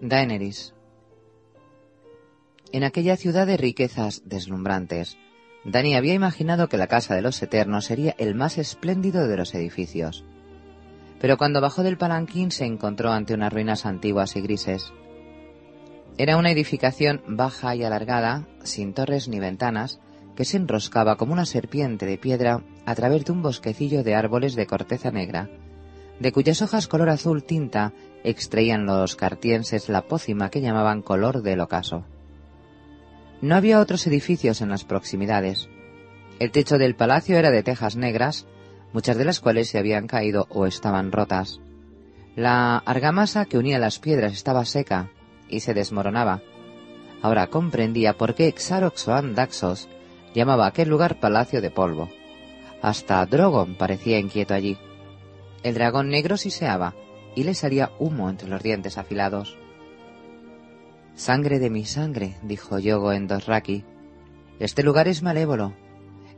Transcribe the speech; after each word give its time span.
Daenerys. 0.00 0.74
En 2.70 2.84
aquella 2.84 3.16
ciudad 3.16 3.46
de 3.46 3.56
riquezas 3.56 4.22
deslumbrantes, 4.26 5.16
Dani 5.64 5.96
había 5.96 6.12
imaginado 6.12 6.68
que 6.68 6.76
la 6.76 6.86
casa 6.86 7.14
de 7.14 7.22
los 7.22 7.42
Eternos 7.42 7.86
sería 7.86 8.14
el 8.18 8.34
más 8.34 8.58
espléndido 8.58 9.26
de 9.26 9.38
los 9.38 9.54
edificios. 9.54 10.22
Pero 11.18 11.38
cuando 11.38 11.62
bajó 11.62 11.82
del 11.82 11.96
palanquín 11.96 12.50
se 12.50 12.66
encontró 12.66 13.10
ante 13.10 13.32
unas 13.32 13.50
ruinas 13.50 13.86
antiguas 13.86 14.36
y 14.36 14.42
grises. 14.42 14.92
Era 16.18 16.36
una 16.36 16.50
edificación 16.50 17.22
baja 17.26 17.74
y 17.74 17.82
alargada, 17.82 18.46
sin 18.64 18.92
torres 18.92 19.28
ni 19.28 19.40
ventanas, 19.40 19.98
que 20.36 20.44
se 20.44 20.58
enroscaba 20.58 21.16
como 21.16 21.32
una 21.32 21.46
serpiente 21.46 22.04
de 22.04 22.18
piedra 22.18 22.62
a 22.84 22.94
través 22.94 23.24
de 23.24 23.32
un 23.32 23.40
bosquecillo 23.40 24.02
de 24.04 24.14
árboles 24.14 24.56
de 24.56 24.66
corteza 24.66 25.10
negra, 25.10 25.48
de 26.20 26.32
cuyas 26.32 26.62
hojas 26.62 26.88
color 26.88 27.10
azul 27.10 27.44
tinta 27.44 27.92
extraían 28.24 28.86
los 28.86 29.16
cartienses 29.16 29.88
la 29.88 30.02
pócima 30.02 30.50
que 30.50 30.60
llamaban 30.60 31.02
color 31.02 31.42
del 31.42 31.60
ocaso. 31.60 32.04
No 33.40 33.54
había 33.54 33.80
otros 33.80 34.06
edificios 34.06 34.60
en 34.60 34.70
las 34.70 34.84
proximidades. 34.84 35.68
El 36.38 36.50
techo 36.50 36.78
del 36.78 36.96
palacio 36.96 37.36
era 37.38 37.50
de 37.50 37.62
tejas 37.62 37.96
negras, 37.96 38.46
muchas 38.92 39.16
de 39.16 39.24
las 39.24 39.40
cuales 39.40 39.68
se 39.68 39.78
habían 39.78 40.06
caído 40.06 40.46
o 40.50 40.66
estaban 40.66 41.12
rotas. 41.12 41.60
La 42.34 42.78
argamasa 42.78 43.44
que 43.44 43.58
unía 43.58 43.78
las 43.78 43.98
piedras 43.98 44.32
estaba 44.32 44.64
seca 44.64 45.10
y 45.48 45.60
se 45.60 45.74
desmoronaba. 45.74 46.42
Ahora 47.22 47.46
comprendía 47.46 48.14
por 48.14 48.34
qué 48.34 48.52
Xaroxoan 48.52 49.34
Daxos 49.34 49.88
llamaba 50.34 50.66
aquel 50.66 50.88
lugar 50.88 51.18
Palacio 51.18 51.60
de 51.60 51.70
Polvo. 51.70 52.10
Hasta 52.82 53.24
Drogon 53.24 53.74
parecía 53.74 54.18
inquieto 54.18 54.54
allí. 54.54 54.78
El 55.62 55.74
dragón 55.74 56.08
negro 56.08 56.36
siseaba 56.36 56.94
y 57.34 57.44
le 57.44 57.54
salía 57.54 57.92
humo 57.98 58.30
entre 58.30 58.48
los 58.48 58.62
dientes 58.62 58.98
afilados. 58.98 59.56
Sangre 61.14 61.58
de 61.58 61.70
mi 61.70 61.84
sangre, 61.84 62.36
dijo 62.42 62.78
Yogo 62.78 63.12
en 63.12 63.26
Dosraki. 63.26 63.84
Este 64.58 64.82
lugar 64.82 65.08
es 65.08 65.22
malévolo. 65.22 65.74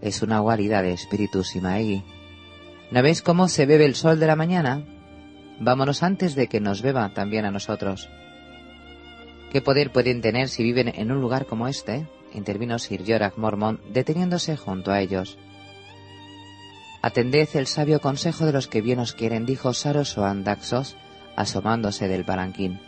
Es 0.00 0.22
una 0.22 0.38
guarida 0.38 0.82
de 0.82 0.92
espíritus 0.92 1.56
Imaegi. 1.56 2.04
¿No 2.90 3.02
veis 3.02 3.22
cómo 3.22 3.48
se 3.48 3.66
bebe 3.66 3.84
el 3.84 3.94
sol 3.94 4.20
de 4.20 4.26
la 4.26 4.36
mañana? 4.36 4.84
Vámonos 5.60 6.02
antes 6.02 6.34
de 6.34 6.46
que 6.46 6.60
nos 6.60 6.82
beba 6.82 7.12
también 7.12 7.44
a 7.44 7.50
nosotros. 7.50 8.08
¿Qué 9.50 9.60
poder 9.60 9.92
pueden 9.92 10.20
tener 10.20 10.48
si 10.48 10.62
viven 10.62 10.88
en 10.88 11.10
un 11.10 11.20
lugar 11.20 11.46
como 11.46 11.68
este? 11.68 12.06
intervino 12.34 12.78
Sir 12.78 13.02
Jorah 13.06 13.32
Mormont, 13.36 13.80
deteniéndose 13.86 14.56
junto 14.56 14.92
a 14.92 15.00
ellos. 15.00 15.38
Atended 17.08 17.48
el 17.54 17.66
sabio 17.66 18.02
consejo 18.02 18.44
de 18.44 18.52
los 18.52 18.68
que 18.68 18.82
bien 18.82 18.98
os 18.98 19.14
quieren, 19.14 19.46
dijo 19.46 19.72
Saros 19.72 20.14
Daxos, 20.44 20.94
asomándose 21.36 22.06
del 22.06 22.26
palanquín. 22.26 22.80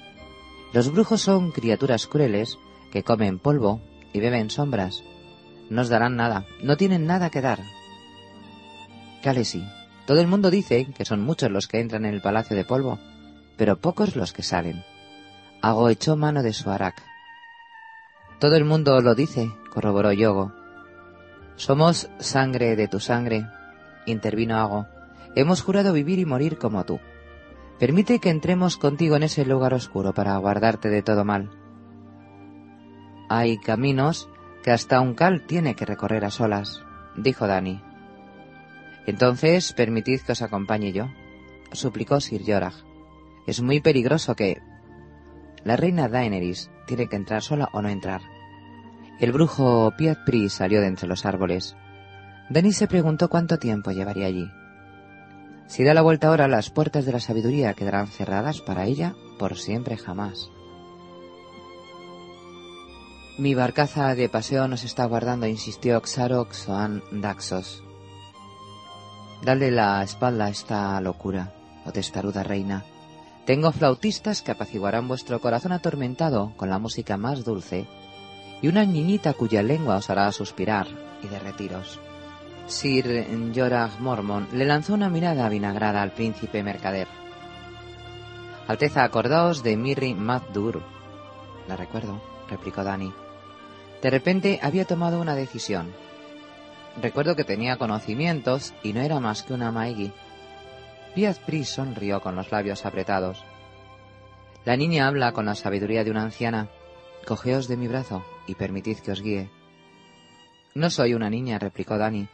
Los 0.75 0.93
brujos 0.93 1.23
son 1.23 1.53
criaturas 1.53 2.07
crueles 2.07 2.59
que 2.93 3.03
comen 3.03 3.39
polvo 3.39 3.81
y 4.12 4.21
beben 4.21 4.51
sombras. 4.51 5.03
No 5.71 5.81
os 5.81 5.89
darán 5.89 6.17
nada, 6.17 6.45
no 6.62 6.77
tienen 6.77 7.07
nada 7.07 7.31
que 7.31 7.41
dar. 7.41 7.61
Calesi, 9.23 9.65
todo 10.05 10.21
el 10.21 10.27
mundo 10.27 10.51
dice 10.51 10.89
que 10.95 11.07
son 11.07 11.23
muchos 11.23 11.51
los 11.51 11.67
que 11.67 11.81
entran 11.81 12.05
en 12.05 12.12
el 12.12 12.21
palacio 12.21 12.55
de 12.55 12.67
polvo, 12.67 12.99
pero 13.57 13.81
pocos 13.81 14.17
los 14.17 14.34
que 14.34 14.43
salen. 14.43 14.84
Hago 15.62 15.89
echó 15.89 16.15
mano 16.17 16.43
de 16.43 16.53
su 16.53 16.69
arac. 16.69 17.03
Todo 18.39 18.57
el 18.57 18.67
mundo 18.67 19.01
lo 19.01 19.15
dice, 19.15 19.51
corroboró 19.73 20.12
Yogo. 20.12 20.53
Somos 21.57 22.11
sangre 22.19 22.77
de 22.77 22.87
tu 22.87 23.01
sangre, 23.01 23.47
intervino 24.06 24.56
Ago. 24.56 24.87
Hemos 25.34 25.62
jurado 25.62 25.93
vivir 25.93 26.19
y 26.19 26.25
morir 26.25 26.59
como 26.59 26.84
tú. 26.84 27.01
Permite 27.79 28.19
que 28.19 28.31
entremos 28.31 28.77
contigo 28.77 29.17
en 29.17 29.23
ese 29.23 29.45
lugar 29.45 29.75
oscuro 29.75 30.12
para 30.12 30.37
guardarte 30.37 30.89
de 30.89 31.03
todo 31.03 31.25
mal. 31.25 31.51
Hay 33.28 33.59
caminos 33.59 34.28
que 34.62 34.71
hasta 34.71 35.00
un 35.00 35.15
cal 35.15 35.47
tiene 35.47 35.75
que 35.75 35.87
recorrer 35.87 36.25
a 36.25 36.31
solas, 36.31 36.83
dijo 37.16 37.47
Dani. 37.47 37.83
Entonces, 39.06 39.72
permitid 39.72 40.21
que 40.21 40.32
os 40.32 40.43
acompañe 40.43 40.93
yo, 40.93 41.09
suplicó 41.72 42.21
Sir 42.21 42.43
Jorah. 42.47 42.72
Es 43.47 43.62
muy 43.62 43.81
peligroso 43.81 44.37
que... 44.37 44.61
La 45.65 45.77
reina 45.77 46.09
Daenerys 46.09 46.71
tiene 46.87 47.06
que 47.06 47.17
entrar 47.17 47.43
sola 47.43 47.69
o 47.72 47.82
no 47.82 47.88
entrar. 47.88 48.22
El 49.21 49.32
brujo 49.32 49.93
Piat 49.97 50.25
Pri 50.25 50.49
salió 50.49 50.81
de 50.81 50.87
entre 50.87 51.06
los 51.06 51.27
árboles. 51.27 51.77
Denis 52.50 52.78
se 52.78 52.88
preguntó 52.88 53.31
cuánto 53.31 53.61
tiempo 53.61 53.93
llevaría 53.93 54.27
allí. 54.27 54.50
Si 55.69 55.84
da 55.84 55.94
la 55.94 56.03
vuelta 56.03 56.27
ahora, 56.27 56.49
las 56.49 56.69
puertas 56.69 57.06
de 57.06 57.12
la 57.12 57.21
sabiduría 57.21 57.75
quedarán 57.75 58.09
cerradas 58.09 58.61
para 58.61 58.87
ella 58.87 59.15
por 59.38 59.56
siempre 59.56 59.97
jamás. 59.97 60.50
Mi 63.38 63.55
barcaza 63.55 64.16
de 64.16 64.28
paseo 64.28 64.66
nos 64.66 64.83
está 64.83 65.05
guardando, 65.05 65.47
insistió 65.47 66.03
Xarox 66.03 66.56
Soan 66.56 67.05
Daxos. 67.12 67.84
Dale 69.44 69.71
la 69.71 70.03
espalda 70.03 70.47
a 70.47 70.50
esta 70.50 71.00
locura, 71.00 71.55
oh 71.87 71.93
testaruda 71.93 72.43
reina. 72.43 72.84
Tengo 73.47 73.71
flautistas 73.71 74.43
que 74.43 74.50
apaciguarán 74.50 75.06
vuestro 75.06 75.41
corazón 75.41 75.71
atormentado 75.71 76.53
con 76.56 76.69
la 76.69 76.81
música 76.81 77.17
más 77.17 77.44
dulce 77.44 77.87
y 78.61 78.67
una 78.67 78.84
niñita 78.84 79.34
cuya 79.34 79.62
lengua 79.62 79.99
os 79.99 80.11
hará 80.11 80.31
suspirar 80.32 80.88
y 81.22 81.28
derretiros. 81.28 82.00
Sir 82.70 83.26
Jorah 83.53 83.91
Mormont 83.98 84.53
le 84.53 84.64
lanzó 84.64 84.94
una 84.94 85.10
mirada 85.10 85.48
vinagrada 85.48 86.03
al 86.03 86.12
príncipe 86.12 86.62
mercader. 86.62 87.08
Alteza, 88.69 89.03
acordaos 89.03 89.64
de 89.64 89.76
Mirri 89.76 90.14
Maddur. 90.14 90.81
La 91.66 91.76
recuerdo, 91.76 92.22
replicó 92.48 92.84
Dani. 92.84 93.12
De 94.00 94.10
repente 94.10 94.60
había 94.62 94.84
tomado 94.84 95.20
una 95.20 95.34
decisión. 95.34 95.92
Recuerdo 97.03 97.34
que 97.34 97.42
tenía 97.42 97.76
conocimientos 97.76 98.72
y 98.84 98.92
no 98.92 99.00
era 99.00 99.19
más 99.19 99.42
que 99.42 99.52
una 99.52 99.72
maigi. 99.72 100.12
Piaz 101.14 101.41
Pris 101.41 101.70
sonrió 101.70 102.20
con 102.20 102.37
los 102.37 102.52
labios 102.52 102.87
apretados. 102.87 103.42
La 104.64 104.76
niña 104.76 105.08
habla 105.08 105.32
con 105.32 105.44
la 105.44 105.56
sabiduría 105.56 106.04
de 106.04 106.12
una 106.12 106.22
anciana. 106.22 106.69
Cogeos 107.26 107.66
de 107.66 107.76
mi 107.76 107.88
brazo 107.88 108.25
y 108.47 108.54
permitid 108.54 108.98
que 109.00 109.10
os 109.10 109.22
guíe. 109.22 109.50
No 110.75 110.88
soy 110.88 111.14
una 111.14 111.28
niña, 111.28 111.58
replicó 111.58 111.98
Dani 111.98 112.28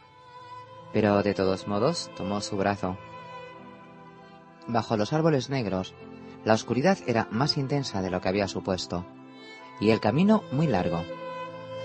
pero 0.97 1.21
de 1.21 1.35
todos 1.35 1.67
modos 1.67 2.09
tomó 2.17 2.41
su 2.41 2.57
brazo. 2.57 2.97
Bajo 4.65 4.97
los 4.97 5.13
árboles 5.13 5.47
negros, 5.47 5.93
la 6.43 6.55
oscuridad 6.55 6.97
era 7.05 7.27
más 7.29 7.59
intensa 7.59 8.01
de 8.01 8.09
lo 8.09 8.19
que 8.19 8.29
había 8.29 8.47
supuesto, 8.47 9.05
y 9.79 9.91
el 9.91 9.99
camino 9.99 10.41
muy 10.51 10.65
largo. 10.65 11.03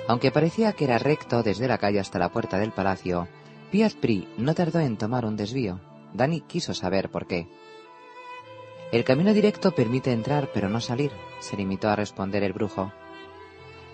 Aunque 0.08 0.30
parecía 0.30 0.72
que 0.72 0.84
era 0.84 0.96
recto 0.96 1.42
desde 1.42 1.68
la 1.68 1.76
calle 1.76 2.00
hasta 2.00 2.18
la 2.18 2.30
puerta 2.30 2.56
del 2.56 2.72
palacio, 2.72 3.28
Piaz 3.70 3.92
Pri 3.96 4.26
no 4.38 4.54
tardó 4.54 4.80
en 4.80 4.96
tomar 4.96 5.26
un 5.26 5.36
desvío. 5.36 5.78
Dani 6.14 6.40
quiso 6.40 6.72
saber 6.72 7.10
por 7.10 7.26
qué. 7.26 7.50
El 8.92 9.04
camino 9.04 9.34
directo 9.34 9.72
permite 9.72 10.10
entrar 10.12 10.48
pero 10.54 10.70
no 10.70 10.80
salir, 10.80 11.12
se 11.38 11.58
limitó 11.58 11.90
a 11.90 11.96
responder 11.96 12.44
el 12.44 12.54
brujo. 12.54 12.94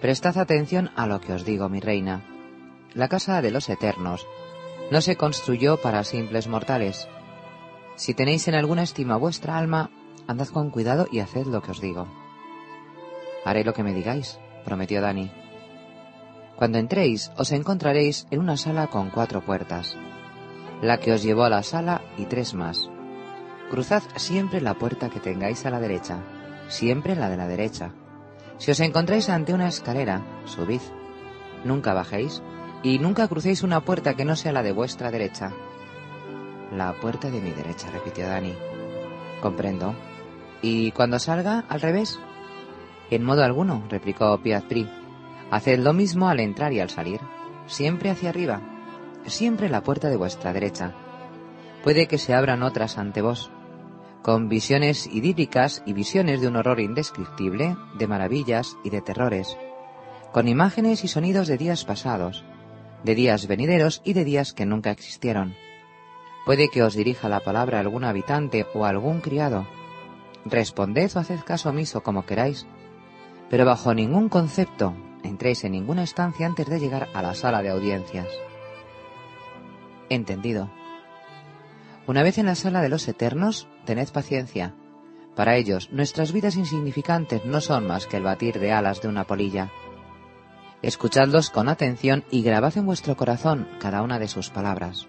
Prestad 0.01 0.39
atención 0.39 0.93
a 0.95 1.09
lo 1.09 1.21
que 1.21 1.33
os 1.33 1.45
digo, 1.45 1.69
mi 1.69 1.81
reina. 1.81 2.23
La 2.95 3.09
casa 3.09 3.43
de 3.43 3.51
los 3.51 3.69
eternos 3.69 4.25
no 4.91 5.01
se 5.01 5.17
construyó 5.17 5.77
para 5.77 6.05
simples 6.05 6.49
mortales. 6.49 7.09
Si 7.97 8.15
tenéis 8.15 8.49
en 8.49 8.55
alguna 8.55 8.83
estima 8.83 9.17
vuestra 9.17 9.59
alma, 9.59 9.91
andad 10.27 10.49
con 10.49 10.71
cuidado 10.71 11.07
y 11.11 11.21
haced 11.21 11.47
lo 11.47 11.63
que 11.63 11.73
os 11.73 11.81
digo. 11.81 12.07
Haré 13.45 13.65
lo 13.65 13.75
que 13.75 13.83
me 13.83 13.93
digáis, 13.93 14.39
prometió 14.65 15.01
Dani. 15.01 15.31
Cuando 16.57 16.79
entréis, 16.79 17.31
os 17.37 17.53
encontraréis 17.53 18.27
en 18.31 18.41
una 18.41 18.57
sala 18.57 18.89
con 18.89 19.11
cuatro 19.11 19.45
puertas. 19.45 19.97
La 20.83 20.99
que 20.99 21.13
os 21.13 21.23
llevó 21.23 21.45
a 21.45 21.51
la 21.51 21.63
sala 21.63 22.03
y 22.17 22.25
tres 22.25 22.55
más. 22.55 22.91
Cruzad 23.71 24.03
siempre 24.17 24.61
la 24.61 24.75
puerta 24.75 25.11
que 25.11 25.21
tengáis 25.21 25.67
a 25.67 25.71
la 25.71 25.81
derecha, 25.81 26.25
siempre 26.69 27.15
la 27.15 27.29
de 27.29 27.37
la 27.37 27.47
derecha. 27.47 27.93
Si 28.57 28.71
os 28.71 28.81
encontráis 28.81 29.29
ante 29.29 29.55
una 29.55 29.69
escalera, 29.69 30.25
subid. 30.47 30.81
Nunca 31.65 31.93
bajéis 31.95 32.43
y 32.83 32.99
nunca 32.99 33.29
crucéis 33.29 33.63
una 33.63 33.81
puerta 33.81 34.15
que 34.15 34.25
no 34.25 34.37
sea 34.37 34.53
la 34.53 34.63
de 34.63 34.73
vuestra 34.73 35.11
derecha. 35.11 35.53
La 36.73 36.93
puerta 36.93 37.31
de 37.31 37.41
mi 37.41 37.51
derecha, 37.51 37.91
repitió 37.91 38.27
Dani. 38.27 38.55
Comprendo. 39.41 39.95
¿Y 40.63 40.93
cuando 40.93 41.19
salga, 41.19 41.65
al 41.69 41.81
revés? 41.81 42.19
En 43.11 43.25
modo 43.25 43.43
alguno, 43.43 43.85
replicó 43.89 44.39
Piazpri. 44.39 44.89
Haced 45.51 45.79
lo 45.79 45.93
mismo 45.93 46.29
al 46.29 46.41
entrar 46.41 46.73
y 46.73 46.81
al 46.81 46.91
salir. 46.91 47.21
Siempre 47.67 48.11
hacia 48.11 48.31
arriba. 48.31 48.61
Siempre 49.27 49.69
la 49.69 49.83
puerta 49.83 50.09
de 50.09 50.17
vuestra 50.17 50.53
derecha. 50.53 50.95
Puede 51.83 52.07
que 52.07 52.19
se 52.19 52.35
abran 52.35 52.63
otras 52.63 52.99
ante 52.99 53.23
vos, 53.23 53.51
con 54.23 54.49
visiones 54.49 55.07
idílicas 55.07 55.83
y 55.87 55.93
visiones 55.93 56.41
de 56.41 56.49
un 56.49 56.57
horror 56.57 56.81
indescriptible, 56.81 57.77
de 57.97 58.07
maravillas 58.07 58.77
y 58.85 58.91
de 58.91 59.01
terrores, 59.01 59.57
con 60.33 60.49
imágenes 60.49 61.05
y 61.05 61.09
sonidos 61.09 61.47
de 61.47 61.57
días 61.57 61.85
pasados, 61.85 62.45
de 63.05 63.15
días 63.15 63.47
venideros 63.47 64.03
y 64.05 64.13
de 64.13 64.25
días 64.25 64.53
que 64.53 64.67
nunca 64.67 64.91
existieron. 64.91 65.55
Puede 66.45 66.69
que 66.71 66.83
os 66.83 66.95
dirija 66.95 67.29
la 67.29 67.41
palabra 67.41 67.81
algún 67.81 68.05
habitante 68.05 68.67
o 68.75 68.85
algún 68.85 69.21
criado. 69.21 69.67
responded 70.45 71.11
o 71.15 71.19
haced 71.19 71.41
caso 71.41 71.69
omiso 71.69 72.03
como 72.03 72.25
queráis, 72.25 72.67
pero 73.51 73.67
bajo 73.67 73.93
ningún 73.93 74.29
concepto 74.29 74.95
entréis 75.23 75.65
en 75.65 75.73
ninguna 75.73 76.03
estancia 76.03 76.47
antes 76.47 76.67
de 76.69 76.81
llegar 76.81 77.09
a 77.13 77.23
la 77.23 77.35
sala 77.35 77.63
de 77.63 77.71
audiencias. 77.71 78.27
Entendido. 80.09 80.71
Una 82.07 82.23
vez 82.23 82.39
en 82.39 82.47
la 82.47 82.55
sala 82.55 82.81
de 82.81 82.89
los 82.89 83.07
eternos, 83.09 83.69
tened 83.85 84.09
paciencia. 84.09 84.75
Para 85.37 85.57
ellos, 85.57 85.91
nuestras 85.93 86.33
vidas 86.33 86.57
insignificantes 86.57 87.45
no 87.45 87.61
son 87.61 87.87
más 87.87 88.07
que 88.07 88.17
el 88.17 88.23
batir 88.23 88.59
de 88.59 88.73
alas 88.73 89.03
de 89.03 89.09
una 89.09 89.25
polilla. 89.25 89.71
Escuchadlos 90.81 91.51
con 91.51 91.69
atención 91.69 92.25
y 92.31 92.43
grabad 92.43 92.77
en 92.79 92.87
vuestro 92.87 93.17
corazón 93.17 93.69
cada 93.81 94.03
una 94.03 94.21
de 94.21 94.29
sus 94.29 94.51
palabras. 94.51 95.09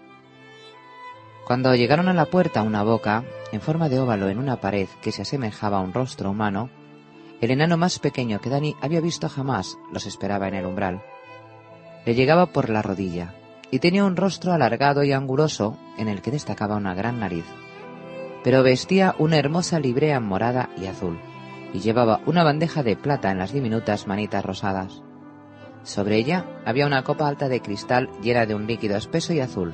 Cuando 1.46 1.74
llegaron 1.74 2.08
a 2.08 2.12
la 2.14 2.26
puerta 2.26 2.62
una 2.62 2.82
boca, 2.82 3.24
en 3.52 3.60
forma 3.60 3.88
de 3.88 4.00
óvalo 4.00 4.28
en 4.28 4.38
una 4.38 4.60
pared 4.60 4.88
que 5.00 5.12
se 5.12 5.22
asemejaba 5.22 5.78
a 5.78 5.80
un 5.80 5.92
rostro 5.92 6.30
humano, 6.30 6.70
el 7.40 7.52
enano 7.52 7.76
más 7.76 7.98
pequeño 8.00 8.40
que 8.40 8.50
Dani 8.50 8.76
había 8.80 9.00
visto 9.00 9.28
jamás 9.28 9.78
los 9.92 10.06
esperaba 10.06 10.48
en 10.48 10.54
el 10.54 10.66
umbral. 10.66 11.02
Le 12.04 12.14
llegaba 12.14 12.46
por 12.46 12.68
la 12.68 12.82
rodilla 12.82 13.34
y 13.70 13.78
tenía 13.78 14.04
un 14.04 14.16
rostro 14.16 14.52
alargado 14.52 15.04
y 15.04 15.12
anguloso 15.12 15.78
en 15.98 16.08
el 16.08 16.20
que 16.20 16.32
destacaba 16.32 16.76
una 16.76 16.94
gran 16.94 17.20
nariz. 17.20 17.44
Pero 18.42 18.62
vestía 18.62 19.14
una 19.18 19.38
hermosa 19.38 19.78
librea 19.78 20.18
morada 20.18 20.70
y 20.76 20.86
azul 20.86 21.18
y 21.72 21.78
llevaba 21.78 22.20
una 22.26 22.42
bandeja 22.42 22.82
de 22.82 22.96
plata 22.96 23.30
en 23.30 23.38
las 23.38 23.52
diminutas 23.52 24.06
manitas 24.06 24.44
rosadas. 24.44 25.02
Sobre 25.82 26.16
ella 26.16 26.44
había 26.64 26.86
una 26.86 27.04
copa 27.04 27.26
alta 27.26 27.48
de 27.48 27.62
cristal 27.62 28.10
llena 28.22 28.46
de 28.46 28.54
un 28.54 28.66
líquido 28.66 28.96
espeso 28.96 29.32
y 29.32 29.40
azul. 29.40 29.72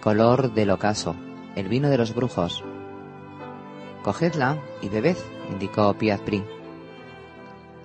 Color 0.00 0.52
del 0.52 0.70
ocaso, 0.70 1.16
el 1.56 1.68
vino 1.68 1.88
de 1.88 1.98
los 1.98 2.14
brujos. 2.14 2.62
Cogedla 4.02 4.58
y 4.82 4.88
bebed, 4.88 5.16
indicó 5.50 5.94
Piazpri. 5.94 6.44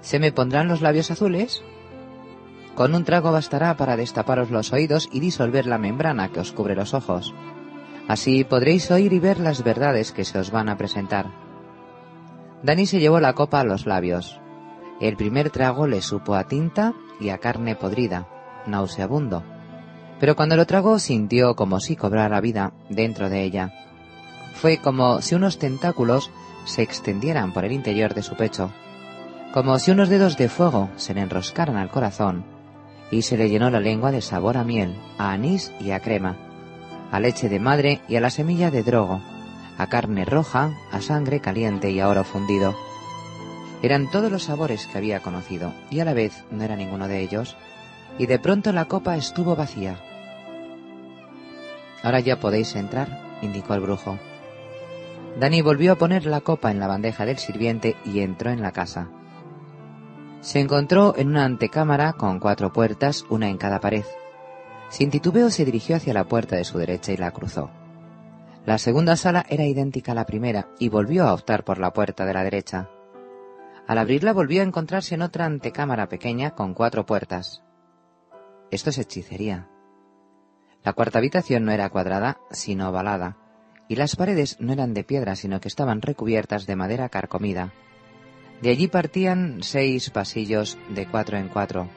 ¿Se 0.02 0.20
me 0.20 0.32
pondrán 0.32 0.68
los 0.68 0.82
labios 0.82 1.12
azules? 1.12 1.64
Con 2.76 2.94
un 2.94 3.06
trago 3.06 3.32
bastará 3.32 3.76
para 3.78 3.98
destaparos 3.98 4.52
los 4.52 4.74
oídos 4.74 5.10
y 5.12 5.20
disolver 5.20 5.66
la 5.66 5.78
membrana 5.78 6.30
que 6.30 6.42
os 6.42 6.52
cubre 6.52 6.76
los 6.76 6.94
ojos. 6.94 7.34
Así 8.08 8.44
podréis 8.44 8.92
oír 8.92 9.14
y 9.14 9.20
ver 9.20 9.40
las 9.40 9.64
verdades 9.64 10.12
que 10.12 10.26
se 10.26 10.38
os 10.38 10.52
van 10.52 10.70
a 10.70 10.78
presentar. 10.78 11.32
Dani 12.64 12.86
se 12.86 13.00
llevó 13.00 13.20
la 13.20 13.34
copa 13.34 13.62
a 13.62 13.64
los 13.64 13.86
labios. 13.86 14.40
El 15.00 15.18
primer 15.18 15.50
trago 15.50 15.88
le 15.88 16.02
supo 16.02 16.36
a 16.36 16.46
tinta 16.46 16.94
y 17.20 17.30
a 17.30 17.38
carne 17.38 17.76
podrida, 17.76 18.28
nauseabundo. 18.66 19.44
Pero 20.20 20.36
cuando 20.36 20.56
lo 20.56 20.66
tragó 20.66 21.00
sintió 21.00 21.56
como 21.56 21.80
si 21.80 21.96
cobrara 21.96 22.42
vida 22.42 22.74
dentro 22.90 23.30
de 23.30 23.44
ella. 23.44 23.74
Fue 24.54 24.78
como 24.78 25.22
si 25.22 25.36
unos 25.36 25.60
tentáculos 25.60 26.32
se 26.66 26.82
extendieran 26.82 27.54
por 27.54 27.66
el 27.66 27.72
interior 27.72 28.14
de 28.14 28.24
su 28.24 28.36
pecho, 28.36 28.72
como 29.54 29.80
si 29.80 29.92
unos 29.92 30.10
dedos 30.10 30.38
de 30.38 30.50
fuego 30.50 30.90
se 30.96 31.14
le 31.14 31.22
enroscaran 31.22 31.78
al 31.78 31.90
corazón 31.90 32.46
y 33.12 33.22
se 33.22 33.38
le 33.38 33.50
llenó 33.50 33.70
la 33.70 33.80
lengua 33.80 34.12
de 34.12 34.22
sabor 34.22 34.58
a 34.58 34.64
miel, 34.64 34.96
a 35.18 35.32
anís 35.32 35.72
y 35.80 35.92
a 35.92 36.00
crema, 36.00 36.36
a 37.12 37.20
leche 37.20 37.50
de 37.50 37.60
madre 37.60 38.02
y 38.08 38.16
a 38.16 38.22
la 38.22 38.30
semilla 38.30 38.72
de 38.72 38.84
drogo, 38.84 39.22
a 39.78 39.88
carne 39.88 40.26
roja, 40.26 40.74
a 40.92 41.02
sangre 41.02 41.40
caliente 41.40 41.92
y 41.92 42.00
a 42.00 42.10
oro 42.10 42.24
fundido. 42.24 42.76
Eran 43.86 44.10
todos 44.10 44.32
los 44.32 44.42
sabores 44.42 44.88
que 44.88 44.98
había 44.98 45.20
conocido, 45.20 45.72
y 45.92 46.00
a 46.00 46.06
la 46.06 46.16
vez 46.16 46.44
no 46.50 46.64
era 46.64 46.76
ninguno 46.76 47.08
de 47.08 47.22
ellos, 47.22 47.56
y 48.18 48.26
de 48.26 48.40
pronto 48.40 48.72
la 48.72 48.86
copa 48.86 49.16
estuvo 49.16 49.56
vacía. 49.56 50.00
Ahora 52.02 52.20
ya 52.20 52.40
podéis 52.40 52.76
entrar, 52.76 53.38
indicó 53.44 53.76
el 53.76 53.82
brujo. 53.82 54.18
Dani 55.40 55.62
volvió 55.62 55.92
a 55.92 55.98
poner 55.98 56.26
la 56.26 56.42
copa 56.42 56.72
en 56.72 56.80
la 56.80 56.88
bandeja 56.88 57.28
del 57.28 57.38
sirviente 57.38 57.96
y 58.04 58.22
entró 58.22 58.50
en 58.50 58.64
la 58.64 58.72
casa. 58.72 59.08
Se 60.42 60.60
encontró 60.60 61.14
en 61.16 61.28
una 61.28 61.46
antecámara 61.46 62.14
con 62.14 62.40
cuatro 62.40 62.74
puertas, 62.74 63.24
una 63.30 63.50
en 63.50 63.60
cada 63.60 63.82
pared. 63.82 64.06
Sin 64.90 65.12
titubeo 65.12 65.52
se 65.52 65.64
dirigió 65.64 65.98
hacia 65.98 66.16
la 66.16 66.24
puerta 66.24 66.56
de 66.56 66.64
su 66.64 66.80
derecha 66.80 67.12
y 67.12 67.18
la 67.18 67.30
cruzó. 67.30 67.70
La 68.66 68.80
segunda 68.80 69.16
sala 69.16 69.46
era 69.48 69.66
idéntica 69.66 70.14
a 70.14 70.16
la 70.16 70.26
primera 70.26 70.70
y 70.80 70.90
volvió 70.90 71.28
a 71.28 71.36
optar 71.36 71.64
por 71.64 71.78
la 71.78 71.94
puerta 71.94 72.26
de 72.26 72.34
la 72.34 72.44
derecha. 72.44 72.90
Al 73.88 73.98
abrirla 74.00 74.34
volvió 74.34 74.62
a 74.62 74.66
encontrarse 74.66 75.16
en 75.16 75.22
otra 75.22 75.46
antecámara 75.46 76.10
pequeña 76.10 76.52
con 76.52 76.74
cuatro 76.74 77.06
puertas. 77.06 77.62
Esto 78.72 78.90
es 78.90 78.98
hechicería. 78.98 79.70
La 80.84 80.94
cuarta 80.94 81.20
habitación 81.20 81.66
no 81.66 81.72
era 81.72 81.90
cuadrada, 81.90 82.40
sino 82.52 82.90
ovalada, 82.90 83.38
y 83.88 83.96
las 83.96 84.16
paredes 84.16 84.58
no 84.60 84.74
eran 84.74 84.94
de 84.94 85.04
piedra, 85.04 85.36
sino 85.36 85.60
que 85.60 85.68
estaban 85.68 86.02
recubiertas 86.02 86.66
de 86.66 86.76
madera 86.76 87.10
carcomida. 87.10 87.74
De 88.62 88.70
allí 88.70 88.88
partían 88.88 89.62
seis 89.62 90.10
pasillos 90.10 90.78
de 90.90 91.06
cuatro 91.08 91.38
en 91.38 91.50
cuatro. 91.50 91.88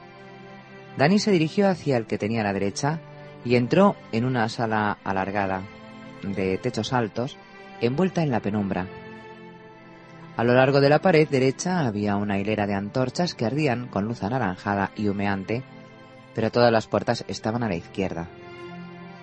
Dani 0.97 1.17
se 1.17 1.31
dirigió 1.31 1.67
hacia 1.69 1.97
el 1.97 2.05
que 2.05 2.17
tenía 2.17 2.41
a 2.41 2.43
la 2.43 2.53
derecha 2.53 2.99
y 3.45 3.55
entró 3.55 3.95
en 4.11 4.25
una 4.25 4.49
sala 4.49 4.97
alargada, 5.03 5.63
de 6.21 6.57
techos 6.57 6.93
altos, 6.93 7.37
envuelta 7.81 8.21
en 8.21 8.31
la 8.31 8.41
penumbra. 8.41 8.87
A 10.39 10.45
lo 10.45 10.53
largo 10.53 10.79
de 10.79 10.87
la 10.87 11.01
pared 11.01 11.27
derecha 11.27 11.85
había 11.85 12.15
una 12.15 12.39
hilera 12.39 12.65
de 12.65 12.73
antorchas 12.73 13.35
que 13.35 13.45
ardían 13.45 13.89
con 13.89 14.05
luz 14.05 14.23
anaranjada 14.23 14.91
y 14.95 15.09
humeante, 15.09 15.63
pero 16.33 16.49
todas 16.49 16.71
las 16.71 16.87
puertas 16.87 17.25
estaban 17.27 17.61
a 17.61 17.67
la 17.67 17.75
izquierda. 17.75 18.29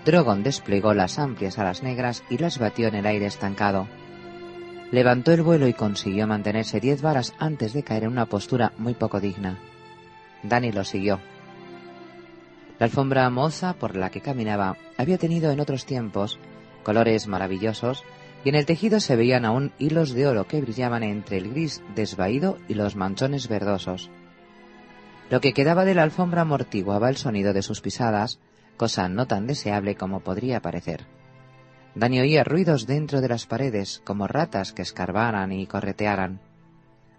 Drogon 0.04 0.42
desplegó 0.42 0.92
las 0.92 1.18
amplias 1.18 1.58
alas 1.58 1.82
negras 1.82 2.22
y 2.28 2.36
las 2.36 2.58
batió 2.58 2.88
en 2.88 2.96
el 2.96 3.06
aire 3.06 3.24
estancado. 3.24 3.88
Levantó 4.90 5.32
el 5.32 5.40
vuelo 5.40 5.66
y 5.68 5.72
consiguió 5.72 6.26
mantenerse 6.26 6.80
diez 6.80 7.00
varas 7.00 7.32
antes 7.38 7.72
de 7.72 7.82
caer 7.82 8.02
en 8.02 8.10
una 8.10 8.26
postura 8.26 8.74
muy 8.76 8.92
poco 8.92 9.18
digna. 9.18 9.58
Dani 10.42 10.70
lo 10.70 10.84
siguió. 10.84 11.18
La 12.78 12.84
alfombra 12.84 13.30
moza 13.30 13.72
por 13.72 13.96
la 13.96 14.10
que 14.10 14.20
caminaba 14.20 14.76
había 14.98 15.16
tenido 15.16 15.50
en 15.50 15.60
otros 15.60 15.86
tiempos 15.86 16.38
colores 16.82 17.26
maravillosos 17.26 18.04
y 18.44 18.48
en 18.48 18.54
el 18.54 18.66
tejido 18.66 19.00
se 19.00 19.16
veían 19.16 19.44
aún 19.44 19.72
hilos 19.78 20.12
de 20.12 20.26
oro 20.26 20.46
que 20.46 20.60
brillaban 20.60 21.02
entre 21.02 21.38
el 21.38 21.50
gris 21.50 21.82
desvaído 21.94 22.58
y 22.68 22.74
los 22.74 22.96
manchones 22.96 23.48
verdosos. 23.48 24.10
Lo 25.30 25.40
que 25.40 25.52
quedaba 25.52 25.84
de 25.84 25.94
la 25.94 26.04
alfombra 26.04 26.42
amortiguaba 26.42 27.08
el 27.08 27.16
sonido 27.16 27.52
de 27.52 27.62
sus 27.62 27.80
pisadas, 27.80 28.38
cosa 28.76 29.08
no 29.08 29.26
tan 29.26 29.46
deseable 29.46 29.96
como 29.96 30.20
podría 30.20 30.60
parecer. 30.60 31.06
Dani 31.96 32.20
oía 32.20 32.44
ruidos 32.44 32.86
dentro 32.86 33.20
de 33.20 33.28
las 33.28 33.46
paredes, 33.46 34.02
como 34.04 34.28
ratas 34.28 34.72
que 34.72 34.82
escarbaran 34.82 35.50
y 35.50 35.66
corretearan. 35.66 36.40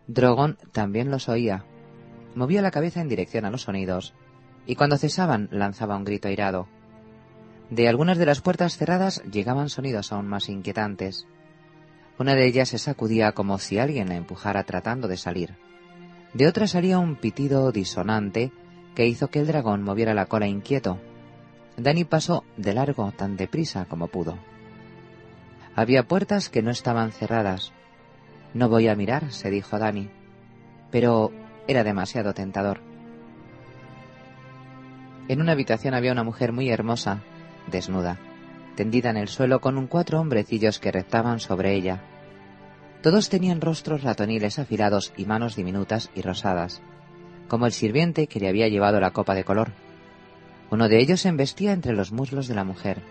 Drogon 0.07 0.57
también 0.71 1.11
los 1.11 1.27
oía. 1.27 1.65
Movía 2.35 2.61
la 2.61 2.71
cabeza 2.71 3.01
en 3.01 3.09
dirección 3.09 3.43
a 3.45 3.49
los 3.49 3.63
sonidos, 3.63 4.13
y 4.67 4.75
cuando 4.75 4.97
cesaban 4.97 5.49
lanzaba 5.51 5.97
un 5.97 6.05
grito 6.05 6.27
airado. 6.27 6.67
De 7.69 7.89
algunas 7.89 8.17
de 8.17 8.25
las 8.25 8.41
puertas 8.41 8.77
cerradas 8.77 9.21
llegaban 9.29 9.69
sonidos 9.69 10.11
aún 10.13 10.27
más 10.27 10.47
inquietantes. 10.47 11.27
Una 12.17 12.33
de 12.33 12.47
ellas 12.47 12.69
se 12.69 12.77
sacudía 12.77 13.33
como 13.33 13.59
si 13.59 13.77
alguien 13.77 14.09
la 14.09 14.15
empujara 14.15 14.63
tratando 14.63 15.07
de 15.07 15.17
salir. 15.17 15.55
De 16.33 16.47
otra 16.47 16.67
salía 16.67 16.97
un 16.97 17.15
pitido 17.15 17.71
disonante 17.71 18.51
que 18.95 19.05
hizo 19.05 19.27
que 19.27 19.39
el 19.39 19.47
dragón 19.47 19.83
moviera 19.83 20.13
la 20.13 20.25
cola 20.25 20.47
inquieto. 20.47 20.99
Dani 21.75 22.05
pasó 22.05 22.43
de 22.55 22.73
largo 22.73 23.11
tan 23.11 23.37
deprisa 23.37 23.85
como 23.85 24.07
pudo. 24.07 24.39
Había 25.75 26.07
puertas 26.07 26.49
que 26.49 26.63
no 26.63 26.71
estaban 26.71 27.11
cerradas. 27.11 27.71
No 28.53 28.69
voy 28.69 28.87
a 28.87 28.95
mirar, 28.95 29.31
se 29.31 29.51
dijo 29.51 29.77
Dani. 29.77 30.09
Pero 30.89 31.31
era 31.67 31.83
demasiado 31.83 32.33
tentador. 32.33 32.81
En 35.27 35.41
una 35.41 35.51
habitación 35.51 35.93
había 35.93 36.13
una 36.13 36.23
mujer 36.23 36.53
muy 36.53 36.69
hermosa, 36.69 37.21
desnuda, 37.67 38.17
tendida 38.75 39.09
en 39.09 39.17
el 39.17 39.27
suelo 39.27 39.61
con 39.61 39.77
un 39.77 39.87
cuatro 39.87 40.19
hombrecillos 40.19 40.79
que 40.79 40.91
rezaban 40.91 41.39
sobre 41.39 41.73
ella. 41.73 42.01
Todos 43.01 43.29
tenían 43.29 43.61
rostros 43.61 44.03
ratoniles 44.03 44.59
afilados 44.59 45.13
y 45.17 45.25
manos 45.25 45.55
diminutas 45.55 46.09
y 46.15 46.21
rosadas, 46.21 46.81
como 47.47 47.65
el 47.65 47.71
sirviente 47.71 48.27
que 48.27 48.39
le 48.39 48.49
había 48.49 48.67
llevado 48.67 48.99
la 48.99 49.11
copa 49.11 49.35
de 49.35 49.43
color. 49.43 49.71
Uno 50.71 50.89
de 50.89 50.99
ellos 50.99 51.25
embestía 51.25 51.71
entre 51.71 51.93
los 51.93 52.11
muslos 52.11 52.47
de 52.47 52.55
la 52.55 52.63
mujer, 52.63 53.01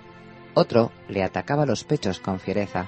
otro 0.59 0.91
le 1.07 1.23
atacaba 1.23 1.67
los 1.67 1.85
pechos 1.85 2.19
con 2.19 2.41
fiereza. 2.41 2.87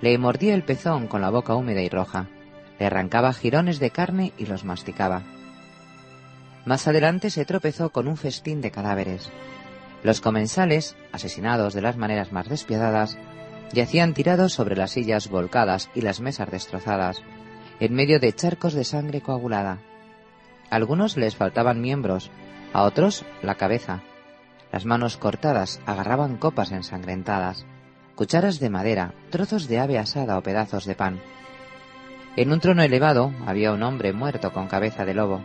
Le 0.00 0.16
mordía 0.18 0.54
el 0.54 0.62
pezón 0.62 1.08
con 1.08 1.20
la 1.20 1.30
boca 1.30 1.56
húmeda 1.56 1.82
y 1.82 1.88
roja. 1.88 2.28
Le 2.78 2.86
arrancaba 2.86 3.32
jirones 3.32 3.80
de 3.80 3.90
carne 3.90 4.32
y 4.38 4.46
los 4.46 4.64
masticaba. 4.64 5.22
Más 6.64 6.86
adelante 6.86 7.30
se 7.30 7.44
tropezó 7.44 7.90
con 7.90 8.06
un 8.06 8.16
festín 8.16 8.60
de 8.60 8.70
cadáveres. 8.70 9.32
Los 10.02 10.20
comensales, 10.20 10.96
asesinados 11.12 11.74
de 11.74 11.82
las 11.82 11.96
maneras 11.96 12.32
más 12.32 12.48
despiadadas, 12.48 13.18
yacían 13.72 14.14
tirados 14.14 14.52
sobre 14.52 14.76
las 14.76 14.92
sillas 14.92 15.28
volcadas 15.28 15.90
y 15.94 16.00
las 16.00 16.20
mesas 16.20 16.50
destrozadas, 16.50 17.22
en 17.80 17.94
medio 17.94 18.20
de 18.20 18.32
charcos 18.32 18.74
de 18.74 18.84
sangre 18.84 19.20
coagulada. 19.20 19.78
A 20.70 20.76
algunos 20.76 21.16
les 21.16 21.36
faltaban 21.36 21.80
miembros, 21.80 22.30
a 22.72 22.82
otros 22.82 23.24
la 23.42 23.54
cabeza, 23.54 24.02
las 24.72 24.86
manos 24.86 25.18
cortadas 25.18 25.80
agarraban 25.84 26.38
copas 26.38 26.72
ensangrentadas, 26.72 27.66
cucharas 28.14 28.58
de 28.58 28.70
madera, 28.70 29.12
trozos 29.28 29.68
de 29.68 29.78
ave 29.78 29.98
asada 29.98 30.38
o 30.38 30.42
pedazos 30.42 30.86
de 30.86 30.94
pan. 30.94 31.20
En 32.36 32.50
un 32.50 32.58
trono 32.58 32.82
elevado 32.82 33.34
había 33.46 33.72
un 33.72 33.82
hombre 33.82 34.14
muerto 34.14 34.50
con 34.54 34.68
cabeza 34.68 35.04
de 35.04 35.12
lobo. 35.12 35.42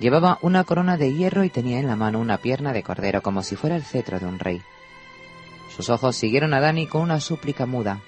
Llevaba 0.00 0.38
una 0.42 0.64
corona 0.64 0.96
de 0.96 1.14
hierro 1.14 1.44
y 1.44 1.50
tenía 1.50 1.78
en 1.78 1.86
la 1.86 1.96
mano 1.96 2.18
una 2.20 2.38
pierna 2.38 2.72
de 2.72 2.82
cordero 2.82 3.22
como 3.22 3.42
si 3.42 3.56
fuera 3.56 3.76
el 3.76 3.84
cetro 3.84 4.18
de 4.18 4.26
un 4.26 4.38
rey. 4.38 4.62
Sus 5.74 5.90
ojos 5.90 6.16
siguieron 6.16 6.54
a 6.54 6.60
Dani 6.60 6.86
con 6.86 7.02
una 7.02 7.20
súplica 7.20 7.66
muda. 7.66 8.00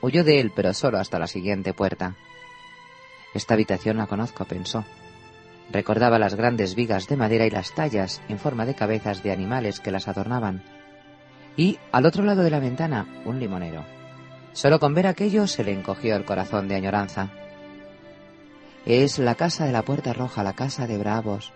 Huyó 0.00 0.24
de 0.24 0.40
él, 0.40 0.52
pero 0.54 0.72
solo 0.74 0.98
hasta 0.98 1.18
la 1.18 1.26
siguiente 1.26 1.72
puerta. 1.72 2.14
Esta 3.34 3.54
habitación 3.54 3.96
la 3.96 4.06
conozco, 4.06 4.44
pensó. 4.44 4.84
Recordaba 5.70 6.18
las 6.18 6.34
grandes 6.34 6.74
vigas 6.74 7.08
de 7.08 7.16
madera 7.16 7.46
y 7.46 7.50
las 7.50 7.74
tallas 7.74 8.22
en 8.28 8.38
forma 8.38 8.66
de 8.66 8.74
cabezas 8.74 9.22
de 9.22 9.32
animales 9.32 9.80
que 9.80 9.90
las 9.90 10.08
adornaban. 10.08 10.62
Y, 11.56 11.78
al 11.90 12.06
otro 12.06 12.22
lado 12.22 12.42
de 12.42 12.50
la 12.50 12.60
ventana, 12.60 13.06
un 13.24 13.40
limonero. 13.40 13.84
Solo 14.52 14.78
con 14.78 14.94
ver 14.94 15.06
aquello 15.06 15.46
se 15.46 15.64
le 15.64 15.72
encogió 15.72 16.16
el 16.16 16.24
corazón 16.24 16.68
de 16.68 16.76
añoranza. 16.76 17.30
Es 18.86 19.18
la 19.18 19.34
casa 19.34 19.66
de 19.66 19.72
la 19.72 19.82
Puerta 19.82 20.12
Roja, 20.12 20.44
la 20.44 20.52
casa 20.52 20.86
de 20.86 20.96
Bravos. 20.96 21.52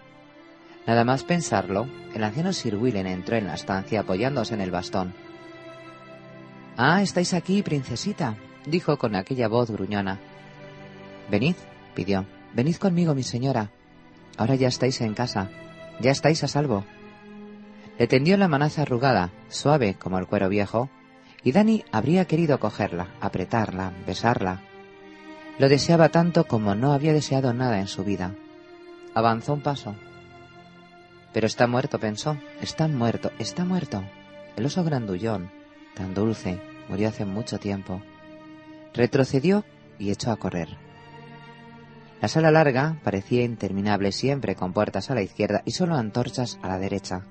Nada 0.84 1.04
más 1.04 1.22
pensarlo, 1.22 1.86
el 2.12 2.24
anciano 2.24 2.52
Sir 2.52 2.74
Willen 2.74 3.06
entró 3.06 3.36
en 3.36 3.46
la 3.46 3.54
estancia 3.54 4.00
apoyándose 4.00 4.54
en 4.54 4.60
el 4.60 4.72
bastón. 4.72 5.14
Ah, 6.76 7.02
estáis 7.02 7.32
aquí, 7.32 7.62
princesita, 7.62 8.34
dijo 8.66 8.98
con 8.98 9.14
aquella 9.14 9.46
voz 9.46 9.70
gruñona. 9.70 10.18
Venid, 11.30 11.54
pidió. 11.94 12.26
Venid 12.52 12.78
conmigo, 12.78 13.14
mi 13.14 13.22
señora. 13.22 13.70
Ahora 14.36 14.56
ya 14.56 14.66
estáis 14.66 15.00
en 15.00 15.14
casa. 15.14 15.50
Ya 16.00 16.10
estáis 16.10 16.42
a 16.42 16.48
salvo. 16.48 16.84
Le 17.96 18.08
tendió 18.08 18.36
la 18.38 18.48
manaza 18.48 18.82
arrugada, 18.82 19.30
suave 19.48 19.94
como 19.94 20.18
el 20.18 20.26
cuero 20.26 20.48
viejo, 20.48 20.90
y 21.44 21.52
Dani 21.52 21.84
habría 21.92 22.24
querido 22.24 22.58
cogerla, 22.58 23.06
apretarla, 23.20 23.92
besarla. 24.04 24.62
Lo 25.60 25.68
deseaba 25.68 26.08
tanto 26.08 26.46
como 26.46 26.74
no 26.74 26.94
había 26.94 27.12
deseado 27.12 27.52
nada 27.52 27.80
en 27.80 27.86
su 27.86 28.02
vida. 28.02 28.34
Avanzó 29.12 29.52
un 29.52 29.60
paso. 29.60 29.94
Pero 31.34 31.46
está 31.46 31.66
muerto, 31.66 31.98
pensó. 32.00 32.38
Está 32.62 32.88
muerto, 32.88 33.30
está 33.38 33.66
muerto. 33.66 34.02
El 34.56 34.64
oso 34.64 34.82
grandullón, 34.84 35.50
tan 35.94 36.14
dulce, 36.14 36.58
murió 36.88 37.08
hace 37.08 37.26
mucho 37.26 37.58
tiempo. 37.58 38.00
Retrocedió 38.94 39.66
y 39.98 40.10
echó 40.10 40.30
a 40.30 40.36
correr. 40.36 40.78
La 42.22 42.28
sala 42.28 42.50
larga 42.50 42.98
parecía 43.04 43.44
interminable 43.44 44.12
siempre 44.12 44.54
con 44.56 44.72
puertas 44.72 45.10
a 45.10 45.14
la 45.14 45.20
izquierda 45.20 45.60
y 45.66 45.72
solo 45.72 45.94
antorchas 45.94 46.58
a 46.62 46.68
la 46.68 46.78
derecha. 46.78 47.26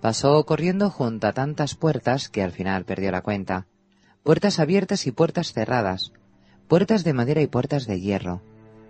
Pasó 0.00 0.42
corriendo 0.46 0.88
junto 0.88 1.26
a 1.26 1.34
tantas 1.34 1.74
puertas 1.74 2.30
que 2.30 2.42
al 2.42 2.52
final 2.52 2.86
perdió 2.86 3.12
la 3.12 3.20
cuenta. 3.20 3.66
Puertas 4.22 4.60
abiertas 4.60 5.06
y 5.06 5.12
puertas 5.12 5.52
cerradas. 5.52 6.12
Puertas 6.68 7.02
de 7.02 7.14
madera 7.14 7.40
y 7.40 7.46
puertas 7.46 7.86
de 7.86 7.98
hierro. 7.98 8.42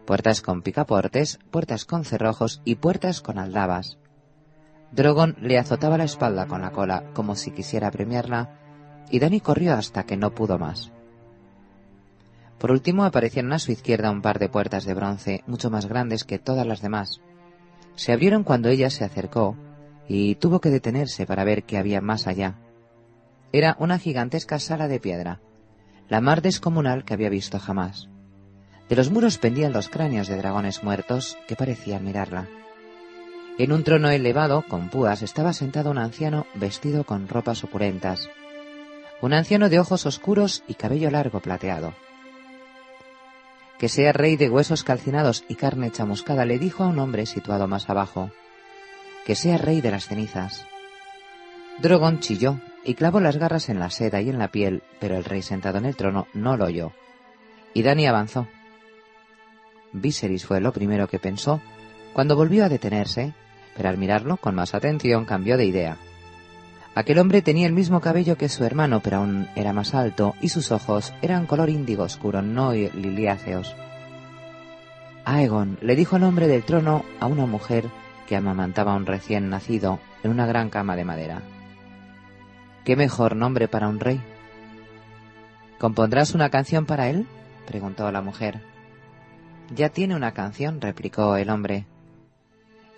Puertas 0.04 0.42
con 0.42 0.62
picaportes, 0.62 1.38
puertas 1.52 1.85
con 1.85 2.04
cerrojos 2.04 2.61
y 2.64 2.75
puertas 2.75 3.20
con 3.20 3.38
aldabas. 3.38 3.99
Drogon 4.90 5.37
le 5.40 5.58
azotaba 5.58 5.97
la 5.97 6.02
espalda 6.02 6.49
con 6.49 6.61
la 6.61 6.73
cola 6.73 7.04
como 7.14 7.37
si 7.37 7.52
quisiera 7.52 7.92
premiarla 7.92 8.58
y 9.12 9.20
Dani 9.20 9.40
corrió 9.40 9.75
hasta 9.75 10.02
que 10.02 10.16
no 10.16 10.35
pudo 10.35 10.58
más. 10.58 10.90
Por 12.58 12.73
último 12.73 13.04
aparecieron 13.04 13.52
a 13.52 13.61
su 13.61 13.70
izquierda 13.70 14.11
un 14.11 14.23
par 14.23 14.40
de 14.40 14.49
puertas 14.49 14.85
de 14.85 14.94
bronce 14.94 15.44
mucho 15.47 15.70
más 15.70 15.87
grandes 15.87 16.25
que 16.25 16.40
todas 16.40 16.66
las 16.66 16.82
demás. 16.82 17.20
Se 17.94 18.12
abrieron 18.12 18.42
cuando 18.42 18.70
ella 18.70 18.90
se 18.90 19.04
acercó 19.04 19.56
y 20.08 20.35
tuvo 20.35 20.61
que 20.61 20.70
detenerse 20.70 21.26
para 21.26 21.44
ver 21.44 21.62
qué 21.62 21.78
había 21.78 22.00
más 22.00 22.26
allá. 22.26 22.58
Era 23.52 23.76
una 23.78 24.00
gigantesca 24.00 24.58
sala 24.58 24.88
de 24.88 24.99
piedra, 24.99 25.40
la 26.09 26.21
más 26.21 26.43
descomunal 26.43 27.05
que 27.05 27.15
había 27.15 27.29
visto 27.29 27.59
jamás. 27.59 28.09
De 28.88 28.97
los 28.97 29.11
muros 29.11 29.38
pendían 29.38 29.73
los 29.73 29.88
cráneos 29.88 30.29
de 30.29 30.37
dragones 30.37 30.83
muertos 30.83 31.37
que 31.47 31.57
parecían 31.57 32.05
mirarla. 32.05 32.49
En 33.59 33.73
un 33.73 33.85
trono 33.85 34.09
elevado, 34.11 34.65
con 34.69 34.88
púas, 34.88 35.23
estaba 35.23 35.53
sentado 35.53 35.91
un 35.91 35.99
anciano 35.99 36.47
vestido 36.55 37.05
con 37.05 37.29
ropas 37.29 37.65
opulentas. 37.65 38.31
Un 39.21 39.35
anciano 39.35 39.69
de 39.69 39.81
ojos 39.81 40.07
oscuros 40.07 40.62
y 40.69 40.75
cabello 40.75 41.11
largo 41.11 41.41
plateado 41.41 41.93
que 43.79 43.88
sea 43.88 44.12
rey 44.12 44.37
de 44.37 44.50
huesos 44.50 44.83
calcinados 44.83 45.45
y 45.49 45.55
carne 45.55 45.91
chamuscada, 45.93 46.45
le 46.45 46.59
dijo 46.59 46.83
a 46.83 46.88
un 46.88 46.99
hombre 46.99 47.27
situado 47.27 47.69
más 47.69 47.88
abajo, 47.88 48.31
que 49.25 49.37
sea 49.37 49.57
rey 49.57 49.81
de 49.81 49.93
las 49.93 50.09
cenizas. 50.09 50.67
Drogon 51.81 52.19
chilló 52.19 52.61
y 52.88 52.95
clavó 52.95 53.21
las 53.21 53.37
garras 53.37 53.68
en 53.68 53.80
la 53.80 53.90
seda 53.90 54.23
y 54.23 54.30
en 54.30 54.38
la 54.38 54.49
piel, 54.49 54.83
pero 54.99 55.18
el 55.18 55.25
rey 55.25 55.42
sentado 55.42 55.76
en 55.76 55.85
el 55.85 55.95
trono 55.95 56.26
no 56.33 56.57
lo 56.57 56.64
oyó. 56.64 56.92
Y 57.75 57.83
Dani 57.83 58.07
avanzó. 58.07 58.49
Viserys 59.92 60.47
fue 60.47 60.62
lo 60.62 60.73
primero 60.73 61.07
que 61.07 61.18
pensó 61.18 61.61
cuando 62.14 62.35
volvió 62.35 62.64
a 62.64 62.71
detenerse, 62.71 63.35
pero 63.76 63.90
al 63.90 63.99
mirarlo 63.99 64.38
con 64.38 64.54
más 64.54 64.75
atención 64.75 65.26
cambió 65.26 65.59
de 65.59 65.66
idea. 65.66 65.99
Aquel 66.95 67.18
hombre 67.18 67.42
tenía 67.42 67.66
el 67.66 67.75
mismo 67.75 68.00
cabello 68.00 68.38
que 68.38 68.49
su 68.49 68.64
hermano, 68.64 69.00
pero 69.00 69.18
aún 69.18 69.49
era 69.54 69.75
más 69.75 69.95
alto, 69.95 70.35
y 70.40 70.49
sus 70.49 70.73
ojos 70.73 71.12
eran 71.21 71.45
color 71.45 71.68
índigo 71.68 72.04
oscuro, 72.04 72.40
no 72.40 72.73
liliáceos. 72.73 73.76
Aegon 75.26 75.76
le 75.83 75.95
dijo 75.95 76.16
el 76.16 76.25
hombre 76.25 76.49
del 76.49 76.64
trono 76.64 77.04
a 77.21 77.26
una 77.26 77.45
mujer 77.45 77.85
que 78.26 78.35
amamantaba 78.35 78.95
a 78.95 78.97
un 78.97 79.04
recién 79.04 79.50
nacido 79.50 80.00
en 80.23 80.30
una 80.30 80.47
gran 80.47 80.71
cama 80.71 80.97
de 80.97 81.04
madera. 81.04 81.42
¿Qué 82.88 82.97
mejor 82.97 83.37
nombre 83.37 83.68
para 83.68 83.87
un 83.87 84.00
rey? 84.00 84.18
¿Compondrás 85.78 86.35
una 86.35 86.49
canción 86.49 86.87
para 86.87 87.11
él? 87.11 87.26
preguntó 87.66 88.11
la 88.11 88.23
mujer. 88.23 88.62
Ya 89.76 89.90
tiene 89.90 90.16
una 90.16 90.33
canción, 90.33 90.80
replicó 90.80 91.37
el 91.37 91.50
hombre. 91.50 91.85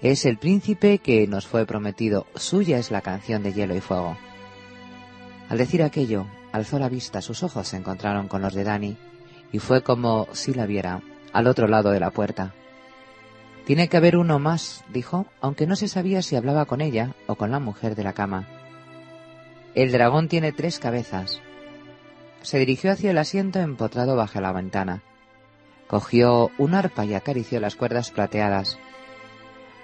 Es 0.00 0.26
el 0.26 0.38
príncipe 0.38 0.98
que 0.98 1.26
nos 1.26 1.48
fue 1.48 1.66
prometido. 1.66 2.28
Suya 2.36 2.78
es 2.78 2.92
la 2.92 3.00
canción 3.00 3.42
de 3.42 3.52
hielo 3.52 3.74
y 3.74 3.80
fuego. 3.80 4.16
Al 5.48 5.58
decir 5.58 5.82
aquello, 5.82 6.24
alzó 6.52 6.78
la 6.78 6.88
vista, 6.88 7.20
sus 7.20 7.42
ojos 7.42 7.66
se 7.66 7.76
encontraron 7.76 8.28
con 8.28 8.42
los 8.42 8.54
de 8.54 8.62
Dani, 8.62 8.96
y 9.50 9.58
fue 9.58 9.82
como 9.82 10.28
si 10.30 10.54
la 10.54 10.66
viera, 10.66 11.02
al 11.32 11.48
otro 11.48 11.66
lado 11.66 11.90
de 11.90 11.98
la 11.98 12.12
puerta. 12.12 12.54
Tiene 13.66 13.88
que 13.88 13.96
haber 13.96 14.16
uno 14.16 14.38
más, 14.38 14.84
dijo, 14.92 15.26
aunque 15.40 15.66
no 15.66 15.74
se 15.74 15.88
sabía 15.88 16.22
si 16.22 16.36
hablaba 16.36 16.66
con 16.66 16.80
ella 16.80 17.16
o 17.26 17.34
con 17.34 17.50
la 17.50 17.58
mujer 17.58 17.96
de 17.96 18.04
la 18.04 18.12
cama. 18.12 18.59
El 19.74 19.92
dragón 19.92 20.26
tiene 20.28 20.50
tres 20.50 20.80
cabezas. 20.80 21.40
Se 22.42 22.58
dirigió 22.58 22.90
hacia 22.90 23.12
el 23.12 23.18
asiento 23.18 23.60
empotrado 23.60 24.16
bajo 24.16 24.40
la 24.40 24.52
ventana. 24.52 25.02
Cogió 25.86 26.50
un 26.58 26.74
arpa 26.74 27.04
y 27.04 27.14
acarició 27.14 27.60
las 27.60 27.76
cuerdas 27.76 28.10
plateadas. 28.10 28.78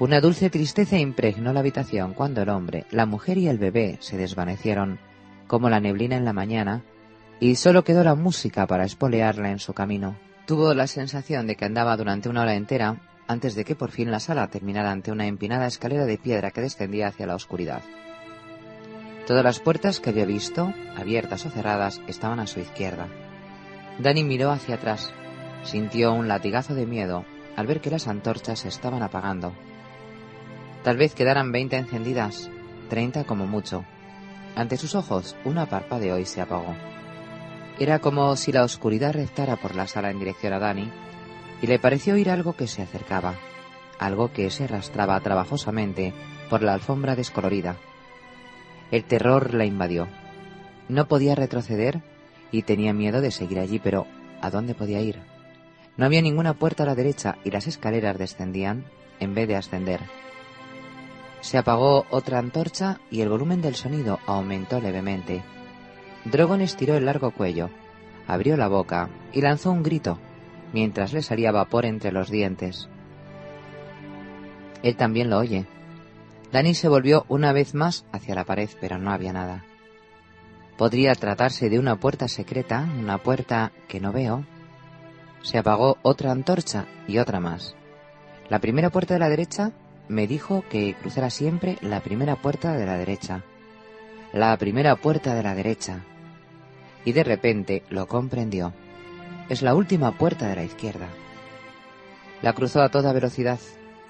Una 0.00 0.20
dulce 0.20 0.50
tristeza 0.50 0.98
impregnó 0.98 1.52
la 1.52 1.60
habitación 1.60 2.14
cuando 2.14 2.42
el 2.42 2.48
hombre, 2.48 2.84
la 2.90 3.06
mujer 3.06 3.38
y 3.38 3.46
el 3.46 3.58
bebé 3.58 3.98
se 4.00 4.16
desvanecieron 4.16 4.98
como 5.46 5.70
la 5.70 5.78
neblina 5.78 6.16
en 6.16 6.24
la 6.24 6.32
mañana 6.32 6.82
y 7.38 7.54
solo 7.54 7.84
quedó 7.84 8.02
la 8.02 8.16
música 8.16 8.66
para 8.66 8.84
espolearla 8.84 9.52
en 9.52 9.60
su 9.60 9.72
camino. 9.72 10.16
Tuvo 10.46 10.74
la 10.74 10.88
sensación 10.88 11.46
de 11.46 11.54
que 11.54 11.64
andaba 11.64 11.96
durante 11.96 12.28
una 12.28 12.42
hora 12.42 12.54
entera 12.54 13.00
antes 13.28 13.54
de 13.54 13.64
que 13.64 13.76
por 13.76 13.92
fin 13.92 14.10
la 14.10 14.20
sala 14.20 14.48
terminara 14.48 14.90
ante 14.90 15.12
una 15.12 15.26
empinada 15.26 15.66
escalera 15.66 16.06
de 16.06 16.18
piedra 16.18 16.50
que 16.50 16.60
descendía 16.60 17.08
hacia 17.08 17.26
la 17.26 17.36
oscuridad. 17.36 17.82
Todas 19.26 19.42
las 19.42 19.58
puertas 19.58 19.98
que 19.98 20.10
había 20.10 20.24
visto, 20.24 20.72
abiertas 20.96 21.44
o 21.46 21.50
cerradas, 21.50 22.00
estaban 22.06 22.38
a 22.38 22.46
su 22.46 22.60
izquierda. 22.60 23.08
Danny 23.98 24.22
miró 24.22 24.52
hacia 24.52 24.76
atrás. 24.76 25.12
Sintió 25.64 26.12
un 26.12 26.28
latigazo 26.28 26.76
de 26.76 26.86
miedo 26.86 27.24
al 27.56 27.66
ver 27.66 27.80
que 27.80 27.90
las 27.90 28.06
antorchas 28.06 28.60
se 28.60 28.68
estaban 28.68 29.02
apagando. 29.02 29.52
Tal 30.84 30.96
vez 30.96 31.14
quedaran 31.14 31.50
veinte 31.50 31.76
encendidas, 31.76 32.50
treinta 32.88 33.24
como 33.24 33.48
mucho. 33.48 33.84
Ante 34.54 34.76
sus 34.76 34.94
ojos, 34.94 35.34
una 35.44 35.66
parpadeó 35.66 36.18
y 36.18 36.24
se 36.24 36.40
apagó. 36.40 36.76
Era 37.80 37.98
como 37.98 38.36
si 38.36 38.52
la 38.52 38.62
oscuridad 38.62 39.12
rezara 39.12 39.56
por 39.56 39.74
la 39.74 39.88
sala 39.88 40.10
en 40.10 40.20
dirección 40.20 40.52
a 40.52 40.60
Dani, 40.60 40.92
y 41.60 41.66
le 41.66 41.80
pareció 41.80 42.14
oír 42.14 42.30
algo 42.30 42.52
que 42.52 42.68
se 42.68 42.82
acercaba, 42.82 43.34
algo 43.98 44.32
que 44.32 44.50
se 44.50 44.64
arrastraba 44.64 45.18
trabajosamente 45.20 46.14
por 46.48 46.62
la 46.62 46.74
alfombra 46.74 47.16
descolorida. 47.16 47.76
El 48.90 49.04
terror 49.04 49.54
la 49.54 49.64
invadió. 49.64 50.08
No 50.88 51.08
podía 51.08 51.34
retroceder 51.34 52.02
y 52.52 52.62
tenía 52.62 52.92
miedo 52.92 53.20
de 53.20 53.30
seguir 53.30 53.58
allí, 53.58 53.78
pero 53.78 54.06
¿a 54.40 54.50
dónde 54.50 54.74
podía 54.74 55.00
ir? 55.00 55.20
No 55.96 56.06
había 56.06 56.22
ninguna 56.22 56.54
puerta 56.54 56.82
a 56.82 56.86
la 56.86 56.94
derecha 56.94 57.36
y 57.44 57.50
las 57.50 57.66
escaleras 57.66 58.18
descendían 58.18 58.84
en 59.18 59.34
vez 59.34 59.48
de 59.48 59.56
ascender. 59.56 60.00
Se 61.40 61.58
apagó 61.58 62.06
otra 62.10 62.38
antorcha 62.38 63.00
y 63.10 63.20
el 63.20 63.28
volumen 63.28 63.62
del 63.62 63.74
sonido 63.74 64.18
aumentó 64.26 64.80
levemente. 64.80 65.42
Drogon 66.24 66.60
estiró 66.60 66.96
el 66.96 67.06
largo 67.06 67.30
cuello, 67.30 67.70
abrió 68.26 68.56
la 68.56 68.68
boca 68.68 69.08
y 69.32 69.40
lanzó 69.40 69.70
un 69.70 69.82
grito, 69.82 70.18
mientras 70.72 71.12
le 71.12 71.22
salía 71.22 71.52
vapor 71.52 71.86
entre 71.86 72.12
los 72.12 72.30
dientes. 72.30 72.88
Él 74.82 74.96
también 74.96 75.30
lo 75.30 75.38
oye. 75.38 75.66
Dani 76.56 76.72
se 76.72 76.88
volvió 76.88 77.26
una 77.28 77.52
vez 77.52 77.74
más 77.74 78.06
hacia 78.12 78.34
la 78.34 78.44
pared, 78.44 78.70
pero 78.80 78.96
no 78.96 79.12
había 79.12 79.34
nada. 79.34 79.62
Podría 80.78 81.14
tratarse 81.14 81.68
de 81.68 81.78
una 81.78 81.96
puerta 81.96 82.28
secreta, 82.28 82.88
una 82.98 83.18
puerta 83.18 83.72
que 83.88 84.00
no 84.00 84.10
veo. 84.10 84.42
se 85.42 85.58
apagó 85.58 85.98
otra 86.00 86.32
antorcha 86.32 86.86
y 87.06 87.18
otra 87.18 87.40
más. 87.40 87.76
La 88.48 88.58
primera 88.58 88.88
puerta 88.88 89.12
de 89.12 89.20
la 89.20 89.28
derecha 89.28 89.72
me 90.08 90.26
dijo 90.26 90.64
que 90.70 90.94
cruzara 90.94 91.28
siempre 91.28 91.76
la 91.82 92.00
primera 92.00 92.36
puerta 92.36 92.72
de 92.72 92.86
la 92.86 92.96
derecha. 92.96 93.44
La 94.32 94.56
primera 94.56 94.96
puerta 94.96 95.34
de 95.34 95.42
la 95.42 95.54
derecha. 95.54 96.06
Y 97.04 97.12
de 97.12 97.22
repente 97.22 97.82
lo 97.90 98.08
comprendió. 98.08 98.72
Es 99.50 99.60
la 99.60 99.74
última 99.74 100.12
puerta 100.16 100.48
de 100.48 100.56
la 100.56 100.64
izquierda. 100.64 101.08
La 102.40 102.54
cruzó 102.54 102.80
a 102.80 102.88
toda 102.88 103.12
velocidad. 103.12 103.58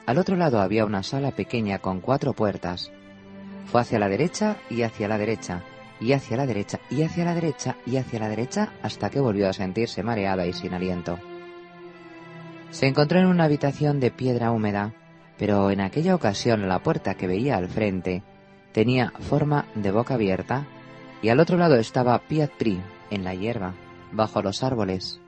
Al 0.06 0.18
otro 0.18 0.36
lado 0.36 0.60
había 0.60 0.84
una 0.84 1.02
sala 1.02 1.32
pequeña 1.32 1.80
con 1.80 2.00
cuatro 2.00 2.32
puertas. 2.32 2.92
Fue 3.66 3.80
hacia 3.80 3.98
la 3.98 4.08
derecha 4.08 4.56
y 4.70 4.82
hacia 4.82 5.08
la 5.08 5.18
derecha, 5.18 5.64
y 6.00 6.12
hacia 6.12 6.36
la 6.36 6.46
derecha 6.46 6.78
y 6.90 7.02
hacia 7.02 7.24
la 7.24 7.34
derecha 7.34 7.76
y 7.84 7.96
hacia 7.96 8.20
la 8.20 8.28
derecha 8.28 8.72
hasta 8.82 9.10
que 9.10 9.18
volvió 9.18 9.48
a 9.48 9.52
sentirse 9.52 10.04
mareada 10.04 10.46
y 10.46 10.52
sin 10.52 10.74
aliento. 10.74 11.18
Se 12.70 12.86
encontró 12.86 13.18
en 13.18 13.26
una 13.26 13.44
habitación 13.44 13.98
de 13.98 14.12
piedra 14.12 14.52
húmeda, 14.52 14.94
pero 15.38 15.72
en 15.72 15.80
aquella 15.80 16.14
ocasión 16.14 16.68
la 16.68 16.78
puerta 16.78 17.14
que 17.14 17.26
veía 17.26 17.56
al 17.56 17.68
frente 17.68 18.22
tenía 18.72 19.12
forma 19.18 19.66
de 19.74 19.90
boca 19.90 20.14
abierta 20.14 20.66
y 21.20 21.30
al 21.30 21.40
otro 21.40 21.56
lado 21.56 21.76
estaba 21.76 22.18
Piat 22.20 22.52
Pri, 22.52 22.80
en 23.10 23.24
la 23.24 23.34
hierba, 23.34 23.74
bajo 24.12 24.40
los 24.40 24.62
árboles. 24.62 25.20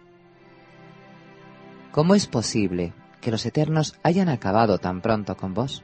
¿Cómo 1.91 2.15
es 2.15 2.27
posible 2.27 2.93
que 3.21 3.31
los 3.31 3.45
Eternos 3.47 3.99
hayan 4.03 4.29
acabado 4.29 4.79
tan 4.79 5.01
pronto 5.01 5.37
con 5.37 5.55
vos? 5.55 5.83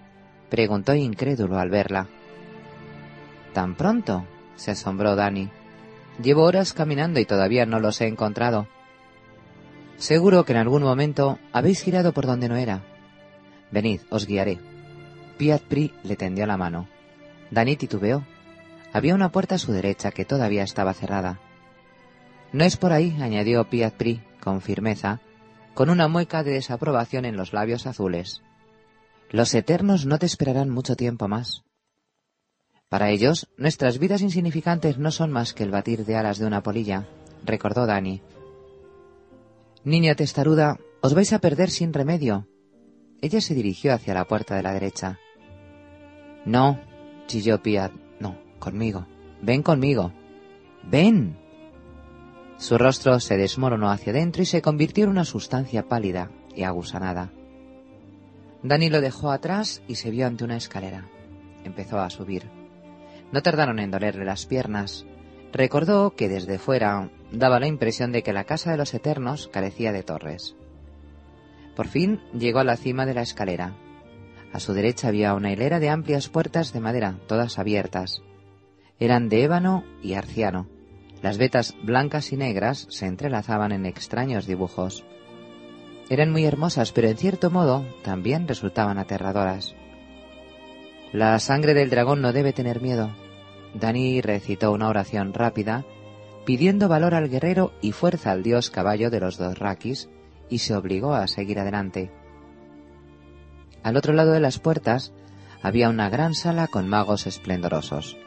preguntó 0.51 0.95
incrédulo 0.95 1.59
al 1.59 1.71
verla. 1.71 2.07
¿Tan 3.53 3.75
pronto? 3.75 4.27
se 4.57 4.71
asombró 4.71 5.17
Dani. 5.17 5.51
Llevo 6.23 6.45
horas 6.45 6.73
caminando 6.73 7.19
y 7.19 7.25
todavía 7.25 7.67
no 7.67 7.81
los 7.81 8.01
he 8.01 8.07
encontrado. 8.07 8.69
Seguro 9.97 10.45
que 10.45 10.53
en 10.53 10.59
algún 10.59 10.83
momento 10.83 11.39
habéis 11.53 11.83
girado 11.83 12.13
por 12.13 12.27
donde 12.27 12.49
no 12.49 12.57
era. 12.57 12.83
Venid, 13.71 14.03
os 14.11 14.27
guiaré. 14.27 14.59
Piat 15.39 15.63
Pri 15.63 15.93
le 16.05 16.17
tendió 16.17 16.47
la 16.47 16.57
mano. 16.57 16.89
Dani 17.51 17.77
titubeó. 17.77 18.25
Había 18.93 19.15
una 19.15 19.31
puerta 19.31 19.57
a 19.57 19.59
su 19.59 19.73
derecha 19.73 20.13
que 20.13 20.25
todavía 20.25 20.63
estaba 20.63 20.95
cerrada. 20.95 21.41
No 22.53 22.65
es 22.65 22.77
por 22.77 22.93
ahí, 22.93 23.17
añadió 23.21 23.65
Piat 23.69 23.95
Pri 23.95 24.23
con 24.41 24.61
firmeza, 24.61 25.21
con 25.75 25.91
una 25.91 26.09
mueca 26.09 26.43
de 26.43 26.53
desaprobación 26.53 27.25
en 27.25 27.37
los 27.37 27.53
labios 27.53 27.87
azules. 27.87 28.43
Los 29.31 29.53
eternos 29.55 30.07
no 30.07 30.19
te 30.19 30.27
esperarán 30.27 30.71
mucho 30.71 30.97
tiempo 30.97 31.29
más. 31.29 31.65
Para 32.89 33.11
ellos, 33.11 33.49
nuestras 33.57 33.99
vidas 33.99 34.23
insignificantes 34.23 34.99
no 34.99 35.11
son 35.11 35.33
más 35.33 35.53
que 35.53 35.65
el 35.65 35.71
batir 35.71 36.05
de 36.05 36.17
alas 36.17 36.39
de 36.39 36.47
una 36.47 36.63
polilla, 36.63 37.09
recordó 37.45 37.87
Dani. 37.87 38.23
Niña 39.83 40.15
testaruda, 40.15 40.79
os 41.03 41.13
vais 41.15 41.33
a 41.33 41.41
perder 41.41 41.71
sin 41.71 41.93
remedio. 41.93 42.47
Ella 43.21 43.41
se 43.41 43.55
dirigió 43.55 43.93
hacia 43.93 44.15
la 44.15 44.27
puerta 44.27 44.55
de 44.55 44.63
la 44.63 44.73
derecha. 44.73 45.19
No, 46.45 46.81
chilló 47.27 47.63
Piat, 47.63 47.93
no, 48.21 48.39
conmigo. 48.59 49.07
Ven 49.43 49.63
conmigo. 49.63 50.13
Ven. 50.85 51.37
Su 52.65 52.79
rostro 52.79 53.21
se 53.21 53.37
desmoronó 53.37 53.91
hacia 53.91 54.11
adentro 54.11 54.43
y 54.43 54.47
se 54.47 54.63
convirtió 54.63 55.05
en 55.05 55.11
una 55.11 55.27
sustancia 55.27 55.87
pálida 55.87 56.31
y 56.57 56.63
agusanada. 56.63 57.31
Dani 58.63 58.89
lo 58.89 59.03
dejó 59.03 59.33
atrás 59.33 59.83
y 59.87 59.97
se 59.97 60.11
vio 60.11 60.27
ante 60.27 60.45
una 60.45 60.57
escalera. 60.57 61.07
Empezó 61.63 61.99
a 61.99 62.09
subir. 62.09 62.51
No 63.33 63.43
tardaron 63.43 63.81
en 63.81 63.91
dolerle 63.91 64.25
las 64.25 64.47
piernas. 64.47 65.05
Recordó 65.53 66.17
que 66.17 66.31
desde 66.31 66.59
fuera 66.59 67.11
daba 67.31 67.61
la 67.61 67.67
impresión 67.67 68.13
de 68.13 68.23
que 68.23 68.33
la 68.33 68.45
casa 68.45 68.71
de 68.71 68.79
los 68.79 68.95
eternos 68.95 69.51
carecía 69.53 69.93
de 69.93 70.03
torres. 70.03 70.57
Por 71.77 71.87
fin 71.89 72.23
llegó 72.33 72.61
a 72.61 72.65
la 72.65 72.79
cima 72.79 73.05
de 73.05 73.13
la 73.13 73.21
escalera. 73.21 73.77
A 74.55 74.59
su 74.59 74.73
derecha 74.73 75.09
había 75.09 75.35
una 75.35 75.53
hilera 75.53 75.81
de 75.81 75.91
amplias 75.91 76.31
puertas 76.31 76.73
de 76.73 76.81
madera, 76.81 77.19
todas 77.27 77.59
abiertas. 77.59 78.23
Eran 78.99 79.29
de 79.29 79.43
ébano 79.43 79.85
y 80.03 80.15
arciano. 80.15 80.74
Las 81.25 81.39
vetas 81.39 81.75
blancas 81.83 82.35
y 82.35 82.37
negras 82.37 82.87
se 82.91 83.07
entrelazaban 83.07 83.73
en 83.73 83.87
extraños 83.87 84.45
dibujos. 84.47 85.07
Eran 86.11 86.31
muy 86.31 86.45
hermosas, 86.45 86.93
pero 86.93 87.09
en 87.09 87.17
cierto 87.17 87.51
modo 87.51 87.87
también 88.03 88.47
resultaban 88.47 88.99
aterradoras. 88.99 89.75
La 91.15 91.39
sangre 91.39 91.73
del 91.73 91.89
dragón 91.89 92.21
no 92.21 92.35
debe 92.35 92.53
tener 92.53 92.83
miedo, 92.83 93.11
Dani 93.73 94.21
recitó 94.21 94.71
una 94.71 94.91
oración 94.91 95.33
rápida, 95.33 95.87
pidiendo 96.45 96.91
valor 96.91 97.15
al 97.15 97.31
guerrero 97.31 97.73
y 97.81 97.93
fuerza 97.93 98.31
al 98.31 98.43
dios 98.43 98.69
caballo 98.69 99.09
de 99.09 99.21
los 99.21 99.39
dos 99.39 99.59
raquis, 99.59 100.11
y 100.51 100.59
se 100.59 100.77
obligó 100.77 101.15
a 101.15 101.27
seguir 101.27 101.59
adelante. 101.59 102.13
Al 103.83 103.97
otro 103.97 104.13
lado 104.13 104.33
de 104.33 104.41
las 104.41 104.59
puertas 104.59 105.15
había 105.63 105.89
una 105.89 106.11
gran 106.11 106.35
sala 106.35 106.67
con 106.67 106.87
magos 106.87 107.27
esplendorosos. 107.27 108.19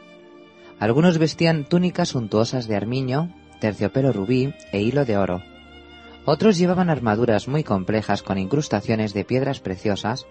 Algunos 0.80 1.18
vestían 1.18 1.64
túnicas 1.64 2.10
suntuosas 2.10 2.68
de 2.68 2.76
armiño, 2.76 3.34
terciopelo 3.60 4.12
rubí 4.12 4.54
e 4.72 4.80
hilo 4.80 5.04
de 5.04 5.16
oro. 5.16 5.42
Otros 6.24 6.58
llevaban 6.58 6.90
armaduras 6.90 7.48
muy 7.48 7.64
complejas 7.64 8.22
con 8.22 8.38
incrustaciones 8.38 9.14
de 9.14 9.24
piedras 9.24 9.60
preciosas 9.60 10.26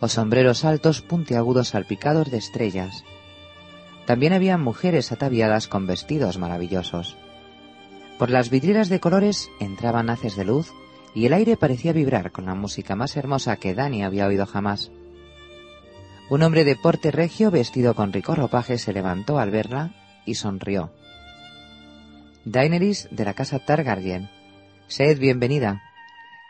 o 0.00 0.08
sombreros 0.08 0.64
altos 0.64 1.00
puntiagudos 1.00 1.68
salpicados 1.68 2.30
de 2.30 2.38
estrellas. 2.38 3.04
También 4.06 4.32
había 4.32 4.58
mujeres 4.58 5.12
ataviadas 5.12 5.68
con 5.68 5.86
vestidos 5.86 6.38
maravillosos. 6.38 7.16
Por 8.18 8.30
las 8.30 8.50
vidrieras 8.50 8.88
de 8.88 9.00
colores 9.00 9.50
entraban 9.60 10.10
haces 10.10 10.36
de 10.36 10.44
luz 10.44 10.72
y 11.14 11.26
el 11.26 11.32
aire 11.32 11.56
parecía 11.56 11.92
vibrar 11.92 12.32
con 12.32 12.46
la 12.46 12.54
música 12.54 12.96
más 12.96 13.16
hermosa 13.16 13.56
que 13.56 13.74
Dani 13.74 14.02
había 14.02 14.26
oído 14.26 14.46
jamás. 14.46 14.90
Un 16.30 16.42
hombre 16.42 16.64
de 16.64 16.74
porte 16.74 17.10
regio 17.10 17.50
vestido 17.50 17.94
con 17.94 18.12
rico 18.12 18.34
ropaje 18.34 18.78
se 18.78 18.94
levantó 18.94 19.38
al 19.38 19.50
verla 19.50 19.90
y 20.24 20.36
sonrió. 20.36 20.90
Daenerys 22.46 23.08
de 23.10 23.26
la 23.26 23.34
casa 23.34 23.58
Targaryen, 23.58 24.30
sed 24.86 25.18
bienvenida. 25.18 25.82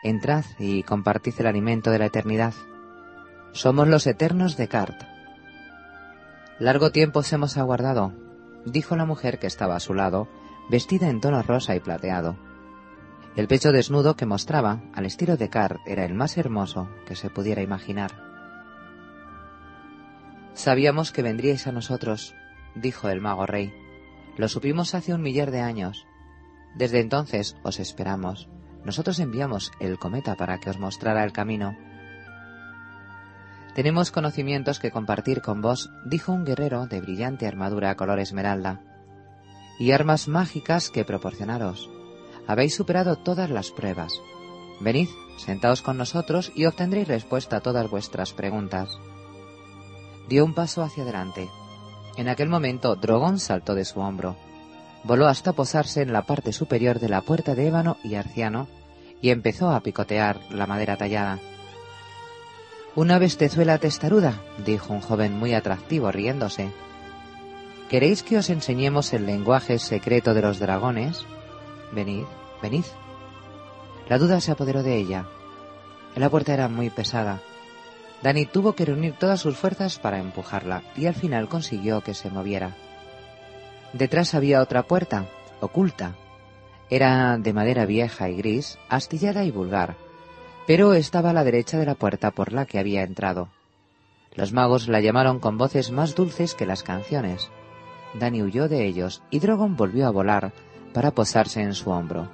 Entrad 0.01 0.45
y 0.59 0.83
compartid 0.83 1.33
el 1.39 1.47
alimento 1.47 1.91
de 1.91 1.99
la 1.99 2.05
eternidad. 2.05 2.53
Somos 3.51 3.89
los 3.89 4.07
eternos 4.07 4.55
de 4.55 4.69
Cart. 4.69 5.03
Largo 6.57 6.91
tiempo 6.91 7.19
os 7.19 7.33
hemos 7.33 7.57
aguardado, 7.57 8.13
dijo 8.65 8.95
la 8.95 9.05
mujer 9.05 9.39
que 9.39 9.47
estaba 9.47 9.75
a 9.75 9.81
su 9.81 9.93
lado, 9.93 10.29
vestida 10.69 11.09
en 11.09 11.19
tono 11.19 11.41
rosa 11.43 11.75
y 11.75 11.81
plateado. 11.81 12.37
El 13.35 13.49
pecho 13.49 13.73
desnudo 13.73 14.15
que 14.15 14.25
mostraba, 14.25 14.83
al 14.93 15.05
estilo 15.05 15.35
de 15.35 15.49
Cart, 15.49 15.81
era 15.85 16.05
el 16.05 16.13
más 16.13 16.37
hermoso 16.37 16.87
que 17.05 17.17
se 17.17 17.29
pudiera 17.29 17.61
imaginar. 17.61 18.24
Sabíamos 20.55 21.11
que 21.11 21.21
vendríais 21.21 21.67
a 21.67 21.73
nosotros, 21.73 22.33
dijo 22.75 23.09
el 23.09 23.19
mago 23.19 23.45
rey. 23.45 23.73
Lo 24.37 24.47
supimos 24.47 24.95
hace 24.95 25.13
un 25.13 25.21
millar 25.21 25.51
de 25.51 25.59
años. 25.59 26.07
Desde 26.75 27.01
entonces 27.01 27.57
os 27.63 27.79
esperamos. 27.79 28.47
Nosotros 28.85 29.19
enviamos 29.19 29.71
el 29.81 29.99
cometa 29.99 30.35
para 30.35 30.59
que 30.59 30.69
os 30.69 30.79
mostrara 30.79 31.25
el 31.25 31.33
camino. 31.33 31.75
Tenemos 33.75 34.11
conocimientos 34.11 34.79
que 34.79 34.91
compartir 34.91 35.41
con 35.41 35.61
vos, 35.61 35.89
dijo 36.05 36.31
un 36.31 36.45
guerrero 36.45 36.87
de 36.87 37.01
brillante 37.01 37.47
armadura 37.47 37.95
color 37.95 38.19
esmeralda, 38.19 38.81
y 39.77 39.91
armas 39.91 40.29
mágicas 40.29 40.89
que 40.89 41.03
proporcionaros. 41.03 41.89
Habéis 42.47 42.75
superado 42.75 43.17
todas 43.17 43.49
las 43.49 43.71
pruebas. 43.71 44.13
Venid, 44.79 45.09
sentaos 45.37 45.81
con 45.81 45.97
nosotros 45.97 46.53
y 46.55 46.65
obtendréis 46.65 47.09
respuesta 47.09 47.57
a 47.57 47.61
todas 47.61 47.89
vuestras 47.89 48.31
preguntas. 48.31 48.97
Dio 50.27 50.43
un 50.43 50.53
paso 50.53 50.81
hacia 50.81 51.03
adelante. 51.03 51.49
En 52.17 52.29
aquel 52.29 52.49
momento, 52.49 52.95
Drogon 52.95 53.39
saltó 53.39 53.75
de 53.75 53.85
su 53.85 53.99
hombro. 53.99 54.35
Voló 55.03 55.27
hasta 55.27 55.53
posarse 55.53 56.01
en 56.01 56.13
la 56.13 56.23
parte 56.23 56.51
superior 56.51 56.99
de 56.99 57.09
la 57.09 57.21
puerta 57.21 57.53
de 57.53 57.67
ébano 57.67 57.97
y 58.03 58.15
arciano 58.15 58.67
y 59.21 59.29
empezó 59.29 59.69
a 59.69 59.81
picotear 59.81 60.39
la 60.49 60.65
madera 60.65 60.97
tallada. 60.97 61.39
Una 62.95 63.19
bestezuela 63.19 63.77
testaruda, 63.77 64.41
dijo 64.65 64.93
un 64.93 65.01
joven 65.01 65.37
muy 65.37 65.53
atractivo 65.53 66.11
riéndose. 66.11 66.71
¿Queréis 67.89 68.23
que 68.23 68.37
os 68.37 68.49
enseñemos 68.49 69.13
el 69.13 69.25
lenguaje 69.25 69.77
secreto 69.79 70.33
de 70.33 70.41
los 70.41 70.59
dragones? 70.59 71.25
Venid, 71.91 72.23
venid. 72.61 72.85
La 74.09 74.17
duda 74.17 74.39
se 74.41 74.51
apoderó 74.51 74.81
de 74.81 74.95
ella. 74.97 75.27
La 76.15 76.29
puerta 76.29 76.53
era 76.53 76.67
muy 76.67 76.89
pesada. 76.89 77.41
Dani 78.25 78.47
tuvo 78.47 78.73
que 78.73 78.85
reunir 78.85 79.13
todas 79.13 79.39
sus 79.39 79.55
fuerzas 79.55 79.99
para 79.99 80.17
empujarla 80.17 80.81
y 80.97 81.05
al 81.05 81.13
final 81.13 81.47
consiguió 81.47 82.01
que 82.01 82.15
se 82.15 82.31
moviera. 82.31 82.75
Detrás 83.93 84.33
había 84.33 84.63
otra 84.63 84.81
puerta, 84.81 85.27
oculta. 85.61 86.15
Era 86.89 87.37
de 87.37 87.53
madera 87.53 87.85
vieja 87.85 88.27
y 88.31 88.37
gris, 88.37 88.79
astillada 88.89 89.43
y 89.43 89.51
vulgar, 89.51 89.95
pero 90.65 90.95
estaba 90.95 91.29
a 91.29 91.33
la 91.33 91.43
derecha 91.43 91.77
de 91.77 91.85
la 91.85 91.93
puerta 91.93 92.31
por 92.31 92.51
la 92.51 92.65
que 92.65 92.79
había 92.79 93.03
entrado. 93.03 93.49
Los 94.33 94.53
magos 94.53 94.87
la 94.87 95.01
llamaron 95.01 95.39
con 95.39 95.59
voces 95.59 95.91
más 95.91 96.15
dulces 96.15 96.55
que 96.55 96.65
las 96.65 96.81
canciones. 96.81 97.51
Dani 98.15 98.41
huyó 98.41 98.67
de 98.67 98.87
ellos 98.87 99.21
y 99.29 99.37
Drogon 99.37 99.75
volvió 99.75 100.07
a 100.07 100.11
volar 100.11 100.51
para 100.95 101.11
posarse 101.11 101.61
en 101.61 101.75
su 101.75 101.91
hombro. 101.91 102.27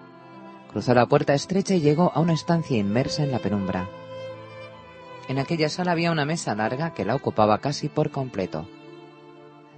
Cruzó 0.72 0.94
la 0.94 1.08
puerta 1.08 1.34
estrecha 1.34 1.76
y 1.76 1.82
llegó 1.82 2.14
a 2.16 2.22
una 2.22 2.32
estancia 2.32 2.78
inmersa 2.78 3.24
en 3.24 3.32
la 3.34 3.40
penumbra. 3.40 3.90
En 5.32 5.40
aquella 5.40 5.70
sala 5.70 5.94
había 5.94 6.12
una 6.12 6.26
mesa 6.26 6.54
larga 6.56 6.94
que 6.94 7.06
la 7.06 7.16
ocupaba 7.16 7.60
casi 7.60 7.88
por 7.88 8.12
completo. 8.12 8.68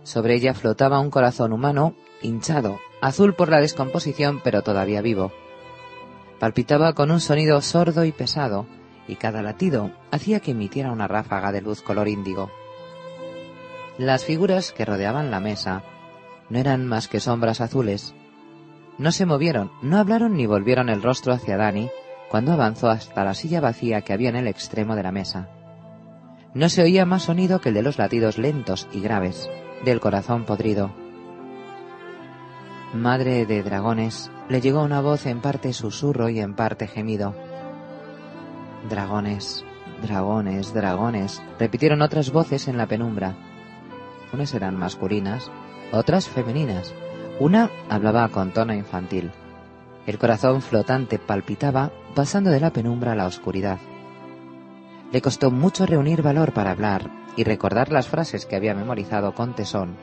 Sobre 0.02 0.34
ella 0.34 0.56
flotaba 0.56 1.00
un 1.00 1.12
corazón 1.12 1.54
humano 1.54 1.94
hinchado, 2.24 2.80
azul 3.02 3.36
por 3.36 3.50
la 3.50 3.62
descomposición 3.62 4.42
pero 4.44 4.64
todavía 4.64 5.04
vivo. 5.04 5.32
Palpitaba 6.40 6.94
con 6.94 7.12
un 7.12 7.20
sonido 7.20 7.62
sordo 7.62 8.04
y 8.04 8.12
pesado, 8.12 8.66
y 9.08 9.16
cada 9.16 9.44
latido 9.44 9.92
hacía 10.10 10.40
que 10.40 10.50
emitiera 10.50 10.92
una 10.92 11.08
ráfaga 11.08 11.52
de 11.52 11.62
luz 11.62 11.84
color 11.84 12.08
índigo. 12.08 12.50
Las 14.00 14.26
figuras 14.26 14.72
que 14.72 14.86
rodeaban 14.86 15.30
la 15.30 15.40
mesa 15.40 15.84
no 16.50 16.58
eran 16.58 16.88
más 16.88 17.08
que 17.08 17.20
sombras 17.20 17.62
azules. 17.62 18.16
No 18.98 19.12
se 19.12 19.28
movieron, 19.28 19.72
no 19.84 20.00
hablaron 20.00 20.36
ni 20.36 20.48
volvieron 20.48 20.90
el 20.90 21.04
rostro 21.04 21.32
hacia 21.32 21.58
Dani 21.58 21.92
cuando 22.34 22.52
avanzó 22.52 22.90
hasta 22.90 23.24
la 23.24 23.36
silla 23.36 23.62
vacía 23.62 24.02
que 24.02 24.12
había 24.12 24.30
en 24.30 24.36
el 24.36 24.48
extremo 24.48 24.96
de 24.96 25.04
la 25.04 25.12
mesa. 25.12 25.50
No 26.56 26.68
se 26.68 26.82
oía 26.82 27.06
más 27.06 27.22
sonido 27.22 27.62
que 27.62 27.70
el 27.70 27.76
de 27.76 27.84
los 27.84 28.00
latidos 28.00 28.40
lentos 28.40 28.88
y 28.92 29.02
graves 29.02 29.48
del 29.86 30.00
corazón 30.00 30.44
podrido. 30.44 30.96
Madre 32.92 33.46
de 33.46 33.62
dragones, 33.62 34.32
le 34.50 34.62
llegó 34.62 34.82
una 34.82 35.00
voz 35.00 35.28
en 35.28 35.42
parte 35.42 35.74
susurro 35.74 36.28
y 36.28 36.40
en 36.40 36.56
parte 36.56 36.88
gemido. 36.88 37.36
Dragones, 38.90 39.64
dragones, 40.02 40.74
dragones, 40.74 41.40
repitieron 41.60 42.02
otras 42.02 42.32
voces 42.32 42.68
en 42.68 42.78
la 42.78 42.88
penumbra. 42.88 43.36
Unas 44.34 44.56
eran 44.56 44.76
masculinas, 44.76 45.52
otras 45.92 46.28
femeninas. 46.28 46.96
Una 47.40 47.70
hablaba 47.92 48.28
con 48.30 48.54
tono 48.54 48.74
infantil. 48.74 49.32
El 50.08 50.18
corazón 50.18 50.64
flotante 50.64 51.20
palpitaba, 51.20 51.92
pasando 52.14 52.50
de 52.50 52.60
la 52.60 52.72
penumbra 52.72 53.14
a 53.14 53.16
la 53.16 53.28
oscuridad. 53.28 53.80
Le 55.12 55.22
costó 55.22 55.52
mucho 55.52 55.86
reunir 55.86 56.22
valor 56.22 56.54
para 56.54 56.72
hablar 56.72 57.12
y 57.36 57.44
recordar 57.44 57.92
las 57.92 58.08
frases 58.08 58.46
que 58.46 58.56
había 58.56 58.74
memorizado 58.74 59.34
con 59.34 59.56
tesón. 59.56 59.98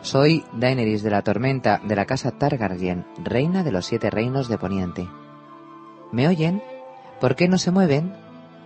Soy 0.00 0.44
Daenerys 0.52 1.02
de 1.02 1.10
la 1.10 1.22
Tormenta 1.22 1.80
de 1.84 1.94
la 1.94 2.06
casa 2.06 2.32
Targaryen, 2.32 3.06
reina 3.22 3.62
de 3.62 3.72
los 3.72 3.86
siete 3.86 4.10
reinos 4.10 4.48
de 4.48 4.58
Poniente. 4.58 5.08
¿Me 6.10 6.28
oyen? 6.28 6.62
¿Por 7.20 7.36
qué 7.36 7.48
no 7.48 7.56
se 7.56 7.70
mueven? 7.70 8.14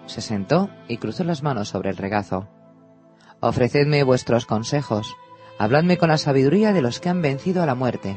Se 0.06 0.20
sentó 0.20 0.70
y 0.88 0.96
cruzó 0.96 1.24
las 1.24 1.42
manos 1.42 1.68
sobre 1.68 1.90
el 1.90 1.96
regazo. 1.96 2.48
Ofrecedme 3.40 4.02
vuestros 4.02 4.46
consejos, 4.46 5.14
habladme 5.58 5.98
con 5.98 6.08
la 6.08 6.18
sabiduría 6.18 6.72
de 6.72 6.80
los 6.80 7.00
que 7.00 7.10
han 7.10 7.20
vencido 7.20 7.62
a 7.62 7.66
la 7.66 7.74
muerte. 7.74 8.16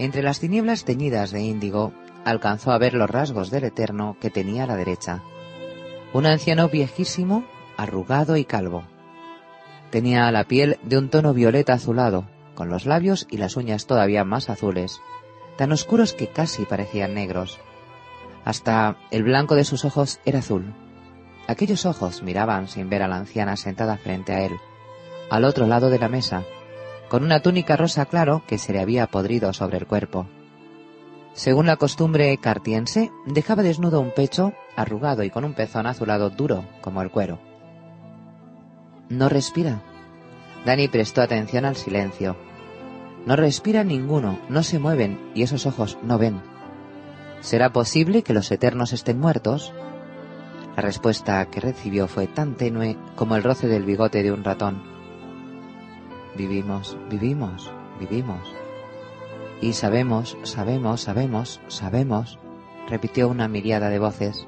Entre 0.00 0.22
las 0.22 0.40
tinieblas 0.40 0.86
teñidas 0.86 1.30
de 1.30 1.42
índigo, 1.42 1.92
alcanzó 2.24 2.72
a 2.72 2.78
ver 2.78 2.94
los 2.94 3.10
rasgos 3.10 3.50
del 3.50 3.64
Eterno 3.64 4.16
que 4.18 4.30
tenía 4.30 4.64
a 4.64 4.66
la 4.66 4.76
derecha. 4.76 5.22
Un 6.14 6.24
anciano 6.24 6.70
viejísimo, 6.70 7.44
arrugado 7.76 8.38
y 8.38 8.46
calvo. 8.46 8.84
Tenía 9.90 10.32
la 10.32 10.44
piel 10.44 10.78
de 10.82 10.96
un 10.96 11.10
tono 11.10 11.34
violeta 11.34 11.74
azulado, 11.74 12.30
con 12.54 12.70
los 12.70 12.86
labios 12.86 13.26
y 13.30 13.36
las 13.36 13.58
uñas 13.58 13.86
todavía 13.86 14.24
más 14.24 14.48
azules, 14.48 15.02
tan 15.58 15.70
oscuros 15.70 16.14
que 16.14 16.28
casi 16.28 16.64
parecían 16.64 17.12
negros. 17.12 17.60
Hasta 18.46 18.96
el 19.10 19.22
blanco 19.22 19.54
de 19.54 19.64
sus 19.64 19.84
ojos 19.84 20.18
era 20.24 20.38
azul. 20.38 20.72
Aquellos 21.46 21.84
ojos 21.84 22.22
miraban 22.22 22.68
sin 22.68 22.88
ver 22.88 23.02
a 23.02 23.08
la 23.08 23.16
anciana 23.16 23.54
sentada 23.54 23.98
frente 23.98 24.32
a 24.32 24.46
él, 24.46 24.56
al 25.28 25.44
otro 25.44 25.66
lado 25.66 25.90
de 25.90 25.98
la 25.98 26.08
mesa, 26.08 26.42
con 27.10 27.24
una 27.24 27.40
túnica 27.40 27.76
rosa 27.76 28.06
claro 28.06 28.44
que 28.46 28.56
se 28.56 28.72
le 28.72 28.80
había 28.80 29.08
podrido 29.08 29.52
sobre 29.52 29.78
el 29.78 29.86
cuerpo. 29.86 30.28
Según 31.34 31.66
la 31.66 31.76
costumbre 31.76 32.36
cartiense, 32.38 33.10
dejaba 33.26 33.64
desnudo 33.64 34.00
un 34.00 34.12
pecho 34.12 34.52
arrugado 34.76 35.24
y 35.24 35.30
con 35.30 35.44
un 35.44 35.54
pezón 35.54 35.86
azulado 35.86 36.30
duro 36.30 36.64
como 36.80 37.02
el 37.02 37.10
cuero. 37.10 37.40
No 39.08 39.28
respira. 39.28 39.82
Dani 40.64 40.86
prestó 40.86 41.20
atención 41.20 41.64
al 41.64 41.74
silencio. 41.74 42.36
No 43.26 43.34
respira 43.34 43.82
ninguno, 43.82 44.38
no 44.48 44.62
se 44.62 44.78
mueven 44.78 45.18
y 45.34 45.42
esos 45.42 45.66
ojos 45.66 45.98
no 46.04 46.16
ven. 46.16 46.40
¿Será 47.40 47.72
posible 47.72 48.22
que 48.22 48.34
los 48.34 48.52
eternos 48.52 48.92
estén 48.92 49.18
muertos? 49.18 49.72
La 50.76 50.82
respuesta 50.82 51.44
que 51.46 51.58
recibió 51.58 52.06
fue 52.06 52.28
tan 52.28 52.54
tenue 52.54 52.96
como 53.16 53.34
el 53.34 53.42
roce 53.42 53.66
del 53.66 53.84
bigote 53.84 54.22
de 54.22 54.30
un 54.30 54.44
ratón. 54.44 54.89
Vivimos, 56.40 56.96
vivimos, 57.10 57.70
vivimos. 58.00 58.40
Y 59.60 59.74
sabemos, 59.74 60.38
sabemos, 60.42 61.02
sabemos, 61.02 61.60
sabemos, 61.68 62.38
repitió 62.88 63.28
una 63.28 63.46
miriada 63.46 63.90
de 63.90 63.98
voces. 63.98 64.46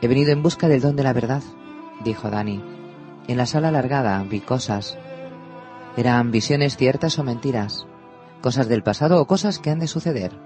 He 0.00 0.06
venido 0.06 0.30
en 0.30 0.44
busca 0.44 0.68
del 0.68 0.80
don 0.80 0.94
de 0.94 1.02
la 1.02 1.12
verdad, 1.12 1.42
dijo 2.04 2.30
Dani. 2.30 2.62
En 3.26 3.36
la 3.36 3.46
sala 3.46 3.70
alargada 3.70 4.22
vi 4.22 4.38
cosas. 4.38 4.96
¿Eran 5.96 6.30
visiones 6.30 6.76
ciertas 6.76 7.18
o 7.18 7.24
mentiras? 7.24 7.88
¿Cosas 8.40 8.68
del 8.68 8.84
pasado 8.84 9.20
o 9.20 9.26
cosas 9.26 9.58
que 9.58 9.70
han 9.70 9.80
de 9.80 9.88
suceder? 9.88 10.38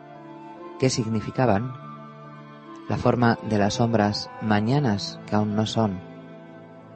¿Qué 0.80 0.88
significaban? 0.88 1.74
La 2.88 2.96
forma 2.96 3.38
de 3.50 3.58
las 3.58 3.74
sombras, 3.74 4.30
mañanas 4.40 5.20
que 5.26 5.36
aún 5.36 5.54
no 5.54 5.66
son. 5.66 6.00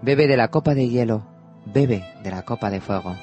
Bebe 0.01 0.27
de 0.27 0.39
la 0.39 0.49
copa 0.49 0.73
de 0.73 0.89
hielo, 0.89 1.32
bebe 1.73 2.05
de 2.23 2.31
la 2.31 2.43
copa 2.43 2.71
de 2.71 2.81
fuego. 2.81 3.17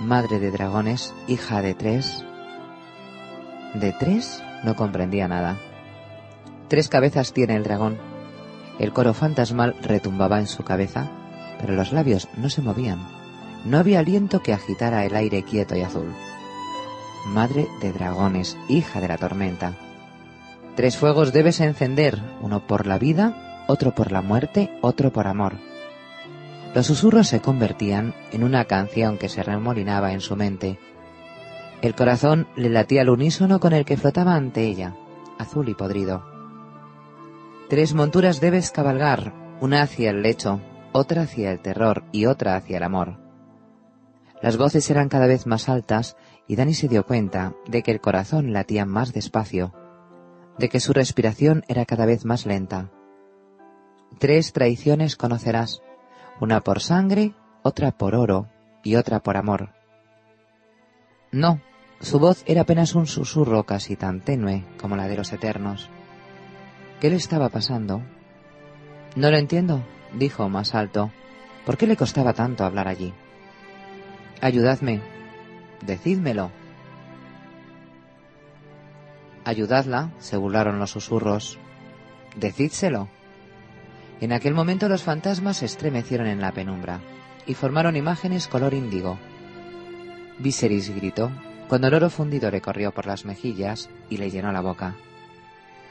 Madre 0.00 0.38
de 0.38 0.50
dragones, 0.50 1.14
hija 1.28 1.62
de 1.62 1.74
tres. 1.74 2.24
¿De 3.74 3.92
tres? 3.92 4.42
No 4.64 4.76
comprendía 4.76 5.28
nada. 5.28 5.56
Tres 6.68 6.88
cabezas 6.88 7.32
tiene 7.32 7.56
el 7.56 7.64
dragón. 7.64 7.98
El 8.78 8.92
coro 8.92 9.14
fantasmal 9.14 9.76
retumbaba 9.82 10.38
en 10.38 10.46
su 10.46 10.64
cabeza, 10.64 11.10
pero 11.60 11.74
los 11.74 11.92
labios 11.92 12.28
no 12.36 12.48
se 12.48 12.62
movían. 12.62 13.06
No 13.64 13.78
había 13.78 14.00
aliento 14.00 14.42
que 14.42 14.52
agitara 14.52 15.04
el 15.04 15.14
aire 15.14 15.42
quieto 15.42 15.76
y 15.76 15.82
azul 15.82 16.12
madre 17.26 17.68
de 17.80 17.92
dragones, 17.92 18.56
hija 18.68 19.00
de 19.00 19.08
la 19.08 19.18
tormenta. 19.18 19.74
Tres 20.76 20.96
fuegos 20.96 21.32
debes 21.32 21.60
encender, 21.60 22.20
uno 22.40 22.66
por 22.66 22.86
la 22.86 22.98
vida, 22.98 23.64
otro 23.68 23.94
por 23.94 24.12
la 24.12 24.22
muerte, 24.22 24.70
otro 24.80 25.12
por 25.12 25.26
amor. 25.26 25.54
Los 26.74 26.86
susurros 26.86 27.28
se 27.28 27.40
convertían 27.40 28.14
en 28.30 28.44
una 28.44 28.64
canción 28.64 29.18
que 29.18 29.28
se 29.28 29.42
remolinaba 29.42 30.12
en 30.12 30.20
su 30.20 30.36
mente. 30.36 30.78
El 31.82 31.94
corazón 31.94 32.48
le 32.56 32.70
latía 32.70 33.02
al 33.02 33.10
unísono 33.10 33.60
con 33.60 33.72
el 33.72 33.84
que 33.84 33.96
flotaba 33.96 34.34
ante 34.34 34.62
ella, 34.64 34.94
azul 35.38 35.68
y 35.68 35.74
podrido. 35.74 36.24
Tres 37.68 37.92
monturas 37.92 38.40
debes 38.40 38.70
cabalgar, 38.70 39.34
una 39.60 39.82
hacia 39.82 40.10
el 40.10 40.22
lecho, 40.22 40.60
otra 40.92 41.22
hacia 41.22 41.50
el 41.50 41.60
terror 41.60 42.04
y 42.10 42.26
otra 42.26 42.56
hacia 42.56 42.78
el 42.78 42.84
amor. 42.84 43.18
Las 44.40 44.56
voces 44.56 44.90
eran 44.90 45.08
cada 45.08 45.26
vez 45.26 45.46
más 45.46 45.68
altas 45.68 46.16
y 46.46 46.56
Dani 46.56 46.74
se 46.74 46.88
dio 46.88 47.04
cuenta 47.04 47.54
de 47.66 47.82
que 47.82 47.90
el 47.90 48.00
corazón 48.00 48.52
latía 48.52 48.86
más 48.86 49.12
despacio, 49.12 49.74
de 50.58 50.68
que 50.68 50.80
su 50.80 50.92
respiración 50.92 51.64
era 51.68 51.84
cada 51.84 52.06
vez 52.06 52.24
más 52.24 52.46
lenta. 52.46 52.90
Tres 54.18 54.52
traiciones 54.52 55.16
conocerás, 55.16 55.82
una 56.42 56.60
por 56.60 56.80
sangre, 56.80 57.34
otra 57.62 57.92
por 57.92 58.16
oro 58.16 58.48
y 58.82 58.96
otra 58.96 59.20
por 59.20 59.36
amor. 59.36 59.70
No, 61.30 61.60
su 62.00 62.18
voz 62.18 62.42
era 62.46 62.62
apenas 62.62 62.96
un 62.96 63.06
susurro 63.06 63.62
casi 63.62 63.94
tan 63.94 64.22
tenue 64.22 64.64
como 64.76 64.96
la 64.96 65.06
de 65.06 65.16
los 65.16 65.32
eternos. 65.32 65.88
¿Qué 67.00 67.10
le 67.10 67.14
estaba 67.14 67.48
pasando? 67.48 68.02
No 69.14 69.30
lo 69.30 69.36
entiendo, 69.36 69.84
dijo 70.14 70.48
más 70.48 70.74
alto. 70.74 71.12
¿Por 71.64 71.76
qué 71.76 71.86
le 71.86 71.96
costaba 71.96 72.32
tanto 72.32 72.64
hablar 72.64 72.88
allí? 72.88 73.14
Ayudadme, 74.40 75.00
decídmelo. 75.86 76.50
Ayudadla, 79.44 80.10
se 80.18 80.36
burlaron 80.36 80.80
los 80.80 80.90
susurros. 80.90 81.56
Decídselo. 82.34 83.06
En 84.22 84.30
aquel 84.30 84.54
momento 84.54 84.88
los 84.88 85.02
fantasmas 85.02 85.56
se 85.56 85.64
estremecieron 85.64 86.28
en 86.28 86.40
la 86.40 86.52
penumbra 86.52 87.00
y 87.44 87.54
formaron 87.54 87.96
imágenes 87.96 88.46
color 88.46 88.72
índigo. 88.72 89.18
Viserys 90.38 90.94
gritó 90.94 91.32
cuando 91.68 91.88
el 91.88 91.94
oro 91.94 92.08
fundido 92.08 92.48
le 92.48 92.60
corrió 92.60 92.92
por 92.92 93.04
las 93.04 93.24
mejillas 93.24 93.90
y 94.08 94.18
le 94.18 94.30
llenó 94.30 94.52
la 94.52 94.60
boca. 94.60 94.94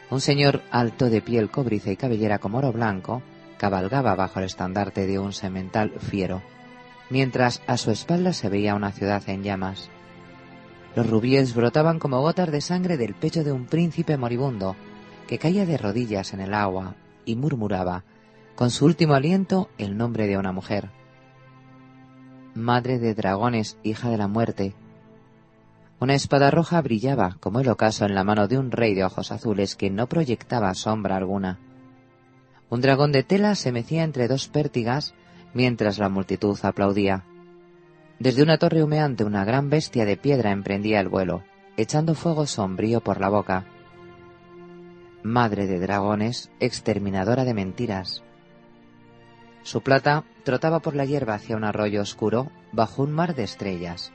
Un 0.10 0.22
señor 0.22 0.62
alto 0.72 1.10
de 1.10 1.22
piel 1.22 1.50
cobriza 1.50 1.92
y 1.92 1.98
cabellera 1.98 2.40
como 2.40 2.60
oro 2.60 2.72
blanco 2.72 3.22
cabalgaba 3.58 4.16
bajo 4.16 4.40
el 4.40 4.46
estandarte 4.46 5.08
de 5.08 5.20
un 5.20 5.34
semental 5.34 5.92
fiero, 6.00 6.42
mientras 7.10 7.62
a 7.68 7.76
su 7.76 7.92
espalda 7.92 8.32
se 8.32 8.48
veía 8.48 8.76
una 8.76 8.94
ciudad 8.94 9.22
en 9.28 9.44
llamas. 9.44 9.90
Los 10.96 11.10
rubíes 11.10 11.54
brotaban 11.54 12.00
como 12.00 12.22
gotas 12.22 12.50
de 12.50 12.62
sangre 12.62 12.96
del 12.96 13.14
pecho 13.14 13.44
de 13.44 13.52
un 13.52 13.66
príncipe 13.66 14.16
moribundo 14.16 14.78
que 15.28 15.38
caía 15.38 15.66
de 15.66 15.78
rodillas 15.78 16.34
en 16.34 16.40
el 16.40 16.54
agua 16.54 16.96
y 17.26 17.36
murmuraba, 17.36 18.06
con 18.56 18.70
su 18.70 18.86
último 18.86 19.14
aliento, 19.14 19.70
el 19.78 19.98
nombre 19.98 20.28
de 20.28 20.38
una 20.38 20.52
mujer. 20.52 20.90
Madre 22.54 23.00
de 23.00 23.14
dragones, 23.14 23.78
hija 23.84 24.10
de 24.10 24.18
la 24.18 24.28
muerte. 24.28 24.76
Una 26.00 26.16
espada 26.16 26.52
roja 26.52 26.82
brillaba 26.82 27.38
como 27.40 27.60
el 27.60 27.70
ocaso 27.70 28.06
en 28.06 28.16
la 28.16 28.24
mano 28.24 28.48
de 28.48 28.58
un 28.58 28.72
rey 28.72 28.96
de 28.96 29.04
ojos 29.04 29.32
azules 29.32 29.76
que 29.76 29.90
no 29.90 30.08
proyectaba 30.08 30.74
sombra 30.74 31.16
alguna. 31.16 31.60
Un 32.70 32.82
dragón 32.82 33.12
de 33.12 33.24
tela 33.24 33.56
se 33.56 33.72
mecía 33.72 34.04
entre 34.04 34.28
dos 34.28 34.48
pértigas 34.48 35.14
mientras 35.54 36.00
la 36.00 36.10
multitud 36.10 36.58
aplaudía. 36.64 37.24
Desde 38.20 38.44
una 38.44 38.58
torre 38.58 38.84
humeante 38.84 39.24
una 39.24 39.46
gran 39.46 39.70
bestia 39.70 40.06
de 40.06 40.18
piedra 40.18 40.52
emprendía 40.52 41.00
el 41.00 41.10
vuelo, 41.10 41.44
echando 41.78 42.16
fuego 42.16 42.46
sombrío 42.46 43.02
por 43.02 43.20
la 43.20 43.30
boca. 43.30 43.66
Madre 45.24 45.68
de 45.68 45.80
dragones, 45.80 46.52
exterminadora 46.60 47.46
de 47.46 47.54
mentiras. 47.54 48.24
Su 49.64 49.82
plata 49.82 50.24
trotaba 50.44 50.80
por 50.80 50.96
la 50.96 51.06
hierba 51.06 51.36
hacia 51.36 51.56
un 51.56 51.64
arroyo 51.64 52.02
oscuro 52.02 52.52
bajo 52.72 53.04
un 53.04 53.12
mar 53.12 53.36
de 53.36 53.44
estrellas. 53.44 54.12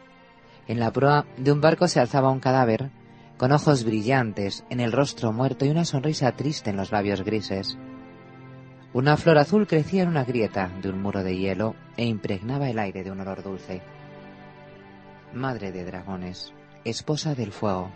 En 0.66 0.80
la 0.80 0.92
proa 0.92 1.26
de 1.36 1.52
un 1.52 1.60
barco 1.60 1.86
se 1.86 2.00
alzaba 2.00 2.30
un 2.30 2.40
cadáver, 2.40 2.90
con 3.36 3.52
ojos 3.52 3.84
brillantes 3.84 4.64
en 4.70 4.80
el 4.80 4.92
rostro 4.92 5.32
muerto 5.32 5.64
y 5.64 5.68
una 5.68 5.84
sonrisa 5.84 6.32
triste 6.32 6.70
en 6.70 6.76
los 6.76 6.90
labios 6.90 7.22
grises. 7.22 7.78
Una 8.92 9.16
flor 9.16 9.38
azul 9.38 9.66
crecía 9.66 10.02
en 10.02 10.08
una 10.08 10.24
grieta 10.24 10.70
de 10.80 10.88
un 10.88 11.02
muro 11.02 11.22
de 11.22 11.36
hielo 11.36 11.76
e 11.96 12.06
impregnaba 12.06 12.70
el 12.70 12.78
aire 12.78 13.04
de 13.04 13.10
un 13.10 13.20
olor 13.20 13.42
dulce. 13.42 13.82
Madre 15.34 15.70
de 15.70 15.84
dragones, 15.84 16.52
esposa 16.84 17.34
del 17.34 17.52
fuego. 17.52 17.90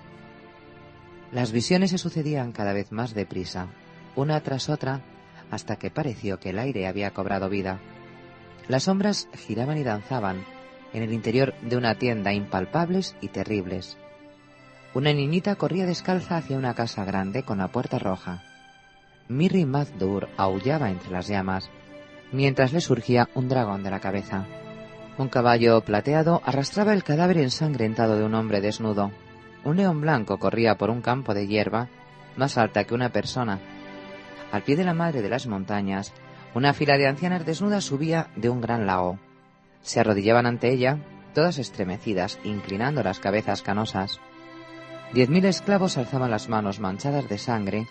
Las 1.33 1.53
visiones 1.53 1.91
se 1.91 1.99
sucedían 1.99 2.53
cada 2.53 2.73
vez 2.73 2.93
más 2.93 3.15
deprisa, 3.15 3.69
una 4.15 4.41
tras 4.43 4.69
otra, 4.69 5.01
hasta 5.51 5.77
que 5.77 5.91
pareció 5.91 6.39
que 6.39 6.51
el 6.51 6.59
aire 6.59 6.87
había 6.87 7.11
cobrado 7.11 7.49
vida. 7.49 7.81
Las 8.69 8.85
sombras 8.85 9.29
giraban 9.35 9.79
y 9.79 9.83
danzaban, 9.83 10.45
en 10.93 11.03
el 11.03 11.13
interior 11.13 11.55
de 11.63 11.77
una 11.77 11.97
tienda 11.97 12.33
impalpables 12.33 13.17
y 13.21 13.29
terribles. 13.29 13.97
Una 14.95 15.13
niñita 15.13 15.55
corría 15.55 15.87
descalza 15.87 16.37
hacia 16.37 16.59
una 16.59 16.75
casa 16.75 17.05
grande 17.05 17.43
con 17.43 17.59
la 17.59 17.69
puerta 17.69 17.99
roja. 17.99 18.43
Mirri 19.29 19.65
Mazdur 19.65 20.29
aullaba 20.37 20.91
entre 20.91 21.11
las 21.11 21.29
llamas, 21.29 21.71
mientras 22.33 22.73
le 22.73 22.81
surgía 22.81 23.29
un 23.35 23.49
dragón 23.49 23.85
de 23.85 23.91
la 23.91 24.01
cabeza. 24.01 24.47
Un 25.19 25.29
caballo 25.29 25.81
plateado 25.83 26.43
arrastraba 26.45 26.93
el 26.93 27.05
cadáver 27.05 27.39
ensangrentado 27.39 28.17
de 28.17 28.25
un 28.25 28.35
hombre 28.35 28.61
desnudo. 28.61 29.13
Un 29.65 29.77
león 29.77 30.01
blanco 30.01 30.39
corría 30.39 30.77
por 30.77 30.91
un 30.91 31.03
campo 31.03 31.35
de 31.35 31.47
hierba, 31.47 31.89
más 32.37 32.57
alta 32.57 32.85
que 32.85 32.95
una 32.95 33.11
persona. 33.11 33.61
Al 34.53 34.63
pie 34.63 34.77
de 34.77 34.85
la 34.85 34.95
madre 34.95 35.23
de 35.23 35.29
las 35.29 35.47
montañas, 35.47 36.13
una 36.55 36.75
fila 36.75 36.99
de 36.99 37.07
ancianas 37.07 37.47
desnudas 37.47 37.85
subía 37.85 38.29
de 38.37 38.51
un 38.51 38.61
gran 38.61 38.87
lago. 38.87 39.19
Se 39.83 40.01
arrodillaban 40.01 40.47
ante 40.47 40.73
ella, 40.73 40.99
todas 41.35 41.59
estremecidas, 41.59 42.39
inclinando 42.43 43.03
las 43.03 43.21
cabezas 43.21 43.63
canosas. 43.63 44.21
Diez 45.13 45.29
mil 45.29 45.45
esclavos 45.45 45.97
alzaban 45.97 46.31
las 46.31 46.49
manos 46.49 46.81
manchadas 46.81 47.29
de 47.29 47.39
sangre, 47.39 47.87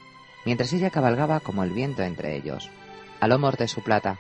mientras 0.46 0.74
ella 0.74 0.90
cabalgaba 0.90 1.40
como 1.40 1.64
el 1.64 1.72
viento 1.72 2.04
entre 2.04 2.36
ellos, 2.36 2.70
a 3.20 3.28
lomos 3.28 3.58
de 3.58 3.68
su 3.68 3.82
plata. 3.82 4.20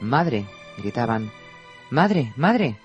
Madre, 0.00 0.46
gritaban. 0.78 1.30
Madre, 1.90 2.32
madre. 2.36 2.76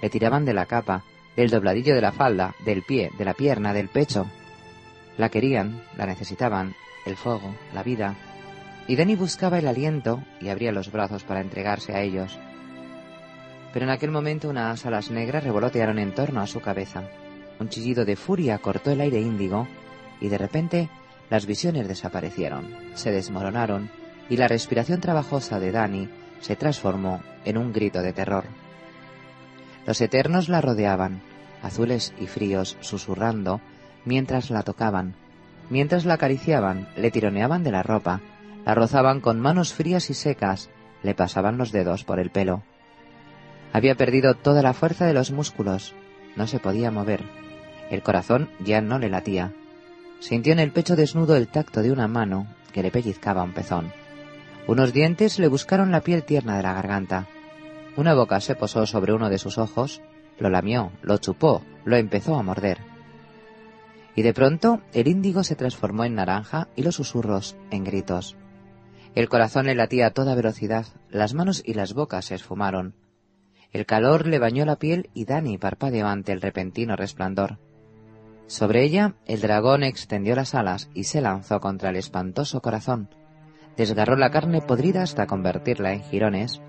Le 0.00 0.10
tiraban 0.10 0.44
de 0.44 0.54
la 0.54 0.66
capa, 0.66 1.04
del 1.36 1.50
dobladillo 1.50 1.94
de 1.94 2.00
la 2.00 2.12
falda, 2.12 2.54
del 2.64 2.82
pie, 2.82 3.10
de 3.16 3.24
la 3.24 3.34
pierna, 3.34 3.72
del 3.72 3.88
pecho. 3.88 4.26
La 5.16 5.28
querían, 5.28 5.82
la 5.96 6.06
necesitaban, 6.06 6.74
el 7.06 7.16
fuego, 7.16 7.54
la 7.74 7.82
vida. 7.82 8.14
Y 8.88 8.96
Dani 8.96 9.14
buscaba 9.14 9.58
el 9.58 9.68
aliento 9.68 10.22
y 10.40 10.48
abría 10.48 10.72
los 10.72 10.90
brazos 10.90 11.24
para 11.24 11.40
entregarse 11.40 11.92
a 11.94 12.02
ellos 12.02 12.38
pero 13.72 13.86
en 13.86 13.90
aquel 13.90 14.10
momento 14.10 14.50
unas 14.50 14.84
alas 14.84 15.10
negras 15.10 15.44
revolotearon 15.44 15.98
en 15.98 16.14
torno 16.14 16.40
a 16.40 16.46
su 16.46 16.60
cabeza. 16.60 17.04
Un 17.58 17.68
chillido 17.68 18.04
de 18.04 18.16
furia 18.16 18.58
cortó 18.58 18.90
el 18.90 19.00
aire 19.00 19.20
índigo 19.20 19.66
y 20.20 20.28
de 20.28 20.38
repente 20.38 20.90
las 21.30 21.46
visiones 21.46 21.88
desaparecieron, 21.88 22.68
se 22.94 23.10
desmoronaron 23.10 23.90
y 24.28 24.36
la 24.36 24.48
respiración 24.48 25.00
trabajosa 25.00 25.58
de 25.58 25.72
Dani 25.72 26.08
se 26.40 26.56
transformó 26.56 27.22
en 27.44 27.56
un 27.56 27.72
grito 27.72 28.02
de 28.02 28.12
terror. 28.12 28.44
Los 29.86 30.00
eternos 30.00 30.48
la 30.48 30.60
rodeaban, 30.60 31.22
azules 31.62 32.12
y 32.20 32.26
fríos, 32.26 32.76
susurrando, 32.80 33.60
mientras 34.04 34.50
la 34.50 34.62
tocaban, 34.62 35.14
mientras 35.70 36.04
la 36.04 36.14
acariciaban, 36.14 36.88
le 36.96 37.10
tironeaban 37.10 37.64
de 37.64 37.72
la 37.72 37.82
ropa, 37.82 38.20
la 38.64 38.74
rozaban 38.74 39.20
con 39.20 39.40
manos 39.40 39.72
frías 39.72 40.10
y 40.10 40.14
secas, 40.14 40.70
le 41.02 41.14
pasaban 41.14 41.58
los 41.58 41.72
dedos 41.72 42.04
por 42.04 42.20
el 42.20 42.30
pelo. 42.30 42.62
Había 43.72 43.94
perdido 43.94 44.34
toda 44.34 44.62
la 44.62 44.74
fuerza 44.74 45.06
de 45.06 45.14
los 45.14 45.30
músculos. 45.30 45.94
No 46.36 46.46
se 46.46 46.58
podía 46.58 46.90
mover. 46.90 47.22
El 47.90 48.02
corazón 48.02 48.50
ya 48.60 48.80
no 48.80 48.98
le 48.98 49.08
latía. 49.08 49.52
Sintió 50.20 50.52
en 50.52 50.58
el 50.58 50.72
pecho 50.72 50.94
desnudo 50.94 51.36
el 51.36 51.48
tacto 51.48 51.82
de 51.82 51.90
una 51.90 52.06
mano 52.06 52.46
que 52.72 52.82
le 52.82 52.90
pellizcaba 52.90 53.42
un 53.42 53.52
pezón. 53.52 53.92
Unos 54.66 54.92
dientes 54.92 55.38
le 55.38 55.48
buscaron 55.48 55.90
la 55.90 56.02
piel 56.02 56.22
tierna 56.22 56.56
de 56.56 56.62
la 56.62 56.74
garganta. 56.74 57.26
Una 57.96 58.14
boca 58.14 58.40
se 58.40 58.54
posó 58.54 58.86
sobre 58.86 59.12
uno 59.12 59.28
de 59.28 59.38
sus 59.38 59.58
ojos, 59.58 60.00
lo 60.38 60.48
lamió, 60.48 60.92
lo 61.02 61.18
chupó, 61.18 61.62
lo 61.84 61.96
empezó 61.96 62.36
a 62.36 62.42
morder. 62.42 62.78
Y 64.14 64.22
de 64.22 64.34
pronto 64.34 64.80
el 64.92 65.08
índigo 65.08 65.42
se 65.44 65.56
transformó 65.56 66.04
en 66.04 66.14
naranja 66.14 66.68
y 66.76 66.82
los 66.82 66.96
susurros 66.96 67.56
en 67.70 67.84
gritos. 67.84 68.36
El 69.14 69.28
corazón 69.28 69.66
le 69.66 69.74
latía 69.74 70.06
a 70.06 70.10
toda 70.10 70.34
velocidad, 70.34 70.86
las 71.10 71.34
manos 71.34 71.62
y 71.64 71.74
las 71.74 71.92
bocas 71.92 72.26
se 72.26 72.34
esfumaron. 72.34 72.94
El 73.72 73.86
calor 73.86 74.26
le 74.26 74.38
bañó 74.38 74.64
la 74.66 74.76
piel 74.76 75.10
y 75.14 75.24
Dani 75.24 75.58
parpadeó 75.58 76.06
ante 76.06 76.32
el 76.32 76.40
repentino 76.40 76.96
resplandor. 76.96 77.58
Sobre 78.46 78.84
ella, 78.84 79.14
el 79.26 79.40
dragón 79.40 79.82
extendió 79.82 80.34
las 80.34 80.54
alas 80.54 80.90
y 80.92 81.04
se 81.04 81.22
lanzó 81.22 81.60
contra 81.60 81.90
el 81.90 81.96
espantoso 81.96 82.60
corazón. 82.60 83.08
Desgarró 83.76 84.16
la 84.16 84.30
carne 84.30 84.60
podrida 84.60 85.02
hasta 85.02 85.26
convertirla 85.26 85.94
en 85.94 86.02
jirones, 86.02 86.60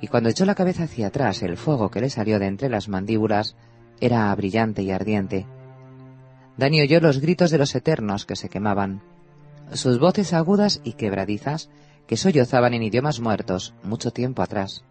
y 0.00 0.06
cuando 0.06 0.30
echó 0.30 0.46
la 0.46 0.54
cabeza 0.54 0.84
hacia 0.84 1.08
atrás 1.08 1.42
el 1.42 1.56
fuego 1.56 1.90
que 1.90 2.00
le 2.00 2.08
salió 2.08 2.38
de 2.38 2.46
entre 2.46 2.70
las 2.70 2.88
mandíbulas 2.88 3.56
era 4.00 4.34
brillante 4.34 4.82
y 4.82 4.90
ardiente. 4.90 5.46
Dani 6.58 6.82
oyó 6.82 7.00
los 7.00 7.20
gritos 7.20 7.50
de 7.50 7.58
los 7.58 7.74
eternos 7.74 8.26
que 8.26 8.36
se 8.36 8.48
quemaban, 8.48 9.00
sus 9.72 9.98
voces 9.98 10.32
agudas 10.32 10.80
y 10.82 10.94
quebradizas 10.94 11.70
que 12.06 12.16
sollozaban 12.16 12.74
en 12.74 12.82
idiomas 12.82 13.20
muertos 13.20 13.74
mucho 13.82 14.10
tiempo 14.10 14.42
atrás. 14.42 14.84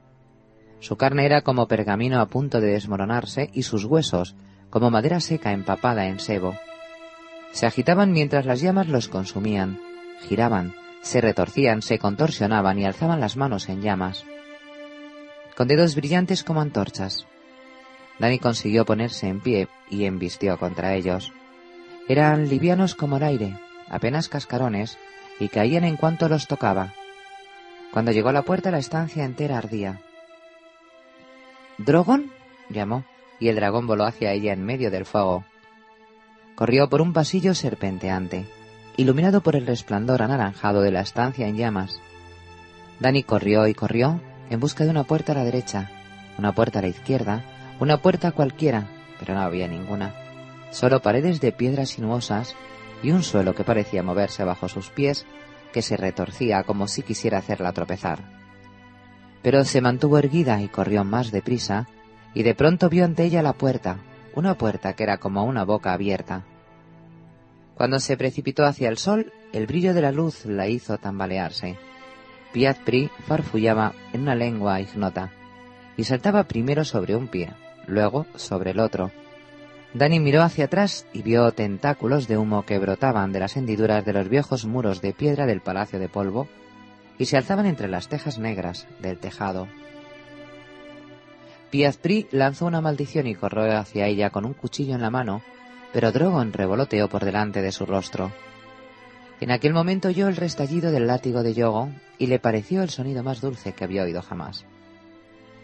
Su 0.79 0.95
carne 0.95 1.25
era 1.25 1.41
como 1.41 1.67
pergamino 1.67 2.21
a 2.21 2.27
punto 2.27 2.61
de 2.61 2.71
desmoronarse 2.71 3.49
y 3.53 3.63
sus 3.63 3.83
huesos 3.85 4.35
como 4.69 4.91
madera 4.91 5.19
seca 5.19 5.51
empapada 5.51 6.07
en 6.07 6.19
sebo. 6.19 6.55
Se 7.51 7.65
agitaban 7.65 8.11
mientras 8.11 8.45
las 8.45 8.61
llamas 8.61 8.87
los 8.87 9.09
consumían, 9.09 9.81
giraban, 10.27 10.73
se 11.01 11.19
retorcían, 11.19 11.81
se 11.81 11.99
contorsionaban 11.99 12.79
y 12.79 12.85
alzaban 12.85 13.19
las 13.19 13.35
manos 13.35 13.67
en 13.67 13.81
llamas. 13.81 14.25
Con 15.55 15.67
dedos 15.67 15.95
brillantes 15.95 16.43
como 16.43 16.61
antorchas. 16.61 17.25
Dani 18.19 18.39
consiguió 18.39 18.85
ponerse 18.85 19.27
en 19.27 19.41
pie 19.41 19.67
y 19.89 20.05
embistió 20.05 20.57
contra 20.57 20.93
ellos. 20.95 21.33
Eran 22.07 22.47
livianos 22.47 22.95
como 22.95 23.17
el 23.17 23.23
aire, 23.23 23.59
apenas 23.89 24.29
cascarones, 24.29 24.97
y 25.39 25.49
caían 25.49 25.83
en 25.83 25.97
cuanto 25.97 26.29
los 26.29 26.47
tocaba. 26.47 26.93
Cuando 27.91 28.11
llegó 28.11 28.29
a 28.29 28.33
la 28.33 28.43
puerta 28.43 28.71
la 28.71 28.79
estancia 28.79 29.25
entera 29.25 29.57
ardía. 29.57 29.99
¿Drogon? 31.77 32.31
llamó, 32.69 33.03
y 33.39 33.49
el 33.49 33.55
dragón 33.55 33.87
voló 33.87 34.05
hacia 34.05 34.31
ella 34.31 34.53
en 34.53 34.63
medio 34.63 34.89
del 34.89 35.05
fuego. 35.05 35.45
Corrió 36.55 36.89
por 36.89 37.01
un 37.01 37.13
pasillo 37.13 37.53
serpenteante, 37.53 38.45
iluminado 38.95 39.41
por 39.41 39.55
el 39.55 39.67
resplandor 39.67 40.21
anaranjado 40.23 40.81
de 40.81 40.91
la 40.91 41.01
estancia 41.01 41.47
en 41.47 41.55
llamas. 41.55 41.99
Dani 42.99 43.23
corrió 43.23 43.67
y 43.67 43.73
corrió 43.73 44.19
en 44.49 44.59
busca 44.59 44.83
de 44.83 44.89
una 44.89 45.03
puerta 45.03 45.33
a 45.33 45.35
la 45.35 45.43
derecha, 45.43 45.91
una 46.37 46.53
puerta 46.53 46.79
a 46.79 46.81
la 46.81 46.87
izquierda, 46.87 47.43
una 47.79 47.97
puerta 47.97 48.31
cualquiera, 48.31 48.87
pero 49.19 49.35
no 49.35 49.41
había 49.41 49.67
ninguna. 49.67 50.26
Solo 50.71 51.01
paredes 51.01 51.41
de 51.41 51.51
piedras 51.51 51.89
sinuosas 51.89 52.55
y 53.03 53.11
un 53.11 53.23
suelo 53.23 53.55
que 53.55 53.63
parecía 53.63 54.03
moverse 54.03 54.43
bajo 54.43 54.67
sus 54.67 54.89
pies, 54.89 55.25
que 55.71 55.81
se 55.81 55.97
retorcía 55.97 56.63
como 56.63 56.87
si 56.87 57.03
quisiera 57.03 57.37
hacerla 57.37 57.73
tropezar 57.73 58.37
pero 59.47 59.63
se 59.63 59.79
mantuvo 59.79 60.17
erguida 60.17 60.61
y 60.61 60.67
corrió 60.67 61.05
más 61.05 61.31
deprisa, 61.31 61.87
y 62.33 62.43
de 62.43 62.53
pronto 62.53 62.89
vio 62.89 63.05
ante 63.05 63.23
ella 63.23 63.41
la 63.41 63.53
puerta, 63.53 63.97
una 64.35 64.57
puerta 64.57 64.91
que 64.91 65.03
era 65.03 65.19
como 65.19 65.45
una 65.45 65.63
boca 65.63 65.93
abierta. 65.93 66.43
Cuando 67.75 67.99
se 67.99 68.17
precipitó 68.17 68.65
hacia 68.65 68.89
el 68.89 68.97
sol, 68.97 69.31
el 69.53 69.65
brillo 69.65 69.93
de 69.93 70.01
la 70.01 70.11
luz 70.11 70.45
la 70.45 70.67
hizo 70.67 70.97
tambalearse. 70.97 71.77
Piat 72.51 72.79
Pri 72.79 73.09
farfullaba 73.25 73.93
en 74.11 74.23
una 74.23 74.35
lengua 74.35 74.81
ignota, 74.81 75.31
y 75.95 76.03
saltaba 76.03 76.43
primero 76.43 76.83
sobre 76.83 77.15
un 77.15 77.29
pie, 77.29 77.53
luego 77.87 78.25
sobre 78.35 78.71
el 78.71 78.81
otro. 78.81 79.11
Dani 79.93 80.19
miró 80.19 80.43
hacia 80.43 80.65
atrás 80.65 81.05
y 81.13 81.21
vio 81.21 81.51
tentáculos 81.51 82.27
de 82.27 82.37
humo 82.37 82.63
que 82.63 82.77
brotaban 82.77 83.31
de 83.31 83.39
las 83.39 83.57
hendiduras 83.57 84.05
de 84.05 84.13
los 84.13 84.29
viejos 84.29 84.65
muros 84.65 85.01
de 85.01 85.13
piedra 85.13 85.45
del 85.45 85.61
Palacio 85.61 85.97
de 85.97 86.09
Polvo 86.09 86.47
y 87.17 87.25
se 87.25 87.37
alzaban 87.37 87.65
entre 87.65 87.87
las 87.87 88.09
tejas 88.09 88.37
negras 88.37 88.87
del 88.99 89.17
tejado. 89.17 89.67
Piazpri 91.71 92.27
lanzó 92.31 92.65
una 92.65 92.81
maldición 92.81 93.27
y 93.27 93.35
corrió 93.35 93.77
hacia 93.77 94.07
ella 94.07 94.29
con 94.29 94.45
un 94.45 94.53
cuchillo 94.53 94.95
en 94.95 95.01
la 95.01 95.09
mano, 95.09 95.41
pero 95.93 96.11
Drogon 96.11 96.53
revoloteó 96.53 97.09
por 97.09 97.25
delante 97.25 97.61
de 97.61 97.71
su 97.71 97.85
rostro. 97.85 98.31
En 99.39 99.51
aquel 99.51 99.73
momento 99.73 100.07
oyó 100.07 100.27
el 100.27 100.35
restallido 100.35 100.91
del 100.91 101.07
látigo 101.07 101.43
de 101.43 101.53
Yogo 101.53 101.89
y 102.17 102.27
le 102.27 102.39
pareció 102.39 102.83
el 102.83 102.89
sonido 102.89 103.23
más 103.23 103.41
dulce 103.41 103.73
que 103.73 103.83
había 103.83 104.03
oído 104.03 104.21
jamás. 104.21 104.65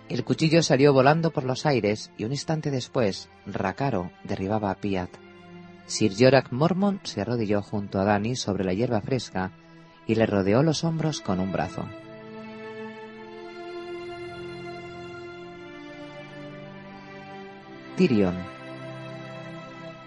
El 0.09 0.23
cuchillo 0.23 0.61
salió 0.61 0.93
volando 0.93 1.31
por 1.31 1.43
los 1.43 1.65
aires 1.65 2.11
y 2.17 2.25
un 2.25 2.31
instante 2.31 2.71
después, 2.71 3.29
Rakaro 3.45 4.11
derribaba 4.23 4.69
a 4.69 4.75
Piat. 4.75 5.09
Sir 5.85 6.13
Yorak 6.13 6.51
Mormon 6.51 6.99
se 7.03 7.21
arrodilló 7.21 7.61
junto 7.61 7.99
a 7.99 8.03
Dani 8.03 8.35
sobre 8.35 8.63
la 8.63 8.73
hierba 8.73 9.01
fresca 9.01 9.51
y 10.05 10.15
le 10.15 10.25
rodeó 10.25 10.63
los 10.63 10.83
hombros 10.83 11.21
con 11.21 11.39
un 11.39 11.51
brazo. 11.51 11.85
Tyrion. 17.95 18.35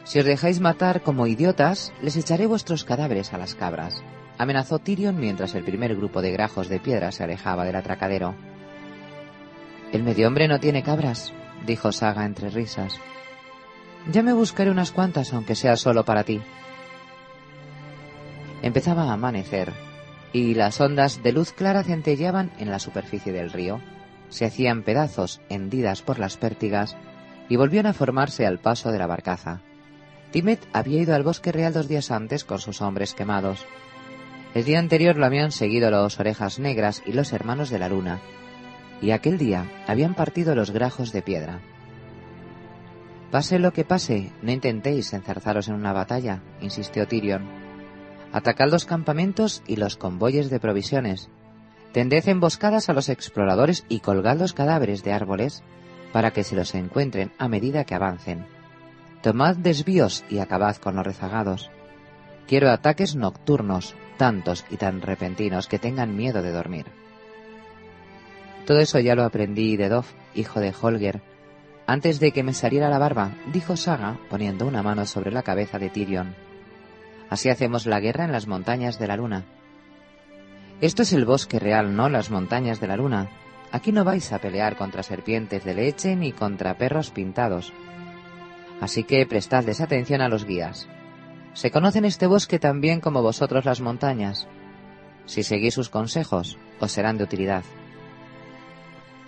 Si 0.04 0.18
os 0.18 0.24
dejáis 0.24 0.60
matar 0.60 1.02
como 1.02 1.26
idiotas, 1.26 1.92
les 2.02 2.16
echaré 2.16 2.46
vuestros 2.46 2.84
cadáveres 2.84 3.32
a 3.32 3.38
las 3.38 3.54
cabras, 3.54 4.02
amenazó 4.38 4.78
Tyrion 4.78 5.18
mientras 5.18 5.54
el 5.54 5.64
primer 5.64 5.96
grupo 5.96 6.20
de 6.20 6.32
grajos 6.32 6.68
de 6.68 6.80
piedra 6.80 7.12
se 7.12 7.24
alejaba 7.24 7.64
del 7.64 7.76
atracadero. 7.76 8.34
El 9.96 10.02
medio 10.02 10.28
hombre 10.28 10.46
no 10.46 10.60
tiene 10.60 10.82
cabras, 10.82 11.32
dijo 11.64 11.90
Saga 11.90 12.26
entre 12.26 12.50
risas. 12.50 13.00
Ya 14.12 14.22
me 14.22 14.34
buscaré 14.34 14.70
unas 14.70 14.92
cuantas, 14.92 15.32
aunque 15.32 15.54
sea 15.54 15.74
solo 15.76 16.04
para 16.04 16.22
ti. 16.22 16.42
Empezaba 18.60 19.04
a 19.04 19.14
amanecer, 19.14 19.72
y 20.34 20.52
las 20.52 20.82
ondas 20.82 21.22
de 21.22 21.32
luz 21.32 21.52
clara 21.52 21.82
centelleaban 21.82 22.52
en 22.58 22.70
la 22.70 22.78
superficie 22.78 23.32
del 23.32 23.50
río. 23.50 23.80
Se 24.28 24.44
hacían 24.44 24.82
pedazos 24.82 25.40
hendidas 25.48 26.02
por 26.02 26.18
las 26.18 26.36
pértigas 26.36 26.94
y 27.48 27.56
volvían 27.56 27.86
a 27.86 27.94
formarse 27.94 28.44
al 28.44 28.58
paso 28.58 28.92
de 28.92 28.98
la 28.98 29.06
barcaza. 29.06 29.62
Timet 30.30 30.60
había 30.74 31.00
ido 31.00 31.14
al 31.14 31.22
bosque 31.22 31.52
real 31.52 31.72
dos 31.72 31.88
días 31.88 32.10
antes 32.10 32.44
con 32.44 32.58
sus 32.58 32.82
hombres 32.82 33.14
quemados. 33.14 33.64
El 34.52 34.66
día 34.66 34.78
anterior 34.78 35.16
lo 35.16 35.24
habían 35.24 35.52
seguido 35.52 35.90
los 35.90 36.20
orejas 36.20 36.58
negras 36.58 37.02
y 37.06 37.12
los 37.12 37.32
hermanos 37.32 37.70
de 37.70 37.78
la 37.78 37.88
luna, 37.88 38.20
y 39.00 39.10
aquel 39.10 39.38
día 39.38 39.66
habían 39.86 40.14
partido 40.14 40.54
los 40.54 40.70
grajos 40.70 41.12
de 41.12 41.22
piedra. 41.22 41.60
Pase 43.30 43.58
lo 43.58 43.72
que 43.72 43.84
pase, 43.84 44.32
no 44.42 44.52
intentéis 44.52 45.12
enzarzaros 45.12 45.68
en 45.68 45.74
una 45.74 45.92
batalla, 45.92 46.42
insistió 46.60 47.06
Tyrion. 47.06 47.44
Atacad 48.32 48.70
los 48.70 48.84
campamentos 48.84 49.62
y 49.66 49.76
los 49.76 49.96
convoyes 49.96 50.50
de 50.50 50.60
provisiones. 50.60 51.28
Tended 51.92 52.28
emboscadas 52.28 52.88
a 52.88 52.92
los 52.92 53.08
exploradores 53.08 53.84
y 53.88 54.00
colgad 54.00 54.38
los 54.38 54.52
cadáveres 54.52 55.02
de 55.02 55.12
árboles 55.12 55.62
para 56.12 56.30
que 56.30 56.44
se 56.44 56.56
los 56.56 56.74
encuentren 56.74 57.32
a 57.38 57.48
medida 57.48 57.84
que 57.84 57.94
avancen. 57.94 58.46
Tomad 59.22 59.56
desvíos 59.56 60.24
y 60.28 60.38
acabad 60.38 60.76
con 60.76 60.96
los 60.96 61.04
rezagados. 61.04 61.70
Quiero 62.46 62.70
ataques 62.70 63.16
nocturnos, 63.16 63.94
tantos 64.18 64.64
y 64.70 64.76
tan 64.76 65.02
repentinos 65.02 65.66
que 65.66 65.78
tengan 65.78 66.14
miedo 66.14 66.42
de 66.42 66.52
dormir. 66.52 66.86
Todo 68.66 68.80
eso 68.80 68.98
ya 68.98 69.14
lo 69.14 69.24
aprendí 69.24 69.76
de 69.76 69.88
Dov, 69.88 70.04
hijo 70.34 70.60
de 70.60 70.74
Holger. 70.78 71.22
Antes 71.86 72.20
de 72.20 72.32
que 72.32 72.42
me 72.42 72.52
saliera 72.52 72.90
la 72.90 72.98
barba, 72.98 73.30
dijo 73.52 73.76
Saga, 73.76 74.18
poniendo 74.28 74.66
una 74.66 74.82
mano 74.82 75.06
sobre 75.06 75.30
la 75.30 75.42
cabeza 75.42 75.78
de 75.78 75.88
Tyrion. 75.88 76.34
Así 77.30 77.48
hacemos 77.48 77.86
la 77.86 78.00
guerra 78.00 78.24
en 78.24 78.32
las 78.32 78.46
montañas 78.46 78.98
de 78.98 79.06
la 79.06 79.16
luna. 79.16 79.44
Esto 80.80 81.02
es 81.02 81.12
el 81.12 81.24
bosque 81.24 81.58
real, 81.58 81.96
no 81.96 82.08
las 82.08 82.30
montañas 82.30 82.80
de 82.80 82.88
la 82.88 82.96
luna, 82.96 83.30
Aquí 83.72 83.92
no 83.92 84.04
vais 84.04 84.32
a 84.32 84.38
pelear 84.38 84.76
contra 84.76 85.02
serpientes 85.02 85.64
de 85.64 85.74
leche 85.74 86.16
ni 86.16 86.32
contra 86.32 86.78
perros 86.78 87.10
pintados. 87.10 87.72
Así 88.80 89.04
que 89.04 89.26
prestadles 89.26 89.80
atención 89.80 90.20
a 90.20 90.28
los 90.28 90.44
guías. 90.44 90.88
Se 91.54 91.70
conocen 91.70 92.04
este 92.04 92.26
bosque 92.26 92.58
tan 92.58 92.80
bien 92.80 93.00
como 93.00 93.22
vosotros 93.22 93.64
las 93.64 93.80
montañas. 93.80 94.46
Si 95.24 95.42
seguís 95.42 95.74
sus 95.74 95.88
consejos, 95.88 96.58
os 96.80 96.92
serán 96.92 97.18
de 97.18 97.24
utilidad. 97.24 97.64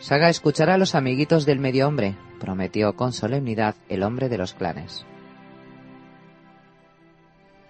Saga 0.01 0.29
escuchará 0.29 0.75
a 0.75 0.79
los 0.79 0.95
amiguitos 0.95 1.45
del 1.45 1.59
medio 1.59 1.89
hombre, 1.89 2.17
prometió 2.39 2.95
con 2.95 3.13
solemnidad 3.13 3.75
el 3.89 4.05
hombre 4.05 4.29
de 4.29 4.39
los 4.39 4.55
clanes. 4.55 5.05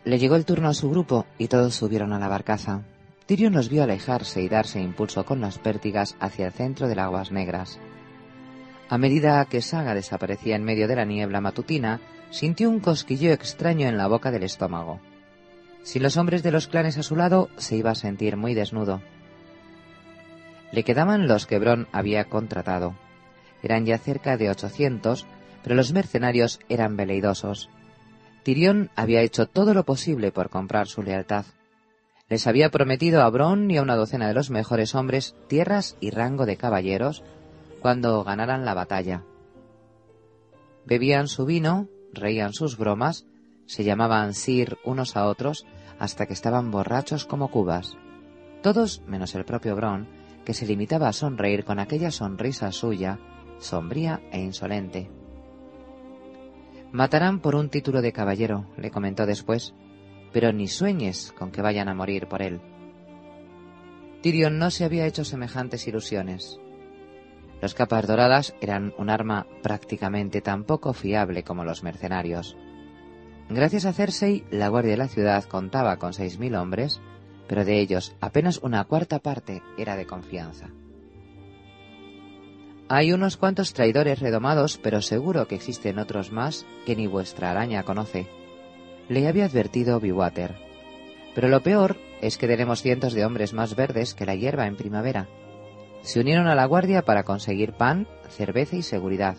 Le 0.05 0.19
llegó 0.19 0.37
el 0.37 0.45
turno 0.45 0.69
a 0.69 0.75
su 0.75 0.91
grupo 0.91 1.27
y 1.38 1.49
todos 1.49 1.75
subieron 1.75 2.12
a 2.12 2.19
la 2.19 2.29
barcaza. 2.29 2.83
Tyrion 3.27 3.55
los 3.55 3.69
vio 3.69 3.83
alejarse 3.83 4.43
y 4.43 4.49
darse 4.49 4.81
impulso 4.81 5.25
con 5.25 5.41
las 5.41 5.59
pértigas 5.59 6.17
hacia 6.21 6.47
el 6.47 6.53
centro 6.53 6.87
de 6.87 7.01
aguas 7.01 7.33
negras. 7.33 7.79
A 8.91 8.99
medida 8.99 9.45
que 9.47 9.61
Saga 9.61 9.95
desaparecía 9.95 10.57
en 10.57 10.64
medio 10.64 10.88
de 10.88 10.97
la 10.97 11.05
niebla 11.05 11.41
matutina, 11.41 12.01
sintió 12.31 12.71
un 12.71 12.81
cosquilleo 12.81 13.33
extraño 13.33 13.87
en 13.87 13.99
la 13.99 14.07
boca 14.07 14.31
del 14.31 14.45
estómago. 14.45 15.01
Sin 15.83 16.03
los 16.03 16.17
hombres 16.17 16.43
de 16.43 16.53
los 16.53 16.69
clanes 16.69 16.99
a 16.99 17.03
su 17.03 17.17
lado, 17.17 17.49
se 17.57 17.77
iba 17.77 17.91
a 17.91 17.95
sentir 17.95 18.37
muy 18.37 18.55
desnudo. 18.55 19.01
Le 20.73 20.85
quedaban 20.85 21.29
los 21.29 21.47
que 21.47 21.59
Bron 21.59 21.89
había 21.93 22.25
contratado. 22.25 22.95
Eran 23.63 23.87
ya 23.87 23.99
cerca 23.99 24.37
de 24.37 24.51
ochocientos, 24.51 25.27
pero 25.63 25.75
los 25.75 25.93
mercenarios 25.93 26.61
eran 26.69 26.97
veleidosos. 26.97 27.71
Tyrion 28.43 28.91
había 28.97 29.23
hecho 29.23 29.47
todo 29.47 29.75
lo 29.75 29.85
posible 29.85 30.33
por 30.33 30.51
comprar 30.51 30.87
su 30.87 31.03
lealtad. 31.03 31.45
Les 32.29 32.47
había 32.47 32.71
prometido 32.71 33.23
a 33.23 33.31
Bron 33.31 33.71
y 33.71 33.79
a 33.79 33.83
una 33.83 33.97
docena 33.97 34.29
de 34.29 34.35
los 34.35 34.51
mejores 34.51 34.95
hombres 34.95 35.35
tierras 35.49 35.97
y 36.01 36.11
rango 36.11 36.47
de 36.47 36.57
caballeros 36.57 37.25
cuando 37.81 38.23
ganaran 38.25 38.65
la 38.65 38.75
batalla. 38.75 39.25
Bebían 40.85 41.29
su 41.29 41.45
vino, 41.47 41.89
reían 42.13 42.53
sus 42.53 42.77
bromas, 42.77 43.27
se 43.67 43.85
llamaban 43.85 44.35
Sir 44.35 44.79
unos 44.85 45.17
a 45.17 45.27
otros 45.27 45.67
hasta 45.99 46.27
que 46.27 46.33
estaban 46.33 46.71
borrachos 46.71 47.25
como 47.27 47.51
cubas. 47.51 47.97
Todos 48.63 49.03
menos 49.07 49.35
el 49.35 49.45
propio 49.45 49.77
Bron, 49.77 50.09
que 50.49 50.55
se 50.55 50.65
limitaba 50.65 51.09
a 51.09 51.13
sonreír 51.13 51.63
con 51.63 51.79
aquella 51.79 52.11
sonrisa 52.11 52.73
suya, 52.73 53.19
sombría 53.59 54.23
e 54.33 54.41
insolente. 54.41 55.11
Matarán 56.91 57.41
por 57.41 57.55
un 57.55 57.69
título 57.69 58.01
de 58.01 58.15
caballero, 58.15 58.65
le 58.79 58.91
comentó 58.91 59.27
después, 59.27 59.75
pero 60.33 60.51
ni 60.55 60.67
sueñes 60.67 61.35
con 61.37 61.51
que 61.51 61.61
vayan 61.61 61.91
a 61.91 61.95
morir 61.95 62.29
por 62.29 62.41
él. 62.41 62.63
Tyrion 64.23 64.59
no 64.59 64.71
se 64.71 64.87
había 64.87 65.05
hecho 65.05 65.23
semejantes 65.23 65.87
ilusiones. 65.87 66.59
Los 67.61 67.75
capas 67.75 68.07
doradas 68.07 68.55
eran 68.63 68.95
un 68.97 69.11
arma 69.11 69.47
prácticamente 69.63 70.41
tan 70.41 70.65
poco 70.65 70.95
fiable 70.95 71.43
como 71.43 71.63
los 71.63 71.83
mercenarios. 71.83 72.57
Gracias 73.51 73.85
a 73.85 73.93
Cersei, 73.93 74.47
la 74.51 74.69
guardia 74.69 74.93
de 74.93 74.97
la 74.97 75.09
ciudad 75.09 75.45
contaba 75.45 75.99
con 75.99 76.15
seis 76.15 76.39
mil 76.39 76.55
hombres, 76.55 77.03
pero 77.49 77.65
de 77.65 77.81
ellos 77.81 78.15
apenas 78.21 78.59
una 78.63 78.85
cuarta 78.85 79.19
parte 79.19 79.63
era 79.77 79.97
de 79.97 80.07
confianza. 80.07 80.69
Hay 82.91 83.13
unos 83.13 83.37
cuantos 83.37 83.75
traidores 83.75 84.21
redomados, 84.21 84.79
pero 84.79 85.03
seguro 85.03 85.47
que 85.47 85.57
existen 85.57 85.99
otros 85.99 86.33
más 86.33 86.65
que 86.87 86.97
ni 86.97 87.07
vuestra 87.07 87.51
araña 87.51 87.83
conoce, 87.83 88.29
le 89.09 89.27
había 89.27 89.47
advertido 89.47 90.01
Biwater. 90.01 90.57
Pero 91.35 91.49
lo 91.49 91.63
peor 91.63 91.97
es 92.21 92.39
que 92.39 92.47
tenemos 92.47 92.83
cientos 92.83 93.13
de 93.13 93.25
hombres 93.25 93.53
más 93.53 93.77
verdes 93.77 94.15
que 94.15 94.27
la 94.27 94.35
hierba 94.35 94.67
en 94.67 94.77
primavera. 94.77 95.29
Se 96.03 96.21
unieron 96.21 96.47
a 96.47 96.55
la 96.55 96.65
guardia 96.67 97.03
para 97.03 97.25
conseguir 97.25 97.73
pan, 97.73 98.07
cerveza 98.29 98.77
y 98.77 98.83
seguridad. 98.83 99.37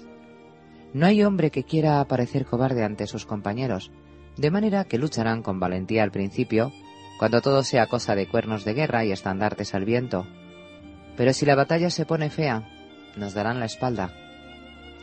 No 0.94 1.06
hay 1.06 1.24
hombre 1.24 1.52
que 1.52 1.64
quiera 1.64 2.04
parecer 2.06 2.46
cobarde 2.46 2.84
ante 2.84 3.08
sus 3.08 3.26
compañeros, 3.26 3.92
de 4.38 4.52
manera 4.52 4.86
que 4.86 4.98
lucharán 4.98 5.42
con 5.42 5.60
valentía 5.60 6.04
al 6.04 6.12
principio, 6.12 6.72
cuando 7.20 7.42
todo 7.42 7.64
sea 7.64 7.88
cosa 7.88 8.16
de 8.16 8.28
cuernos 8.28 8.64
de 8.64 8.74
guerra 8.74 9.04
y 9.04 9.12
estandartes 9.12 9.76
al 9.76 9.84
viento. 9.84 10.26
Pero 11.18 11.34
si 11.34 11.46
la 11.46 11.54
batalla 11.54 11.90
se 11.90 12.06
pone 12.06 12.30
fea, 12.30 12.64
nos 13.18 13.34
darán 13.34 13.60
la 13.60 13.66
espalda. 13.66 14.14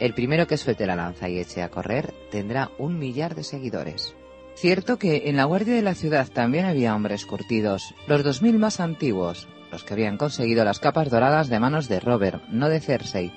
El 0.01 0.15
primero 0.15 0.47
que 0.47 0.57
suelte 0.57 0.87
la 0.87 0.97
lanza 0.97 1.29
y 1.29 1.39
eche 1.39 1.63
a 1.63 1.69
correr 1.69 2.15
tendrá 2.31 2.71
un 2.79 2.99
millar 2.99 3.35
de 3.35 3.45
seguidores. 3.45 4.15
Cierto 4.55 4.99
que 4.99 5.29
en 5.29 5.37
la 5.37 5.45
guardia 5.45 5.75
de 5.75 5.83
la 5.83 5.95
ciudad 5.95 6.27
también 6.29 6.65
había 6.65 6.95
hombres 6.95 7.27
curtidos, 7.27 7.95
los 8.07 8.25
dos 8.25 8.41
mil 8.41 8.59
más 8.59 8.81
antiguos, 8.81 9.47
los 9.71 9.85
que 9.85 9.93
habían 9.93 10.17
conseguido 10.17 10.65
las 10.65 10.81
capas 10.81 11.11
doradas 11.11 11.51
de 11.51 11.61
manos 11.61 11.87
de 11.87 12.01
Robert, 12.01 12.43
no 12.49 12.71
de 12.71 12.81
Cersei. 12.81 13.31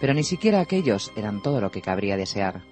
Pero 0.00 0.14
ni 0.14 0.22
siquiera 0.22 0.60
aquellos 0.60 1.10
eran 1.16 1.42
todo 1.42 1.60
lo 1.60 1.72
que 1.72 1.82
cabría 1.82 2.16
desear. 2.16 2.62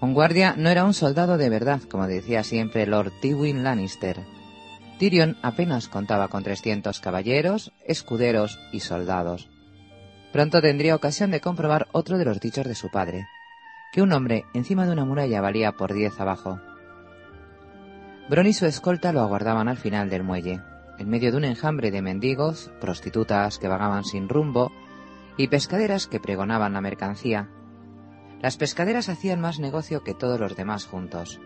Un 0.00 0.14
guardia 0.14 0.54
no 0.56 0.68
era 0.68 0.84
un 0.84 0.94
soldado 0.94 1.38
de 1.38 1.48
verdad, 1.48 1.80
como 1.90 2.06
decía 2.06 2.42
siempre 2.42 2.86
Lord 2.86 3.12
Tywin 3.20 3.64
Lannister. 3.64 4.24
Tyrion 4.98 5.36
apenas 5.42 5.88
contaba 5.88 6.28
con 6.28 6.42
300 6.42 7.00
caballeros, 7.00 7.72
escuderos 7.86 8.58
y 8.72 8.80
soldados. 8.80 9.48
Pronto 10.32 10.60
tendría 10.60 10.94
ocasión 10.94 11.30
de 11.30 11.40
comprobar 11.40 11.88
otro 11.92 12.18
de 12.18 12.24
los 12.24 12.40
dichos 12.40 12.66
de 12.66 12.74
su 12.74 12.90
padre 12.90 13.26
que 13.96 14.02
un 14.02 14.12
hombre 14.12 14.44
encima 14.52 14.84
de 14.84 14.92
una 14.92 15.06
muralla 15.06 15.40
valía 15.40 15.72
por 15.72 15.94
diez 15.94 16.20
abajo. 16.20 16.60
Bron 18.28 18.46
y 18.46 18.52
su 18.52 18.66
escolta 18.66 19.10
lo 19.10 19.20
aguardaban 19.20 19.68
al 19.68 19.78
final 19.78 20.10
del 20.10 20.22
muelle, 20.22 20.60
en 20.98 21.08
medio 21.08 21.30
de 21.30 21.38
un 21.38 21.44
enjambre 21.44 21.90
de 21.90 22.02
mendigos, 22.02 22.70
prostitutas 22.78 23.58
que 23.58 23.68
vagaban 23.68 24.04
sin 24.04 24.28
rumbo 24.28 24.70
y 25.38 25.48
pescaderas 25.48 26.08
que 26.08 26.20
pregonaban 26.20 26.74
la 26.74 26.82
mercancía. 26.82 27.48
Las 28.42 28.56
pescaderas 28.56 29.08
hacían 29.08 29.40
más 29.40 29.58
negocio 29.58 30.02
que 30.04 30.14
todos 30.14 30.38
los 30.38 30.56
demás 30.56 30.86
juntos. 30.86 31.40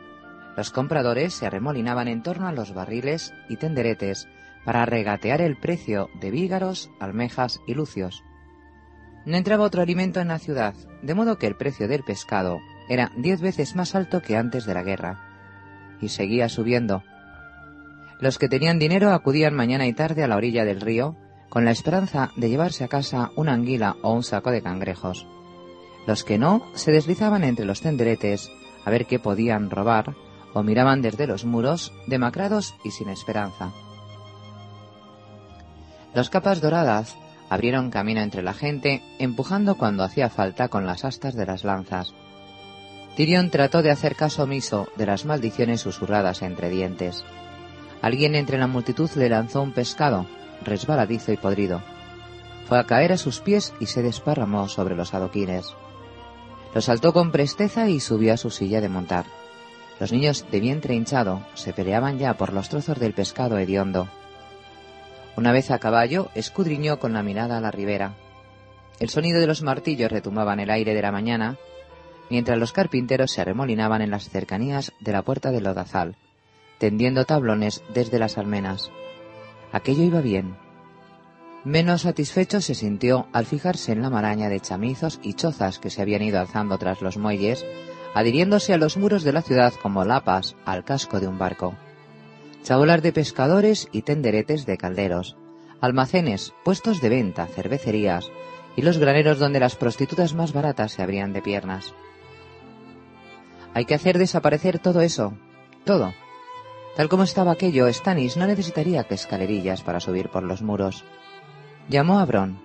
Los 0.56 0.70
compradores 0.70 1.34
se 1.34 1.46
arremolinaban 1.46 2.08
en 2.08 2.22
torno 2.22 2.48
a 2.48 2.52
los 2.52 2.74
barriles 2.74 3.32
y 3.48 3.56
tenderetes 3.56 4.28
para 4.64 4.84
regatear 4.84 5.40
el 5.40 5.56
precio 5.56 6.08
de 6.20 6.30
vígaros, 6.30 6.90
almejas 7.00 7.60
y 7.66 7.74
lucios. 7.74 8.24
No 9.24 9.36
entraba 9.36 9.64
otro 9.64 9.82
alimento 9.82 10.20
en 10.20 10.28
la 10.28 10.38
ciudad, 10.38 10.74
de 11.02 11.14
modo 11.14 11.38
que 11.38 11.46
el 11.46 11.56
precio 11.56 11.88
del 11.88 12.02
pescado 12.02 12.58
era 12.88 13.12
diez 13.16 13.40
veces 13.40 13.76
más 13.76 13.94
alto 13.94 14.20
que 14.22 14.36
antes 14.36 14.66
de 14.66 14.74
la 14.74 14.82
guerra. 14.82 15.20
Y 16.00 16.08
seguía 16.08 16.48
subiendo. 16.48 17.02
Los 18.20 18.38
que 18.38 18.48
tenían 18.48 18.78
dinero 18.78 19.12
acudían 19.12 19.54
mañana 19.54 19.86
y 19.86 19.92
tarde 19.92 20.24
a 20.24 20.28
la 20.28 20.36
orilla 20.36 20.64
del 20.64 20.80
río 20.80 21.16
con 21.48 21.64
la 21.64 21.70
esperanza 21.70 22.30
de 22.36 22.48
llevarse 22.48 22.84
a 22.84 22.88
casa 22.88 23.30
una 23.36 23.52
anguila 23.52 23.96
o 24.02 24.12
un 24.12 24.22
saco 24.22 24.50
de 24.50 24.62
cangrejos. 24.62 25.26
Los 26.06 26.24
que 26.24 26.38
no 26.38 26.62
se 26.74 26.92
deslizaban 26.92 27.44
entre 27.44 27.66
los 27.66 27.80
tenderetes 27.80 28.50
a 28.84 28.90
ver 28.90 29.06
qué 29.06 29.18
podían 29.18 29.70
robar 29.70 30.14
o 30.54 30.62
miraban 30.62 31.02
desde 31.02 31.26
los 31.26 31.44
muros 31.44 31.92
demacrados 32.06 32.74
y 32.84 32.90
sin 32.90 33.08
esperanza. 33.08 33.72
Los 36.14 36.30
capas 36.30 36.60
doradas 36.60 37.16
abrieron 37.48 37.90
camino 37.90 38.20
entre 38.20 38.42
la 38.42 38.54
gente, 38.54 39.02
empujando 39.18 39.76
cuando 39.76 40.02
hacía 40.02 40.28
falta 40.28 40.68
con 40.68 40.86
las 40.86 41.04
astas 41.04 41.34
de 41.34 41.46
las 41.46 41.64
lanzas. 41.64 42.14
Tyrion 43.16 43.50
trató 43.50 43.82
de 43.82 43.90
hacer 43.90 44.16
caso 44.16 44.44
omiso 44.44 44.88
de 44.96 45.06
las 45.06 45.24
maldiciones 45.24 45.80
susurradas 45.80 46.42
entre 46.42 46.70
dientes. 46.70 47.24
Alguien 48.02 48.34
entre 48.34 48.56
la 48.58 48.66
multitud 48.66 49.10
le 49.16 49.28
lanzó 49.28 49.62
un 49.62 49.72
pescado, 49.72 50.26
resbaladizo 50.64 51.32
y 51.32 51.36
podrido. 51.36 51.82
Fue 52.66 52.78
a 52.78 52.84
caer 52.84 53.12
a 53.12 53.18
sus 53.18 53.40
pies 53.40 53.74
y 53.80 53.86
se 53.86 54.02
desparramó 54.02 54.68
sobre 54.68 54.94
los 54.94 55.12
adoquines. 55.12 55.74
Lo 56.74 56.80
saltó 56.80 57.12
con 57.12 57.32
presteza 57.32 57.88
y 57.88 58.00
subió 58.00 58.34
a 58.34 58.36
su 58.36 58.50
silla 58.50 58.80
de 58.80 58.88
montar. 58.88 59.24
Los 59.98 60.12
niños 60.12 60.46
de 60.50 60.60
vientre 60.60 60.94
hinchado 60.94 61.44
se 61.54 61.72
peleaban 61.72 62.18
ya 62.18 62.34
por 62.34 62.52
los 62.52 62.68
trozos 62.68 62.98
del 62.98 63.12
pescado 63.12 63.58
hediondo. 63.58 64.08
Una 65.36 65.52
vez 65.52 65.70
a 65.70 65.78
caballo, 65.78 66.28
escudriñó 66.34 66.98
con 66.98 67.12
la 67.12 67.22
mirada 67.22 67.58
a 67.58 67.60
la 67.60 67.70
ribera. 67.70 68.14
El 68.98 69.08
sonido 69.08 69.40
de 69.40 69.46
los 69.46 69.62
martillos 69.62 70.10
retumbaba 70.10 70.52
en 70.52 70.60
el 70.60 70.70
aire 70.70 70.94
de 70.94 71.02
la 71.02 71.12
mañana, 71.12 71.56
mientras 72.30 72.58
los 72.58 72.72
carpinteros 72.72 73.32
se 73.32 73.40
arremolinaban 73.40 74.02
en 74.02 74.10
las 74.10 74.28
cercanías 74.28 74.92
de 75.00 75.12
la 75.12 75.22
puerta 75.22 75.50
del 75.50 75.64
lodazal, 75.64 76.16
tendiendo 76.78 77.24
tablones 77.24 77.82
desde 77.92 78.18
las 78.18 78.38
almenas. 78.38 78.90
Aquello 79.72 80.02
iba 80.02 80.20
bien. 80.20 80.56
Menos 81.64 82.02
satisfecho 82.02 82.62
se 82.62 82.74
sintió 82.74 83.28
al 83.32 83.44
fijarse 83.44 83.92
en 83.92 84.00
la 84.00 84.08
maraña 84.08 84.48
de 84.48 84.60
chamizos 84.60 85.20
y 85.22 85.34
chozas 85.34 85.78
que 85.78 85.90
se 85.90 86.00
habían 86.00 86.22
ido 86.22 86.40
alzando 86.40 86.78
tras 86.78 87.02
los 87.02 87.18
muelles, 87.18 87.66
adhiriéndose 88.14 88.72
a 88.72 88.78
los 88.78 88.96
muros 88.96 89.24
de 89.24 89.32
la 89.32 89.42
ciudad 89.42 89.74
como 89.82 90.04
lapas 90.04 90.56
al 90.64 90.84
casco 90.84 91.20
de 91.20 91.28
un 91.28 91.38
barco. 91.38 91.74
Chabolas 92.62 93.02
de 93.02 93.12
pescadores 93.12 93.88
y 93.92 94.02
tenderetes 94.02 94.64
de 94.64 94.78
calderos, 94.78 95.36
almacenes, 95.82 96.54
puestos 96.64 97.02
de 97.02 97.10
venta, 97.10 97.46
cervecerías 97.46 98.30
y 98.74 98.82
los 98.82 98.96
graneros 98.96 99.38
donde 99.38 99.60
las 99.60 99.76
prostitutas 99.76 100.32
más 100.34 100.54
baratas 100.54 100.92
se 100.92 101.02
abrían 101.02 101.34
de 101.34 101.42
piernas. 101.42 101.92
Hay 103.74 103.84
que 103.84 103.94
hacer 103.94 104.16
desaparecer 104.16 104.78
todo 104.78 105.02
eso, 105.02 105.34
todo, 105.84 106.12
Tal 106.96 107.08
como 107.08 107.22
estaba 107.22 107.52
aquello, 107.52 107.90
Stannis 107.92 108.36
no 108.36 108.46
necesitaría 108.46 109.04
que 109.04 109.14
escalerillas 109.14 109.82
para 109.82 110.00
subir 110.00 110.28
por 110.28 110.42
los 110.42 110.60
muros. 110.60 111.04
Llamó 111.90 112.20
a 112.20 112.24
Bron. 112.24 112.56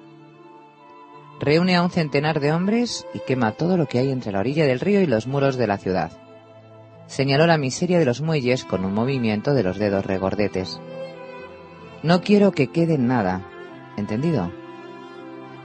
Reúne 1.39 1.76
a 1.76 1.82
un 1.82 1.89
centenar 1.89 2.39
de 2.39 2.51
hombres 2.51 3.07
y 3.11 3.19
quema 3.21 3.53
todo 3.53 3.76
lo 3.76 3.88
que 3.88 3.97
hay 3.97 4.11
entre 4.11 4.32
la 4.32 4.39
orilla 4.39 4.67
del 4.67 4.80
río 4.80 5.01
y 5.01 5.07
los 5.07 5.26
muros 5.26 5.55
de 5.57 5.65
la 5.65 5.80
ciudad. 5.80 6.11
Señaló 7.07 7.47
la 7.47 7.57
miseria 7.57 7.97
de 7.97 8.05
los 8.05 8.21
muelles 8.21 8.65
con 8.65 8.86
un 8.86 8.93
movimiento 8.93 9.55
de 9.55 9.63
los 9.63 9.80
dedos 9.80 10.05
regordetes. 10.05 10.80
No 12.03 12.21
quiero 12.21 12.51
que 12.51 12.67
quede 12.67 12.99
nada. 12.99 13.41
¿Entendido? 13.97 14.51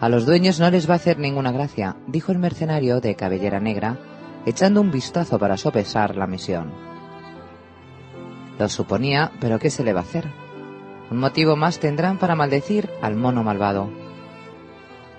A 0.00 0.08
los 0.08 0.24
dueños 0.24 0.58
no 0.58 0.70
les 0.70 0.88
va 0.88 0.94
a 0.94 0.96
hacer 0.96 1.18
ninguna 1.18 1.52
gracia, 1.52 1.96
dijo 2.06 2.32
el 2.32 2.38
mercenario 2.38 3.02
de 3.02 3.14
cabellera 3.14 3.60
negra, 3.60 3.98
echando 4.46 4.80
un 4.80 4.90
vistazo 4.90 5.38
para 5.38 5.58
sopesar 5.58 6.16
la 6.16 6.26
misión. 6.26 6.72
Lo 8.58 8.70
suponía, 8.70 9.32
pero 9.38 9.58
¿qué 9.58 9.68
se 9.68 9.84
le 9.84 9.92
va 9.92 10.00
a 10.00 10.04
hacer? 10.04 10.39
Un 11.10 11.18
motivo 11.18 11.56
más 11.56 11.80
tendrán 11.80 12.18
para 12.18 12.36
maldecir 12.36 12.88
al 13.02 13.16
mono 13.16 13.42
malvado. 13.42 13.90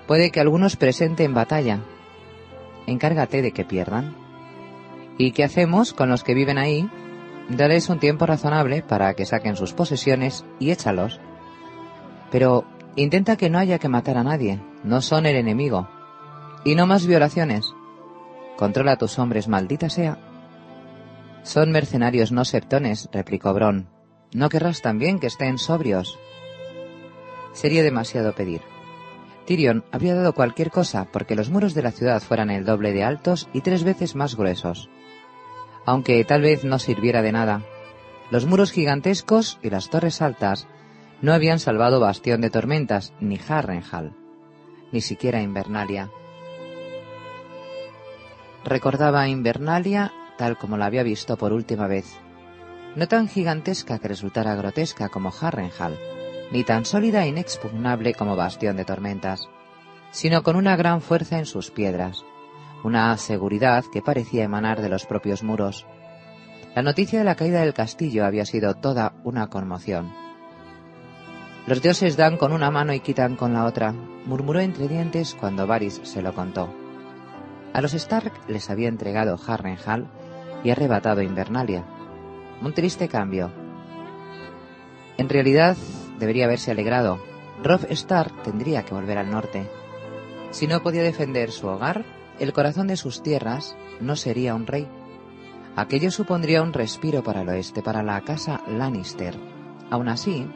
Puede 0.06 0.30
que 0.30 0.40
algunos 0.40 0.76
presenten 0.76 1.34
batalla. 1.34 1.80
Encárgate 2.86 3.42
de 3.42 3.52
que 3.52 3.64
pierdan. 3.64 4.16
¿Y 5.18 5.32
qué 5.32 5.44
hacemos 5.44 5.92
con 5.92 6.08
los 6.08 6.24
que 6.24 6.34
viven 6.34 6.58
ahí? 6.58 6.88
Dales 7.50 7.90
un 7.90 7.98
tiempo 7.98 8.24
razonable 8.24 8.82
para 8.82 9.12
que 9.14 9.26
saquen 9.26 9.56
sus 9.56 9.74
posesiones 9.74 10.44
y 10.58 10.70
échalos. 10.70 11.20
Pero 12.30 12.64
intenta 12.96 13.36
que 13.36 13.50
no 13.50 13.58
haya 13.58 13.78
que 13.78 13.88
matar 13.88 14.16
a 14.16 14.24
nadie. 14.24 14.60
No 14.84 15.02
son 15.02 15.26
el 15.26 15.36
enemigo. 15.36 15.88
Y 16.64 16.74
no 16.74 16.86
más 16.86 17.06
violaciones. 17.06 17.74
Controla 18.56 18.92
a 18.92 18.96
tus 18.96 19.18
hombres, 19.18 19.46
maldita 19.46 19.90
sea. 19.90 20.18
Son 21.42 21.70
mercenarios, 21.70 22.32
no 22.32 22.44
septones, 22.44 23.08
replicó 23.12 23.52
Bron. 23.52 23.91
¿No 24.32 24.48
querrás 24.48 24.80
también 24.80 25.18
que 25.18 25.26
estén 25.26 25.58
sobrios? 25.58 26.18
Sería 27.52 27.82
demasiado 27.82 28.34
pedir. 28.34 28.62
Tyrion 29.46 29.84
habría 29.90 30.14
dado 30.14 30.32
cualquier 30.32 30.70
cosa 30.70 31.06
porque 31.12 31.34
los 31.34 31.50
muros 31.50 31.74
de 31.74 31.82
la 31.82 31.90
ciudad 31.90 32.22
fueran 32.22 32.50
el 32.50 32.64
doble 32.64 32.92
de 32.92 33.04
altos 33.04 33.48
y 33.52 33.60
tres 33.60 33.84
veces 33.84 34.14
más 34.14 34.36
gruesos. 34.36 34.88
Aunque 35.84 36.24
tal 36.24 36.42
vez 36.42 36.64
no 36.64 36.78
sirviera 36.78 37.20
de 37.20 37.32
nada. 37.32 37.62
Los 38.30 38.46
muros 38.46 38.72
gigantescos 38.72 39.58
y 39.62 39.68
las 39.68 39.90
torres 39.90 40.22
altas 40.22 40.66
no 41.20 41.34
habían 41.34 41.58
salvado 41.58 42.00
Bastión 42.00 42.40
de 42.40 42.50
Tormentas 42.50 43.12
ni 43.20 43.38
Harrenhal, 43.46 44.14
ni 44.92 45.02
siquiera 45.02 45.42
Invernalia. 45.42 46.10
Recordaba 48.64 49.28
Invernalia 49.28 50.12
tal 50.38 50.56
como 50.56 50.78
la 50.78 50.86
había 50.86 51.02
visto 51.02 51.36
por 51.36 51.52
última 51.52 51.86
vez. 51.86 52.21
No 52.94 53.08
tan 53.08 53.28
gigantesca 53.28 53.98
que 53.98 54.08
resultara 54.08 54.54
grotesca 54.54 55.08
como 55.08 55.32
Harrenhal, 55.40 55.98
ni 56.50 56.62
tan 56.64 56.84
sólida 56.84 57.24
e 57.24 57.28
inexpugnable 57.28 58.14
como 58.14 58.36
Bastión 58.36 58.76
de 58.76 58.84
Tormentas, 58.84 59.48
sino 60.10 60.42
con 60.42 60.56
una 60.56 60.76
gran 60.76 61.00
fuerza 61.00 61.38
en 61.38 61.46
sus 61.46 61.70
piedras, 61.70 62.24
una 62.84 63.16
seguridad 63.16 63.84
que 63.90 64.02
parecía 64.02 64.44
emanar 64.44 64.82
de 64.82 64.90
los 64.90 65.06
propios 65.06 65.42
muros. 65.42 65.86
La 66.74 66.82
noticia 66.82 67.18
de 67.18 67.24
la 67.24 67.34
caída 67.34 67.60
del 67.60 67.74
castillo 67.74 68.26
había 68.26 68.44
sido 68.44 68.74
toda 68.74 69.14
una 69.24 69.48
conmoción. 69.48 70.12
Los 71.66 71.80
dioses 71.80 72.16
dan 72.16 72.36
con 72.36 72.52
una 72.52 72.70
mano 72.70 72.92
y 72.92 73.00
quitan 73.00 73.36
con 73.36 73.54
la 73.54 73.64
otra, 73.64 73.92
murmuró 74.26 74.60
entre 74.60 74.88
dientes 74.88 75.34
cuando 75.38 75.66
Varys 75.66 76.00
se 76.02 76.20
lo 76.20 76.34
contó. 76.34 76.68
A 77.72 77.80
los 77.80 77.94
Stark 77.94 78.32
les 78.48 78.68
había 78.68 78.88
entregado 78.88 79.38
Harrenhal 79.46 80.08
y 80.64 80.70
arrebatado 80.70 81.22
Invernalia. 81.22 81.84
Un 82.62 82.72
triste 82.72 83.08
cambio. 83.08 83.50
En 85.18 85.28
realidad, 85.28 85.76
debería 86.18 86.44
haberse 86.44 86.70
alegrado. 86.70 87.18
Robb 87.62 87.86
Stark 87.90 88.42
tendría 88.44 88.84
que 88.84 88.94
volver 88.94 89.18
al 89.18 89.30
norte. 89.30 89.68
Si 90.50 90.68
no 90.68 90.82
podía 90.82 91.02
defender 91.02 91.50
su 91.50 91.66
hogar, 91.66 92.04
el 92.38 92.52
corazón 92.52 92.86
de 92.86 92.96
sus 92.96 93.22
tierras 93.22 93.76
no 94.00 94.14
sería 94.14 94.54
un 94.54 94.66
rey. 94.66 94.86
Aquello 95.74 96.10
supondría 96.10 96.62
un 96.62 96.72
respiro 96.72 97.22
para 97.22 97.42
el 97.42 97.48
oeste, 97.48 97.82
para 97.82 98.02
la 98.02 98.20
casa 98.20 98.60
Lannister. 98.68 99.36
Aún 99.90 100.08
así, 100.08 100.46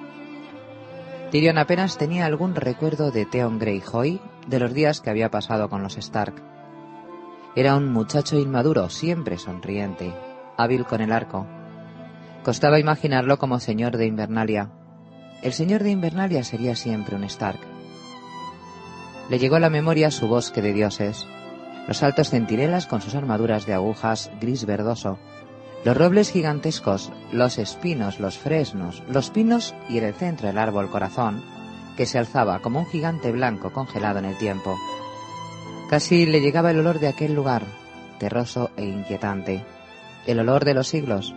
Tyrion 1.31 1.59
apenas 1.59 1.99
tenía 1.99 2.27
algún 2.27 2.55
recuerdo 2.55 3.11
de 3.11 3.27
Theon 3.27 3.59
Greyjoy 3.59 4.21
de 4.47 4.61
los 4.61 4.73
días 4.73 5.01
que 5.01 5.11
había 5.11 5.31
pasado 5.31 5.69
con 5.69 5.83
los 5.83 5.97
Stark. 5.97 6.41
Era 7.57 7.75
un 7.75 7.93
muchacho 7.93 8.39
inmaduro, 8.39 8.91
siempre 8.91 9.39
sonriente, 9.39 10.13
hábil 10.57 10.85
con 10.85 11.01
el 11.01 11.11
arco. 11.11 11.47
Costaba 12.47 12.79
imaginarlo 12.79 13.41
como 13.41 13.59
señor 13.59 13.97
de 13.97 14.07
Invernalia. 14.07 14.71
El 15.43 15.53
señor 15.53 15.83
de 15.83 15.91
Invernalia 15.91 16.45
sería 16.45 16.77
siempre 16.77 17.17
un 17.17 17.25
Stark. 17.25 17.59
Le 19.29 19.41
llegó 19.41 19.57
a 19.57 19.59
la 19.59 19.69
memoria 19.69 20.13
su 20.13 20.29
bosque 20.29 20.63
de 20.63 20.73
dioses, 20.73 21.27
los 21.89 22.05
altos 22.05 22.31
centinelas 22.31 22.87
con 22.87 23.01
sus 23.01 23.17
armaduras 23.17 23.67
de 23.67 23.75
agujas 23.75 24.31
gris 24.41 24.65
verdoso, 24.65 25.19
los 25.85 25.97
robles 25.97 26.31
gigantescos, 26.31 27.11
los 27.33 27.59
espinos, 27.59 28.21
los 28.21 28.39
fresnos, 28.39 29.03
los 29.09 29.31
pinos 29.31 29.75
y 29.89 29.99
en 29.99 30.05
el 30.05 30.15
centro 30.15 30.49
el 30.49 30.59
árbol 30.59 30.89
corazón, 30.89 31.43
que 31.97 32.07
se 32.07 32.17
alzaba 32.17 32.61
como 32.61 32.79
un 32.79 32.87
gigante 32.87 33.33
blanco 33.33 33.73
congelado 33.73 34.21
en 34.21 34.25
el 34.25 34.39
tiempo. 34.39 34.77
Casi 35.91 36.27
le 36.27 36.41
llegaba 36.41 36.71
el 36.71 36.79
olor 36.79 37.01
de 37.01 37.09
aquel 37.09 37.35
lugar, 37.35 37.65
terroso 38.21 38.71
e 38.77 38.85
inquietante, 38.85 39.65
el 40.29 40.39
olor 40.39 40.65
de 40.65 40.75
los 40.75 40.87
siglos. 40.87 41.35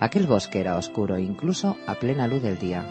Aquel 0.00 0.26
bosque 0.26 0.60
era 0.60 0.76
oscuro, 0.76 1.18
incluso 1.18 1.76
a 1.86 1.94
plena 1.94 2.26
luz 2.26 2.42
del 2.42 2.58
día. 2.58 2.84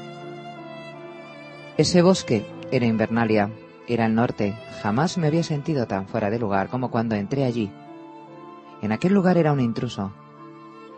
Ese 1.78 2.02
bosque 2.02 2.46
era 2.72 2.86
Invernalia, 2.86 3.50
era 3.88 4.06
el 4.06 4.16
norte. 4.16 4.56
Jamás 4.82 5.18
me 5.18 5.28
había 5.28 5.44
sentido 5.44 5.88
tan 5.88 6.08
fuera 6.08 6.30
de 6.30 6.40
lugar 6.40 6.70
como 6.70 6.92
cuando 6.92 7.16
entré 7.16 7.46
allí. 7.46 7.72
En 8.82 8.92
aquel 8.92 9.14
lugar 9.14 9.38
era 9.38 9.52
un 9.52 9.60
intruso. 9.60 10.14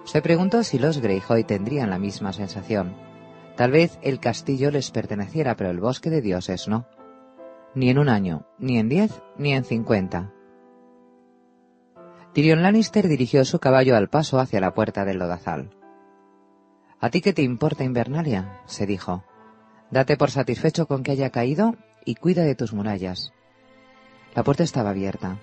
Se 0.03 0.21
preguntó 0.21 0.63
si 0.63 0.77
los 0.77 0.99
Greyjoy 0.99 1.43
tendrían 1.43 1.89
la 1.89 1.97
misma 1.97 2.33
sensación. 2.33 2.93
Tal 3.55 3.71
vez 3.71 3.97
el 4.01 4.19
castillo 4.19 4.69
les 4.69 4.91
perteneciera, 4.91 5.55
pero 5.55 5.69
el 5.69 5.79
bosque 5.79 6.09
de 6.09 6.21
dioses 6.21 6.67
no. 6.67 6.85
Ni 7.73 7.89
en 7.89 7.97
un 7.97 8.09
año, 8.09 8.45
ni 8.59 8.77
en 8.77 8.89
diez, 8.89 9.21
ni 9.37 9.53
en 9.53 9.63
cincuenta. 9.63 10.31
Tyrion 12.33 12.61
Lannister 12.61 13.07
dirigió 13.07 13.45
su 13.45 13.59
caballo 13.59 13.95
al 13.95 14.09
paso 14.09 14.39
hacia 14.39 14.59
la 14.59 14.73
puerta 14.73 15.05
del 15.05 15.19
lodazal. 15.19 15.69
¿A 16.99 17.09
ti 17.09 17.21
qué 17.21 17.33
te 17.33 17.41
importa 17.41 17.83
Invernalia? 17.83 18.61
se 18.65 18.85
dijo. 18.85 19.23
Date 19.91 20.17
por 20.17 20.31
satisfecho 20.31 20.87
con 20.87 21.03
que 21.03 21.11
haya 21.11 21.29
caído 21.29 21.75
y 22.05 22.15
cuida 22.15 22.43
de 22.43 22.55
tus 22.55 22.73
murallas. 22.73 23.33
La 24.33 24.43
puerta 24.43 24.63
estaba 24.63 24.89
abierta. 24.89 25.39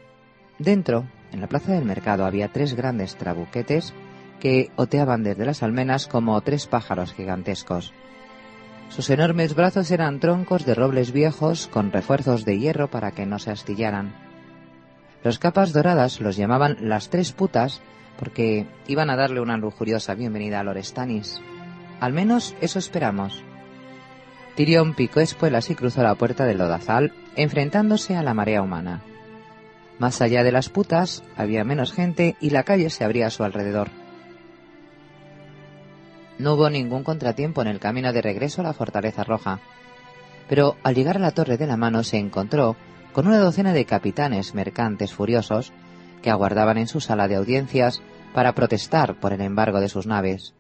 Dentro, 0.59 1.07
en 1.33 1.41
la 1.41 1.49
plaza 1.49 1.73
del 1.73 1.85
mercado, 1.85 2.25
había 2.27 2.53
tres 2.53 2.75
grandes 2.75 3.17
trabuquetes 3.17 3.95
que 4.41 4.71
oteaban 4.77 5.23
desde 5.23 5.47
las 5.47 5.63
almenas 5.63 6.07
como 6.07 6.41
tres 6.41 6.67
pájaros 6.67 7.13
gigantescos. 7.15 7.93
Sus 8.89 9.09
enormes 9.09 9.55
brazos 9.55 9.91
eran 9.91 10.21
troncos 10.21 10.67
de 10.67 10.75
robles 10.75 11.13
viejos 11.13 11.69
con 11.69 11.93
refuerzos 11.93 12.45
de 12.45 12.59
hierro 12.59 12.91
para 12.91 13.13
que 13.13 13.25
no 13.25 13.39
se 13.39 13.51
astillaran. 13.51 14.15
Los 15.25 15.39
capas 15.39 15.73
doradas 15.73 16.21
los 16.21 16.37
llamaban 16.37 16.77
las 16.81 17.09
tres 17.09 17.33
putas 17.33 17.81
porque 18.19 18.67
iban 18.87 19.11
a 19.11 19.17
darle 19.17 19.41
una 19.41 19.57
lujuriosa 19.57 20.15
bienvenida 20.15 20.61
a 20.61 20.65
Lorestanis. 20.65 21.41
Al 22.01 22.13
menos 22.13 22.55
eso 22.61 22.79
esperamos. 22.79 23.43
Tyrion 24.55 24.95
picó 24.95 25.21
espuelas 25.21 25.71
y 25.71 25.75
cruzó 25.75 26.03
la 26.03 26.15
puerta 26.15 26.45
del 26.45 26.59
lodazal, 26.59 27.13
enfrentándose 27.37 28.17
a 28.17 28.23
la 28.23 28.35
marea 28.35 28.63
humana. 28.63 29.03
Más 29.99 30.21
allá 30.21 30.43
de 30.43 30.53
las 30.53 30.69
putas 30.69 31.23
había 31.37 31.65
menos 31.65 31.93
gente 31.93 32.37
y 32.41 32.51
la 32.51 32.65
calle 32.65 32.91
se 32.91 33.05
abría 33.05 33.29
a 33.29 33.31
su 33.31 33.45
alrededor. 33.45 33.89
No 36.39 36.55
hubo 36.55 36.69
ningún 36.71 37.05
contratiempo 37.05 37.63
en 37.63 37.69
el 37.69 37.79
camino 37.79 38.13
de 38.13 38.21
regreso 38.21 38.61
a 38.61 38.65
la 38.65 38.73
Fortaleza 38.73 39.23
Roja, 39.23 39.61
pero 40.49 40.77
al 40.83 40.95
llegar 40.95 41.17
a 41.17 41.21
la 41.21 41.31
Torre 41.31 41.57
de 41.57 41.67
la 41.67 41.77
Mano 41.77 42.03
se 42.03 42.19
encontró 42.19 42.77
con 43.13 43.27
una 43.27 43.39
docena 43.39 43.73
de 43.73 43.85
capitanes 43.85 44.55
mercantes 44.55 45.13
furiosos 45.13 45.73
que 46.23 46.31
aguardaban 46.31 46.79
en 46.79 46.89
su 46.89 47.01
sala 47.01 47.29
de 47.29 47.37
audiencias 47.37 48.01
para 48.33 48.55
protestar 48.55 49.21
por 49.21 49.33
el 49.33 49.41
embargo 49.41 49.81
de 49.81 49.89
sus 49.89 50.07
naves. 50.07 50.55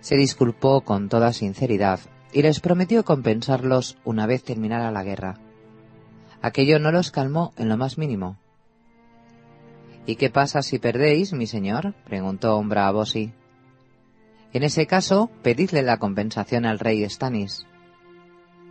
Se 0.00 0.16
disculpó 0.16 0.82
con 0.82 1.08
toda 1.08 1.32
sinceridad 1.32 2.00
y 2.32 2.42
les 2.42 2.60
prometió 2.60 3.04
compensarlos 3.04 3.96
una 4.04 4.26
vez 4.26 4.42
terminara 4.42 4.90
la 4.90 5.04
guerra. 5.04 5.38
Aquello 6.40 6.78
no 6.78 6.90
los 6.90 7.10
calmó 7.10 7.52
en 7.56 7.68
lo 7.68 7.76
más 7.76 7.98
mínimo. 7.98 8.36
¿Y 10.06 10.16
qué 10.16 10.30
pasa 10.30 10.62
si 10.62 10.78
perdéis, 10.78 11.32
mi 11.32 11.46
señor? 11.46 11.94
preguntó 12.04 12.58
Umbra 12.58 12.88
a 12.88 13.04
En 14.52 14.62
ese 14.64 14.86
caso, 14.86 15.30
pedidle 15.42 15.82
la 15.82 15.98
compensación 15.98 16.66
al 16.66 16.80
rey 16.80 17.08
Stannis. 17.08 17.66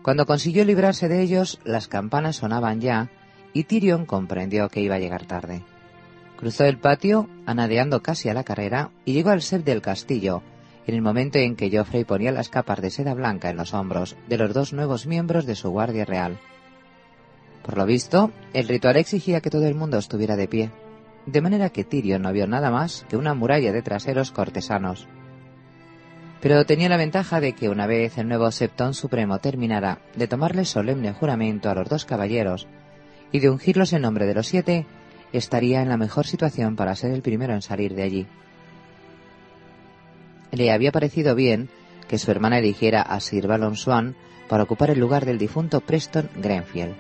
Cuando 0.01 0.26
consiguió 0.26 0.66
librarse 0.66 1.07
de 1.07 1.22
ellos, 1.22 1.59
las 1.64 1.88
campanas 1.88 2.38
sonaban 2.38 2.82
ya, 2.82 3.09
y 3.53 3.64
Tyrion 3.64 4.05
comprendió 4.05 4.68
que 4.68 4.82
iba 4.82 4.95
a 4.95 4.99
llegar 4.99 5.26
tarde. 5.26 5.64
Cruzó 6.42 6.66
el 6.66 6.80
patio, 6.80 7.30
anadeando 7.46 8.02
casi 8.02 8.28
a 8.28 8.34
la 8.34 8.44
carrera, 8.44 8.89
y 9.06 9.14
llegó 9.14 9.30
al 9.30 9.44
set 9.44 9.64
del 9.64 9.80
castillo, 9.80 10.42
en 10.88 10.96
el 10.96 11.04
momento 11.04 11.38
en 11.38 11.56
que 11.56 11.70
Geoffrey 11.70 12.04
ponía 12.04 12.32
las 12.32 12.50
capas 12.50 12.82
de 12.82 12.89
seda 12.89 13.14
blanca 13.14 13.52
en 13.52 13.58
los 13.58 13.76
hombros 13.76 14.16
de 14.28 14.39
los 14.39 14.52
dos 14.52 14.74
nuevos 14.74 15.06
miembros 15.06 15.46
de 15.46 15.54
su 15.54 15.70
guardia 15.70 16.04
real. 16.04 16.39
Por 17.62 17.78
lo 17.78 17.86
visto, 17.86 18.32
el 18.54 18.68
ritual 18.68 18.98
exigía 18.98 19.39
que 19.39 19.52
todo 19.52 19.68
el 19.68 19.76
mundo 19.76 20.00
estuviera 20.00 20.36
de 20.36 20.48
pie, 20.48 20.72
de 21.28 21.42
manera 21.42 21.70
que 21.70 21.84
Tyrion 21.84 22.24
no 22.24 22.34
vio 22.34 22.48
nada 22.48 22.72
más 22.72 23.06
que 23.08 23.18
una 23.18 23.36
muralla 23.36 23.72
de 23.72 23.84
traseros 23.84 24.32
cortesanos. 24.32 25.08
Pero 26.42 26.66
tenía 26.66 26.89
la 26.89 26.98
ventaja 26.98 27.39
de 27.39 27.54
que 27.54 27.70
una 27.70 27.86
vez 27.86 28.18
el 28.18 28.28
nuevo 28.28 28.50
Septón 28.50 28.96
Supremo 28.96 29.38
terminara 29.38 30.00
de 30.16 30.28
tomarle 30.28 30.66
solemne 30.66 31.14
juramento 31.14 31.70
a 31.70 31.76
los 31.76 31.88
dos 31.88 32.06
caballeros 32.06 32.68
y 33.32 33.42
de 33.42 33.52
ungirlos 33.52 33.94
en 33.94 34.02
nombre 34.02 34.26
de 34.26 34.34
los 34.34 34.48
siete, 34.48 34.88
estaría 35.34 35.82
en 35.82 35.90
la 35.90 35.98
mejor 35.98 36.28
situación 36.28 36.76
para 36.76 36.96
ser 36.96 37.12
el 37.12 37.22
primero 37.22 37.54
en 37.54 37.62
salir 37.62 37.96
de 37.96 38.04
allí 38.04 38.28
le 40.52 40.72
había 40.72 40.92
parecido 40.92 41.36
bien 41.36 41.70
que 42.08 42.18
su 42.18 42.30
hermana 42.32 42.60
eligiera 42.60 43.02
a 43.02 43.20
Sir 43.20 43.48
Balon 43.48 43.76
Swan 43.76 44.16
para 44.50 44.64
ocupar 44.64 44.90
el 44.90 45.00
lugar 45.00 45.26
del 45.26 45.38
difunto 45.38 45.80
Preston 45.80 46.30
Grenfield. 46.36 46.96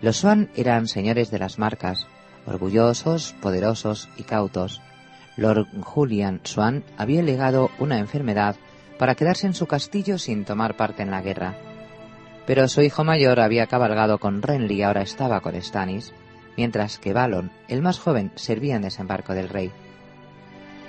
Los 0.00 0.18
Swan 0.18 0.48
eran 0.56 0.86
señores 0.86 1.30
de 1.30 1.38
las 1.38 1.58
marcas, 1.58 2.06
orgullosos, 2.46 3.34
poderosos 3.40 4.08
y 4.16 4.22
cautos. 4.22 4.80
Lord 5.36 5.66
Julian 5.82 6.40
Swan 6.44 6.82
había 6.96 7.22
legado 7.22 7.70
una 7.78 7.98
enfermedad 7.98 8.56
para 8.98 9.14
quedarse 9.14 9.46
en 9.46 9.54
su 9.54 9.66
castillo 9.66 10.18
sin 10.18 10.44
tomar 10.44 10.76
parte 10.76 11.02
en 11.02 11.10
la 11.10 11.20
guerra. 11.20 11.54
Pero 12.46 12.66
su 12.68 12.80
hijo 12.80 13.04
mayor 13.04 13.40
había 13.40 13.66
cabalgado 13.66 14.18
con 14.18 14.40
Renly 14.40 14.76
y 14.76 14.82
ahora 14.82 15.02
estaba 15.02 15.40
con 15.40 15.60
Stannis, 15.60 16.14
mientras 16.60 16.98
que 16.98 17.14
Balon, 17.14 17.50
el 17.68 17.80
más 17.80 17.98
joven, 17.98 18.32
servía 18.34 18.76
en 18.76 18.82
desembarco 18.82 19.32
del 19.32 19.48
rey. 19.48 19.72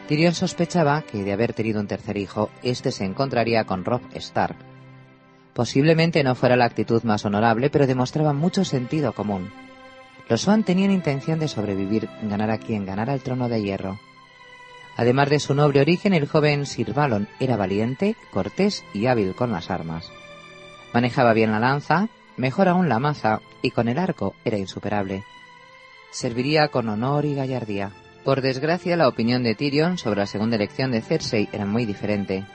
Tyrion 0.09 0.33
sospechaba 0.33 1.01
que 1.03 1.23
de 1.23 1.31
haber 1.31 1.53
tenido 1.53 1.79
un 1.79 1.87
tercer 1.87 2.17
hijo, 2.17 2.49
éste 2.61 2.91
se 2.91 3.05
encontraría 3.05 3.63
con 3.63 3.85
Robb 3.85 4.01
Stark. 4.15 4.57
Posiblemente 5.53 6.25
no 6.25 6.35
fuera 6.35 6.57
la 6.57 6.65
actitud 6.65 7.03
más 7.03 7.23
honorable, 7.23 7.69
pero 7.69 7.87
demostraba 7.87 8.33
mucho 8.33 8.65
sentido 8.65 9.13
común. 9.13 9.49
Los 10.27 10.41
Swan 10.41 10.65
tenían 10.65 10.91
intención 10.91 11.39
de 11.39 11.47
sobrevivir, 11.47 12.09
ganar 12.21 12.51
a 12.51 12.57
quien 12.57 12.85
ganara 12.85 13.13
el 13.13 13.21
trono 13.21 13.47
de 13.47 13.61
hierro. 13.61 13.97
Además 14.97 15.29
de 15.29 15.39
su 15.39 15.53
noble 15.53 15.79
origen, 15.79 16.13
el 16.13 16.27
joven 16.27 16.65
Sir 16.65 16.93
Balon 16.93 17.29
era 17.39 17.55
valiente, 17.55 18.17
cortés 18.33 18.83
y 18.93 19.05
hábil 19.05 19.35
con 19.35 19.53
las 19.53 19.71
armas. 19.71 20.11
Manejaba 20.93 21.31
bien 21.31 21.53
la 21.53 21.59
lanza, 21.59 22.09
mejor 22.35 22.67
aún 22.67 22.89
la 22.89 22.99
maza, 22.99 23.39
y 23.61 23.71
con 23.71 23.87
el 23.87 23.99
arco 23.99 24.35
era 24.43 24.57
insuperable. 24.57 25.23
Serviría 26.11 26.67
con 26.67 26.89
honor 26.89 27.23
y 27.23 27.35
gallardía. 27.35 27.91
Por 28.25 28.41
desgracia, 28.41 28.97
la 28.97 29.07
opinión 29.07 29.43
de 29.43 29.55
Tyrion 29.55 29.97
sobre 29.97 30.19
la 30.19 30.25
segunda 30.27 30.57
elección 30.57 30.91
de 30.91 31.01
Cersei 31.01 31.47
era 31.53 31.65
muy 31.65 31.85
diferente. 31.85 32.45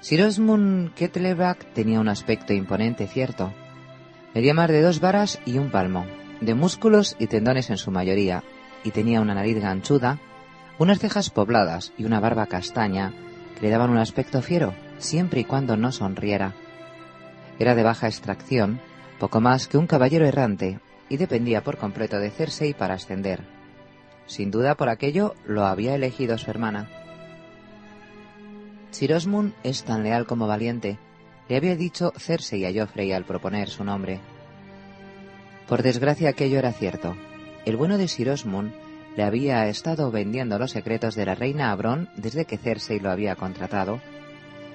Sir 0.00 0.22
Osmund 0.22 0.92
tenía 1.74 2.00
un 2.00 2.08
aspecto 2.08 2.52
imponente, 2.52 3.06
cierto. 3.06 3.52
Medía 4.34 4.52
más 4.52 4.68
de 4.68 4.82
dos 4.82 5.00
varas 5.00 5.38
y 5.46 5.58
un 5.58 5.70
palmo, 5.70 6.06
de 6.40 6.54
músculos 6.54 7.14
y 7.20 7.28
tendones 7.28 7.70
en 7.70 7.78
su 7.78 7.92
mayoría, 7.92 8.42
y 8.82 8.90
tenía 8.90 9.20
una 9.20 9.34
nariz 9.34 9.60
ganchuda, 9.60 10.18
unas 10.78 10.98
cejas 10.98 11.30
pobladas 11.30 11.92
y 11.98 12.04
una 12.04 12.20
barba 12.20 12.46
castaña 12.46 13.12
que 13.54 13.62
le 13.62 13.70
daban 13.70 13.90
un 13.90 13.98
aspecto 13.98 14.42
fiero, 14.42 14.74
siempre 14.98 15.40
y 15.40 15.44
cuando 15.44 15.76
no 15.76 15.92
sonriera. 15.92 16.54
Era 17.60 17.74
de 17.74 17.82
baja 17.82 18.08
extracción, 18.08 18.80
poco 19.18 19.40
más 19.40 19.68
que 19.68 19.78
un 19.78 19.86
caballero 19.86 20.26
errante, 20.26 20.80
y 21.08 21.16
dependía 21.16 21.62
por 21.62 21.78
completo 21.78 22.18
de 22.18 22.30
Cersei 22.30 22.74
para 22.74 22.94
ascender. 22.94 23.42
Sin 24.26 24.50
duda 24.50 24.74
por 24.74 24.88
aquello 24.88 25.34
lo 25.46 25.64
había 25.64 25.94
elegido 25.94 26.36
su 26.38 26.50
hermana. 26.50 26.88
Sir 28.90 29.14
Osmund 29.14 29.54
es 29.62 29.84
tan 29.84 30.02
leal 30.02 30.26
como 30.26 30.46
valiente, 30.46 30.98
le 31.48 31.56
había 31.56 31.76
dicho 31.76 32.12
Cersei 32.16 32.64
a 32.66 32.72
Joffrey 32.72 33.12
al 33.12 33.24
proponer 33.24 33.68
su 33.68 33.84
nombre. 33.84 34.20
Por 35.66 35.82
desgracia 35.82 36.30
aquello 36.30 36.58
era 36.58 36.72
cierto. 36.72 37.16
El 37.64 37.76
bueno 37.76 37.98
de 37.98 38.08
Sir 38.08 38.30
Osmund 38.30 38.72
le 39.16 39.24
había 39.24 39.66
estado 39.68 40.10
vendiendo 40.10 40.58
los 40.58 40.70
secretos 40.70 41.14
de 41.14 41.26
la 41.26 41.34
reina 41.34 41.70
Abrón 41.70 42.08
desde 42.16 42.44
que 42.44 42.56
Cersei 42.56 43.00
lo 43.00 43.10
había 43.10 43.34
contratado, 43.34 44.00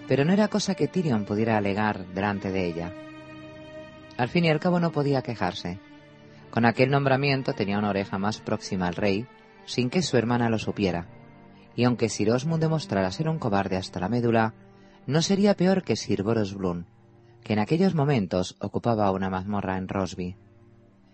pero 0.08 0.26
no 0.26 0.34
era 0.34 0.48
cosa 0.48 0.76
que 0.76 0.88
Tyrion 0.88 1.26
pudiera 1.26 1.58
alegar 1.58 2.06
delante 2.08 2.52
de 2.52 2.66
ella. 2.66 2.94
Al 4.18 4.30
fin 4.30 4.46
y 4.46 4.50
al 4.50 4.60
cabo 4.60 4.80
no 4.80 4.92
podía 4.92 5.22
quejarse. 5.22 5.80
Con 6.54 6.66
aquel 6.66 6.91
nombramiento 6.91 7.54
tenía 7.54 7.80
una 7.80 7.89
oreja 7.89 8.20
más 8.20 8.39
próxima 8.39 8.88
al 8.88 8.93
rey 8.93 9.26
sin 9.66 9.89
que 9.89 10.04
su 10.04 10.18
hermana 10.18 10.49
lo 10.49 10.60
supiera, 10.60 11.08
y 11.76 11.84
aunque 11.84 12.10
Sir 12.10 12.30
Osmund 12.30 12.62
demostrara 12.62 13.12
ser 13.12 13.28
un 13.28 13.39
cobarde 13.39 13.76
hasta 13.76 13.99
la 13.99 14.08
médula, 14.08 14.54
no 15.08 15.24
sería 15.24 15.56
peor 15.56 15.82
que 15.82 15.95
Sir 15.95 16.22
Boros 16.22 16.54
Bloom, 16.54 16.86
que 17.43 17.54
en 17.54 17.60
aquellos 17.60 17.95
momentos 17.95 18.56
ocupaba 18.60 19.10
una 19.10 19.32
mazmorra 19.32 19.80
en 19.80 19.88
Rosby. 19.88 20.36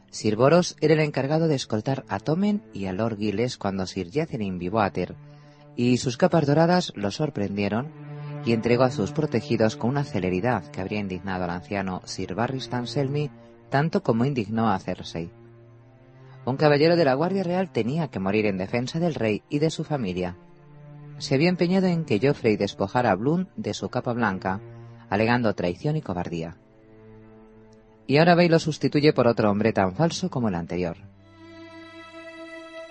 Sir 0.10 0.36
Boros 0.36 0.76
era 0.82 0.96
el 0.96 1.00
encargado 1.00 1.48
de 1.48 1.56
escoltar 1.56 2.04
a 2.10 2.20
Tommen 2.20 2.62
y 2.74 2.88
a 2.88 2.92
Lord 2.92 3.18
Giles 3.18 3.58
cuando 3.58 3.88
Sir 3.88 4.12
Jatherin 4.12 4.60
Vivoater, 4.60 5.16
y 5.78 6.00
sus 6.00 6.18
capas 6.18 6.48
doradas 6.48 6.92
lo 6.98 7.12
sorprendieron 7.12 7.88
y 8.44 8.52
entregó 8.52 8.84
a 8.84 8.92
sus 8.92 9.14
protegidos 9.14 9.78
con 9.78 9.92
una 9.92 10.04
celeridad 10.04 10.66
que 10.66 10.82
habría 10.82 11.00
indignado 11.00 11.46
al 11.46 11.52
anciano 11.52 12.02
Sir 12.04 12.36
Barristan 12.36 12.88
Selmy 12.88 13.32
tanto 13.70 14.04
como 14.04 14.26
indignó 14.26 14.70
a 14.70 14.80
Cersei. 14.80 15.32
Un 16.46 16.58
caballero 16.58 16.96
de 16.96 17.06
la 17.06 17.14
Guardia 17.14 17.44
Real 17.44 17.72
tenía 17.72 18.08
que 18.08 18.20
morir 18.20 18.46
en 18.46 18.58
defensa 18.58 19.00
del 19.00 19.16
rey 19.16 19.44
y 19.50 19.60
de 19.60 19.70
su 19.70 19.84
familia. 19.84 20.36
Se 21.18 21.36
había 21.36 21.50
empeñado 21.50 21.88
en 21.88 22.06
que 22.06 22.20
Geoffrey 22.20 22.56
despojara 22.58 23.12
a 23.12 23.16
Bloom 23.16 23.48
de 23.56 23.74
su 23.74 23.90
capa 23.90 24.14
blanca, 24.14 24.62
alegando 25.10 25.54
traición 25.54 25.96
y 25.98 26.02
cobardía. 26.02 26.58
y 28.08 28.18
ahora 28.18 28.34
ve 28.34 28.46
y 28.46 28.50
lo 28.50 28.58
sustituye 28.58 29.14
por 29.14 29.28
otro 29.28 29.52
hombre 29.52 29.72
tan 29.72 29.94
falso 29.94 30.32
como 30.32 30.50
el 30.50 30.56
anterior. 30.56 30.98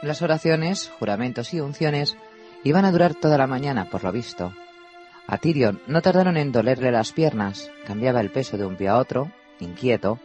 Las 0.01 0.23
oraciones, 0.23 0.93
juramentos 0.97 1.53
y 1.55 1.61
unciones 1.61 2.17
iban 2.63 2.85
a 2.85 2.93
durar 2.93 3.17
toda 3.17 3.37
la 3.37 3.49
mañana, 3.49 3.91
por 3.91 4.05
lo 4.05 4.13
visto. 4.13 4.53
A 5.27 5.39
Tyrion 5.39 5.81
no 5.89 6.03
tardaron 6.03 6.37
en 6.37 6.53
dolerle 6.53 6.93
las 6.93 7.13
piernas, 7.13 7.69
cambiaba 7.85 8.21
el 8.21 8.31
peso 8.31 8.57
de 8.57 8.65
un 8.65 8.77
pie 8.77 8.89
a 8.89 8.97
otro, 8.97 9.33
inquieto. 9.59 10.21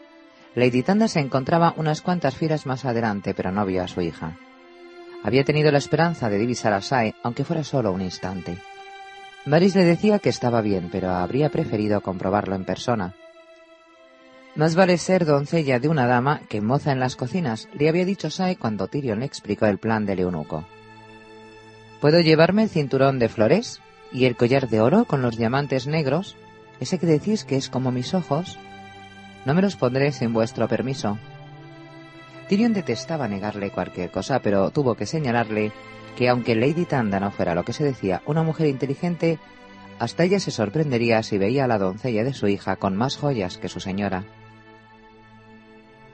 Lady 0.55 0.83
Tanda 0.83 1.07
se 1.07 1.19
encontraba 1.19 1.73
unas 1.77 2.01
cuantas 2.01 2.35
filas 2.35 2.65
más 2.65 2.85
adelante, 2.85 3.33
pero 3.33 3.51
no 3.51 3.65
vio 3.65 3.83
a 3.83 3.87
su 3.87 4.01
hija. 4.01 4.37
Había 5.23 5.43
tenido 5.43 5.71
la 5.71 5.77
esperanza 5.77 6.29
de 6.29 6.37
divisar 6.37 6.73
a 6.73 6.81
Sae, 6.81 7.15
aunque 7.23 7.43
fuera 7.43 7.63
solo 7.63 7.91
un 7.91 8.01
instante. 8.01 8.57
Varys 9.45 9.75
le 9.75 9.83
decía 9.83 10.19
que 10.19 10.29
estaba 10.29 10.61
bien, 10.61 10.89
pero 10.91 11.09
habría 11.11 11.49
preferido 11.49 12.01
comprobarlo 12.01 12.55
en 12.55 12.65
persona. 12.65 13.13
Más 14.55 14.75
vale 14.75 14.97
ser 14.99 15.25
doncella 15.25 15.79
de 15.79 15.87
una 15.87 16.05
dama 16.05 16.41
que 16.47 16.61
moza 16.61 16.91
en 16.91 16.99
las 16.99 17.15
cocinas, 17.15 17.67
le 17.73 17.89
había 17.89 18.05
dicho 18.05 18.29
Sae 18.29 18.55
cuando 18.55 18.87
Tyrion 18.87 19.21
le 19.21 19.25
explicó 19.25 19.65
el 19.65 19.79
plan 19.79 20.05
del 20.05 20.19
eunuco. 20.19 20.65
¿Puedo 21.99 22.19
llevarme 22.19 22.63
el 22.63 22.69
cinturón 22.69 23.17
de 23.17 23.29
flores? 23.29 23.81
¿Y 24.11 24.25
el 24.25 24.35
collar 24.35 24.69
de 24.69 24.81
oro 24.81 25.05
con 25.05 25.23
los 25.23 25.37
diamantes 25.37 25.87
negros? 25.87 26.35
¿Ese 26.79 26.99
que 26.99 27.07
decís 27.07 27.45
que 27.45 27.55
es 27.55 27.69
como 27.69 27.91
mis 27.91 28.13
ojos? 28.13 28.59
No 29.45 29.53
me 29.53 29.61
los 29.61 29.75
pondré 29.75 30.11
sin 30.11 30.33
vuestro 30.33 30.67
permiso. 30.67 31.17
Tyrion 32.47 32.73
detestaba 32.73 33.27
negarle 33.27 33.71
cualquier 33.71 34.11
cosa, 34.11 34.39
pero 34.39 34.69
tuvo 34.71 34.95
que 34.95 35.05
señalarle 35.05 35.71
que 36.17 36.29
aunque 36.29 36.55
Lady 36.55 36.85
Tanda 36.85 37.19
no 37.19 37.31
fuera 37.31 37.55
lo 37.55 37.63
que 37.63 37.73
se 37.73 37.83
decía, 37.83 38.21
una 38.25 38.43
mujer 38.43 38.67
inteligente, 38.67 39.39
hasta 39.99 40.23
ella 40.23 40.39
se 40.39 40.51
sorprendería 40.51 41.23
si 41.23 41.37
veía 41.37 41.65
a 41.65 41.67
la 41.67 41.79
doncella 41.79 42.23
de 42.23 42.33
su 42.33 42.47
hija 42.47 42.75
con 42.75 42.95
más 42.95 43.17
joyas 43.17 43.57
que 43.57 43.69
su 43.69 43.79
señora. 43.79 44.25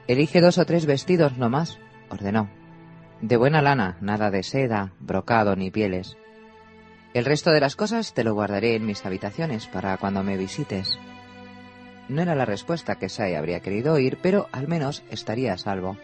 Elige 0.06 0.40
dos 0.40 0.58
o 0.58 0.64
tres 0.64 0.86
vestidos 0.86 1.36
no 1.38 1.50
más, 1.50 1.78
ordenó. 2.08 2.48
De 3.20 3.36
buena 3.36 3.62
lana, 3.62 3.96
nada 4.00 4.30
de 4.30 4.42
seda, 4.42 4.92
brocado 4.98 5.54
ni 5.56 5.70
pieles. 5.70 6.16
El 7.12 7.24
resto 7.24 7.50
de 7.50 7.60
las 7.60 7.76
cosas 7.76 8.14
te 8.14 8.24
lo 8.24 8.34
guardaré 8.34 8.76
en 8.76 8.86
mis 8.86 9.04
habitaciones 9.04 9.66
para 9.66 9.96
cuando 9.98 10.22
me 10.22 10.36
visites. 10.36 10.98
No 12.10 12.22
era 12.22 12.34
la 12.34 12.44
respuesta 12.44 12.96
que 12.96 13.08
Sai 13.08 13.36
habría 13.36 13.60
querido 13.60 13.94
oír, 13.94 14.18
pero 14.20 14.48
al 14.50 14.66
menos 14.66 15.04
estaría 15.12 15.52
a 15.52 15.58
salvo. 15.58 15.96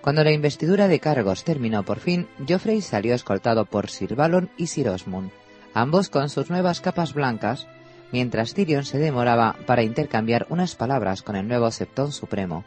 Cuando 0.00 0.24
la 0.24 0.32
investidura 0.32 0.88
de 0.88 0.98
cargos 0.98 1.44
terminó 1.44 1.82
por 1.82 2.00
fin, 2.00 2.26
Geoffrey 2.46 2.80
salió 2.80 3.14
escoltado 3.14 3.66
por 3.66 3.90
Sir 3.90 4.14
Balon 4.14 4.48
y 4.56 4.68
Sir 4.68 4.88
Osmund, 4.88 5.30
ambos 5.74 6.08
con 6.08 6.30
sus 6.30 6.48
nuevas 6.48 6.80
capas 6.80 7.12
blancas, 7.12 7.66
mientras 8.12 8.54
Tyrion 8.54 8.86
se 8.86 8.98
demoraba 8.98 9.56
para 9.66 9.82
intercambiar 9.82 10.46
unas 10.48 10.74
palabras 10.74 11.20
con 11.20 11.36
el 11.36 11.46
nuevo 11.46 11.70
Septón 11.70 12.10
Supremo, 12.10 12.64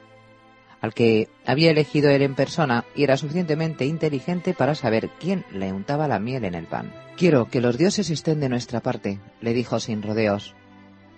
al 0.79 0.93
que 0.93 1.27
había 1.43 1.71
elegido 1.71 2.11
él 2.11 2.21
en 2.21 2.35
persona 2.35 2.85
y 2.95 3.03
era 3.03 3.17
suficientemente 3.17 3.85
inteligente 3.85 4.53
para 4.53 4.75
saber 4.75 5.09
quién 5.19 5.43
le 5.51 5.73
untaba 5.73 6.07
la 6.07 6.19
miel 6.19 6.45
en 6.45 6.53
el 6.53 6.67
pan. 6.67 6.93
Quiero 7.17 7.49
que 7.49 7.61
los 7.61 7.79
dioses 7.79 8.11
estén 8.11 8.39
de 8.41 8.49
nuestra 8.49 8.81
parte, 8.81 9.19
le 9.41 9.55
dijo 9.55 9.79
sin 9.79 10.03
rodeos. 10.03 10.53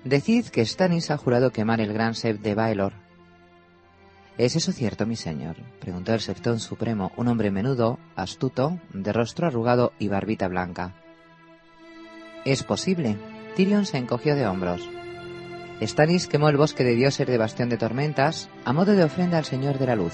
Decid 0.04 0.47
que 0.47 0.66
Stannis 0.66 1.12
ha 1.12 1.18
jurado 1.18 1.52
quemar 1.52 1.82
el 1.82 1.93
gran 1.93 2.16
Sep 2.16 2.39
de 2.41 2.56
Baelor, 2.56 2.93
¿Es 4.39 4.56
eso 4.56 4.72
cierto, 4.72 5.06
mi 5.06 5.18
señor? 5.18 5.58
preguntó 5.82 6.14
el 6.14 6.22
Septón 6.22 6.62
Supremo, 6.62 7.12
un 7.18 7.28
hombre 7.28 7.52
menudo, 7.52 8.00
astuto, 8.16 8.80
de 8.93 9.12
rostro 9.12 9.47
arrugado 9.47 9.91
y 10.00 10.08
barbita 10.08 10.47
blanca. 10.47 10.93
Es 12.45 12.64
posible. 12.64 13.18
Tyrion 13.58 13.86
se 13.86 13.97
encogió 13.97 14.38
de 14.38 14.47
hombros. 14.47 14.89
Stannis 15.82 16.28
quemó 16.28 16.47
el 16.47 16.56
bosque 16.56 16.86
de 16.86 16.95
dioses 16.95 17.28
de 17.28 17.38
Bastión 17.38 17.68
de 17.68 17.76
Tormentas 17.76 18.50
a 18.64 18.72
modo 18.72 18.93
de 18.93 19.04
ofrenda 19.04 19.38
al 19.38 19.43
Señor 19.43 19.78
de 19.78 19.88
la 19.88 19.97
Luz. 19.97 20.14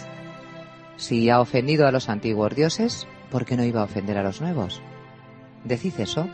Si 0.98 1.30
ha 1.30 1.40
ofendido 1.40 1.86
a 1.86 1.92
los 1.92 2.10
antiguos 2.10 2.56
dioses, 2.56 3.06
¿por 3.30 3.46
qué 3.46 3.56
no 3.56 3.64
iba 3.64 3.82
a 3.82 3.86
ofender 3.86 4.18
a 4.18 4.24
los 4.24 4.42
nuevos? 4.42 4.82
Decid 5.66 6.00
eso, 6.00 6.28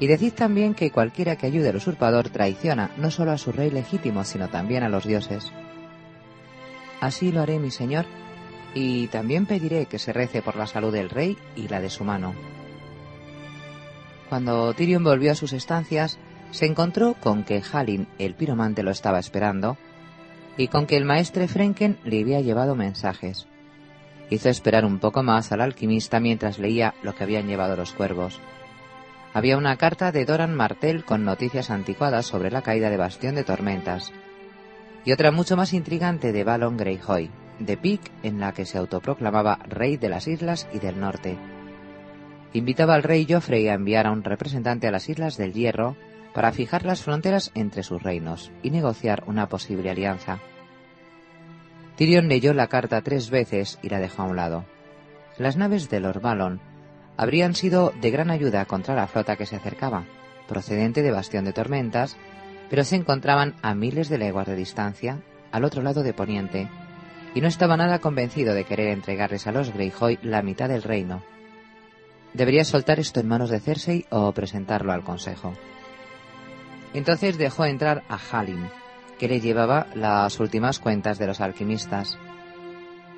y 0.00 0.06
decid 0.06 0.32
también 0.32 0.74
que 0.74 0.90
cualquiera 0.90 1.36
que 1.36 1.46
ayude 1.46 1.68
al 1.68 1.76
usurpador 1.76 2.28
traiciona 2.28 2.90
no 2.96 3.10
solo 3.10 3.30
a 3.30 3.38
su 3.38 3.52
rey 3.52 3.70
legítimo, 3.70 4.24
sino 4.24 4.48
también 4.48 4.82
a 4.82 4.88
los 4.88 5.06
dioses. 5.06 5.52
Así 7.00 7.32
lo 7.32 7.42
haré, 7.42 7.58
mi 7.58 7.70
señor, 7.70 8.06
y 8.74 9.06
también 9.08 9.46
pediré 9.46 9.86
que 9.86 9.98
se 9.98 10.12
rece 10.12 10.42
por 10.42 10.56
la 10.56 10.66
salud 10.66 10.92
del 10.92 11.10
rey 11.10 11.38
y 11.54 11.68
la 11.68 11.80
de 11.80 11.90
su 11.90 12.04
mano. 12.04 12.34
Cuando 14.28 14.72
Tyrion 14.74 15.04
volvió 15.04 15.32
a 15.32 15.36
sus 15.36 15.52
estancias, 15.52 16.18
se 16.50 16.66
encontró 16.66 17.14
con 17.14 17.44
que 17.44 17.62
Halin, 17.72 18.08
el 18.18 18.34
piromante, 18.34 18.82
lo 18.82 18.90
estaba 18.90 19.18
esperando, 19.18 19.76
y 20.56 20.68
con 20.68 20.86
que 20.86 20.96
el 20.96 21.04
maestre 21.04 21.48
Frenken 21.48 21.98
le 22.04 22.20
había 22.20 22.40
llevado 22.40 22.74
mensajes. 22.74 23.46
Hizo 24.30 24.48
esperar 24.48 24.84
un 24.84 24.98
poco 24.98 25.22
más 25.22 25.52
al 25.52 25.60
alquimista 25.60 26.20
mientras 26.20 26.58
leía 26.58 26.94
lo 27.02 27.14
que 27.14 27.24
habían 27.24 27.46
llevado 27.46 27.76
los 27.76 27.92
cuervos. 27.92 28.40
Había 29.34 29.58
una 29.58 29.76
carta 29.76 30.12
de 30.12 30.24
Doran 30.24 30.54
Martel 30.54 31.04
con 31.04 31.24
noticias 31.24 31.70
anticuadas 31.70 32.24
sobre 32.24 32.52
la 32.52 32.62
caída 32.62 32.88
de 32.88 32.96
Bastión 32.96 33.34
de 33.34 33.42
Tormentas, 33.42 34.12
y 35.04 35.10
otra 35.10 35.32
mucho 35.32 35.56
más 35.56 35.72
intrigante 35.72 36.32
de 36.32 36.44
Balon 36.44 36.76
Greyjoy, 36.76 37.30
de 37.58 37.76
Pic, 37.76 38.00
en 38.22 38.38
la 38.38 38.52
que 38.52 38.64
se 38.64 38.78
autoproclamaba 38.78 39.58
rey 39.68 39.96
de 39.96 40.08
las 40.08 40.28
islas 40.28 40.68
y 40.72 40.78
del 40.78 41.00
norte. 41.00 41.36
Invitaba 42.52 42.94
al 42.94 43.02
rey 43.02 43.26
Joffrey 43.28 43.66
a 43.66 43.74
enviar 43.74 44.06
a 44.06 44.12
un 44.12 44.22
representante 44.22 44.86
a 44.86 44.92
las 44.92 45.08
Islas 45.08 45.36
del 45.36 45.52
Hierro 45.52 45.96
para 46.32 46.52
fijar 46.52 46.84
las 46.84 47.02
fronteras 47.02 47.50
entre 47.56 47.82
sus 47.82 48.00
reinos 48.00 48.52
y 48.62 48.70
negociar 48.70 49.24
una 49.26 49.48
posible 49.48 49.90
alianza. 49.90 50.38
Tyrion 51.96 52.28
leyó 52.28 52.54
la 52.54 52.68
carta 52.68 53.02
tres 53.02 53.30
veces 53.30 53.80
y 53.82 53.88
la 53.88 53.98
dejó 53.98 54.22
a 54.22 54.26
un 54.26 54.36
lado. 54.36 54.64
Las 55.38 55.56
naves 55.56 55.90
de 55.90 55.98
Lord 55.98 56.20
Balon 56.20 56.60
habrían 57.16 57.54
sido 57.54 57.92
de 58.00 58.10
gran 58.10 58.30
ayuda 58.30 58.64
contra 58.64 58.94
la 58.94 59.06
flota 59.06 59.36
que 59.36 59.46
se 59.46 59.56
acercaba, 59.56 60.04
procedente 60.48 61.02
de 61.02 61.12
Bastión 61.12 61.44
de 61.44 61.52
Tormentas, 61.52 62.16
pero 62.70 62.84
se 62.84 62.96
encontraban 62.96 63.54
a 63.62 63.74
miles 63.74 64.08
de 64.08 64.18
leguas 64.18 64.46
de 64.46 64.56
distancia, 64.56 65.20
al 65.52 65.64
otro 65.64 65.82
lado 65.82 66.02
de 66.02 66.12
Poniente, 66.12 66.68
y 67.34 67.40
no 67.40 67.48
estaba 67.48 67.76
nada 67.76 67.98
convencido 67.98 68.54
de 68.54 68.64
querer 68.64 68.88
entregarles 68.88 69.46
a 69.46 69.52
los 69.52 69.72
Greyjoy 69.72 70.18
la 70.22 70.42
mitad 70.42 70.68
del 70.68 70.82
reino. 70.82 71.22
Debería 72.32 72.64
soltar 72.64 72.98
esto 72.98 73.20
en 73.20 73.28
manos 73.28 73.50
de 73.50 73.60
Cersei 73.60 74.06
o 74.10 74.32
presentarlo 74.32 74.92
al 74.92 75.04
consejo. 75.04 75.54
Entonces 76.92 77.38
dejó 77.38 77.64
entrar 77.64 78.02
a 78.08 78.18
Halin, 78.18 78.68
que 79.18 79.28
le 79.28 79.40
llevaba 79.40 79.86
las 79.94 80.38
últimas 80.40 80.80
cuentas 80.80 81.18
de 81.18 81.26
los 81.26 81.40
alquimistas. 81.40 82.18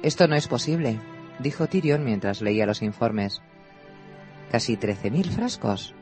Esto 0.03 0.29
no 0.29 0.37
es 0.37 0.49
posible, 0.49 0.99
dijo 1.39 1.67
Tyrion 1.67 2.05
mientras 2.05 2.43
leía 2.43 2.67
los 2.67 2.83
informes. 2.83 3.43
Casi 4.51 4.77
trece 4.77 5.11
mil 5.11 5.29
frascos. 5.31 5.95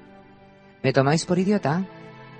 ¿Me 0.83 0.93
tomáis 0.93 1.25
por 1.25 1.39
idiota? 1.39 1.87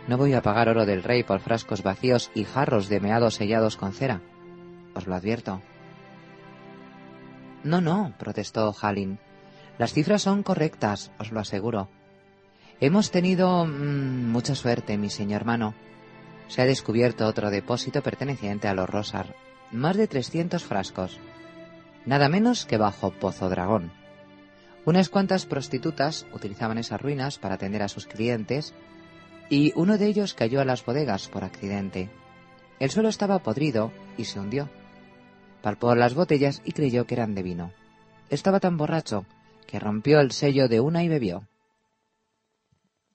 No 0.07 0.19
voy 0.19 0.35
a 0.35 0.43
pagar 0.43 0.69
oro 0.69 0.85
del 0.85 1.03
rey 1.03 1.23
por 1.23 1.41
frascos 1.41 1.83
vacíos 1.83 2.31
y 2.35 2.45
jarros 2.45 2.89
de 2.89 3.01
meado 3.01 3.31
sellados 3.31 3.77
con 3.77 3.93
cera. 3.93 4.21
Os 4.95 5.07
lo 5.07 5.15
advierto. 5.15 5.63
No, 7.63 7.81
no, 7.81 8.13
protestó 8.19 8.75
Halin. 8.81 9.19
Las 9.79 9.95
cifras 9.95 10.23
son 10.23 10.43
correctas, 10.43 11.11
os 11.19 11.33
lo 11.33 11.41
aseguro. 11.41 11.89
Hemos 12.81 13.11
tenido 13.11 13.65
mm, 13.65 14.31
mucha 14.31 14.55
suerte, 14.55 14.99
mi 14.99 15.09
señor 15.09 15.41
hermano. 15.41 15.75
Se 16.49 16.61
ha 16.61 16.67
descubierto 16.67 17.27
otro 17.27 17.51
depósito 17.51 18.03
perteneciente 18.03 18.69
a 18.69 18.75
los 18.75 18.89
Rosar. 18.89 19.35
Más 19.73 19.97
de 19.97 20.07
300 20.07 20.63
frascos. 20.63 21.19
Nada 22.05 22.29
menos 22.29 22.67
que 22.67 22.77
bajo 22.77 23.11
Pozo 23.11 23.49
Dragón. 23.49 23.91
Unas 24.87 25.09
cuantas 25.09 25.47
prostitutas 25.47 26.27
utilizaban 26.33 26.79
esas 26.79 27.01
ruinas 27.01 27.39
para 27.39 27.55
atender 27.55 27.83
a 27.83 27.89
sus 27.89 28.07
clientes 28.07 28.75
y 29.49 29.73
uno 29.77 29.97
de 29.97 30.07
ellos 30.07 30.35
cayó 30.35 30.61
a 30.61 30.65
las 30.65 30.85
bodegas 30.85 31.29
por 31.29 31.45
accidente. 31.45 32.11
El 32.81 32.91
suelo 32.91 33.09
estaba 33.09 33.39
podrido 33.39 33.93
y 34.19 34.25
se 34.25 34.41
hundió. 34.41 34.69
Palpó 35.63 35.95
las 35.95 36.15
botellas 36.15 36.61
y 36.65 36.73
creyó 36.73 37.07
que 37.07 37.15
eran 37.15 37.35
de 37.35 37.43
vino. 37.43 37.73
Estaba 38.29 38.61
tan 38.61 38.77
borracho 38.77 39.25
que 39.67 39.81
rompió 39.81 40.21
el 40.21 40.33
sello 40.33 40.69
de 40.69 40.81
una 40.81 41.03
y 41.03 41.09
bebió. 41.09 41.49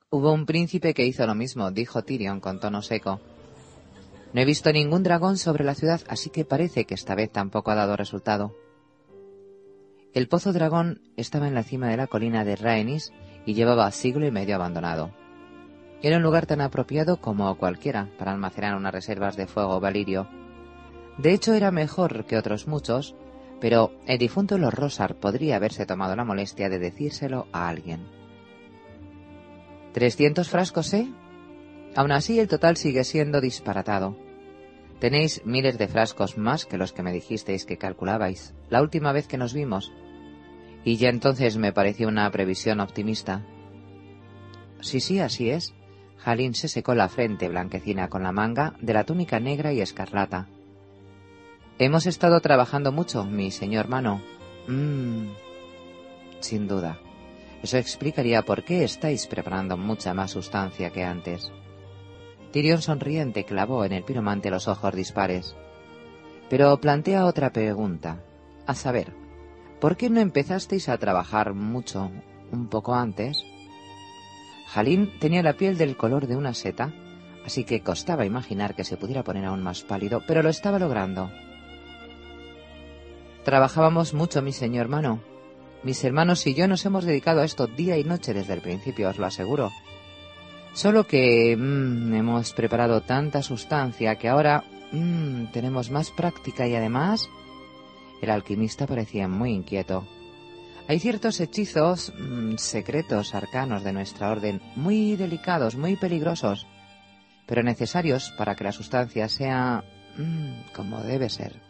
Hubo 0.10 0.34
un 0.34 0.48
príncipe 0.48 0.96
que 0.96 1.06
hizo 1.06 1.28
lo 1.28 1.36
mismo, 1.36 1.70
dijo 1.70 2.04
Tyrion 2.04 2.40
con 2.40 2.60
tono 2.60 2.82
seco. 2.82 3.22
No 4.34 4.42
he 4.42 4.46
visto 4.46 4.72
ningún 4.72 5.04
dragón 5.04 5.38
sobre 5.38 5.64
la 5.64 5.76
ciudad, 5.76 6.02
así 6.08 6.32
que 6.32 6.46
parece 6.46 6.86
que 6.86 6.96
esta 6.96 7.14
vez 7.14 7.32
tampoco 7.32 7.70
ha 7.70 7.76
dado 7.76 7.96
resultado. 7.96 8.56
El 10.14 10.28
pozo 10.28 10.54
dragón 10.54 11.02
estaba 11.18 11.48
en 11.48 11.54
la 11.54 11.64
cima 11.64 11.88
de 11.88 11.98
la 11.98 12.08
colina 12.08 12.44
de 12.44 12.56
Rhaenys 12.56 13.14
y 13.46 13.54
llevaba 13.54 13.92
siglo 13.92 14.26
y 14.26 14.32
medio 14.32 14.56
abandonado. 14.56 15.12
Era 16.02 16.18
un 16.18 16.24
lugar 16.24 16.48
tan 16.48 16.62
apropiado 16.62 17.18
como 17.18 17.56
cualquiera 17.58 18.10
para 18.18 18.32
almacenar 18.32 18.76
unas 18.76 18.94
reservas 18.94 19.36
de 19.36 19.46
fuego 19.46 19.80
valirio. 19.80 20.28
De 21.18 21.34
hecho, 21.34 21.54
era 21.54 21.72
mejor 21.72 22.26
que 22.26 22.38
otros 22.38 22.68
muchos, 22.68 23.16
pero 23.60 23.92
el 24.08 24.18
difunto 24.18 24.58
Lord 24.58 24.76
Rosar 24.76 25.16
podría 25.16 25.58
haberse 25.58 25.86
tomado 25.86 26.16
la 26.16 26.26
molestia 26.26 26.70
de 26.70 26.80
decírselo 26.80 27.48
a 27.52 27.68
alguien. 27.68 28.08
¿Trescientos 29.94 30.50
frascos, 30.50 30.94
eh? 30.94 31.08
Aún 31.96 32.12
así, 32.12 32.40
el 32.40 32.48
total 32.48 32.78
sigue 32.78 33.04
siendo 33.04 33.42
disparatado. 33.42 34.16
Tenéis 35.00 35.42
miles 35.46 35.78
de 35.78 35.88
frascos 35.88 36.38
más 36.38 36.66
que 36.66 36.78
los 36.78 36.92
que 36.92 37.04
me 37.04 37.14
dijisteis 37.14 37.66
que 37.66 37.78
calculabais 37.78 38.54
la 38.70 38.82
última 38.82 39.14
vez 39.14 39.28
que 39.28 39.38
nos 39.38 39.54
vimos. 39.54 39.94
Y 40.84 40.98
ya 40.98 41.10
entonces 41.10 41.58
me 41.58 41.72
pareció 41.72 42.08
una 42.08 42.30
previsión 42.32 42.80
optimista. 42.80 43.46
Sí, 44.82 45.00
sí, 45.00 45.20
así 45.20 45.50
es. 45.50 45.74
Jalín 46.18 46.54
se 46.54 46.68
secó 46.68 46.96
la 46.96 47.08
frente 47.08 47.48
blanquecina 47.48 48.10
con 48.10 48.24
la 48.24 48.34
manga 48.34 48.74
de 48.82 48.94
la 48.94 49.06
túnica 49.06 49.40
negra 49.40 49.72
y 49.72 49.80
escarlata. 49.80 50.48
Hemos 51.78 52.06
estado 52.06 52.42
trabajando 52.42 52.92
mucho, 52.92 53.24
mi 53.24 53.52
señor 53.52 53.88
Mano. 53.88 54.22
Mmm. 54.68 55.30
Sin 56.42 56.68
duda. 56.68 57.00
Eso 57.64 57.78
explicaría 57.78 58.44
por 58.44 58.64
qué 58.64 58.84
estáis 58.84 59.28
preparando 59.28 59.78
mucha 59.78 60.14
más 60.14 60.32
sustancia 60.32 60.90
que 60.92 61.04
antes. 61.04 61.52
Tyrion 62.52 62.82
sonriente 62.82 63.46
clavó 63.46 63.86
en 63.86 63.92
el 63.92 64.04
piromante 64.04 64.50
los 64.50 64.68
ojos 64.68 64.96
dispares. 64.96 65.56
Pero 66.50 66.80
plantea 66.80 67.26
otra 67.26 67.52
pregunta. 67.52 68.24
A 68.66 68.76
saber, 68.76 69.14
¿por 69.80 69.98
qué 69.98 70.10
no 70.10 70.20
empezasteis 70.20 70.90
a 70.90 70.98
trabajar 70.98 71.54
mucho 71.54 72.12
un 72.52 72.68
poco 72.68 72.96
antes? 72.96 73.44
Jalín 74.68 75.12
tenía 75.20 75.44
la 75.44 75.54
piel 75.54 75.78
del 75.78 75.98
color 75.98 76.28
de 76.28 76.36
una 76.36 76.54
seta, 76.54 76.94
así 77.46 77.64
que 77.64 77.82
costaba 77.82 78.26
imaginar 78.26 78.76
que 78.76 78.84
se 78.84 78.98
pudiera 78.98 79.24
poner 79.24 79.46
aún 79.46 79.64
más 79.64 79.82
pálido, 79.82 80.22
pero 80.28 80.44
lo 80.44 80.50
estaba 80.50 80.78
logrando. 80.78 81.32
Trabajábamos 83.44 84.14
mucho, 84.14 84.42
mi 84.42 84.52
señor 84.52 84.86
hermano. 84.86 85.22
Mis 85.82 86.04
hermanos 86.04 86.46
y 86.46 86.54
yo 86.54 86.68
nos 86.68 86.86
hemos 86.86 87.06
dedicado 87.06 87.42
a 87.42 87.46
esto 87.46 87.66
día 87.66 87.98
y 87.98 88.04
noche 88.04 88.34
desde 88.34 88.54
el 88.54 88.62
principio, 88.62 89.10
os 89.10 89.18
lo 89.18 89.26
aseguro. 89.26 89.72
Solo 90.74 91.08
que 91.08 91.56
mmm, 91.58 92.14
hemos 92.14 92.54
preparado 92.54 93.02
tanta 93.02 93.42
sustancia 93.42 94.16
que 94.16 94.30
ahora 94.30 94.64
mmm, 94.92 95.46
tenemos 95.52 95.90
más 95.92 96.12
práctica 96.12 96.68
y 96.68 96.76
además... 96.76 97.30
El 98.22 98.32
alquimista 98.32 98.86
parecía 98.86 99.30
muy 99.30 99.52
inquieto. 99.52 100.06
Hay 100.88 101.00
ciertos 101.00 101.40
hechizos 101.40 102.14
mmm, 102.18 102.56
secretos, 102.58 103.34
arcanos 103.34 103.84
de 103.84 103.94
nuestra 103.94 104.30
orden, 104.30 104.62
muy 104.76 105.16
delicados, 105.16 105.76
muy 105.76 105.96
peligrosos, 105.96 106.68
pero 107.46 107.64
necesarios 107.64 108.34
para 108.38 108.56
que 108.56 108.64
la 108.64 108.72
sustancia 108.72 109.30
sea 109.30 109.84
mmm, 110.18 110.74
como 110.76 111.02
debe 111.02 111.30
ser. 111.30 111.62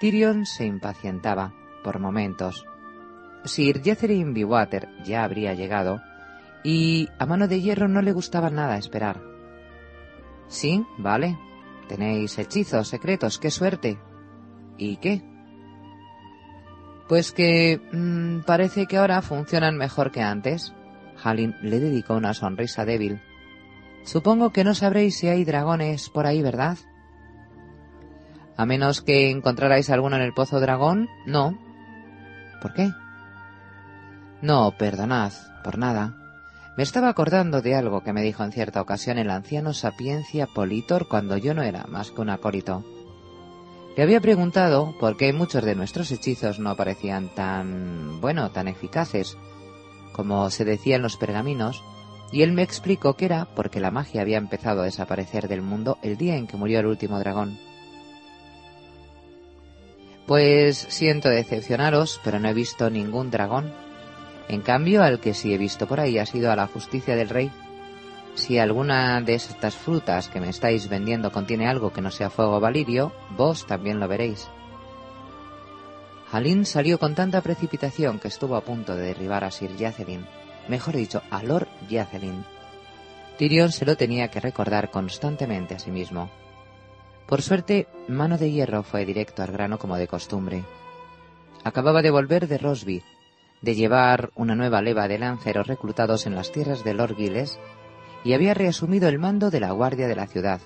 Tyrion 0.00 0.44
se 0.44 0.66
impacientaba 0.66 1.54
por 1.82 1.98
momentos. 1.98 2.64
Sir 3.44 3.82
Jethering 3.82 4.34
Bywater 4.34 4.88
ya 5.04 5.24
habría 5.24 5.54
llegado 5.54 6.02
y 6.66 7.08
a 7.20 7.26
mano 7.26 7.46
de 7.46 7.60
hierro 7.60 7.86
no 7.86 8.02
le 8.02 8.10
gustaba 8.10 8.50
nada 8.50 8.76
esperar. 8.76 9.22
Sí, 10.48 10.84
vale. 10.98 11.38
Tenéis 11.88 12.36
hechizos 12.40 12.88
secretos, 12.88 13.38
qué 13.38 13.52
suerte. 13.52 14.00
¿Y 14.76 14.96
qué? 14.96 15.22
Pues 17.08 17.30
que 17.30 17.80
mmm, 17.92 18.40
parece 18.40 18.86
que 18.86 18.96
ahora 18.96 19.22
funcionan 19.22 19.76
mejor 19.76 20.10
que 20.10 20.22
antes. 20.22 20.74
Halin 21.22 21.54
le 21.62 21.78
dedicó 21.78 22.14
una 22.14 22.34
sonrisa 22.34 22.84
débil. 22.84 23.22
Supongo 24.02 24.50
que 24.50 24.64
no 24.64 24.74
sabréis 24.74 25.16
si 25.16 25.28
hay 25.28 25.44
dragones 25.44 26.10
por 26.10 26.26
ahí, 26.26 26.42
¿verdad? 26.42 26.78
A 28.56 28.66
menos 28.66 29.02
que 29.02 29.30
encontrarais 29.30 29.88
alguno 29.88 30.16
en 30.16 30.22
el 30.22 30.34
pozo 30.34 30.58
dragón, 30.58 31.08
no. 31.26 31.56
¿Por 32.60 32.74
qué? 32.74 32.90
No, 34.42 34.76
perdonad, 34.76 35.32
por 35.62 35.78
nada. 35.78 36.25
Me 36.76 36.82
estaba 36.82 37.08
acordando 37.08 37.62
de 37.62 37.74
algo 37.74 38.02
que 38.02 38.12
me 38.12 38.20
dijo 38.20 38.44
en 38.44 38.52
cierta 38.52 38.82
ocasión 38.82 39.16
el 39.16 39.30
anciano 39.30 39.72
Sapiencia 39.72 40.46
Politor 40.46 41.08
cuando 41.08 41.38
yo 41.38 41.54
no 41.54 41.62
era 41.62 41.86
más 41.86 42.10
que 42.10 42.20
un 42.20 42.28
acólito. 42.28 42.84
Le 43.96 44.02
había 44.02 44.20
preguntado 44.20 44.94
por 45.00 45.16
qué 45.16 45.32
muchos 45.32 45.64
de 45.64 45.74
nuestros 45.74 46.10
hechizos 46.12 46.58
no 46.58 46.76
parecían 46.76 47.34
tan, 47.34 48.20
bueno, 48.20 48.50
tan 48.50 48.68
eficaces, 48.68 49.38
como 50.12 50.50
se 50.50 50.66
decía 50.66 50.96
en 50.96 51.02
los 51.02 51.16
pergaminos, 51.16 51.82
y 52.30 52.42
él 52.42 52.52
me 52.52 52.62
explicó 52.62 53.14
que 53.14 53.24
era 53.24 53.46
porque 53.54 53.80
la 53.80 53.90
magia 53.90 54.20
había 54.20 54.36
empezado 54.36 54.82
a 54.82 54.84
desaparecer 54.84 55.48
del 55.48 55.62
mundo 55.62 55.96
el 56.02 56.18
día 56.18 56.36
en 56.36 56.46
que 56.46 56.58
murió 56.58 56.80
el 56.80 56.86
último 56.86 57.18
dragón. 57.18 57.58
Pues 60.26 60.76
siento 60.76 61.30
decepcionaros, 61.30 62.20
pero 62.22 62.38
no 62.38 62.48
he 62.48 62.54
visto 62.54 62.90
ningún 62.90 63.30
dragón. 63.30 63.85
En 64.48 64.60
cambio, 64.60 65.02
al 65.02 65.20
que 65.20 65.34
sí 65.34 65.52
he 65.52 65.58
visto 65.58 65.86
por 65.86 66.00
ahí 66.00 66.18
ha 66.18 66.26
sido 66.26 66.52
a 66.52 66.56
la 66.56 66.66
justicia 66.66 67.16
del 67.16 67.28
rey. 67.28 67.50
Si 68.34 68.58
alguna 68.58 69.20
de 69.20 69.34
estas 69.34 69.74
frutas 69.74 70.28
que 70.28 70.40
me 70.40 70.50
estáis 70.50 70.88
vendiendo 70.88 71.32
contiene 71.32 71.68
algo 71.68 71.92
que 71.92 72.02
no 72.02 72.10
sea 72.10 72.30
fuego 72.30 72.60
valirio, 72.60 73.12
vos 73.36 73.66
también 73.66 73.98
lo 73.98 74.08
veréis. 74.08 74.48
Halin 76.30 76.66
salió 76.66 76.98
con 76.98 77.14
tanta 77.14 77.40
precipitación 77.40 78.18
que 78.18 78.28
estuvo 78.28 78.56
a 78.56 78.60
punto 78.60 78.94
de 78.94 79.06
derribar 79.06 79.44
a 79.44 79.50
Sir 79.50 79.74
Yacelin, 79.76 80.26
mejor 80.68 80.96
dicho, 80.96 81.22
a 81.30 81.42
Lord 81.42 81.68
Yacelin. 81.88 82.44
Tyrion 83.38 83.72
se 83.72 83.84
lo 83.84 83.96
tenía 83.96 84.28
que 84.28 84.40
recordar 84.40 84.90
constantemente 84.90 85.74
a 85.74 85.78
sí 85.78 85.90
mismo. 85.90 86.30
Por 87.26 87.42
suerte, 87.42 87.86
Mano 88.08 88.38
de 88.38 88.50
Hierro 88.50 88.82
fue 88.82 89.04
directo 89.04 89.42
al 89.42 89.52
grano 89.52 89.78
como 89.78 89.96
de 89.96 90.08
costumbre. 90.08 90.64
Acababa 91.64 92.02
de 92.02 92.10
volver 92.10 92.48
de 92.48 92.58
Rosby, 92.58 93.02
de 93.66 93.74
llevar 93.74 94.30
una 94.36 94.54
nueva 94.54 94.80
leva 94.80 95.08
de 95.08 95.18
lanceros 95.18 95.66
reclutados 95.66 96.24
en 96.26 96.36
las 96.36 96.52
tierras 96.52 96.84
de 96.84 96.94
Lord 96.94 97.16
Giles 97.16 97.58
y 98.22 98.32
había 98.32 98.54
reasumido 98.54 99.08
el 99.08 99.18
mando 99.18 99.50
de 99.50 99.58
la 99.58 99.72
guardia 99.72 100.06
de 100.06 100.14
la 100.14 100.28
ciudad. 100.28 100.60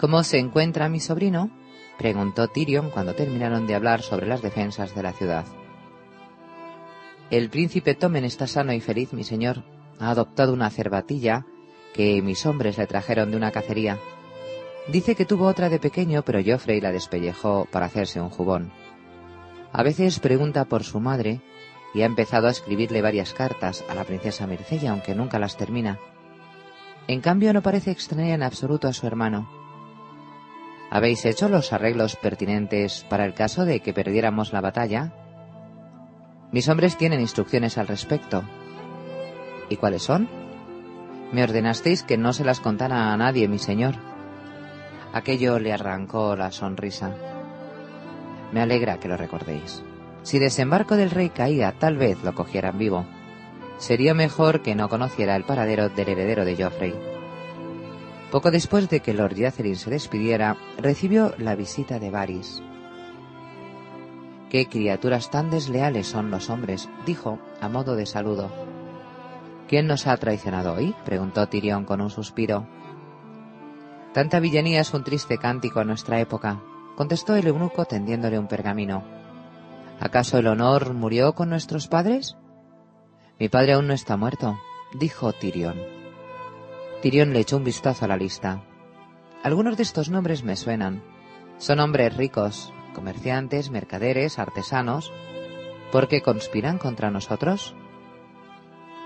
¿Cómo 0.00 0.24
se 0.24 0.38
encuentra 0.38 0.88
mi 0.88 0.98
sobrino? 0.98 1.50
preguntó 1.98 2.48
Tyrion 2.48 2.90
cuando 2.90 3.14
terminaron 3.14 3.68
de 3.68 3.76
hablar 3.76 4.02
sobre 4.02 4.26
las 4.26 4.42
defensas 4.42 4.92
de 4.96 5.02
la 5.04 5.12
ciudad. 5.12 5.44
El 7.30 7.48
príncipe 7.48 7.94
Tomen 7.94 8.24
está 8.24 8.48
sano 8.48 8.72
y 8.72 8.80
feliz, 8.80 9.12
mi 9.12 9.22
señor. 9.22 9.62
Ha 10.00 10.10
adoptado 10.10 10.52
una 10.52 10.68
cervatilla 10.68 11.46
que 11.94 12.20
mis 12.22 12.44
hombres 12.44 12.76
le 12.76 12.88
trajeron 12.88 13.30
de 13.30 13.36
una 13.36 13.52
cacería. 13.52 13.98
Dice 14.88 15.14
que 15.14 15.26
tuvo 15.26 15.46
otra 15.46 15.68
de 15.68 15.78
pequeño, 15.78 16.22
pero 16.24 16.40
Joffrey 16.44 16.80
la 16.80 16.90
despellejó 16.90 17.68
para 17.70 17.86
hacerse 17.86 18.20
un 18.20 18.30
jubón. 18.30 18.72
A 19.72 19.82
veces 19.82 20.20
pregunta 20.20 20.64
por 20.64 20.82
su 20.82 21.00
madre 21.00 21.40
y 21.94 22.02
ha 22.02 22.06
empezado 22.06 22.48
a 22.48 22.50
escribirle 22.50 23.02
varias 23.02 23.34
cartas 23.34 23.84
a 23.88 23.94
la 23.94 24.04
princesa 24.04 24.46
Mircella, 24.46 24.90
aunque 24.90 25.14
nunca 25.14 25.38
las 25.38 25.56
termina. 25.56 25.98
En 27.06 27.20
cambio, 27.20 27.52
no 27.52 27.62
parece 27.62 27.90
extrañar 27.90 28.34
en 28.34 28.42
absoluto 28.42 28.88
a 28.88 28.92
su 28.92 29.06
hermano. 29.06 29.48
¿Habéis 30.90 31.24
hecho 31.24 31.48
los 31.48 31.72
arreglos 31.72 32.16
pertinentes 32.16 33.04
para 33.08 33.24
el 33.24 33.34
caso 33.34 33.64
de 33.64 33.80
que 33.80 33.92
perdiéramos 33.92 34.52
la 34.52 34.60
batalla? 34.60 35.12
Mis 36.50 36.68
hombres 36.68 36.96
tienen 36.96 37.20
instrucciones 37.20 37.76
al 37.76 37.88
respecto. 37.88 38.42
¿Y 39.68 39.76
cuáles 39.76 40.02
son? 40.02 40.28
Me 41.32 41.42
ordenasteis 41.42 42.02
que 42.02 42.16
no 42.16 42.32
se 42.32 42.44
las 42.44 42.60
contara 42.60 43.12
a 43.12 43.16
nadie, 43.18 43.48
mi 43.48 43.58
señor. 43.58 43.96
Aquello 45.12 45.58
le 45.58 45.74
arrancó 45.74 46.36
la 46.36 46.50
sonrisa. 46.52 47.37
Me 48.52 48.60
alegra 48.60 48.98
que 48.98 49.08
lo 49.08 49.16
recordéis. 49.16 49.82
Si 50.22 50.38
desembarco 50.38 50.96
del 50.96 51.10
rey 51.10 51.30
caía, 51.30 51.72
tal 51.78 51.96
vez 51.96 52.22
lo 52.22 52.34
cogieran 52.34 52.78
vivo. 52.78 53.06
Sería 53.78 54.14
mejor 54.14 54.62
que 54.62 54.74
no 54.74 54.88
conociera 54.88 55.36
el 55.36 55.44
paradero 55.44 55.88
del 55.88 56.08
heredero 56.08 56.44
de 56.44 56.62
Joffrey. 56.62 56.94
Poco 58.30 58.50
después 58.50 58.88
de 58.90 59.00
que 59.00 59.14
Lord 59.14 59.36
Yatherin 59.36 59.76
se 59.76 59.90
despidiera, 59.90 60.56
recibió 60.76 61.34
la 61.38 61.54
visita 61.54 61.98
de 61.98 62.10
Varys. 62.10 62.62
Qué 64.50 64.66
criaturas 64.66 65.30
tan 65.30 65.50
desleales 65.50 66.06
son 66.06 66.30
los 66.30 66.50
hombres, 66.50 66.88
dijo, 67.06 67.38
a 67.60 67.68
modo 67.68 67.96
de 67.96 68.06
saludo. 68.06 68.50
¿Quién 69.68 69.86
nos 69.86 70.06
ha 70.06 70.16
traicionado 70.16 70.74
hoy? 70.74 70.94
preguntó 71.04 71.46
Tyrion 71.48 71.84
con 71.84 72.00
un 72.00 72.10
suspiro. 72.10 72.66
Tanta 74.14 74.40
villanía 74.40 74.80
es 74.80 74.92
un 74.94 75.04
triste 75.04 75.38
cántico 75.38 75.82
en 75.82 75.88
nuestra 75.88 76.18
época, 76.20 76.60
contestó 76.98 77.36
el 77.36 77.46
eunuco 77.46 77.84
tendiéndole 77.84 78.40
un 78.40 78.48
pergamino. 78.48 79.04
¿Acaso 80.00 80.36
el 80.36 80.48
honor 80.48 80.94
murió 80.94 81.32
con 81.32 81.48
nuestros 81.48 81.86
padres? 81.86 82.36
Mi 83.38 83.48
padre 83.48 83.74
aún 83.74 83.86
no 83.86 83.94
está 83.94 84.16
muerto, 84.16 84.58
dijo 84.98 85.32
Tirión. 85.32 85.76
Tirión 87.00 87.32
le 87.32 87.38
echó 87.38 87.56
un 87.56 87.62
vistazo 87.62 88.04
a 88.04 88.08
la 88.08 88.16
lista. 88.16 88.64
Algunos 89.44 89.76
de 89.76 89.84
estos 89.84 90.10
nombres 90.10 90.42
me 90.42 90.56
suenan. 90.56 91.04
Son 91.58 91.78
hombres 91.78 92.16
ricos, 92.16 92.72
comerciantes, 92.96 93.70
mercaderes, 93.70 94.40
artesanos. 94.40 95.12
¿Por 95.92 96.08
qué 96.08 96.20
conspiran 96.20 96.78
contra 96.78 97.12
nosotros? 97.12 97.76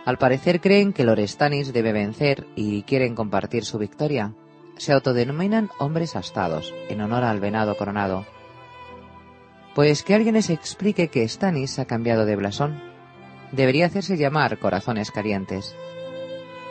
Al 0.07 0.17
parecer 0.17 0.63
creen 0.63 0.95
que 0.95 1.05
Lorestanis 1.05 1.75
debe 1.75 1.93
vencer 1.93 2.47
y 2.57 2.85
quieren 2.85 3.15
compartir 3.15 3.67
su 3.67 3.77
victoria 3.77 4.33
se 4.77 4.93
autodenominan 4.93 5.71
hombres 5.79 6.17
astados, 6.17 6.75
en 6.89 7.01
honor 7.01 7.25
al 7.25 7.41
venado 7.41 7.77
coronado. 7.77 8.25
Pues 9.75 10.03
que 10.03 10.15
alguien 10.15 10.35
les 10.35 10.51
explique 10.51 11.09
que 11.09 11.27
Stannis 11.27 11.79
ha 11.79 11.87
cambiado 11.87 12.27
de 12.27 12.37
blasón. 12.37 12.83
Debería 13.53 13.87
hacerse 13.87 14.17
llamar 14.17 14.59
corazones 14.59 15.11
calientes. 15.11 15.75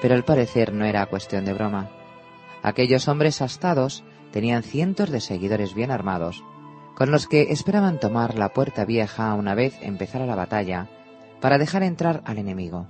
Pero 0.01 0.15
al 0.15 0.23
parecer 0.23 0.73
no 0.73 0.85
era 0.85 1.05
cuestión 1.07 1.45
de 1.45 1.53
broma. 1.53 1.89
Aquellos 2.63 3.07
hombres 3.07 3.41
astados 3.41 4.03
tenían 4.31 4.63
cientos 4.63 5.09
de 5.09 5.19
seguidores 5.19 5.73
bien 5.73 5.91
armados, 5.91 6.43
con 6.95 7.11
los 7.11 7.27
que 7.27 7.51
esperaban 7.51 7.99
tomar 7.99 8.37
la 8.37 8.49
puerta 8.49 8.85
vieja 8.85 9.33
una 9.33 9.55
vez 9.55 9.77
empezara 9.81 10.25
la 10.25 10.35
batalla, 10.35 10.87
para 11.39 11.57
dejar 11.57 11.83
entrar 11.83 12.21
al 12.25 12.37
enemigo. 12.37 12.87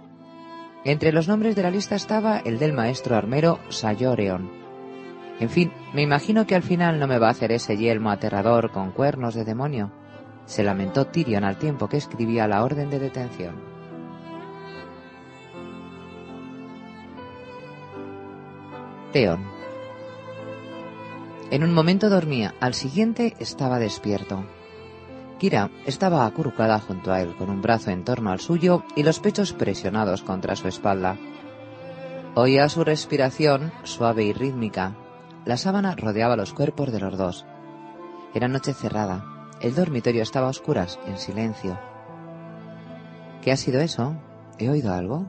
Entre 0.84 1.14
los 1.14 1.28
nombres 1.28 1.56
de 1.56 1.64
la 1.64 1.72
lista 1.72 1.96
estaba 1.96 2.40
el 2.40 2.60
del 2.60 2.74
maestro 2.74 3.16
armero 3.16 3.60
Sayoreon. 3.70 4.61
En 5.42 5.50
fin, 5.50 5.72
me 5.92 6.04
imagino 6.04 6.46
que 6.46 6.54
al 6.54 6.62
final 6.62 7.00
no 7.00 7.08
me 7.08 7.18
va 7.18 7.28
a 7.28 7.32
hacer 7.32 7.52
ese 7.52 7.76
yelmo 7.76 8.12
aterrador 8.12 8.72
con 8.72 8.92
cuernos 8.92 9.34
de 9.34 9.44
demonio, 9.44 9.92
se 10.46 10.64
lamentó 10.64 11.08
Tyrion 11.08 11.44
al 11.44 11.58
tiempo 11.58 11.90
que 11.90 11.98
escribía 11.98 12.48
la 12.48 12.64
orden 12.64 12.92
de 12.92 13.00
detención. 13.00 13.56
Theon. 19.14 19.44
En 21.50 21.64
un 21.64 21.74
momento 21.74 22.12
dormía, 22.12 22.54
al 22.60 22.76
siguiente 22.76 23.34
estaba 23.40 23.80
despierto. 23.80 24.46
Kira 25.40 25.72
estaba 25.88 26.28
acurrucada 26.28 26.80
junto 26.80 27.12
a 27.12 27.20
él, 27.20 27.36
con 27.36 27.50
un 27.50 27.64
brazo 27.64 27.90
en 27.90 28.04
torno 28.04 28.30
al 28.30 28.40
suyo 28.40 28.84
y 28.96 29.02
los 29.02 29.20
pechos 29.20 29.54
presionados 29.54 30.22
contra 30.22 30.56
su 30.56 30.68
espalda. 30.68 31.18
Oía 32.36 32.70
su 32.70 32.84
respiración 32.84 33.72
suave 33.84 34.24
y 34.24 34.34
rítmica. 34.34 35.01
La 35.46 35.58
sábana 35.58 35.96
rodeaba 35.96 36.36
los 36.36 36.54
cuerpos 36.54 36.92
de 36.92 37.00
los 37.00 37.18
dos. 37.18 37.46
Era 38.34 38.48
noche 38.48 38.74
cerrada. 38.74 39.26
El 39.60 39.74
dormitorio 39.74 40.22
estaba 40.22 40.48
a 40.48 40.52
oscuras, 40.52 41.00
en 41.08 41.18
silencio. 41.18 41.80
¿Qué 43.42 43.52
ha 43.52 43.58
sido 43.58 43.82
eso? 43.82 44.16
¿He 44.60 44.70
oído 44.70 44.94
algo? 44.94 45.26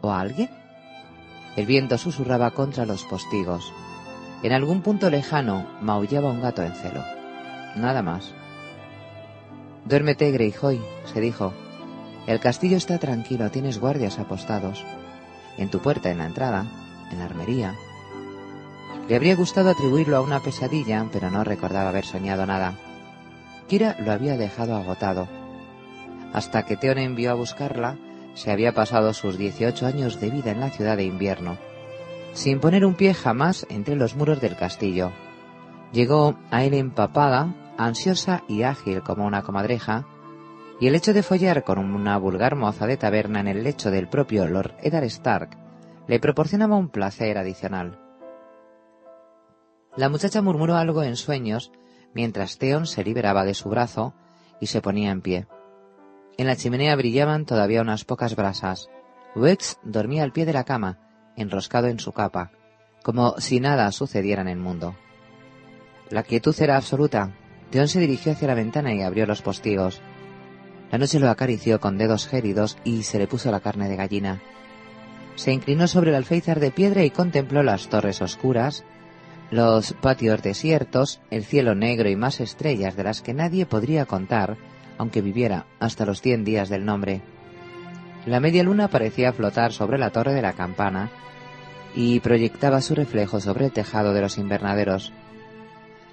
¿O 0.00 0.12
a 0.12 0.20
alguien? 0.20 0.48
El 1.56 1.66
viento 1.66 1.98
susurraba 1.98 2.52
contra 2.52 2.86
los 2.86 3.04
postigos. 3.04 3.72
En 4.44 4.52
algún 4.52 4.80
punto 4.80 5.10
lejano 5.10 5.66
maullaba 5.80 6.30
un 6.30 6.40
gato 6.40 6.62
en 6.62 6.74
celo. 6.74 7.02
Nada 7.76 8.02
más. 8.02 8.32
Duérmete, 9.84 10.30
Greyjoy, 10.30 10.80
se 11.12 11.20
dijo. 11.20 11.52
El 12.28 12.38
castillo 12.38 12.76
está 12.76 12.98
tranquilo, 12.98 13.50
tienes 13.50 13.80
guardias 13.80 14.20
apostados. 14.20 14.84
En 15.58 15.68
tu 15.68 15.80
puerta, 15.80 16.10
en 16.10 16.18
la 16.18 16.26
entrada, 16.26 16.66
en 17.10 17.18
la 17.18 17.24
armería. 17.24 17.74
Le 19.08 19.16
habría 19.16 19.34
gustado 19.34 19.70
atribuirlo 19.70 20.16
a 20.16 20.20
una 20.20 20.40
pesadilla, 20.40 21.06
pero 21.12 21.30
no 21.30 21.44
recordaba 21.44 21.88
haber 21.88 22.04
soñado 22.04 22.46
nada. 22.46 22.74
Kira 23.68 23.96
lo 23.98 24.12
había 24.12 24.36
dejado 24.36 24.76
agotado. 24.76 25.28
Hasta 26.32 26.64
que 26.64 26.76
Theon 26.76 26.98
envió 26.98 27.30
a 27.32 27.34
buscarla, 27.34 27.96
se 28.34 28.50
había 28.50 28.72
pasado 28.72 29.12
sus 29.12 29.36
18 29.36 29.86
años 29.86 30.20
de 30.20 30.30
vida 30.30 30.50
en 30.50 30.60
la 30.60 30.70
ciudad 30.70 30.96
de 30.96 31.04
invierno, 31.04 31.58
sin 32.32 32.60
poner 32.60 32.86
un 32.86 32.94
pie 32.94 33.12
jamás 33.12 33.66
entre 33.68 33.96
los 33.96 34.16
muros 34.16 34.40
del 34.40 34.56
castillo. 34.56 35.12
Llegó 35.92 36.38
a 36.50 36.64
él 36.64 36.74
empapada, 36.74 37.54
ansiosa 37.76 38.42
y 38.48 38.62
ágil 38.62 39.02
como 39.02 39.26
una 39.26 39.42
comadreja, 39.42 40.06
y 40.80 40.86
el 40.86 40.94
hecho 40.94 41.12
de 41.12 41.22
follar 41.22 41.64
con 41.64 41.78
una 41.78 42.16
vulgar 42.16 42.56
moza 42.56 42.86
de 42.86 42.96
taberna 42.96 43.40
en 43.40 43.48
el 43.48 43.62
lecho 43.62 43.90
del 43.90 44.08
propio 44.08 44.48
Lord 44.48 44.74
Eddard 44.82 45.04
Stark 45.04 45.50
le 46.08 46.18
proporcionaba 46.18 46.76
un 46.76 46.88
placer 46.88 47.38
adicional. 47.38 47.98
La 49.96 50.08
muchacha 50.08 50.40
murmuró 50.40 50.76
algo 50.76 51.02
en 51.02 51.16
sueños 51.16 51.70
mientras 52.14 52.58
Theon 52.58 52.86
se 52.86 53.04
liberaba 53.04 53.44
de 53.44 53.54
su 53.54 53.68
brazo 53.68 54.14
y 54.60 54.66
se 54.66 54.80
ponía 54.80 55.10
en 55.10 55.20
pie. 55.20 55.46
En 56.38 56.46
la 56.46 56.56
chimenea 56.56 56.96
brillaban 56.96 57.44
todavía 57.44 57.82
unas 57.82 58.04
pocas 58.04 58.34
brasas. 58.34 58.88
Wex 59.34 59.78
dormía 59.82 60.22
al 60.22 60.32
pie 60.32 60.46
de 60.46 60.52
la 60.52 60.64
cama, 60.64 60.98
enroscado 61.36 61.88
en 61.88 61.98
su 61.98 62.12
capa, 62.12 62.52
como 63.02 63.38
si 63.38 63.60
nada 63.60 63.90
sucediera 63.92 64.42
en 64.42 64.48
el 64.48 64.58
mundo. 64.58 64.94
La 66.10 66.22
quietud 66.22 66.54
era 66.58 66.76
absoluta. 66.76 67.34
Theon 67.70 67.88
se 67.88 68.00
dirigió 68.00 68.32
hacia 68.32 68.48
la 68.48 68.54
ventana 68.54 68.94
y 68.94 69.02
abrió 69.02 69.26
los 69.26 69.42
postigos. 69.42 70.00
La 70.90 70.98
noche 70.98 71.18
lo 71.18 71.30
acarició 71.30 71.80
con 71.80 71.96
dedos 71.96 72.26
gélidos 72.26 72.76
y 72.84 73.02
se 73.02 73.18
le 73.18 73.26
puso 73.26 73.50
la 73.50 73.60
carne 73.60 73.88
de 73.88 73.96
gallina. 73.96 74.42
Se 75.36 75.52
inclinó 75.52 75.88
sobre 75.88 76.10
el 76.10 76.16
alféizar 76.16 76.60
de 76.60 76.70
piedra 76.70 77.02
y 77.04 77.10
contempló 77.10 77.62
las 77.62 77.88
torres 77.88 78.20
oscuras, 78.20 78.84
los 79.52 79.92
patios 79.92 80.42
desiertos, 80.42 81.20
el 81.30 81.44
cielo 81.44 81.74
negro 81.74 82.08
y 82.08 82.16
más 82.16 82.40
estrellas 82.40 82.96
de 82.96 83.04
las 83.04 83.20
que 83.20 83.34
nadie 83.34 83.66
podría 83.66 84.06
contar, 84.06 84.56
aunque 84.96 85.20
viviera 85.20 85.66
hasta 85.78 86.06
los 86.06 86.22
cien 86.22 86.42
días 86.42 86.70
del 86.70 86.86
nombre. 86.86 87.20
La 88.24 88.40
media 88.40 88.62
luna 88.62 88.88
parecía 88.88 89.34
flotar 89.34 89.72
sobre 89.74 89.98
la 89.98 90.08
torre 90.08 90.32
de 90.32 90.40
la 90.40 90.54
campana 90.54 91.10
y 91.94 92.20
proyectaba 92.20 92.80
su 92.80 92.94
reflejo 92.94 93.40
sobre 93.40 93.66
el 93.66 93.72
tejado 93.72 94.14
de 94.14 94.22
los 94.22 94.38
invernaderos. 94.38 95.12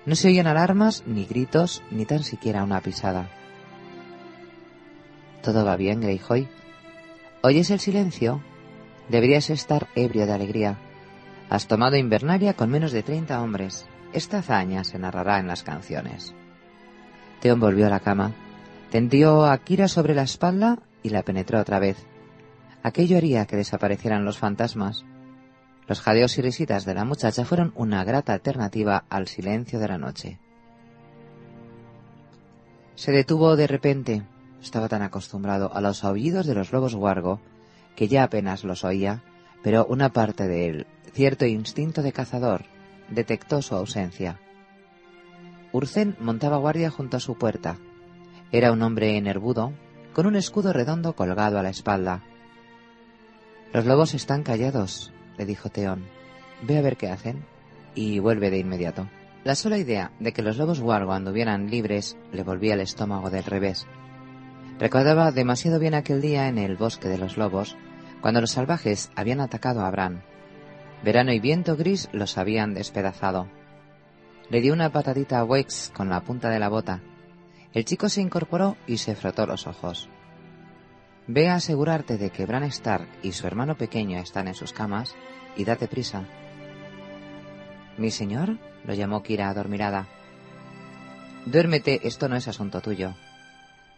No 0.06 0.16
se 0.16 0.28
oían 0.28 0.48
alarmas, 0.48 1.04
ni 1.08 1.24
gritos, 1.24 1.82
ni 1.92 2.04
tan 2.06 2.24
siquiera 2.24 2.66
una 2.66 2.82
pisada. 2.82 3.30
Todo 5.42 5.64
va 5.64 5.78
bien, 5.78 6.02
Greyjoy. 6.02 6.50
¿Oyes 7.42 7.70
el 7.70 7.80
silencio? 7.80 8.42
Deberías 9.08 9.50
estar 9.50 9.88
ebrio 9.96 10.26
de 10.26 10.34
alegría. 10.34 10.78
Has 11.50 11.68
tomado 11.68 11.97
Invernaria 11.97 12.54
con 12.54 12.70
menos 12.70 12.91
de 12.91 13.02
30 13.02 13.41
hombres. 13.41 13.88
Esta 14.14 14.39
hazaña 14.39 14.84
se 14.84 15.00
narrará 15.00 15.39
en 15.39 15.47
las 15.47 15.64
canciones. 15.64 16.36
Theon 17.41 17.60
volvió 17.60 17.88
a 17.88 17.89
la 17.89 18.02
cama, 18.02 18.34
tendió 18.91 19.45
a 19.45 19.58
Kira 19.58 19.88
sobre 19.88 20.14
la 20.14 20.22
espalda 20.22 20.78
y 21.02 21.10
la 21.10 21.24
penetró 21.24 21.60
otra 21.60 21.80
vez. 21.80 22.06
Aquello 22.84 23.18
haría 23.18 23.47
que 23.47 23.56
desaparecieran 23.56 24.26
los 24.26 24.38
fantasmas. 24.38 25.06
Los 25.88 26.02
jadeos 26.02 26.38
y 26.38 26.43
risitas 26.43 26.86
de 26.86 26.93
la 26.93 27.04
muchacha 27.04 27.45
fueron 27.45 27.74
una 27.76 28.04
grata 28.04 28.34
alternativa 28.34 29.06
al 29.10 29.28
silencio 29.28 29.80
de 29.80 29.88
la 29.88 29.97
noche. 29.97 30.39
Se 32.93 33.12
detuvo 33.12 33.56
de 33.56 33.66
repente. 33.66 34.24
Estaba 34.62 34.88
tan 34.88 35.02
acostumbrado 35.02 35.74
a 35.74 35.82
los 35.82 36.04
aullidos 36.04 36.45
de 36.45 36.54
los 36.54 36.72
lobos 36.72 36.93
guargo 36.93 37.39
que 37.95 38.08
ya 38.08 38.24
apenas 38.24 38.64
los 38.64 38.84
oía, 38.84 39.24
pero 39.64 39.86
una 39.86 40.10
parte 40.10 40.47
de 40.47 40.68
él 40.68 40.88
cierto 41.10 41.45
instinto 41.45 42.01
de 42.01 42.12
cazador 42.12 42.66
detectó 43.10 43.62
su 43.62 43.76
ausencia. 43.76 44.39
Urcén 45.72 46.16
montaba 46.20 46.57
guardia 46.57 46.89
junto 46.89 47.18
a 47.18 47.20
su 47.20 47.38
puerta. 47.38 47.78
Era 48.51 48.72
un 48.72 48.82
hombre 48.82 49.18
enervudo, 49.18 49.74
con 50.14 50.26
un 50.26 50.36
escudo 50.36 50.74
redondo 50.74 51.14
colgado 51.14 51.60
a 51.60 51.64
la 51.64 51.70
espalda. 51.70 52.24
Los 53.74 53.86
lobos 53.86 54.16
están 54.16 54.43
callados, 54.43 55.14
le 55.38 55.45
dijo 55.45 55.70
Teón. 55.70 56.05
Ve 56.64 56.78
a 56.78 56.82
ver 56.82 56.97
qué 56.97 57.10
hacen 57.10 57.45
y 57.93 58.20
vuelve 58.20 58.49
de 58.49 58.57
inmediato. 58.57 59.07
La 59.43 59.55
sola 59.55 59.78
idea 59.78 60.12
de 60.20 60.34
que 60.34 60.41
los 60.41 60.57
lobos 60.57 60.82
guargo 60.82 61.14
anduvieran 61.14 61.70
libres 61.70 62.18
le 62.34 62.43
volvía 62.43 62.74
el 62.74 62.82
estómago 62.82 63.30
del 63.30 63.43
revés. 63.43 63.86
Recordaba 64.80 65.32
demasiado 65.32 65.80
bien 65.80 65.93
aquel 65.93 66.22
día 66.22 66.47
en 66.47 66.57
el 66.57 66.78
bosque 66.78 67.07
de 67.07 67.18
los 67.18 67.38
lobos, 67.38 67.78
cuando 68.22 68.41
los 68.41 68.51
salvajes 68.51 69.12
habían 69.16 69.39
atacado 69.39 69.82
a 69.82 69.91
Bran 69.91 70.24
Verano 71.04 71.32
y 71.32 71.39
viento 71.39 71.78
gris 71.78 72.10
los 72.12 72.38
habían 72.38 72.74
despedazado. 72.74 73.47
Le 74.50 74.62
dio 74.62 74.74
una 74.74 74.91
patadita 74.91 75.39
a 75.39 75.45
Wex 75.45 75.91
con 75.95 76.10
la 76.10 76.22
punta 76.22 76.50
de 76.50 76.60
la 76.60 76.70
bota. 76.70 77.02
El 77.74 77.86
chico 77.86 78.10
se 78.10 78.22
incorporó 78.22 78.76
y 78.88 78.97
se 78.97 79.16
frotó 79.16 79.45
los 79.45 79.68
ojos. 79.68 80.10
Ve 81.28 81.47
a 81.47 81.56
asegurarte 81.56 82.18
de 82.18 82.32
que 82.32 82.45
Bran 82.45 82.64
Stark 82.64 83.08
y 83.22 83.32
su 83.32 83.45
hermano 83.45 83.78
pequeño 83.78 84.20
están 84.20 84.47
en 84.47 84.56
sus 84.56 84.74
camas 84.74 85.16
y 85.56 85.64
date 85.64 85.88
prisa. 85.88 86.24
¿Mi 87.97 88.12
señor? 88.12 88.58
lo 88.86 88.93
llamó 88.93 89.22
Kira 89.22 89.50
adormirada. 89.50 90.08
Duérmete, 91.45 92.08
esto 92.08 92.28
no 92.28 92.36
es 92.36 92.47
asunto 92.47 92.82
tuyo. 92.82 93.14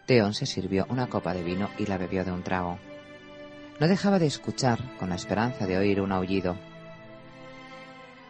Theon 0.06 0.34
se 0.34 0.46
sirvió 0.46 0.86
una 0.90 1.08
copa 1.08 1.34
de 1.34 1.44
vino 1.44 1.70
y 1.78 1.86
la 1.86 1.98
bebió 1.98 2.26
de 2.26 2.32
un 2.32 2.44
trago. 2.44 2.78
No 3.80 3.88
dejaba 3.88 4.20
de 4.20 4.28
escuchar, 4.28 4.80
con 5.00 5.10
la 5.10 5.16
esperanza 5.16 5.66
de 5.66 5.78
oír 5.78 6.02
un 6.02 6.12
aullido. 6.12 6.58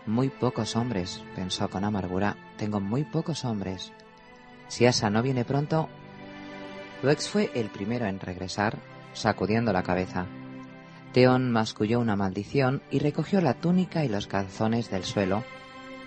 Muy 0.05 0.29
pocos 0.29 0.75
hombres, 0.75 1.23
pensó 1.35 1.69
con 1.69 1.83
amargura. 1.83 2.35
Tengo 2.57 2.79
muy 2.79 3.03
pocos 3.03 3.45
hombres. 3.45 3.91
Si 4.67 4.85
Asa 4.85 5.09
no 5.09 5.21
viene 5.21 5.45
pronto... 5.45 5.89
Luex 7.03 7.29
fue 7.29 7.51
el 7.55 7.69
primero 7.69 8.05
en 8.05 8.19
regresar, 8.19 8.77
sacudiendo 9.13 9.73
la 9.73 9.83
cabeza. 9.83 10.27
Teón 11.13 11.51
masculló 11.51 11.99
una 11.99 12.15
maldición 12.15 12.81
y 12.91 12.99
recogió 12.99 13.41
la 13.41 13.55
túnica 13.55 14.05
y 14.05 14.07
los 14.07 14.27
calzones 14.27 14.89
del 14.89 15.03
suelo, 15.03 15.43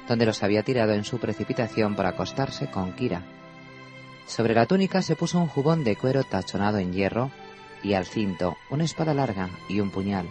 donde 0.09 0.27
los 0.27 0.43
había 0.43 0.63
tirado 0.63 0.93
en 0.93 1.05
su 1.05 1.19
precipitación 1.19 1.95
para 1.95 2.11
acostarse 2.11 2.71
con 2.71 2.93
Kira. 2.93 3.23
Sobre 4.27 4.55
la 4.55 4.67
túnica 4.67 5.03
se 5.03 5.17
puso 5.17 5.39
un 5.39 5.49
jubón 5.49 5.85
de 5.85 5.97
cuero 5.97 6.23
tachonado 6.23 6.79
en 6.79 6.93
hierro 6.93 7.31
y 7.83 7.95
al 7.95 8.07
cinto 8.07 8.57
una 8.71 8.85
espada 8.85 9.15
larga 9.15 9.51
y 9.69 9.81
un 9.81 9.91
puñal. 9.91 10.29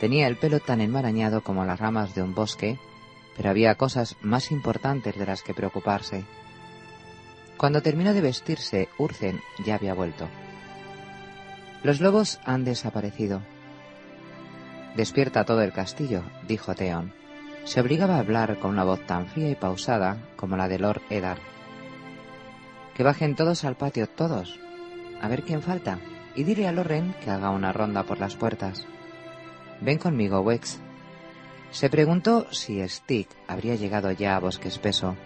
Tenía 0.00 0.28
el 0.28 0.36
pelo 0.36 0.60
tan 0.60 0.80
enmarañado 0.80 1.42
como 1.42 1.64
las 1.64 1.80
ramas 1.80 2.14
de 2.14 2.22
un 2.22 2.34
bosque, 2.34 2.78
pero 3.36 3.50
había 3.50 3.74
cosas 3.74 4.16
más 4.20 4.50
importantes 4.50 5.16
de 5.16 5.26
las 5.26 5.42
que 5.42 5.54
preocuparse. 5.54 6.24
Cuando 7.56 7.82
terminó 7.82 8.14
de 8.14 8.20
vestirse, 8.20 8.88
Urzen 8.98 9.40
ya 9.64 9.74
había 9.74 9.94
vuelto. 9.94 10.28
Los 11.82 12.00
lobos 12.00 12.40
han 12.44 12.64
desaparecido. 12.64 13.42
Despierta 14.96 15.44
todo 15.44 15.62
el 15.62 15.72
castillo, 15.72 16.22
dijo 16.46 16.74
Theon. 16.74 17.12
se 17.64 17.80
obligaba 17.80 18.16
a 18.16 18.20
hablar 18.20 18.58
con 18.58 18.70
una 18.70 18.84
voz 18.84 19.04
tan 19.06 19.26
fría 19.26 19.50
y 19.50 19.54
pausada 19.54 20.16
como 20.36 20.56
la 20.56 20.68
de 20.68 20.78
Lord 20.78 21.02
Eddard. 21.10 21.38
Que 22.94 23.02
bajen 23.02 23.36
todos 23.36 23.64
al 23.64 23.76
patio, 23.76 24.08
todos. 24.08 24.58
A 25.20 25.28
ver 25.28 25.42
quién 25.42 25.62
falta. 25.62 25.98
Y 26.34 26.44
dile 26.44 26.66
a 26.66 26.72
Loren 26.72 27.14
que 27.22 27.30
haga 27.30 27.50
una 27.50 27.72
ronda 27.72 28.04
por 28.04 28.18
las 28.18 28.36
puertas. 28.36 28.86
Ven 29.80 29.98
conmigo, 29.98 30.40
Wex. 30.40 30.80
Se 31.70 31.90
preguntó 31.90 32.46
si 32.52 32.86
Stick 32.88 33.28
habría 33.46 33.76
llegado 33.76 34.10
ya 34.10 34.36
a 34.36 34.40
Bosque 34.40 34.68
Espeso. 34.68 35.16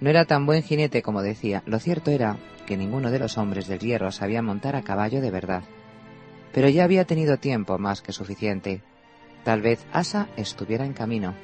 No 0.00 0.08
era 0.08 0.24
tan 0.24 0.46
buen 0.46 0.62
jinete 0.62 1.02
como 1.02 1.22
decía. 1.22 1.62
Lo 1.66 1.78
cierto 1.78 2.10
era 2.10 2.38
que 2.66 2.76
ninguno 2.76 3.10
de 3.10 3.18
los 3.18 3.36
hombres 3.36 3.66
del 3.66 3.80
hierro 3.80 4.12
sabía 4.12 4.42
montar 4.42 4.76
a 4.76 4.82
caballo 4.82 5.20
de 5.20 5.30
verdad. 5.30 5.62
Pero 6.52 6.68
ya 6.68 6.84
había 6.84 7.04
tenido 7.04 7.36
tiempo 7.36 7.78
más 7.78 8.00
que 8.00 8.12
suficiente. 8.12 8.82
Tal 9.44 9.60
vez 9.60 9.84
Asa 9.92 10.28
estuviera 10.36 10.84
en 10.84 10.92
camino. 10.92 11.34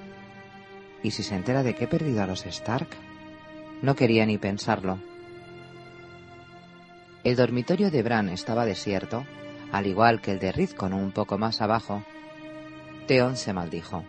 ¿Y 1.03 1.11
si 1.11 1.23
se 1.23 1.35
entera 1.35 1.63
de 1.63 1.75
que 1.75 1.85
he 1.85 1.89
perdido 1.89 2.23
a 2.23 2.27
los 2.27 2.47
Stark? 2.47 2.89
No 3.83 3.95
quería 3.95 4.25
ni 4.25 4.39
pensarlo. 4.39 4.99
El 7.25 7.37
dormitorio 7.37 7.91
de 7.91 8.03
Bran 8.03 8.29
estaba 8.29 8.65
desierto, 8.65 9.27
al 9.73 9.87
igual 9.87 10.21
que 10.21 10.33
el 10.33 10.39
de 10.39 10.53
Rizcon 10.53 10.93
un 10.93 11.13
poco 11.13 11.39
más 11.39 11.61
abajo. 11.61 12.05
Theon 13.07 13.37
se 13.37 13.53
maldijo. 13.53 14.05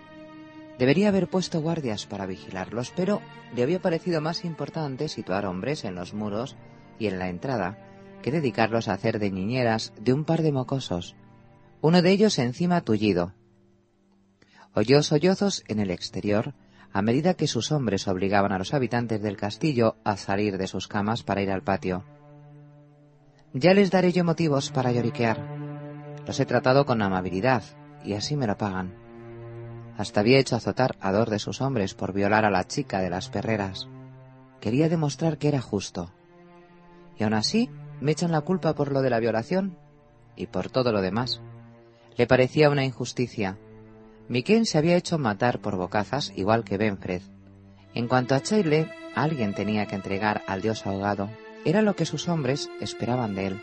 Debería 0.77 1.09
haber 1.09 1.27
puesto 1.27 1.61
guardias 1.61 2.05
para 2.05 2.25
vigilarlos, 2.25 2.93
pero 2.95 3.21
le 3.55 3.63
había 3.63 3.81
parecido 3.81 4.21
más 4.21 4.45
importante 4.45 5.09
situar 5.09 5.45
hombres 5.45 5.85
en 5.85 5.95
los 5.95 6.13
muros 6.13 6.55
y 6.99 7.07
en 7.07 7.19
la 7.19 7.29
entrada 7.29 7.77
que 8.21 8.31
dedicarlos 8.31 8.87
a 8.87 8.93
hacer 8.93 9.19
de 9.19 9.31
niñeras 9.31 9.93
de 9.99 10.13
un 10.13 10.25
par 10.25 10.41
de 10.41 10.51
mocosos, 10.51 11.15
uno 11.81 12.01
de 12.01 12.11
ellos 12.11 12.39
encima 12.39 12.81
tullido. 12.81 13.33
Oyó 14.73 15.01
sollozos 15.01 15.63
en 15.67 15.79
el 15.79 15.91
exterior 15.91 16.53
a 16.93 17.01
medida 17.01 17.35
que 17.35 17.47
sus 17.47 17.71
hombres 17.71 18.07
obligaban 18.07 18.51
a 18.51 18.57
los 18.57 18.73
habitantes 18.73 19.21
del 19.21 19.37
castillo 19.37 19.97
a 20.03 20.17
salir 20.17 20.57
de 20.57 20.67
sus 20.67 20.87
camas 20.87 21.23
para 21.23 21.41
ir 21.41 21.51
al 21.51 21.63
patio. 21.63 22.03
Ya 23.53 23.73
les 23.73 23.91
daré 23.91 24.11
yo 24.11 24.23
motivos 24.23 24.71
para 24.71 24.91
lloriquear. 24.91 25.39
Los 26.25 26.39
he 26.39 26.45
tratado 26.45 26.85
con 26.85 27.01
amabilidad, 27.01 27.63
y 28.03 28.13
así 28.13 28.35
me 28.35 28.45
lo 28.45 28.57
pagan. 28.57 28.93
Hasta 29.97 30.19
había 30.19 30.37
hecho 30.37 30.55
azotar 30.55 30.97
a 30.99 31.11
dos 31.11 31.29
de 31.29 31.39
sus 31.39 31.61
hombres 31.61 31.93
por 31.93 32.13
violar 32.13 32.45
a 32.45 32.51
la 32.51 32.67
chica 32.67 32.99
de 32.99 33.09
las 33.09 33.29
perreras. 33.29 33.87
Quería 34.59 34.89
demostrar 34.89 35.37
que 35.37 35.47
era 35.47 35.61
justo. 35.61 36.11
Y 37.17 37.23
aún 37.23 37.33
así 37.33 37.69
me 38.01 38.11
echan 38.11 38.31
la 38.31 38.41
culpa 38.41 38.75
por 38.75 38.91
lo 38.91 39.01
de 39.01 39.09
la 39.09 39.19
violación 39.19 39.77
y 40.35 40.47
por 40.47 40.69
todo 40.69 40.91
lo 40.91 41.01
demás. 41.01 41.41
Le 42.17 42.27
parecía 42.27 42.69
una 42.69 42.83
injusticia. 42.83 43.57
Miquel 44.27 44.65
se 44.65 44.77
había 44.77 44.97
hecho 44.97 45.17
matar 45.17 45.59
por 45.59 45.77
bocazas 45.77 46.33
igual 46.35 46.63
que 46.63 46.77
Benfred. 46.77 47.21
En 47.93 48.07
cuanto 48.07 48.35
a 48.35 48.41
Chaile, 48.41 48.91
alguien 49.15 49.55
tenía 49.55 49.87
que 49.87 49.95
entregar 49.95 50.43
al 50.47 50.61
dios 50.61 50.85
ahogado 50.85 51.29
era 51.67 51.81
lo 51.81 51.97
que 51.97 52.05
sus 52.05 52.29
hombres 52.29 52.69
esperaban 52.79 53.35
de 53.35 53.47
él. 53.47 53.61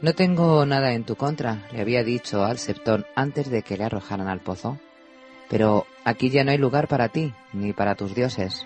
No 0.00 0.14
tengo 0.14 0.64
nada 0.64 0.92
en 0.92 1.02
tu 1.02 1.16
contra, 1.16 1.66
le 1.72 1.80
había 1.80 2.04
dicho 2.04 2.44
al 2.44 2.58
Septón 2.58 3.04
antes 3.16 3.50
de 3.50 3.62
que 3.62 3.76
le 3.76 3.82
arrojaran 3.82 4.28
al 4.28 4.38
pozo. 4.38 4.78
Pero 5.48 5.86
aquí 6.04 6.30
ya 6.30 6.44
no 6.44 6.52
hay 6.52 6.58
lugar 6.58 6.86
para 6.86 7.08
ti, 7.08 7.32
ni 7.52 7.72
para 7.72 7.96
tus 7.96 8.14
dioses. 8.14 8.64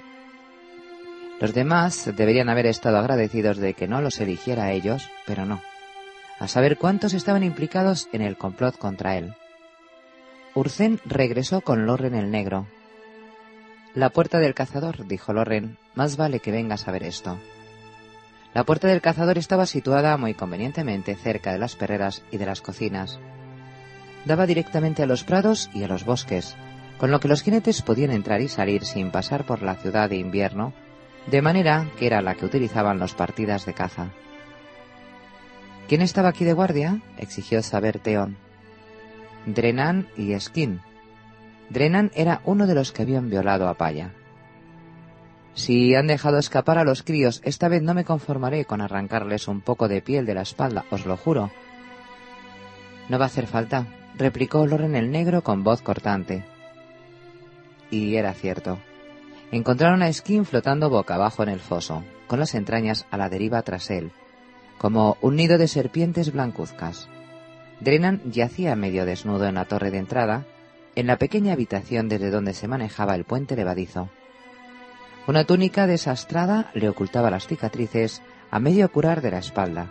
Los 1.40 1.54
demás 1.54 2.10
deberían 2.14 2.50
haber 2.50 2.66
estado 2.66 2.98
agradecidos 2.98 3.56
de 3.56 3.72
que 3.72 3.88
no 3.88 4.02
los 4.02 4.20
eligiera 4.20 4.64
a 4.64 4.72
ellos, 4.72 5.08
pero 5.26 5.46
no. 5.46 5.62
A 6.38 6.48
saber 6.48 6.76
cuántos 6.76 7.14
estaban 7.14 7.44
implicados 7.44 8.10
en 8.12 8.20
el 8.20 8.36
complot 8.36 8.76
contra 8.76 9.16
él. 9.16 9.34
Urcén 10.54 11.00
regresó 11.06 11.62
con 11.62 11.86
Loren 11.86 12.14
el 12.14 12.30
Negro. 12.30 12.66
La 13.94 14.10
puerta 14.10 14.38
del 14.38 14.52
cazador, 14.54 15.06
dijo 15.06 15.32
Loren, 15.32 15.78
más 15.94 16.18
vale 16.18 16.40
que 16.40 16.52
vengas 16.52 16.86
a 16.86 16.92
ver 16.92 17.04
esto. 17.04 17.38
La 18.52 18.64
puerta 18.64 18.88
del 18.88 19.00
cazador 19.00 19.38
estaba 19.38 19.66
situada 19.66 20.16
muy 20.16 20.34
convenientemente 20.34 21.14
cerca 21.14 21.52
de 21.52 21.58
las 21.58 21.76
perreras 21.76 22.22
y 22.30 22.36
de 22.36 22.46
las 22.46 22.60
cocinas. 22.60 23.20
Daba 24.24 24.46
directamente 24.46 25.02
a 25.02 25.06
los 25.06 25.22
prados 25.22 25.70
y 25.72 25.84
a 25.84 25.88
los 25.88 26.04
bosques, 26.04 26.56
con 26.98 27.10
lo 27.10 27.20
que 27.20 27.28
los 27.28 27.42
jinetes 27.42 27.82
podían 27.82 28.10
entrar 28.10 28.40
y 28.40 28.48
salir 28.48 28.84
sin 28.84 29.10
pasar 29.10 29.44
por 29.44 29.62
la 29.62 29.76
ciudad 29.76 30.10
de 30.10 30.16
invierno, 30.16 30.72
de 31.30 31.42
manera 31.42 31.86
que 31.98 32.06
era 32.06 32.22
la 32.22 32.34
que 32.34 32.44
utilizaban 32.44 32.98
los 32.98 33.14
partidas 33.14 33.66
de 33.66 33.74
caza. 33.74 34.10
¿Quién 35.88 36.02
estaba 36.02 36.28
aquí 36.28 36.44
de 36.44 36.52
guardia? 36.52 37.00
exigió 37.18 37.62
saber 37.62 37.98
Teón. 38.00 38.36
Drenan 39.46 40.08
y 40.16 40.38
Skin. 40.38 40.80
Drenan 41.70 42.10
era 42.14 42.42
uno 42.44 42.66
de 42.66 42.74
los 42.74 42.92
que 42.92 43.02
habían 43.02 43.30
violado 43.30 43.68
a 43.68 43.74
Paya. 43.74 44.12
Si 45.54 45.94
han 45.94 46.06
dejado 46.06 46.38
escapar 46.38 46.78
a 46.78 46.84
los 46.84 47.02
críos, 47.02 47.40
esta 47.44 47.68
vez 47.68 47.82
no 47.82 47.94
me 47.94 48.04
conformaré 48.04 48.64
con 48.64 48.80
arrancarles 48.80 49.48
un 49.48 49.60
poco 49.60 49.88
de 49.88 50.00
piel 50.00 50.26
de 50.26 50.34
la 50.34 50.42
espalda, 50.42 50.84
os 50.90 51.06
lo 51.06 51.16
juro. 51.16 51.50
No 53.08 53.18
va 53.18 53.24
a 53.24 53.26
hacer 53.26 53.46
falta, 53.46 53.86
replicó 54.16 54.66
Loren 54.66 54.94
el 54.94 55.10
Negro 55.10 55.42
con 55.42 55.64
voz 55.64 55.82
cortante. 55.82 56.44
Y 57.90 58.14
era 58.14 58.32
cierto. 58.34 58.78
Encontraron 59.50 60.02
a 60.02 60.12
Skin 60.12 60.44
flotando 60.44 60.88
boca 60.90 61.16
abajo 61.16 61.42
en 61.42 61.48
el 61.48 61.58
foso, 61.58 62.04
con 62.28 62.38
las 62.38 62.54
entrañas 62.54 63.06
a 63.10 63.16
la 63.16 63.28
deriva 63.28 63.62
tras 63.62 63.90
él, 63.90 64.12
como 64.78 65.16
un 65.20 65.34
nido 65.34 65.58
de 65.58 65.66
serpientes 65.66 66.32
blancuzcas. 66.32 67.08
Drenan 67.80 68.20
yacía 68.24 68.76
medio 68.76 69.04
desnudo 69.04 69.46
en 69.46 69.56
la 69.56 69.64
torre 69.64 69.90
de 69.90 69.98
entrada, 69.98 70.46
en 70.94 71.08
la 71.08 71.16
pequeña 71.16 71.54
habitación 71.54 72.08
desde 72.08 72.30
donde 72.30 72.54
se 72.54 72.68
manejaba 72.68 73.16
el 73.16 73.24
puente 73.24 73.56
levadizo. 73.56 74.08
Una 75.30 75.44
túnica 75.44 75.86
desastrada 75.86 76.72
le 76.74 76.88
ocultaba 76.88 77.30
las 77.30 77.46
cicatrices 77.46 78.20
a 78.50 78.58
medio 78.58 78.90
curar 78.90 79.22
de 79.22 79.30
la 79.30 79.38
espalda, 79.38 79.88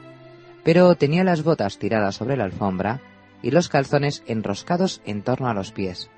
pero 0.65 0.93
tenía 0.95 1.23
las 1.23 1.43
botas 1.43 1.79
tiradas 1.79 2.15
sobre 2.15 2.35
la 2.35 2.43
alfombra 2.43 2.99
y 3.41 3.51
los 3.51 3.69
calzones 3.69 4.21
enroscados 4.27 5.01
en 5.05 5.21
torno 5.21 5.47
a 5.47 5.53
los 5.53 5.71
pies. 5.71 6.09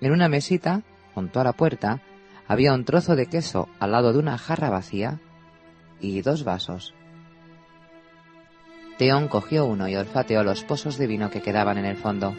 En 0.00 0.12
una 0.12 0.30
mesita, 0.30 0.80
junto 1.14 1.38
a 1.38 1.44
la 1.44 1.52
puerta, 1.52 2.00
había 2.48 2.72
un 2.72 2.86
trozo 2.86 3.14
de 3.14 3.26
queso 3.26 3.68
al 3.78 3.92
lado 3.92 4.14
de 4.14 4.20
una 4.20 4.38
jarra 4.38 4.70
vacía 4.70 5.20
y 6.00 6.22
dos 6.22 6.42
vasos. 6.42 6.94
Teón 8.96 9.28
cogió 9.28 9.66
uno 9.66 9.86
y 9.86 9.96
olfateó 9.96 10.44
los 10.44 10.64
pozos 10.64 10.96
de 10.96 11.06
vino 11.06 11.28
que 11.28 11.42
quedaban 11.42 11.76
en 11.76 11.84
el 11.84 11.98
fondo. 11.98 12.34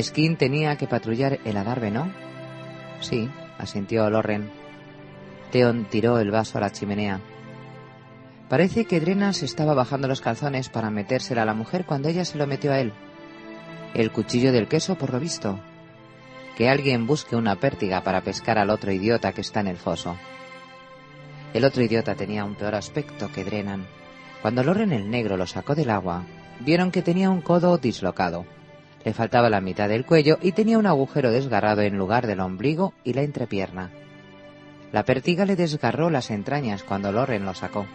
Skin 0.00 0.36
tenía 0.36 0.76
que 0.76 0.86
patrullar 0.86 1.40
el 1.44 1.56
adarve, 1.56 1.90
¿no? 1.90 2.08
Sí, 3.00 3.28
asintió 3.62 4.08
Lorren. 4.10 4.50
Theon 5.50 5.86
tiró 5.86 6.18
el 6.18 6.30
vaso 6.30 6.58
a 6.58 6.60
la 6.60 6.72
chimenea. 6.72 7.20
Parece 8.48 8.84
que 8.84 9.00
Drena 9.00 9.32
se 9.32 9.44
estaba 9.44 9.74
bajando 9.74 10.08
los 10.08 10.20
calzones 10.20 10.68
para 10.68 10.90
metérsela 10.90 11.42
a 11.42 11.46
la 11.46 11.54
mujer 11.54 11.86
cuando 11.86 12.08
ella 12.08 12.24
se 12.24 12.38
lo 12.38 12.46
metió 12.46 12.72
a 12.72 12.80
él. 12.80 12.92
El 13.94 14.10
cuchillo 14.10 14.52
del 14.52 14.68
queso, 14.68 14.96
por 14.96 15.12
lo 15.12 15.20
visto. 15.20 15.60
Que 16.56 16.68
alguien 16.68 17.06
busque 17.06 17.36
una 17.36 17.56
pértiga 17.56 18.02
para 18.02 18.22
pescar 18.22 18.58
al 18.58 18.70
otro 18.70 18.92
idiota 18.92 19.32
que 19.32 19.40
está 19.40 19.60
en 19.60 19.68
el 19.68 19.76
foso. 19.76 20.16
El 21.54 21.64
otro 21.64 21.82
idiota 21.82 22.14
tenía 22.14 22.44
un 22.44 22.54
peor 22.54 22.74
aspecto 22.74 23.30
que 23.32 23.44
Drenan. 23.44 23.86
Cuando 24.42 24.62
Loren 24.62 24.92
el 24.92 25.10
negro 25.10 25.36
lo 25.36 25.46
sacó 25.46 25.74
del 25.74 25.90
agua, 25.90 26.24
vieron 26.60 26.90
que 26.90 27.02
tenía 27.02 27.30
un 27.30 27.40
codo 27.40 27.78
dislocado 27.78 28.44
le 29.04 29.12
faltaba 29.12 29.50
la 29.50 29.60
mitad 29.60 29.88
del 29.88 30.06
cuello 30.06 30.38
y 30.40 30.52
tenía 30.52 30.78
un 30.78 30.86
agujero 30.86 31.30
desgarrado 31.30 31.82
en 31.82 31.98
lugar 31.98 32.26
del 32.26 32.40
ombligo 32.40 32.94
y 33.04 33.14
la 33.14 33.22
entrepierna. 33.22 33.90
La 34.92 35.04
pertiga 35.04 35.46
le 35.46 35.56
desgarró 35.56 36.10
las 36.10 36.30
entrañas 36.30 36.82
cuando 36.82 37.12
Loren 37.12 37.44
lo 37.44 37.54
sacó. 37.54 37.86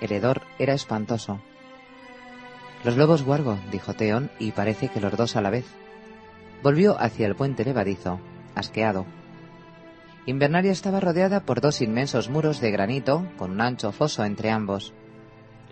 El 0.00 0.12
hedor 0.12 0.42
era 0.58 0.74
espantoso. 0.74 1.40
Los 2.84 2.96
lobos 2.96 3.22
guargo, 3.22 3.58
dijo 3.70 3.94
Teón, 3.94 4.30
y 4.38 4.50
parece 4.50 4.88
que 4.88 5.00
los 5.00 5.16
dos 5.16 5.36
a 5.36 5.40
la 5.40 5.50
vez. 5.50 5.64
Volvió 6.62 7.00
hacia 7.00 7.26
el 7.26 7.36
puente 7.36 7.64
levadizo, 7.64 8.20
asqueado. 8.54 9.06
Invernaria 10.26 10.72
estaba 10.72 11.00
rodeada 11.00 11.40
por 11.40 11.60
dos 11.60 11.80
inmensos 11.80 12.28
muros 12.28 12.60
de 12.60 12.70
granito, 12.70 13.26
con 13.38 13.52
un 13.52 13.60
ancho 13.60 13.92
foso 13.92 14.24
entre 14.24 14.50
ambos. 14.50 14.92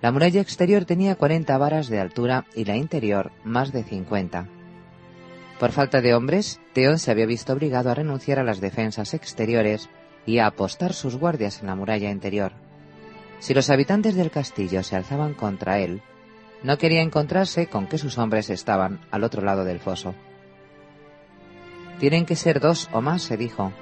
La 0.00 0.12
muralla 0.12 0.40
exterior 0.40 0.84
tenía 0.84 1.16
cuarenta 1.16 1.58
varas 1.58 1.88
de 1.88 2.00
altura 2.00 2.44
y 2.54 2.64
la 2.64 2.76
interior 2.76 3.32
más 3.44 3.72
de 3.72 3.84
cincuenta. 3.84 4.48
Por 5.62 5.70
falta 5.70 6.00
de 6.00 6.12
hombres, 6.12 6.58
Teón 6.72 6.98
se 6.98 7.12
había 7.12 7.24
visto 7.24 7.52
obligado 7.52 7.88
a 7.88 7.94
renunciar 7.94 8.40
a 8.40 8.42
las 8.42 8.60
defensas 8.60 9.14
exteriores 9.14 9.88
y 10.26 10.38
a 10.38 10.46
apostar 10.46 10.92
sus 10.92 11.14
guardias 11.14 11.60
en 11.60 11.68
la 11.68 11.76
muralla 11.76 12.10
interior. 12.10 12.50
Si 13.38 13.54
los 13.54 13.70
habitantes 13.70 14.16
del 14.16 14.32
castillo 14.32 14.82
se 14.82 14.96
alzaban 14.96 15.34
contra 15.34 15.78
él, 15.78 16.02
no 16.64 16.78
quería 16.78 17.00
encontrarse 17.00 17.68
con 17.68 17.86
que 17.86 17.98
sus 17.98 18.18
hombres 18.18 18.50
estaban 18.50 19.02
al 19.12 19.22
otro 19.22 19.40
lado 19.40 19.64
del 19.64 19.78
foso. 19.78 20.16
Tienen 22.00 22.26
que 22.26 22.34
ser 22.34 22.58
dos 22.58 22.90
o 22.92 23.00
más, 23.00 23.22
se 23.22 23.36
dijo. 23.36 23.72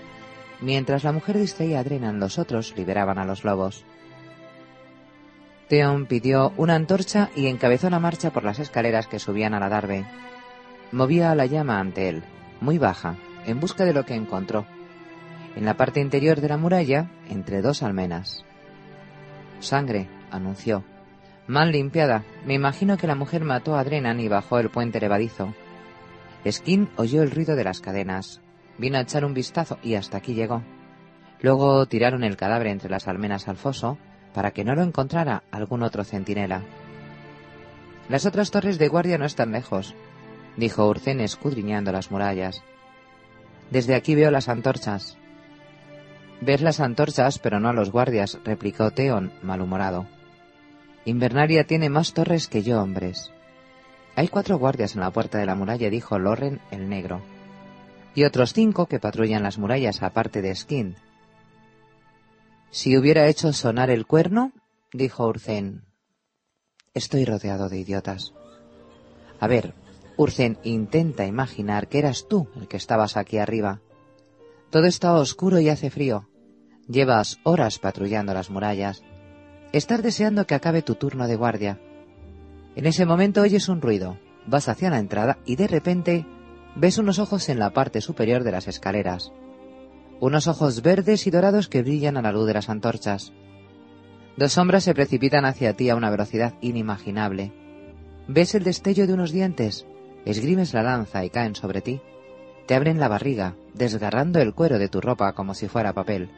Mientras 0.61 1.03
la 1.03 1.13
mujer 1.13 1.39
distraía 1.39 1.81
a 1.81 1.85
Drenan, 1.85 2.21
los 2.21 2.39
otros 2.39 2.75
liberaban 2.77 3.17
a 3.17 3.25
los 3.25 3.43
lobos. 3.43 3.87
Theon 5.69 6.05
pidió 6.05 6.53
una 6.59 6.75
antorcha 6.75 7.31
y 7.35 7.47
encabezó 7.47 7.89
la 7.89 8.01
marcha 8.01 8.33
por 8.33 8.45
las 8.45 8.59
escaleras 8.59 9.07
que 9.07 9.19
subían 9.19 9.55
a 9.55 9.61
la 9.61 9.71
darbe 9.71 10.05
movía 10.93 11.35
la 11.35 11.47
llama 11.47 11.81
ante 11.81 12.09
él, 12.09 12.23
muy 12.61 12.79
baja, 12.79 13.17
en 13.47 13.61
busca 13.61 13.85
de 13.85 13.95
lo 13.95 14.05
que 14.05 14.15
encontró. 14.15 14.67
En 15.57 15.65
la 15.65 15.77
parte 15.77 16.01
interior 16.01 16.41
de 16.41 16.49
la 16.49 16.57
muralla, 16.57 17.11
entre 17.29 17.63
dos 17.63 17.83
almenas. 17.83 18.45
Sangre, 19.61 20.09
anunció. 20.31 20.85
Mal 21.47 21.73
limpiada. 21.73 22.25
Me 22.47 22.55
imagino 22.55 22.97
que 22.97 23.07
la 23.07 23.17
mujer 23.17 23.45
mató 23.45 23.77
a 23.77 23.85
Drenan 23.85 24.21
y 24.21 24.29
bajó 24.29 24.59
el 24.59 24.71
puente 24.71 25.01
levadizo. 25.01 25.53
Skin 26.49 26.89
oyó 26.97 27.23
el 27.23 27.31
ruido 27.31 27.57
de 27.57 27.65
las 27.65 27.81
cadenas. 27.81 28.41
Vino 28.79 28.99
a 28.99 29.03
echar 29.03 29.25
un 29.25 29.35
vistazo 29.35 29.79
y 29.83 29.95
hasta 29.95 30.19
aquí 30.19 30.35
llegó. 30.35 30.63
Luego 31.43 31.87
tiraron 31.87 32.23
el 32.23 32.37
cadáver 32.37 32.69
entre 32.69 32.91
las 32.91 33.09
almenas 33.09 33.49
al 33.49 33.57
foso 33.57 33.99
para 34.33 34.53
que 34.53 34.65
no 34.65 34.75
lo 34.75 34.83
encontrara 34.83 35.43
algún 35.51 35.83
otro 35.83 36.05
centinela. 36.05 36.63
Las 38.09 38.27
otras 38.27 38.51
torres 38.51 38.79
de 38.79 38.89
guardia 38.89 39.19
no 39.19 39.25
están 39.25 39.53
lejos, 39.53 39.95
dijo 40.57 40.89
Urcén 40.89 41.21
escudriñando 41.21 41.93
las 41.93 42.11
murallas. 42.11 42.63
Desde 43.71 43.95
aquí 43.95 44.15
veo 44.15 44.31
las 44.31 44.49
antorchas. 44.49 45.17
Ves 46.41 46.61
las 46.63 46.81
antorchas, 46.81 47.39
pero 47.39 47.61
no 47.61 47.69
a 47.69 47.73
los 47.73 47.91
guardias, 47.91 48.39
replicó 48.45 48.91
Teon, 48.91 49.33
malhumorado. 49.43 50.07
Invernaria 51.05 51.65
tiene 51.65 51.89
más 51.89 52.13
torres 52.15 52.49
que 52.49 52.63
yo, 52.63 52.81
hombres. 52.83 53.31
Hay 54.17 54.29
cuatro 54.29 54.59
guardias 54.59 54.95
en 54.95 55.01
la 55.01 55.11
puerta 55.11 55.39
de 55.39 55.47
la 55.47 55.55
muralla, 55.55 55.89
dijo 55.91 56.19
Loren 56.19 56.61
el 56.71 56.89
negro. 56.89 57.23
Y 58.15 58.25
otros 58.25 58.53
cinco 58.53 58.87
que 58.87 58.99
patrullan 58.99 59.43
las 59.43 59.59
murallas 59.59 60.03
aparte 60.03 60.43
de 60.43 60.55
Skin. 60.55 60.97
Si 62.71 62.97
hubiera 62.97 63.27
hecho 63.29 63.53
sonar 63.53 63.91
el 63.91 64.07
cuerno, 64.07 64.53
dijo 64.93 65.27
Urcén. 65.27 65.85
Estoy 66.93 67.25
rodeado 67.25 67.69
de 67.69 67.79
idiotas. 67.79 68.33
A 69.39 69.47
ver, 69.47 69.75
Urcen 70.21 70.59
intenta 70.65 71.25
imaginar 71.25 71.89
que 71.89 71.99
eras 71.99 72.29
tú 72.29 72.47
el 72.55 72.69
que 72.69 72.77
estabas 72.77 73.17
aquí 73.17 73.39
arriba. 73.39 73.81
Todo 74.69 74.85
está 74.85 75.15
oscuro 75.15 75.61
y 75.61 75.71
hace 75.71 75.89
frío. 75.89 76.29
Llevas 76.87 77.39
horas 77.43 77.79
patrullando 77.79 78.35
las 78.35 78.51
murallas. 78.51 79.03
Estás 79.73 80.03
deseando 80.03 80.47
que 80.47 80.55
acabe 80.55 80.83
tu 80.83 80.97
turno 80.97 81.27
de 81.27 81.37
guardia. 81.37 81.81
En 82.77 82.85
ese 82.85 83.07
momento 83.07 83.41
oyes 83.41 83.71
un 83.71 83.81
ruido, 83.81 84.19
vas 84.47 84.69
hacia 84.69 84.91
la 84.91 84.99
entrada 84.99 85.39
y 85.47 85.57
de 85.57 85.69
repente 85.69 86.27
ves 86.77 86.99
unos 86.99 87.19
ojos 87.19 87.49
en 87.49 87.59
la 87.59 87.71
parte 87.71 88.03
superior 88.03 88.45
de 88.45 88.53
las 88.53 88.69
escaleras. 88.69 89.33
Unos 90.21 90.49
ojos 90.49 90.83
verdes 90.83 91.27
y 91.27 91.31
dorados 91.31 91.67
que 91.67 91.81
brillan 91.81 92.19
a 92.19 92.23
la 92.23 92.33
luz 92.33 92.47
de 92.47 92.53
las 92.53 92.69
antorchas. 92.69 93.33
Dos 94.37 94.53
sombras 94.53 94.85
se 94.85 94.93
precipitan 94.93 95.47
hacia 95.47 95.73
ti 95.77 95.89
a 95.89 95.97
una 95.97 96.11
velocidad 96.11 96.57
inimaginable. 96.61 97.55
Ves 98.29 98.55
el 98.55 98.65
destello 98.65 99.07
de 99.07 99.15
unos 99.15 99.33
dientes, 99.33 99.87
esgrimes 100.25 100.75
la 100.75 100.83
lanza 100.83 101.25
y 101.25 101.31
caen 101.31 101.55
sobre 101.55 101.81
ti. 101.81 102.01
Te 102.67 102.75
abren 102.75 103.01
la 103.01 103.09
barriga, 103.09 103.57
desgarrando 103.75 104.41
el 104.41 104.55
cuero 104.55 104.79
de 104.79 104.89
tu 104.89 105.01
ropa 105.01 105.33
como 105.33 105.55
si 105.55 105.69
fuera 105.69 105.93
papel. 105.93 106.31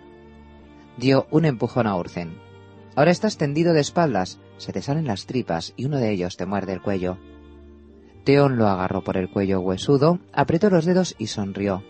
Dio 0.96 1.26
un 1.30 1.44
empujón 1.44 1.86
a 1.86 1.96
Urzen. 1.96 2.38
Ahora 2.94 3.10
estás 3.10 3.38
tendido 3.38 3.72
de 3.72 3.80
espaldas, 3.80 4.38
se 4.58 4.72
te 4.72 4.82
salen 4.82 5.06
las 5.06 5.26
tripas 5.26 5.72
y 5.76 5.86
uno 5.86 5.98
de 5.98 6.10
ellos 6.10 6.36
te 6.36 6.46
muerde 6.46 6.74
el 6.74 6.82
cuello. 6.82 7.18
Teon 8.24 8.56
lo 8.56 8.68
agarró 8.68 9.02
por 9.02 9.16
el 9.16 9.30
cuello 9.30 9.60
huesudo, 9.60 10.20
apretó 10.32 10.70
los 10.70 10.84
dedos 10.84 11.14
y 11.18 11.26
sonrió. 11.26 11.82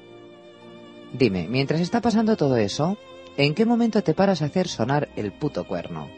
Dime, 1.13 1.47
mientras 1.49 1.81
está 1.81 2.01
pasando 2.01 2.37
todo 2.37 2.57
eso, 2.57 2.97
¿en 3.37 3.55
qué 3.55 3.67
momento 3.67 4.03
te 4.03 4.15
paras 4.15 4.41
a 4.41 4.47
hacer 4.47 4.69
sonar 4.69 5.09
el 5.17 5.33
puto 5.33 5.67
cuerno? 5.67 6.09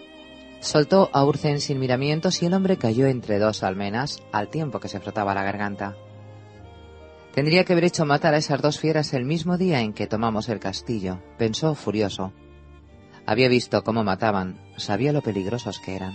Soltó 0.65 1.11
a 1.13 1.23
Urzen 1.27 1.61
sin 1.61 1.79
miramientos 1.79 2.43
y 2.43 2.47
el 2.47 2.55
hombre 2.55 2.79
cayó 2.79 3.07
entre 3.07 3.39
dos 3.39 3.63
almenas 3.63 4.23
al 4.33 4.49
tiempo 4.49 4.81
que 4.81 4.89
se 4.89 4.99
frotaba 4.99 5.35
la 5.35 5.43
garganta. 5.43 5.95
Tendría 7.35 7.65
que 7.65 7.75
haber 7.75 7.85
hecho 7.85 8.07
matar 8.07 8.33
a 8.33 8.39
esas 8.39 8.63
dos 8.63 8.81
fieras 8.81 9.13
el 9.13 9.27
mismo 9.27 9.59
día 9.59 9.83
en 9.83 9.93
que 9.93 10.07
tomamos 10.07 10.49
el 10.49 10.61
castillo, 10.61 11.21
pensó 11.37 11.75
furioso. 11.75 12.33
Había 13.27 13.49
visto 13.49 13.85
cómo 13.85 14.05
mataban, 14.05 14.59
sabía 14.79 15.13
lo 15.13 15.21
peligrosos 15.21 15.81
que 15.81 15.97
eran. 15.97 16.15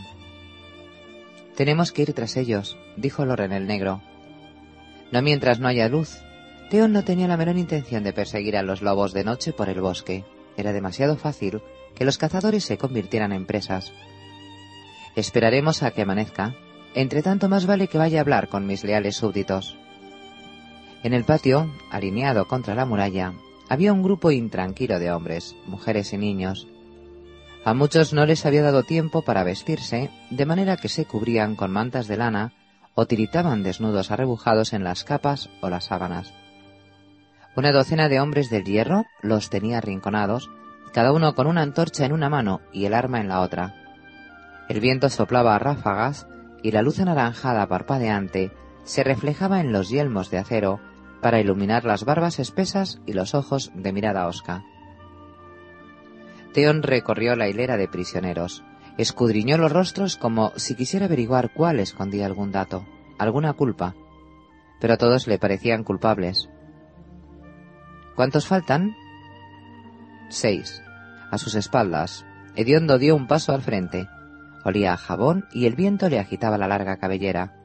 Tenemos 1.56 1.92
que 1.92 2.02
ir 2.02 2.14
tras 2.14 2.36
ellos, 2.36 2.76
dijo 2.98 3.26
Loren 3.26 3.52
el 3.52 3.68
negro. 3.68 4.02
No 5.12 5.22
mientras 5.22 5.60
no 5.60 5.68
haya 5.68 5.90
luz. 5.90 6.18
Teon 6.72 6.92
no 6.92 7.04
tenía 7.04 7.28
la 7.28 7.38
menor 7.38 7.58
intención 7.58 8.04
de 8.04 8.14
perseguir 8.14 8.58
a 8.58 8.64
los 8.64 8.82
lobos 8.82 9.14
de 9.14 9.24
noche 9.24 9.54
por 9.54 9.70
el 9.70 9.80
bosque. 9.80 10.26
Era 10.58 10.74
demasiado 10.74 11.18
fácil 11.18 11.62
que 11.94 12.04
los 12.04 12.18
cazadores 12.18 12.64
se 12.64 12.80
convirtieran 12.80 13.32
en 13.32 13.46
presas. 13.46 13.94
Esperaremos 15.16 15.84
a 15.84 15.92
que 15.92 16.04
amanezca. 16.04 16.56
Entre 16.96 17.22
tanto 17.22 17.50
más 17.50 17.66
vale 17.66 17.88
que 17.88 17.98
vaya 17.98 18.20
a 18.20 18.22
hablar 18.22 18.50
con 18.50 18.66
mis 18.66 18.84
leales 18.84 19.16
súbditos. 19.16 19.78
En 21.04 21.14
el 21.14 21.24
patio, 21.24 21.72
alineado 21.92 22.48
contra 22.48 22.76
la 22.76 22.86
muralla, 22.86 23.34
había 23.70 23.94
un 23.94 24.04
grupo 24.04 24.32
intranquilo 24.32 25.00
de 25.00 25.12
hombres, 25.12 25.56
mujeres 25.68 26.14
y 26.14 26.18
niños, 26.18 26.68
a 27.66 27.74
muchos 27.74 28.14
no 28.14 28.26
les 28.26 28.46
había 28.46 28.64
dado 28.64 28.84
tiempo 28.84 29.22
para 29.22 29.44
vestirse, 29.44 30.10
de 30.30 30.46
manera 30.46 30.78
que 30.78 30.88
se 30.88 31.06
cubrían 31.06 31.56
con 31.56 31.72
mantas 31.72 32.08
de 32.08 32.18
lana 32.18 32.54
o 32.96 33.06
tiritaban 33.06 33.64
desnudos 33.64 34.12
arrebujados 34.12 34.74
en 34.74 34.84
las 34.84 35.04
capas 35.04 35.50
o 35.62 35.70
las 35.70 35.86
sábanas. 35.86 36.34
Una 37.56 37.72
docena 37.72 38.08
de 38.08 38.22
hombres 38.22 38.50
del 38.50 38.64
hierro 38.64 39.06
los 39.22 39.50
tenía 39.50 39.80
arrinconados, 39.80 40.50
cada 40.94 41.12
uno 41.12 41.36
con 41.36 41.48
una 41.48 41.62
antorcha 41.62 42.06
en 42.06 42.14
una 42.14 42.30
mano 42.30 42.62
y 42.72 42.86
el 42.86 42.94
arma 42.94 43.20
en 43.20 43.28
la 43.28 43.42
otra. 43.42 43.76
El 44.70 44.80
viento 44.80 45.10
soplaba 45.10 45.56
a 45.56 45.60
ráfagas 45.60 46.28
y 46.62 46.72
la 46.72 46.84
luz 46.84 47.00
anaranjada 47.00 47.68
parpadeante 47.68 48.52
se 48.84 49.04
reflejaba 49.04 49.60
en 49.60 49.72
los 49.72 49.90
yelmos 49.90 50.30
de 50.30 50.38
acero 50.38 50.80
para 51.22 51.40
iluminar 51.40 51.86
las 51.86 52.06
barbas 52.06 52.40
espesas 52.40 53.02
y 53.06 53.14
los 53.14 53.34
ojos 53.34 53.72
de 53.74 53.92
mirada 53.92 54.28
osca. 54.28 54.64
Teon 56.54 56.84
recorrió 56.84 57.36
la 57.36 57.50
hilera 57.50 57.78
de 57.78 57.88
prisioneros. 57.88 58.64
Escudriñó 58.98 59.58
los 59.58 59.72
rostros 59.72 60.18
como 60.18 60.52
si 60.56 60.76
quisiera 60.76 61.06
averiguar 61.06 61.52
cuál 61.54 61.80
escondía 61.80 62.26
algún 62.26 62.52
dato, 62.52 62.86
alguna 63.18 63.54
culpa. 63.54 63.96
Pero 64.80 64.98
todos 64.98 65.28
le 65.28 65.40
parecían 65.40 65.84
culpables. 65.84 66.50
¿Cuántos 68.16 68.48
faltan? 68.48 68.96
Seis. 70.30 70.84
A 71.32 71.38
sus 71.38 71.56
espaldas, 71.56 72.26
Hediondo 72.56 72.98
dio 72.98 73.16
un 73.16 73.28
paso 73.28 73.54
al 73.54 73.62
frente. 73.62 74.08
Olía 74.64 74.94
a 74.94 74.98
jabón 74.98 75.48
y 75.52 75.66
el 75.66 75.76
viento 75.76 76.10
le 76.10 76.20
agitaba 76.20 76.58
la 76.58 76.68
larga 76.68 76.98
cabellera. 76.98 77.56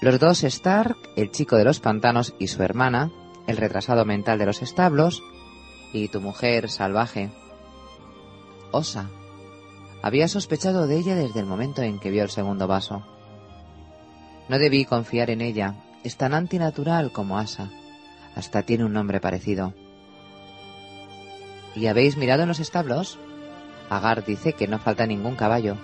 Los 0.00 0.18
dos 0.18 0.44
Stark, 0.44 0.96
el 1.16 1.30
chico 1.30 1.56
de 1.56 1.64
los 1.64 1.80
pantanos 1.80 2.34
y 2.38 2.48
su 2.48 2.62
hermana, 2.62 3.10
el 3.46 3.56
retrasado 3.56 4.04
mental 4.04 4.38
de 4.38 4.46
los 4.46 4.62
establos, 4.62 5.22
y 5.92 6.08
tu 6.08 6.20
mujer 6.20 6.68
salvaje, 6.68 7.30
Osa. 8.74 9.08
Había 10.02 10.26
sospechado 10.26 10.88
de 10.88 10.98
ella 10.98 11.14
desde 11.14 11.38
el 11.38 11.46
momento 11.46 11.82
en 11.82 12.00
que 12.00 12.10
vio 12.10 12.24
el 12.24 12.30
segundo 12.30 12.66
vaso. 12.66 13.06
No 14.48 14.58
debí 14.58 14.84
confiar 14.84 15.30
en 15.30 15.40
ella. 15.40 15.76
Es 16.02 16.16
tan 16.16 16.34
antinatural 16.34 17.12
como 17.12 17.38
Asa. 17.38 17.70
Hasta 18.34 18.62
tiene 18.62 18.84
un 18.84 18.92
nombre 18.92 19.20
parecido. 19.20 19.72
¿Y 21.76 21.86
habéis 21.86 22.16
mirado 22.16 22.42
en 22.42 22.48
los 22.48 22.60
establos? 22.60 23.18
Agar 23.88 24.24
dice 24.24 24.52
que 24.54 24.66
no 24.66 24.78
falta 24.78 25.06
ningún 25.06 25.36
caballo. 25.36 25.76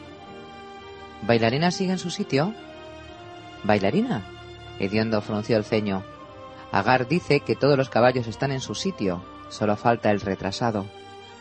¿Bailarina 1.22 1.70
sigue 1.70 1.92
en 1.92 1.98
su 1.98 2.10
sitio? 2.10 2.55
¿Bailarina? 3.64 4.24
Hediondo 4.78 5.20
frunció 5.20 5.56
el 5.56 5.64
ceño. 5.64 6.02
Agar 6.72 7.09
dice 7.09 7.40
que 7.40 7.56
todos 7.56 7.76
los 7.76 7.90
caballos 7.90 8.26
están 8.26 8.52
en 8.52 8.60
su 8.60 8.74
sitio, 8.74 9.22
solo 9.48 9.76
falta 9.76 10.10
el 10.10 10.20
retrasado. 10.20 10.86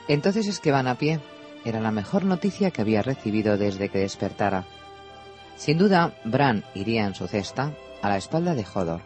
Entonces 0.08 0.48
es 0.48 0.60
que 0.60 0.72
van 0.72 0.88
a 0.88 0.96
pie. 0.96 1.20
Era 1.66 1.80
la 1.80 1.92
mejor 1.92 2.26
noticia 2.26 2.72
que 2.72 2.82
había 2.82 3.02
recibido 3.02 3.58
desde 3.58 3.90
que 3.90 4.00
despertara. 4.00 4.66
Sin 5.56 5.78
duda, 5.78 6.14
Bran 6.24 6.64
iría 6.74 7.06
en 7.06 7.16
su 7.16 7.28
cesta 7.28 7.74
a 8.02 8.10
la 8.10 8.18
espalda 8.18 8.56
de 8.56 8.66
Hodor. 8.74 9.02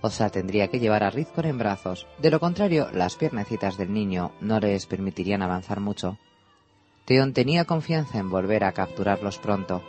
Osa 0.00 0.30
tendría 0.30 0.68
que 0.68 0.78
llevar 0.78 1.04
a 1.04 1.10
Rizkor 1.10 1.46
en 1.46 1.58
brazos. 1.58 2.06
De 2.18 2.30
lo 2.30 2.40
contrario, 2.40 2.88
las 2.92 3.16
piernecitas 3.16 3.76
del 3.76 3.92
niño 3.92 4.32
no 4.40 4.60
les 4.60 4.86
permitirían 4.86 5.42
avanzar 5.42 5.80
mucho. 5.80 6.18
Theon 7.06 7.32
tenía 7.32 7.64
confianza 7.64 8.18
en 8.18 8.30
volver 8.30 8.64
a 8.64 8.72
capturarlos 8.72 9.38
pronto. 9.38 9.82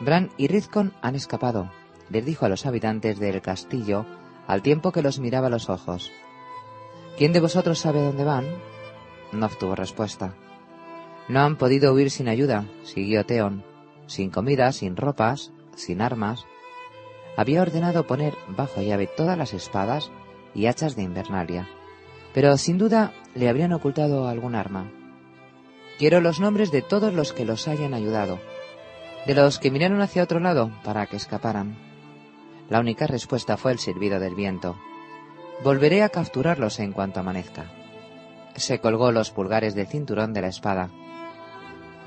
Bran 0.00 0.30
y 0.36 0.46
Rizkon 0.46 0.92
han 1.02 1.16
escapado, 1.16 1.70
les 2.08 2.24
dijo 2.24 2.46
a 2.46 2.48
los 2.48 2.66
habitantes 2.66 3.18
del 3.18 3.42
castillo 3.42 4.06
al 4.46 4.62
tiempo 4.62 4.92
que 4.92 5.02
los 5.02 5.18
miraba 5.18 5.48
a 5.48 5.50
los 5.50 5.68
ojos. 5.68 6.12
¿Quién 7.18 7.32
de 7.32 7.40
vosotros 7.40 7.80
sabe 7.80 8.00
dónde 8.00 8.22
van? 8.22 8.46
No 9.32 9.46
obtuvo 9.46 9.74
respuesta. 9.74 10.34
No 11.28 11.40
han 11.40 11.56
podido 11.56 11.92
huir 11.92 12.12
sin 12.12 12.28
ayuda, 12.28 12.64
siguió 12.84 13.26
Teón, 13.26 13.64
sin 14.06 14.30
comida, 14.30 14.70
sin 14.70 14.96
ropas, 14.96 15.52
sin 15.74 16.00
armas. 16.00 16.46
Había 17.36 17.60
ordenado 17.60 18.06
poner 18.06 18.34
bajo 18.48 18.80
llave 18.80 19.08
todas 19.08 19.36
las 19.36 19.52
espadas 19.52 20.12
y 20.54 20.66
hachas 20.66 20.94
de 20.94 21.02
Invernalia, 21.02 21.68
pero 22.32 22.56
sin 22.56 22.78
duda 22.78 23.12
le 23.34 23.48
habrían 23.48 23.72
ocultado 23.72 24.28
algún 24.28 24.54
arma. 24.54 24.90
Quiero 25.98 26.20
los 26.20 26.38
nombres 26.38 26.70
de 26.70 26.80
todos 26.80 27.12
los 27.12 27.32
que 27.32 27.44
los 27.44 27.66
hayan 27.66 27.92
ayudado, 27.92 28.38
de 29.26 29.34
los 29.34 29.58
que 29.58 29.72
miraron 29.72 30.00
hacia 30.00 30.22
otro 30.22 30.38
lado 30.38 30.70
para 30.84 31.06
que 31.06 31.16
escaparan. 31.16 31.76
La 32.70 32.78
única 32.78 33.08
respuesta 33.08 33.56
fue 33.56 33.72
el 33.72 33.80
silbido 33.80 34.20
del 34.20 34.36
viento. 34.36 34.78
Volveré 35.64 36.04
a 36.04 36.08
capturarlos 36.08 36.78
en 36.78 36.92
cuanto 36.92 37.18
amanezca. 37.18 37.72
Se 38.54 38.78
colgó 38.78 39.10
los 39.10 39.32
pulgares 39.32 39.74
del 39.74 39.88
cinturón 39.88 40.32
de 40.32 40.42
la 40.42 40.48
espada. 40.48 40.88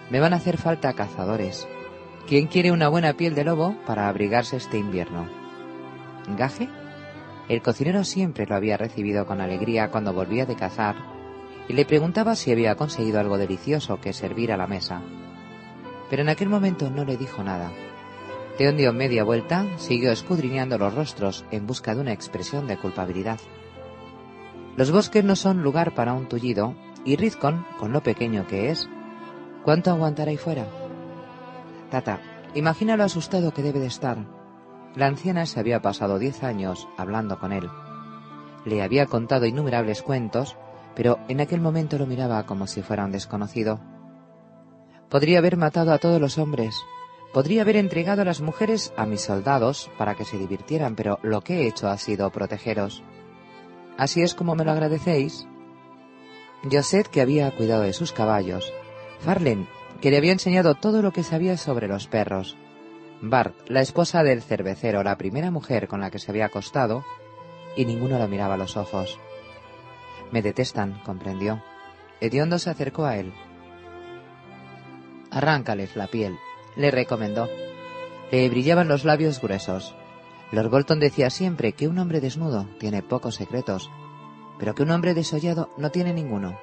Me 0.09 0.21
van 0.21 0.31
a 0.31 0.37
hacer 0.37 0.57
falta 0.57 0.93
cazadores. 0.93 1.67
¿Quién 2.29 2.47
quiere 2.47 2.71
una 2.71 2.87
buena 2.87 3.13
piel 3.13 3.35
de 3.35 3.43
lobo 3.43 3.75
para 3.85 4.07
abrigarse 4.07 4.55
este 4.55 4.77
invierno? 4.77 5.27
¿Gaje? 6.37 6.69
El 7.49 7.61
cocinero 7.61 8.05
siempre 8.05 8.45
lo 8.45 8.55
había 8.55 8.77
recibido 8.77 9.25
con 9.25 9.41
alegría 9.41 9.91
cuando 9.91 10.13
volvía 10.13 10.45
de 10.45 10.55
cazar 10.55 11.20
y 11.71 11.73
le 11.73 11.85
preguntaba 11.85 12.35
si 12.35 12.51
había 12.51 12.75
conseguido 12.75 13.21
algo 13.21 13.37
delicioso 13.37 14.01
que 14.01 14.11
servir 14.11 14.51
a 14.51 14.57
la 14.57 14.67
mesa. 14.67 15.01
Pero 16.09 16.21
en 16.21 16.27
aquel 16.27 16.49
momento 16.49 16.89
no 16.89 17.05
le 17.05 17.15
dijo 17.15 17.45
nada. 17.45 17.71
Teón 18.57 18.75
dio 18.75 18.91
media 18.91 19.23
vuelta, 19.23 19.65
siguió 19.77 20.11
escudriñando 20.11 20.77
los 20.77 20.93
rostros 20.93 21.45
en 21.49 21.65
busca 21.65 21.95
de 21.95 22.01
una 22.01 22.11
expresión 22.11 22.67
de 22.67 22.75
culpabilidad. 22.75 23.39
Los 24.75 24.91
bosques 24.91 25.23
no 25.23 25.37
son 25.37 25.63
lugar 25.63 25.95
para 25.95 26.11
un 26.11 26.27
tullido, 26.27 26.75
y 27.05 27.15
Rizcon, 27.15 27.65
con 27.79 27.93
lo 27.93 28.03
pequeño 28.03 28.45
que 28.47 28.69
es, 28.69 28.89
¿cuánto 29.63 29.91
aguantará 29.91 30.31
ahí 30.31 30.37
fuera? 30.37 30.67
Tata, 31.89 32.19
imagina 32.53 32.97
lo 32.97 33.05
asustado 33.05 33.53
que 33.53 33.63
debe 33.63 33.79
de 33.79 33.87
estar. 33.87 34.17
La 34.93 35.05
anciana 35.05 35.45
se 35.45 35.61
había 35.61 35.81
pasado 35.81 36.19
diez 36.19 36.43
años 36.43 36.89
hablando 36.97 37.39
con 37.39 37.53
él. 37.53 37.69
Le 38.65 38.83
había 38.83 39.05
contado 39.05 39.45
innumerables 39.45 40.01
cuentos, 40.01 40.57
pero 40.95 41.19
en 41.27 41.41
aquel 41.41 41.61
momento 41.61 41.97
lo 41.97 42.05
miraba 42.05 42.45
como 42.45 42.67
si 42.67 42.81
fuera 42.81 43.05
un 43.05 43.11
desconocido. 43.11 43.79
Podría 45.09 45.39
haber 45.39 45.57
matado 45.57 45.91
a 45.91 45.97
todos 45.97 46.21
los 46.21 46.37
hombres, 46.37 46.75
podría 47.33 47.61
haber 47.61 47.77
entregado 47.77 48.21
a 48.21 48.25
las 48.25 48.41
mujeres 48.41 48.93
a 48.97 49.05
mis 49.05 49.21
soldados 49.21 49.89
para 49.97 50.15
que 50.15 50.25
se 50.25 50.37
divirtieran, 50.37 50.95
pero 50.95 51.19
lo 51.21 51.41
que 51.41 51.61
he 51.61 51.67
hecho 51.67 51.89
ha 51.89 51.97
sido 51.97 52.29
protegeros. 52.31 53.03
Así 53.97 54.21
es 54.21 54.33
como 54.33 54.55
me 54.55 54.65
lo 54.65 54.71
agradecéis. 54.71 55.47
Josette, 56.69 57.07
que 57.07 57.21
había 57.21 57.51
cuidado 57.55 57.83
de 57.83 57.93
sus 57.93 58.11
caballos, 58.11 58.71
Farlen, 59.19 59.67
que 59.99 60.11
le 60.11 60.17
había 60.17 60.31
enseñado 60.31 60.75
todo 60.75 61.01
lo 61.01 61.11
que 61.11 61.23
sabía 61.23 61.57
sobre 61.57 61.87
los 61.87 62.07
perros, 62.07 62.57
Bart, 63.23 63.53
la 63.67 63.81
esposa 63.81 64.23
del 64.23 64.41
cervecero, 64.41 65.03
la 65.03 65.15
primera 65.15 65.51
mujer 65.51 65.87
con 65.87 66.01
la 66.01 66.09
que 66.09 66.17
se 66.17 66.31
había 66.31 66.47
acostado, 66.47 67.05
y 67.75 67.85
ninguno 67.85 68.17
lo 68.17 68.27
miraba 68.27 68.55
a 68.55 68.57
los 68.57 68.77
ojos. 68.77 69.19
Me 70.31 70.41
detestan, 70.41 71.01
comprendió. 71.03 71.63
Hediondo 72.19 72.59
se 72.59 72.69
acercó 72.69 73.05
a 73.05 73.17
él. 73.17 73.33
Arráncales 75.29 75.95
la 75.95 76.07
piel, 76.07 76.35
le 76.75 76.91
recomendó. 76.91 77.49
Le 78.31 78.49
brillaban 78.49 78.87
los 78.87 79.05
labios 79.05 79.41
gruesos. 79.41 79.95
Lord 80.51 80.69
Bolton 80.69 80.99
decía 80.99 81.29
siempre 81.29 81.73
que 81.73 81.87
un 81.87 81.97
hombre 81.99 82.19
desnudo 82.19 82.67
tiene 82.79 83.01
pocos 83.01 83.35
secretos, 83.35 83.89
pero 84.59 84.75
que 84.75 84.83
un 84.83 84.91
hombre 84.91 85.13
desollado 85.13 85.69
no 85.77 85.91
tiene 85.91 86.13
ninguno. 86.13 86.59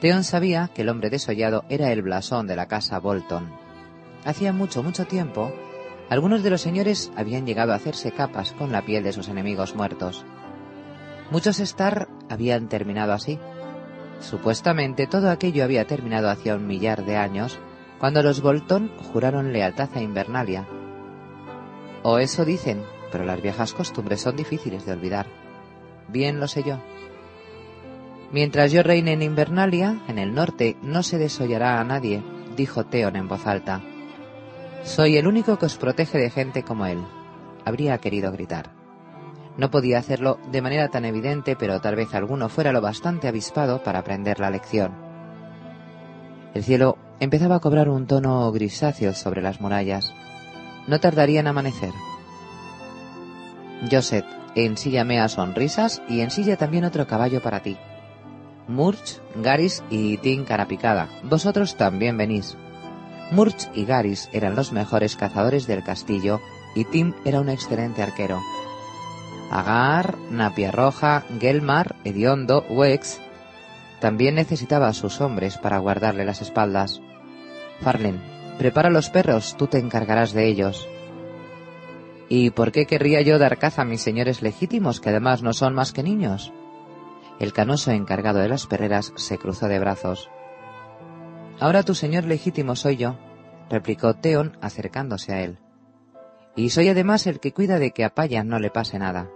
Theon 0.00 0.24
sabía 0.24 0.70
que 0.74 0.82
el 0.82 0.90
hombre 0.90 1.08
desollado 1.08 1.64
era 1.68 1.90
el 1.90 2.02
blasón 2.02 2.46
de 2.46 2.56
la 2.56 2.68
casa 2.68 2.98
Bolton, 2.98 3.66
Hacía 4.26 4.52
mucho, 4.52 4.82
mucho 4.82 5.04
tiempo, 5.04 5.52
algunos 6.10 6.42
de 6.42 6.50
los 6.50 6.60
señores 6.60 7.12
habían 7.16 7.46
llegado 7.46 7.72
a 7.72 7.76
hacerse 7.76 8.10
capas 8.10 8.50
con 8.52 8.72
la 8.72 8.84
piel 8.84 9.04
de 9.04 9.12
sus 9.12 9.28
enemigos 9.28 9.76
muertos. 9.76 10.24
Muchos 11.30 11.58
Star 11.60 12.08
habían 12.30 12.68
terminado 12.68 13.12
así. 13.12 13.38
Supuestamente 14.20 15.06
todo 15.06 15.30
aquello 15.30 15.64
había 15.64 15.86
terminado 15.86 16.30
hacía 16.30 16.54
un 16.54 16.66
millar 16.66 17.04
de 17.04 17.16
años, 17.16 17.58
cuando 17.98 18.22
los 18.22 18.40
Bolton 18.40 18.92
juraron 19.12 19.52
lealtad 19.52 19.88
a 19.94 20.00
Invernalia. 20.00 20.66
O 22.02 22.18
eso 22.18 22.44
dicen, 22.44 22.82
pero 23.10 23.24
las 23.24 23.42
viejas 23.42 23.72
costumbres 23.72 24.20
son 24.20 24.36
difíciles 24.36 24.86
de 24.86 24.92
olvidar. 24.92 25.26
Bien 26.08 26.38
lo 26.38 26.46
sé 26.46 26.62
yo. 26.62 26.78
Mientras 28.30 28.72
yo 28.72 28.82
reine 28.82 29.12
en 29.12 29.22
Invernalia, 29.22 30.00
en 30.08 30.18
el 30.18 30.34
norte, 30.34 30.76
no 30.82 31.02
se 31.02 31.18
desollará 31.18 31.80
a 31.80 31.84
nadie, 31.84 32.22
dijo 32.56 32.84
Theon 32.84 33.16
en 33.16 33.28
voz 33.28 33.46
alta. 33.46 33.80
Soy 34.84 35.16
el 35.16 35.26
único 35.26 35.58
que 35.58 35.66
os 35.66 35.76
protege 35.76 36.18
de 36.18 36.30
gente 36.30 36.62
como 36.62 36.86
él. 36.86 36.98
Habría 37.64 37.98
querido 37.98 38.30
gritar. 38.30 38.75
No 39.56 39.70
podía 39.70 39.98
hacerlo 39.98 40.38
de 40.50 40.62
manera 40.62 40.88
tan 40.88 41.04
evidente, 41.04 41.56
pero 41.56 41.80
tal 41.80 41.96
vez 41.96 42.14
alguno 42.14 42.48
fuera 42.48 42.72
lo 42.72 42.80
bastante 42.80 43.28
avispado 43.28 43.82
para 43.82 44.00
aprender 44.00 44.38
la 44.38 44.50
lección. 44.50 44.92
El 46.54 46.62
cielo 46.62 46.98
empezaba 47.20 47.56
a 47.56 47.60
cobrar 47.60 47.88
un 47.88 48.06
tono 48.06 48.50
grisáceo 48.52 49.14
sobre 49.14 49.42
las 49.42 49.60
murallas. 49.60 50.12
No 50.86 51.00
tardaría 51.00 51.40
en 51.40 51.46
amanecer. 51.46 51.92
Joseph, 53.90 54.26
ensíllame 54.54 55.20
a 55.20 55.28
sonrisas 55.28 56.02
y 56.08 56.20
ensilla 56.20 56.56
también 56.56 56.84
otro 56.84 57.06
caballo 57.06 57.42
para 57.42 57.60
ti. 57.60 57.76
Murch, 58.68 59.20
Garis 59.36 59.84
y 59.90 60.18
Tin 60.18 60.44
Carapicada, 60.44 61.08
vosotros 61.24 61.76
también 61.76 62.16
venís. 62.16 62.56
Murch 63.30 63.68
y 63.74 63.84
Garis 63.84 64.28
eran 64.32 64.56
los 64.56 64.72
mejores 64.72 65.16
cazadores 65.16 65.66
del 65.66 65.82
castillo 65.82 66.40
y 66.74 66.84
Tim 66.84 67.14
era 67.24 67.40
un 67.40 67.48
excelente 67.48 68.02
arquero. 68.02 68.40
Agar, 69.50 70.16
Napia 70.30 70.72
Roja, 70.72 71.24
Gelmar, 71.40 71.96
Ediondo, 72.04 72.64
Wex 72.68 73.20
también 74.00 74.34
necesitaba 74.34 74.88
a 74.88 74.92
sus 74.92 75.20
hombres 75.20 75.56
para 75.58 75.78
guardarle 75.78 76.24
las 76.24 76.42
espaldas. 76.42 77.00
Farlen, 77.80 78.20
prepara 78.58 78.90
los 78.90 79.10
perros, 79.10 79.56
tú 79.56 79.66
te 79.66 79.78
encargarás 79.78 80.32
de 80.32 80.46
ellos. 80.46 80.88
¿Y 82.28 82.50
por 82.50 82.72
qué 82.72 82.86
querría 82.86 83.22
yo 83.22 83.38
dar 83.38 83.58
caza 83.58 83.82
a 83.82 83.86
mis 83.86 84.02
señores 84.02 84.42
legítimos, 84.42 85.00
que 85.00 85.10
además 85.10 85.42
no 85.42 85.52
son 85.52 85.74
más 85.74 85.92
que 85.92 86.02
niños? 86.02 86.52
El 87.38 87.52
canoso 87.52 87.90
encargado 87.90 88.40
de 88.40 88.48
las 88.48 88.66
perreras 88.66 89.12
se 89.16 89.38
cruzó 89.38 89.68
de 89.68 89.78
brazos. 89.78 90.30
Ahora 91.60 91.82
tu 91.82 91.94
señor 91.94 92.24
legítimo 92.24 92.76
soy 92.76 92.96
yo, 92.96 93.16
replicó 93.70 94.14
Teon 94.14 94.58
acercándose 94.60 95.32
a 95.32 95.42
él. 95.42 95.58
Y 96.54 96.70
soy 96.70 96.88
además 96.88 97.26
el 97.26 97.38
que 97.38 97.52
cuida 97.52 97.78
de 97.78 97.92
que 97.92 98.04
a 98.04 98.14
Paya 98.14 98.42
no 98.42 98.58
le 98.58 98.70
pase 98.70 98.98
nada. 98.98 99.30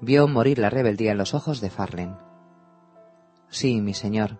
Vio 0.00 0.28
morir 0.28 0.58
la 0.58 0.70
rebeldía 0.70 1.12
en 1.12 1.18
los 1.18 1.34
ojos 1.34 1.60
de 1.60 1.70
Farlen. 1.70 2.16
Sí, 3.48 3.80
mi 3.80 3.94
señor. 3.94 4.38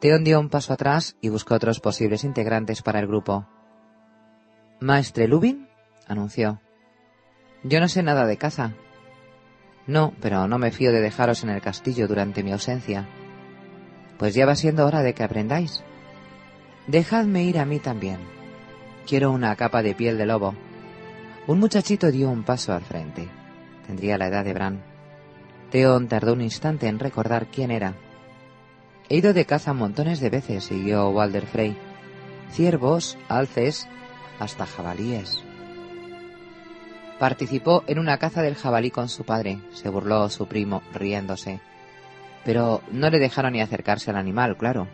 Teon 0.00 0.24
dio 0.24 0.40
un 0.40 0.48
paso 0.48 0.72
atrás 0.72 1.16
y 1.20 1.28
buscó 1.28 1.54
otros 1.54 1.80
posibles 1.80 2.24
integrantes 2.24 2.82
para 2.82 3.00
el 3.00 3.06
grupo. 3.06 3.46
Maestre 4.80 5.28
Lubin, 5.28 5.68
anunció. 6.06 6.60
Yo 7.62 7.80
no 7.80 7.88
sé 7.88 8.02
nada 8.02 8.26
de 8.26 8.38
caza. 8.38 8.72
No, 9.86 10.14
pero 10.20 10.48
no 10.48 10.58
me 10.58 10.70
fío 10.70 10.92
de 10.92 11.00
dejaros 11.00 11.44
en 11.44 11.50
el 11.50 11.60
castillo 11.60 12.08
durante 12.08 12.42
mi 12.42 12.52
ausencia. 12.52 13.08
Pues 14.18 14.34
ya 14.34 14.46
va 14.46 14.54
siendo 14.54 14.86
hora 14.86 15.02
de 15.02 15.14
que 15.14 15.22
aprendáis. 15.22 15.82
Dejadme 16.86 17.44
ir 17.44 17.58
a 17.58 17.66
mí 17.66 17.78
también. 17.78 18.18
Quiero 19.06 19.30
una 19.30 19.54
capa 19.56 19.82
de 19.82 19.94
piel 19.94 20.18
de 20.18 20.26
lobo. 20.26 20.54
Un 21.46 21.58
muchachito 21.58 22.10
dio 22.10 22.30
un 22.30 22.42
paso 22.42 22.72
al 22.72 22.82
frente. 22.82 23.28
Tendría 23.90 24.18
la 24.18 24.28
edad 24.28 24.44
de 24.44 24.52
Bran. 24.52 24.84
Theon 25.72 26.06
tardó 26.06 26.34
un 26.34 26.42
instante 26.42 26.86
en 26.86 27.00
recordar 27.00 27.48
quién 27.48 27.72
era. 27.72 27.94
He 29.08 29.16
ido 29.16 29.34
de 29.34 29.46
caza 29.46 29.72
montones 29.72 30.20
de 30.20 30.30
veces, 30.30 30.62
siguió 30.62 31.08
Walder 31.10 31.44
Frey. 31.44 31.76
Ciervos, 32.52 33.18
alces, 33.28 33.88
hasta 34.38 34.64
jabalíes. 34.64 35.42
Participó 37.18 37.82
en 37.88 37.98
una 37.98 38.18
caza 38.18 38.42
del 38.42 38.54
jabalí 38.54 38.92
con 38.92 39.08
su 39.08 39.24
padre, 39.24 39.58
se 39.72 39.88
burló 39.88 40.28
su 40.28 40.46
primo, 40.46 40.82
riéndose. 40.94 41.58
Pero 42.44 42.82
no 42.92 43.10
le 43.10 43.18
dejaron 43.18 43.54
ni 43.54 43.60
acercarse 43.60 44.12
al 44.12 44.18
animal, 44.18 44.56
claro. 44.56 44.86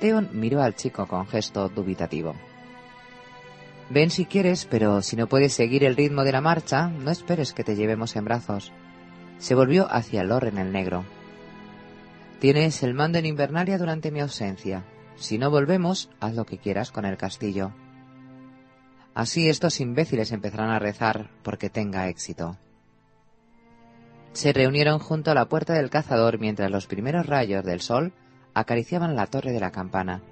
Theon 0.00 0.30
miró 0.32 0.62
al 0.62 0.74
chico 0.74 1.06
con 1.06 1.28
gesto 1.28 1.68
dubitativo. 1.68 2.34
Ven 3.90 4.10
si 4.10 4.24
quieres, 4.24 4.66
pero 4.70 5.02
si 5.02 5.16
no 5.16 5.26
puedes 5.26 5.52
seguir 5.52 5.84
el 5.84 5.96
ritmo 5.96 6.24
de 6.24 6.32
la 6.32 6.40
marcha, 6.40 6.88
no 6.88 7.10
esperes 7.10 7.52
que 7.52 7.64
te 7.64 7.76
llevemos 7.76 8.16
en 8.16 8.24
brazos. 8.24 8.72
Se 9.38 9.54
volvió 9.54 9.86
hacia 9.92 10.24
Loren 10.24 10.58
el 10.58 10.72
negro. 10.72 11.04
Tienes 12.40 12.82
el 12.82 12.94
mando 12.94 13.18
en 13.18 13.26
Invernalia 13.26 13.78
durante 13.78 14.10
mi 14.10 14.20
ausencia. 14.20 14.84
Si 15.16 15.38
no 15.38 15.50
volvemos, 15.50 16.10
haz 16.20 16.34
lo 16.34 16.46
que 16.46 16.58
quieras 16.58 16.90
con 16.90 17.04
el 17.04 17.16
castillo. 17.16 17.72
Así 19.14 19.48
estos 19.48 19.80
imbéciles 19.80 20.32
empezarán 20.32 20.70
a 20.70 20.78
rezar 20.78 21.30
porque 21.42 21.70
tenga 21.70 22.08
éxito. 22.08 22.56
Se 24.32 24.52
reunieron 24.52 24.98
junto 24.98 25.30
a 25.30 25.34
la 25.34 25.48
puerta 25.48 25.74
del 25.74 25.90
cazador 25.90 26.40
mientras 26.40 26.70
los 26.70 26.88
primeros 26.88 27.26
rayos 27.26 27.64
del 27.64 27.80
sol 27.80 28.12
acariciaban 28.52 29.14
la 29.14 29.26
torre 29.26 29.52
de 29.52 29.60
la 29.60 29.70
campana. 29.70 30.22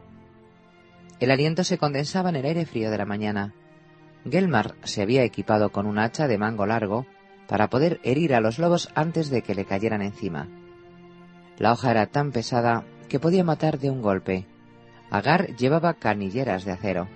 El 1.23 1.31
aliento 1.31 1.63
se 1.63 1.79
condensaba 1.79 2.31
en 2.31 2.35
el 2.35 2.47
aire 2.47 2.67
frío 2.67 2.91
de 2.91 2.99
la 2.99 3.07
mañana. 3.07 3.55
Gelmar 4.29 4.75
se 4.83 5.03
había 5.03 5.23
equipado 5.23 5.71
con 5.71 5.87
un 5.87 6.01
hacha 6.01 6.27
de 6.27 6.37
mango 6.37 6.67
largo 6.67 7.07
para 7.47 7.71
poder 7.71 8.01
herir 8.03 8.35
a 8.35 8.41
los 8.41 8.59
lobos 8.59 8.89
antes 8.97 9.31
de 9.31 9.43
que 9.43 9.55
le 9.55 9.65
cayeran 9.65 10.03
encima. 10.03 10.49
La 11.59 11.71
hoja 11.71 11.93
era 11.93 12.07
tan 12.07 12.33
pesada 12.33 12.85
que 13.09 13.21
podía 13.21 13.45
matar 13.45 13.79
de 13.79 13.89
un 13.89 14.03
golpe. 14.03 14.47
Agar 15.11 15.55
llevaba 15.55 15.95
canilleras 15.95 16.65
de 16.65 16.73
acero. 16.73 17.07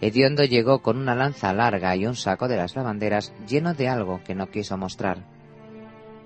Hediondo 0.00 0.42
llegó 0.42 0.82
con 0.82 0.98
una 0.98 1.14
lanza 1.14 1.52
larga 1.52 1.94
y 1.94 2.06
un 2.06 2.16
saco 2.16 2.48
de 2.48 2.56
las 2.56 2.74
lavanderas 2.74 3.32
lleno 3.46 3.72
de 3.72 3.88
algo 3.88 4.20
que 4.24 4.34
no 4.34 4.50
quiso 4.50 4.76
mostrar. 4.76 5.18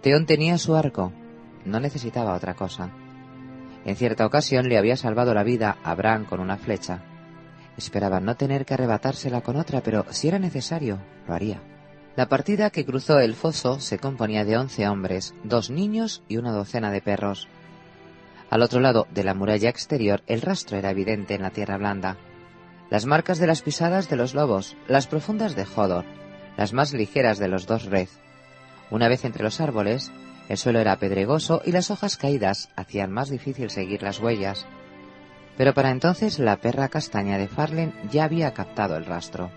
Teón 0.00 0.24
tenía 0.24 0.56
su 0.56 0.74
arco, 0.76 1.12
no 1.66 1.78
necesitaba 1.78 2.32
otra 2.32 2.54
cosa. 2.54 2.90
En 3.84 3.96
cierta 3.96 4.26
ocasión 4.26 4.68
le 4.68 4.78
había 4.78 4.96
salvado 4.96 5.34
la 5.34 5.42
vida 5.42 5.78
a 5.82 5.94
Bran 5.94 6.24
con 6.24 6.40
una 6.40 6.56
flecha. 6.56 7.02
Esperaba 7.76 8.20
no 8.20 8.36
tener 8.36 8.64
que 8.64 8.74
arrebatársela 8.74 9.40
con 9.40 9.56
otra, 9.56 9.80
pero 9.80 10.06
si 10.10 10.28
era 10.28 10.38
necesario, 10.38 11.00
lo 11.26 11.34
haría. 11.34 11.60
La 12.14 12.28
partida 12.28 12.70
que 12.70 12.84
cruzó 12.84 13.20
el 13.20 13.34
foso 13.34 13.80
se 13.80 13.98
componía 13.98 14.44
de 14.44 14.58
once 14.58 14.86
hombres, 14.86 15.34
dos 15.44 15.70
niños 15.70 16.22
y 16.28 16.36
una 16.36 16.52
docena 16.52 16.90
de 16.90 17.00
perros. 17.00 17.48
Al 18.50 18.60
otro 18.60 18.80
lado 18.80 19.06
de 19.10 19.24
la 19.24 19.32
muralla 19.32 19.70
exterior 19.70 20.22
el 20.26 20.42
rastro 20.42 20.76
era 20.76 20.90
evidente 20.90 21.34
en 21.34 21.42
la 21.42 21.50
tierra 21.50 21.78
blanda. 21.78 22.18
Las 22.90 23.06
marcas 23.06 23.38
de 23.38 23.46
las 23.46 23.62
pisadas 23.62 24.10
de 24.10 24.16
los 24.16 24.34
lobos, 24.34 24.76
las 24.88 25.06
profundas 25.06 25.56
de 25.56 25.64
Hodor, 25.74 26.04
las 26.58 26.74
más 26.74 26.92
ligeras 26.92 27.38
de 27.38 27.48
los 27.48 27.66
dos 27.66 27.86
red. 27.86 28.08
Una 28.90 29.08
vez 29.08 29.24
entre 29.24 29.42
los 29.42 29.62
árboles, 29.62 30.12
el 30.52 30.58
suelo 30.58 30.80
era 30.80 30.98
pedregoso 30.98 31.62
y 31.64 31.72
las 31.72 31.90
hojas 31.90 32.18
caídas 32.18 32.68
hacían 32.76 33.10
más 33.10 33.30
difícil 33.30 33.70
seguir 33.70 34.02
las 34.02 34.20
huellas. 34.20 34.66
Pero 35.56 35.72
para 35.72 35.90
entonces 35.90 36.38
la 36.38 36.58
perra 36.58 36.90
castaña 36.90 37.38
de 37.38 37.48
Farlen 37.48 37.94
ya 38.10 38.24
había 38.24 38.52
captado 38.52 38.98
el 38.98 39.06
rastro. 39.06 39.50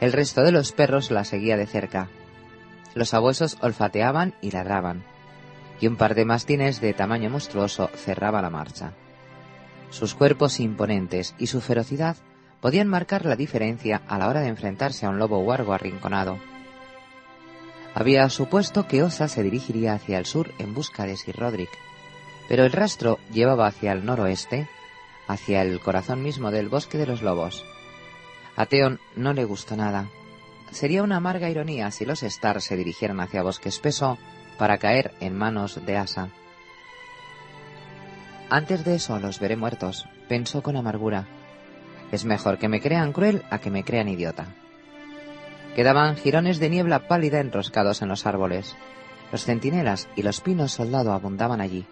El 0.00 0.14
resto 0.14 0.44
de 0.44 0.50
los 0.50 0.72
perros 0.72 1.10
la 1.10 1.24
seguía 1.24 1.58
de 1.58 1.66
cerca. 1.66 2.08
Los 2.94 3.12
abuesos 3.12 3.58
olfateaban 3.60 4.32
y 4.40 4.52
ladraban, 4.52 5.04
y 5.78 5.88
un 5.88 5.96
par 5.96 6.14
de 6.14 6.24
mastines 6.24 6.80
de 6.80 6.94
tamaño 6.94 7.28
monstruoso 7.28 7.90
cerraba 7.94 8.40
la 8.40 8.48
marcha. 8.48 8.94
Sus 9.90 10.14
cuerpos 10.14 10.58
imponentes 10.58 11.34
y 11.36 11.48
su 11.48 11.60
ferocidad 11.60 12.16
podían 12.62 12.88
marcar 12.88 13.26
la 13.26 13.36
diferencia 13.36 14.00
a 14.08 14.16
la 14.16 14.28
hora 14.28 14.40
de 14.40 14.48
enfrentarse 14.48 15.04
a 15.04 15.10
un 15.10 15.18
lobo 15.18 15.40
huargo 15.40 15.74
arrinconado. 15.74 16.38
Había 17.94 18.28
supuesto 18.30 18.88
que 18.88 19.02
Osa 19.02 19.28
se 19.28 19.42
dirigiría 19.42 19.94
hacia 19.94 20.18
el 20.18 20.26
sur 20.26 20.52
en 20.58 20.74
busca 20.74 21.04
de 21.04 21.16
Sir 21.16 21.36
Roderick, 21.36 21.70
pero 22.48 22.64
el 22.64 22.72
rastro 22.72 23.18
llevaba 23.32 23.66
hacia 23.66 23.92
el 23.92 24.04
noroeste, 24.04 24.68
hacia 25.28 25.62
el 25.62 25.80
corazón 25.80 26.22
mismo 26.22 26.50
del 26.50 26.68
bosque 26.68 26.98
de 26.98 27.06
los 27.06 27.22
lobos. 27.22 27.64
A 28.56 28.66
Theon 28.66 28.98
no 29.14 29.32
le 29.32 29.44
gustó 29.44 29.76
nada. 29.76 30.08
Sería 30.70 31.02
una 31.02 31.16
amarga 31.16 31.50
ironía 31.50 31.90
si 31.90 32.06
los 32.06 32.22
Stark 32.22 32.62
se 32.62 32.76
dirigieran 32.76 33.20
hacia 33.20 33.42
bosque 33.42 33.68
espeso 33.68 34.18
para 34.58 34.78
caer 34.78 35.12
en 35.20 35.36
manos 35.36 35.84
de 35.84 35.96
Asa. 35.96 36.28
Antes 38.48 38.84
de 38.84 38.94
eso 38.94 39.18
los 39.18 39.38
veré 39.38 39.56
muertos, 39.56 40.06
pensó 40.28 40.62
con 40.62 40.76
amargura. 40.76 41.26
Es 42.10 42.24
mejor 42.24 42.58
que 42.58 42.68
me 42.68 42.80
crean 42.80 43.12
cruel 43.12 43.42
a 43.50 43.58
que 43.58 43.70
me 43.70 43.84
crean 43.84 44.08
idiota. 44.08 44.46
Quedaban 45.74 46.16
jirones 46.16 46.58
de 46.58 46.68
niebla 46.68 47.08
pálida 47.08 47.40
enroscados 47.40 48.02
en 48.02 48.08
los 48.08 48.26
árboles. 48.26 48.76
Los 49.30 49.44
centinelas 49.44 50.08
y 50.16 50.22
los 50.22 50.40
pinos 50.40 50.72
soldado 50.72 51.12
abundaban 51.12 51.62
allí. 51.62 51.86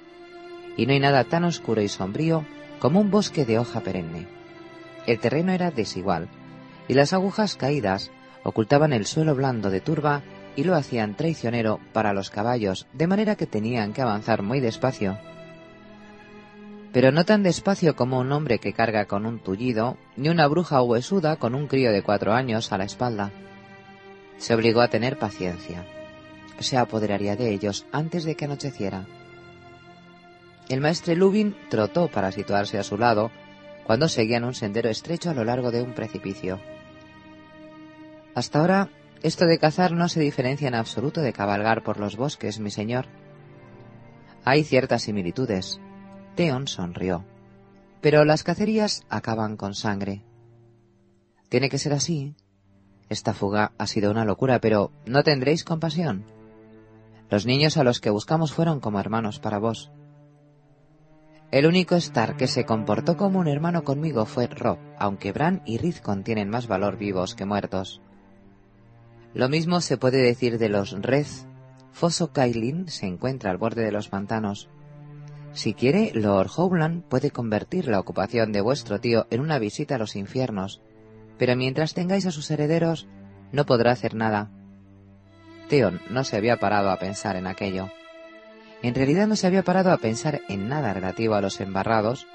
Y 0.76 0.86
no 0.86 0.92
hay 0.92 1.00
nada 1.00 1.24
tan 1.24 1.44
oscuro 1.44 1.80
y 1.80 1.88
sombrío 1.88 2.44
como 2.78 3.00
un 3.00 3.10
bosque 3.10 3.44
de 3.44 3.58
hoja 3.58 3.80
perenne. 3.80 4.28
El 5.06 5.18
terreno 5.18 5.52
era 5.52 5.70
desigual, 5.70 6.28
y 6.88 6.94
las 6.94 7.12
agujas 7.12 7.56
caídas 7.56 8.10
ocultaban 8.42 8.92
el 8.92 9.06
suelo 9.06 9.34
blando 9.34 9.70
de 9.70 9.80
turba 9.80 10.22
y 10.56 10.64
lo 10.64 10.74
hacían 10.74 11.16
traicionero 11.16 11.80
para 11.92 12.12
los 12.12 12.30
caballos, 12.30 12.86
de 12.92 13.06
manera 13.06 13.36
que 13.36 13.46
tenían 13.46 13.92
que 13.92 14.02
avanzar 14.02 14.42
muy 14.42 14.60
despacio. 14.60 15.18
Pero 16.92 17.12
no 17.12 17.24
tan 17.24 17.42
despacio 17.42 17.96
como 17.96 18.18
un 18.18 18.32
hombre 18.32 18.58
que 18.58 18.72
carga 18.72 19.06
con 19.06 19.24
un 19.24 19.38
tullido, 19.38 19.96
ni 20.16 20.28
una 20.28 20.46
bruja 20.48 20.82
huesuda 20.82 21.36
con 21.36 21.54
un 21.54 21.66
crío 21.66 21.92
de 21.92 22.02
cuatro 22.02 22.32
años 22.32 22.72
a 22.72 22.78
la 22.78 22.84
espalda. 22.84 23.30
Se 24.40 24.54
obligó 24.54 24.80
a 24.80 24.88
tener 24.88 25.18
paciencia. 25.18 25.84
Se 26.60 26.78
apoderaría 26.78 27.36
de 27.36 27.50
ellos 27.50 27.86
antes 27.92 28.24
de 28.24 28.36
que 28.36 28.46
anocheciera. 28.46 29.04
El 30.70 30.80
maestre 30.80 31.14
Lubin 31.14 31.54
trotó 31.68 32.08
para 32.08 32.32
situarse 32.32 32.78
a 32.78 32.82
su 32.82 32.96
lado 32.96 33.30
cuando 33.84 34.08
seguían 34.08 34.44
un 34.44 34.54
sendero 34.54 34.88
estrecho 34.88 35.28
a 35.28 35.34
lo 35.34 35.44
largo 35.44 35.70
de 35.70 35.82
un 35.82 35.92
precipicio. 35.92 36.58
Hasta 38.34 38.60
ahora, 38.60 38.88
esto 39.22 39.44
de 39.44 39.58
cazar 39.58 39.92
no 39.92 40.08
se 40.08 40.20
diferencia 40.20 40.68
en 40.68 40.74
absoluto 40.74 41.20
de 41.20 41.34
cabalgar 41.34 41.82
por 41.82 42.00
los 42.00 42.16
bosques, 42.16 42.60
mi 42.60 42.70
señor. 42.70 43.08
Hay 44.46 44.64
ciertas 44.64 45.02
similitudes. 45.02 45.80
Theon 46.34 46.66
sonrió. 46.66 47.26
Pero 48.00 48.24
las 48.24 48.42
cacerías 48.42 49.04
acaban 49.10 49.58
con 49.58 49.74
sangre. 49.74 50.22
Tiene 51.50 51.68
que 51.68 51.78
ser 51.78 51.92
así, 51.92 52.36
esta 53.10 53.34
fuga 53.34 53.72
ha 53.76 53.86
sido 53.86 54.10
una 54.10 54.24
locura, 54.24 54.60
pero 54.60 54.92
¿no 55.04 55.24
tendréis 55.24 55.64
compasión? 55.64 56.24
Los 57.28 57.44
niños 57.44 57.76
a 57.76 57.84
los 57.84 58.00
que 58.00 58.08
buscamos 58.08 58.52
fueron 58.52 58.80
como 58.80 59.00
hermanos 59.00 59.40
para 59.40 59.58
vos. 59.58 59.90
El 61.50 61.66
único 61.66 61.96
Star 61.96 62.36
que 62.36 62.46
se 62.46 62.64
comportó 62.64 63.16
como 63.16 63.40
un 63.40 63.48
hermano 63.48 63.82
conmigo 63.82 64.24
fue 64.26 64.46
Rob, 64.46 64.78
aunque 64.96 65.32
Bran 65.32 65.62
y 65.66 65.78
Rizkon 65.78 66.22
tienen 66.22 66.48
más 66.48 66.68
valor 66.68 66.96
vivos 66.96 67.34
que 67.34 67.44
muertos. 67.44 68.00
Lo 69.34 69.48
mismo 69.48 69.80
se 69.80 69.96
puede 69.96 70.22
decir 70.22 70.58
de 70.58 70.68
los 70.68 70.92
Red. 70.92 71.26
Foso 71.90 72.32
Kailin 72.32 72.88
se 72.88 73.06
encuentra 73.06 73.50
al 73.50 73.58
borde 73.58 73.84
de 73.84 73.90
los 73.90 74.08
pantanos. 74.08 74.68
Si 75.52 75.74
quiere, 75.74 76.12
Lord 76.14 76.50
Howland 76.56 77.02
puede 77.02 77.32
convertir 77.32 77.88
la 77.88 77.98
ocupación 77.98 78.52
de 78.52 78.60
vuestro 78.60 79.00
tío 79.00 79.26
en 79.30 79.40
una 79.40 79.58
visita 79.58 79.96
a 79.96 79.98
los 79.98 80.14
infiernos, 80.14 80.80
pero 81.40 81.56
mientras 81.56 81.94
tengáis 81.94 82.26
a 82.26 82.32
sus 82.32 82.50
herederos, 82.50 83.08
no 83.50 83.64
podrá 83.64 83.92
hacer 83.92 84.14
nada. 84.14 84.50
Theon 85.70 85.98
no 86.10 86.22
se 86.22 86.36
había 86.36 86.58
parado 86.58 86.90
a 86.90 86.98
pensar 86.98 87.34
en 87.36 87.46
aquello. 87.46 87.88
En 88.82 88.94
realidad 88.94 89.26
no 89.26 89.36
se 89.36 89.46
había 89.46 89.62
parado 89.62 89.90
a 89.90 89.96
pensar 89.96 90.42
en 90.50 90.68
nada 90.68 90.92
relativo 90.92 91.34
a 91.34 91.40
los 91.40 91.62
embarrados, 91.62 92.26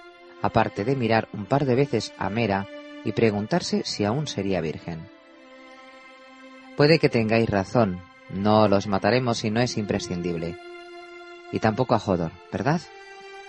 aparte 0.42 0.84
de 0.84 0.96
mirar 0.96 1.28
un 1.34 1.46
par 1.46 1.66
de 1.66 1.76
veces 1.76 2.14
a 2.18 2.32
Mera 2.32 2.66
y 3.04 3.12
preguntarse 3.12 3.84
si 3.86 4.06
aún 4.06 4.26
sería 4.26 4.60
virgen. 4.60 5.08
Puede 6.76 6.98
que 6.98 7.08
tengáis 7.08 7.48
razón, 7.48 8.02
no 8.32 8.68
los 8.68 8.88
mataremos 8.88 9.38
si 9.38 9.52
no 9.52 9.62
es 9.62 9.78
imprescindible. 9.78 10.58
Y 11.52 11.60
tampoco 11.60 11.94
a 11.94 12.02
Hodor, 12.04 12.32
¿verdad? 12.52 12.82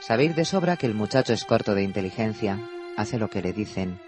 Sabéis 0.00 0.36
de 0.36 0.44
sobra 0.44 0.76
que 0.76 0.84
el 0.84 0.92
muchacho 0.92 1.32
es 1.32 1.46
corto 1.46 1.74
de 1.74 1.82
inteligencia, 1.82 2.60
hace 2.98 3.18
lo 3.18 3.30
que 3.30 3.40
le 3.40 3.54
dicen, 3.54 3.98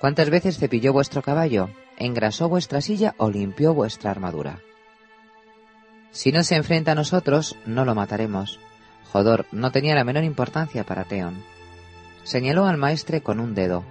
¿Cuántas 0.00 0.30
veces 0.30 0.58
cepilló 0.58 0.92
vuestro 0.92 1.22
caballo, 1.22 1.70
engrasó 1.96 2.48
vuestra 2.48 2.80
silla 2.80 3.14
o 3.18 3.30
limpió 3.30 3.74
vuestra 3.74 4.12
armadura? 4.12 4.60
Si 6.12 6.30
no 6.30 6.44
se 6.44 6.54
enfrenta 6.54 6.92
a 6.92 6.94
nosotros, 6.94 7.56
no 7.66 7.84
lo 7.84 7.94
mataremos. 7.94 8.60
Jodor 9.12 9.46
no 9.50 9.72
tenía 9.72 9.94
la 9.94 10.04
menor 10.04 10.24
importancia 10.24 10.84
para 10.84 11.04
Teon. 11.04 11.42
Señaló 12.22 12.66
al 12.66 12.76
maestre 12.76 13.22
con 13.22 13.40
un 13.40 13.54
dedo. 13.54 13.84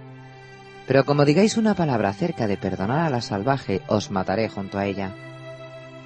Pero 0.86 1.04
como 1.04 1.26
digáis 1.26 1.58
una 1.58 1.74
palabra 1.74 2.08
acerca 2.08 2.46
de 2.46 2.56
perdonar 2.56 3.00
a 3.00 3.10
la 3.10 3.20
salvaje, 3.20 3.82
os 3.88 4.10
mataré 4.10 4.48
junto 4.48 4.78
a 4.78 4.86
ella. 4.86 5.14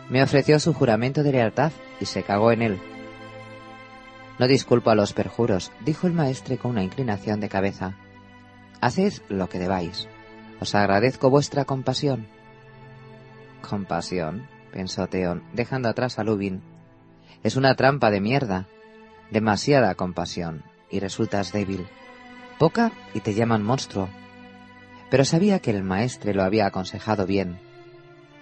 Me 0.08 0.22
ofreció 0.22 0.58
su 0.58 0.74
juramento 0.74 1.22
de 1.22 1.32
lealtad 1.32 1.70
y 2.00 2.06
se 2.06 2.24
cagó 2.24 2.50
en 2.50 2.62
él. 2.62 2.80
No 4.40 4.48
disculpo 4.48 4.90
a 4.90 4.96
los 4.96 5.12
perjuros, 5.12 5.70
dijo 5.84 6.08
el 6.08 6.12
maestre 6.12 6.58
con 6.58 6.72
una 6.72 6.82
inclinación 6.82 7.38
de 7.38 7.48
cabeza. 7.48 7.94
Haced 8.82 9.22
lo 9.28 9.48
que 9.48 9.60
debáis. 9.60 10.08
Os 10.58 10.74
agradezco 10.74 11.30
vuestra 11.30 11.64
compasión. 11.64 12.26
Compasión, 13.60 14.48
pensó 14.72 15.06
Teón, 15.06 15.44
dejando 15.52 15.88
atrás 15.88 16.18
a 16.18 16.24
Lubin. 16.24 16.62
Es 17.44 17.54
una 17.54 17.76
trampa 17.76 18.10
de 18.10 18.20
mierda. 18.20 18.66
Demasiada 19.30 19.94
compasión, 19.94 20.64
y 20.90 20.98
resultas 20.98 21.52
débil. 21.52 21.86
Poca 22.58 22.90
y 23.14 23.20
te 23.20 23.34
llaman 23.34 23.62
monstruo. 23.62 24.08
Pero 25.10 25.24
sabía 25.24 25.60
que 25.60 25.70
el 25.70 25.84
maestre 25.84 26.34
lo 26.34 26.42
había 26.42 26.66
aconsejado 26.66 27.24
bien. 27.24 27.60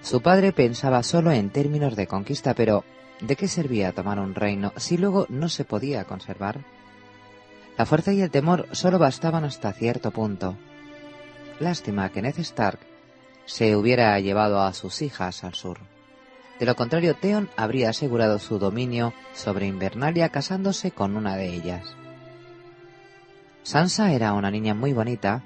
Su 0.01 0.23
padre 0.23 0.55
pensaba 0.55 1.03
solo 1.03 1.33
en 1.33 1.51
términos 1.51 1.97
de 1.97 2.07
conquista, 2.07 2.55
pero 2.55 2.83
¿de 3.21 3.37
qué 3.37 3.47
servía 3.47 3.93
tomar 3.93 4.19
un 4.19 4.35
reino 4.35 4.73
si 4.77 4.97
luego 4.97 5.27
no 5.29 5.51
se 5.51 5.67
podía 5.67 6.05
conservar? 6.05 6.65
La 7.77 7.87
fuerza 7.87 8.13
y 8.13 8.21
el 8.21 8.31
temor 8.31 8.69
solo 8.73 8.99
bastaban 8.99 9.45
hasta 9.45 9.73
cierto 9.73 10.11
punto. 10.11 10.57
Lástima 11.59 12.11
que 12.11 12.23
Ned 12.23 12.39
Stark 12.39 12.79
se 13.47 13.75
hubiera 13.75 14.19
llevado 14.21 14.61
a 14.61 14.73
sus 14.73 15.03
hijas 15.03 15.45
al 15.45 15.55
sur. 15.55 15.79
De 16.59 16.67
lo 16.67 16.77
contrario, 16.77 17.17
Theon 17.17 17.49
habría 17.57 17.91
asegurado 17.91 18.39
su 18.39 18.59
dominio 18.59 19.15
sobre 19.35 19.67
Invernalia 19.67 20.29
casándose 20.29 20.91
con 20.91 21.17
una 21.17 21.37
de 21.37 21.55
ellas. 21.55 21.97
Sansa 23.63 24.13
era 24.13 24.35
una 24.35 24.51
niña 24.51 24.75
muy 24.75 24.93
bonita 24.93 25.43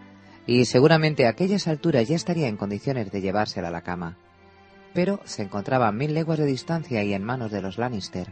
y 0.46 0.64
seguramente 0.66 1.26
a 1.26 1.30
aquellas 1.30 1.68
alturas 1.68 2.08
ya 2.08 2.16
estaría 2.16 2.48
en 2.48 2.56
condiciones 2.56 3.10
de 3.10 3.20
llevársela 3.20 3.68
a 3.68 3.70
la 3.72 3.82
cama. 3.82 4.16
Pero 4.92 5.20
se 5.24 5.42
encontraba 5.42 5.88
a 5.88 5.92
mil 5.92 6.14
leguas 6.14 6.38
de 6.38 6.46
distancia 6.46 7.02
y 7.02 7.14
en 7.14 7.24
manos 7.24 7.50
de 7.50 7.62
los 7.62 7.78
Lannister. 7.78 8.28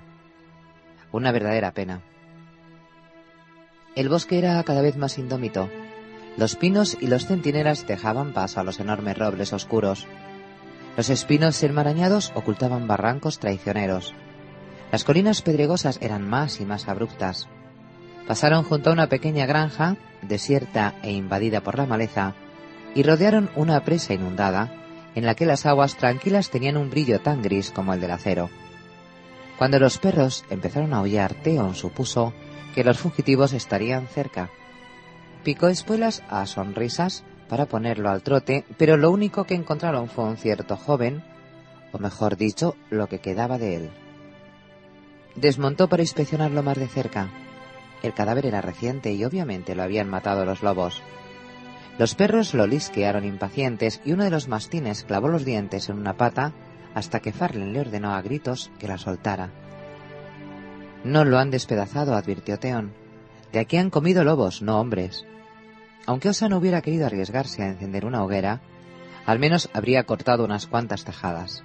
Una 1.10 1.32
verdadera 1.32 1.72
pena. 1.72 2.02
El 3.94 4.08
bosque 4.08 4.38
era 4.38 4.62
cada 4.62 4.80
vez 4.80 4.96
más 4.96 5.18
indómito. 5.18 5.68
Los 6.38 6.56
pinos 6.56 6.96
y 6.98 7.08
los 7.08 7.26
centinelas 7.26 7.86
dejaban 7.86 8.32
paso 8.32 8.60
a 8.60 8.64
los 8.64 8.80
enormes 8.80 9.18
robles 9.18 9.52
oscuros. 9.52 10.06
Los 10.96 11.10
espinos 11.10 11.62
enmarañados 11.62 12.32
ocultaban 12.34 12.86
barrancos 12.86 13.38
traicioneros. 13.38 14.14
Las 14.90 15.04
colinas 15.04 15.42
pedregosas 15.42 15.98
eran 16.00 16.26
más 16.26 16.60
y 16.60 16.64
más 16.64 16.88
abruptas. 16.88 17.48
Pasaron 18.26 18.64
junto 18.64 18.88
a 18.88 18.92
una 18.94 19.08
pequeña 19.08 19.44
granja, 19.44 19.96
desierta 20.22 20.94
e 21.02 21.12
invadida 21.12 21.62
por 21.62 21.76
la 21.76 21.86
maleza, 21.86 22.34
y 22.94 23.02
rodearon 23.02 23.50
una 23.56 23.84
presa 23.84 24.14
inundada, 24.14 24.72
en 25.14 25.26
la 25.26 25.34
que 25.34 25.44
las 25.44 25.66
aguas 25.66 25.96
tranquilas 25.96 26.50
tenían 26.50 26.78
un 26.78 26.88
brillo 26.88 27.20
tan 27.20 27.42
gris 27.42 27.70
como 27.70 27.92
el 27.92 28.00
del 28.00 28.10
acero. 28.10 28.48
Cuando 29.58 29.78
los 29.78 29.98
perros 29.98 30.44
empezaron 30.48 30.94
a 30.94 30.98
aullar, 30.98 31.34
Theon 31.34 31.74
supuso 31.74 32.32
que 32.74 32.84
los 32.84 32.98
fugitivos 32.98 33.52
estarían 33.52 34.06
cerca. 34.06 34.50
Picó 35.44 35.68
espuelas 35.68 36.22
a 36.28 36.46
sonrisas 36.46 37.24
para 37.48 37.66
ponerlo 37.66 38.10
al 38.10 38.22
trote, 38.22 38.64
pero 38.78 38.96
lo 38.96 39.10
único 39.10 39.44
que 39.44 39.54
encontraron 39.54 40.08
fue 40.08 40.24
un 40.24 40.36
cierto 40.36 40.76
joven, 40.76 41.22
o 41.92 41.98
mejor 41.98 42.36
dicho, 42.36 42.76
lo 42.90 43.08
que 43.08 43.18
quedaba 43.20 43.58
de 43.58 43.76
él. 43.76 43.90
Desmontó 45.34 45.88
para 45.88 46.02
inspeccionarlo 46.02 46.62
más 46.62 46.78
de 46.78 46.88
cerca. 46.88 47.28
El 48.02 48.14
cadáver 48.14 48.46
era 48.46 48.60
reciente 48.60 49.12
y 49.12 49.24
obviamente 49.24 49.74
lo 49.74 49.82
habían 49.82 50.08
matado 50.08 50.44
los 50.44 50.62
lobos. 50.62 51.02
Los 51.98 52.14
perros 52.14 52.54
lo 52.54 52.66
lisquearon 52.66 53.24
impacientes 53.24 54.00
y 54.04 54.12
uno 54.12 54.24
de 54.24 54.30
los 54.30 54.48
mastines 54.48 55.04
clavó 55.04 55.28
los 55.28 55.44
dientes 55.44 55.88
en 55.88 55.98
una 55.98 56.16
pata 56.16 56.52
hasta 56.94 57.20
que 57.20 57.32
Farlen 57.32 57.72
le 57.72 57.80
ordenó 57.80 58.14
a 58.14 58.22
gritos 58.22 58.70
que 58.78 58.88
la 58.88 58.98
soltara. 58.98 59.50
No 61.04 61.24
lo 61.24 61.38
han 61.38 61.50
despedazado, 61.50 62.14
advirtió 62.14 62.58
Teón. 62.58 62.92
De 63.52 63.58
aquí 63.58 63.76
han 63.76 63.90
comido 63.90 64.24
lobos, 64.24 64.62
no 64.62 64.80
hombres. 64.80 65.24
Aunque 66.06 66.28
Osa 66.28 66.48
no 66.48 66.58
hubiera 66.58 66.80
querido 66.80 67.06
arriesgarse 67.06 67.62
a 67.62 67.68
encender 67.68 68.04
una 68.04 68.22
hoguera, 68.22 68.60
al 69.26 69.38
menos 69.38 69.68
habría 69.72 70.04
cortado 70.04 70.44
unas 70.44 70.66
cuantas 70.66 71.04
tajadas. 71.04 71.62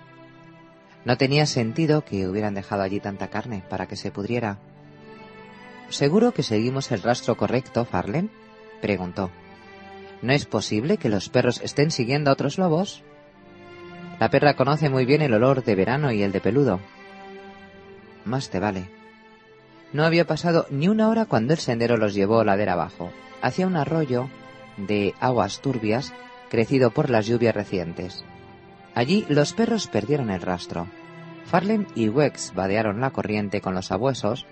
No 1.05 1.17
tenía 1.17 1.45
sentido 1.45 2.03
que 2.03 2.27
hubieran 2.27 2.53
dejado 2.53 2.81
allí 2.81 2.99
tanta 2.99 3.29
carne 3.29 3.63
para 3.69 3.87
que 3.87 3.95
se 3.95 4.11
pudriera. 4.11 4.59
¿Seguro 5.89 6.33
que 6.33 6.43
seguimos 6.43 6.91
el 6.91 7.01
rastro 7.01 7.37
correcto, 7.37 7.85
Farlen? 7.85 8.29
preguntó. 8.81 9.31
¿No 10.21 10.33
es 10.33 10.45
posible 10.45 10.97
que 10.97 11.09
los 11.09 11.29
perros 11.29 11.61
estén 11.61 11.91
siguiendo 11.91 12.29
a 12.29 12.33
otros 12.33 12.57
lobos? 12.57 13.03
La 14.19 14.29
perra 14.29 14.55
conoce 14.55 14.89
muy 14.89 15.05
bien 15.05 15.21
el 15.21 15.33
olor 15.33 15.63
de 15.63 15.75
verano 15.75 16.11
y 16.11 16.23
el 16.23 16.31
de 16.31 16.41
peludo. 16.41 16.79
Más 18.25 18.49
te 18.49 18.59
vale. 18.59 18.96
No 19.93 20.03
había 20.03 20.25
pasado 20.25 20.65
ni 20.69 20.87
una 20.87 21.09
hora 21.09 21.25
cuando 21.25 21.53
el 21.53 21.59
sendero 21.59 21.97
los 21.97 22.13
llevó 22.13 22.43
ladera 22.43 22.73
abajo, 22.73 23.11
hacia 23.41 23.67
un 23.67 23.75
arroyo 23.75 24.29
de 24.77 25.13
aguas 25.19 25.61
turbias 25.61 26.13
crecido 26.49 26.91
por 26.91 27.09
las 27.09 27.25
lluvias 27.25 27.55
recientes. 27.55 28.23
Allí 28.93 29.25
los 29.29 29.53
perros 29.53 29.87
perdieron 29.87 30.29
el 30.29 30.41
rastro. 30.41 30.87
Farlen 31.45 31.87
y 31.95 32.09
Wex 32.09 32.53
vadearon 32.53 32.99
la 32.99 33.11
corriente 33.11 33.61
con 33.61 33.73
los 33.73 33.91
abuesos 33.91 34.45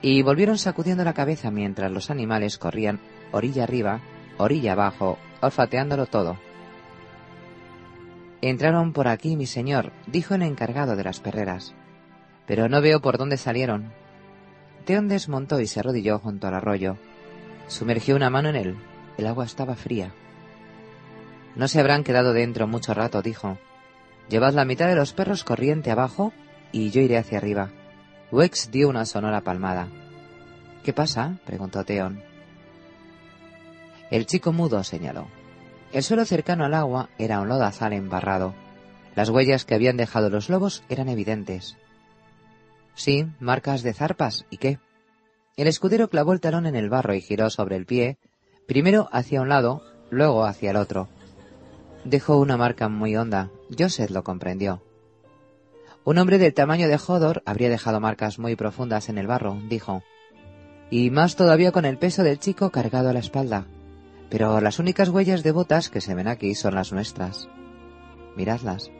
y 0.00 0.22
volvieron 0.22 0.56
sacudiendo 0.56 1.04
la 1.04 1.12
cabeza 1.12 1.50
mientras 1.50 1.90
los 1.90 2.10
animales 2.10 2.58
corrían 2.58 3.00
orilla 3.32 3.64
arriba, 3.64 4.00
orilla 4.38 4.72
abajo, 4.72 5.18
olfateándolo 5.40 6.06
todo. 6.06 6.38
Entraron 8.40 8.92
por 8.92 9.08
aquí, 9.08 9.36
mi 9.36 9.46
señor, 9.46 9.92
dijo 10.06 10.34
el 10.34 10.42
encargado 10.42 10.94
de 10.94 11.04
las 11.04 11.20
perreras. 11.20 11.74
Pero 12.46 12.68
no 12.68 12.80
veo 12.80 13.00
por 13.00 13.18
dónde 13.18 13.36
salieron. 13.36 13.92
Teón 14.88 15.06
desmontó 15.06 15.60
y 15.60 15.66
se 15.66 15.80
arrodilló 15.80 16.18
junto 16.18 16.48
al 16.48 16.54
arroyo. 16.54 16.96
Sumergió 17.66 18.16
una 18.16 18.30
mano 18.30 18.48
en 18.48 18.56
él. 18.56 18.76
El 19.18 19.26
agua 19.26 19.44
estaba 19.44 19.74
fría. 19.74 20.14
No 21.56 21.68
se 21.68 21.78
habrán 21.78 22.04
quedado 22.04 22.32
dentro 22.32 22.66
mucho 22.66 22.94
rato, 22.94 23.20
dijo. 23.20 23.58
Llevad 24.30 24.54
la 24.54 24.64
mitad 24.64 24.88
de 24.88 24.94
los 24.94 25.12
perros 25.12 25.44
corriente 25.44 25.90
abajo 25.90 26.32
y 26.72 26.88
yo 26.88 27.02
iré 27.02 27.18
hacia 27.18 27.36
arriba. 27.36 27.68
Wex 28.32 28.70
dio 28.70 28.88
una 28.88 29.04
sonora 29.04 29.42
palmada. 29.42 29.88
¿Qué 30.84 30.94
pasa? 30.94 31.36
preguntó 31.44 31.84
Teón. 31.84 32.22
El 34.10 34.24
chico 34.24 34.54
mudo 34.54 34.84
señaló. 34.84 35.28
El 35.92 36.02
suelo 36.02 36.24
cercano 36.24 36.64
al 36.64 36.72
agua 36.72 37.10
era 37.18 37.42
un 37.42 37.48
lodazal 37.50 37.92
embarrado. 37.92 38.54
Las 39.14 39.28
huellas 39.28 39.66
que 39.66 39.74
habían 39.74 39.98
dejado 39.98 40.30
los 40.30 40.48
lobos 40.48 40.82
eran 40.88 41.10
evidentes. 41.10 41.76
Sí, 42.98 43.28
marcas 43.38 43.84
de 43.84 43.94
zarpas. 43.94 44.44
¿Y 44.50 44.56
qué? 44.56 44.80
El 45.56 45.68
escudero 45.68 46.10
clavó 46.10 46.32
el 46.32 46.40
talón 46.40 46.66
en 46.66 46.74
el 46.74 46.90
barro 46.90 47.14
y 47.14 47.20
giró 47.20 47.48
sobre 47.48 47.76
el 47.76 47.86
pie, 47.86 48.18
primero 48.66 49.08
hacia 49.12 49.40
un 49.40 49.48
lado, 49.48 49.84
luego 50.10 50.44
hacia 50.44 50.72
el 50.72 50.76
otro. 50.76 51.08
Dejó 52.04 52.38
una 52.38 52.56
marca 52.56 52.88
muy 52.88 53.16
honda. 53.16 53.50
Joseph 53.78 54.10
lo 54.10 54.24
comprendió. 54.24 54.82
Un 56.02 56.18
hombre 56.18 56.38
del 56.38 56.54
tamaño 56.54 56.88
de 56.88 56.96
Hodor 56.96 57.44
habría 57.46 57.68
dejado 57.68 58.00
marcas 58.00 58.40
muy 58.40 58.56
profundas 58.56 59.08
en 59.08 59.18
el 59.18 59.28
barro, 59.28 59.56
dijo. 59.68 60.02
Y 60.90 61.10
más 61.10 61.36
todavía 61.36 61.70
con 61.70 61.84
el 61.84 61.98
peso 61.98 62.24
del 62.24 62.40
chico 62.40 62.70
cargado 62.70 63.10
a 63.10 63.12
la 63.12 63.20
espalda. 63.20 63.68
Pero 64.28 64.60
las 64.60 64.80
únicas 64.80 65.08
huellas 65.08 65.44
de 65.44 65.52
botas 65.52 65.88
que 65.88 66.00
se 66.00 66.16
ven 66.16 66.26
aquí 66.26 66.56
son 66.56 66.74
las 66.74 66.92
nuestras. 66.92 67.48
Miradlas. 68.34 68.90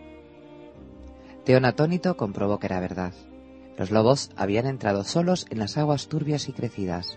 Teon 1.45 1.65
atónito 1.65 2.16
comprobó 2.16 2.61
que 2.61 2.66
era 2.66 2.79
verdad. 2.79 3.12
Los 3.79 3.93
lobos 3.93 4.31
habían 4.37 4.67
entrado 4.67 5.05
solos 5.05 5.47
en 5.51 5.61
las 5.61 5.79
aguas 5.79 6.09
turbias 6.09 6.49
y 6.49 6.53
crecidas. 6.53 7.17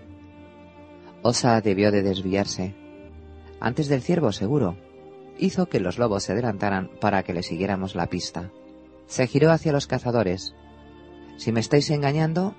Osa 1.23 1.59
debió 1.59 1.91
de 1.91 2.03
desviarse. 2.03 2.75
Antes 3.59 3.87
del 3.89 4.03
ciervo, 4.03 4.31
seguro. 4.31 4.77
Hizo 5.39 5.65
que 5.65 5.79
los 5.79 5.97
lobos 5.97 6.23
se 6.23 6.33
adelantaran 6.33 6.91
para 7.01 7.23
que 7.23 7.33
le 7.33 7.41
siguiéramos 7.41 7.95
la 7.95 8.07
pista. 8.07 8.51
Se 9.07 9.25
giró 9.25 9.51
hacia 9.51 9.71
los 9.71 9.87
cazadores. 9.87 10.53
Si 11.37 11.51
me 11.51 11.59
estáis 11.59 11.89
engañando, 11.89 12.55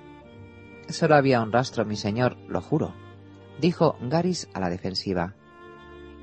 solo 0.89 1.15
había 1.15 1.41
un 1.41 1.53
rastro, 1.53 1.85
mi 1.85 1.95
señor, 1.95 2.37
lo 2.49 2.61
juro, 2.61 2.93
dijo 3.61 3.95
Garis 4.01 4.49
a 4.53 4.59
la 4.59 4.69
defensiva. 4.69 5.35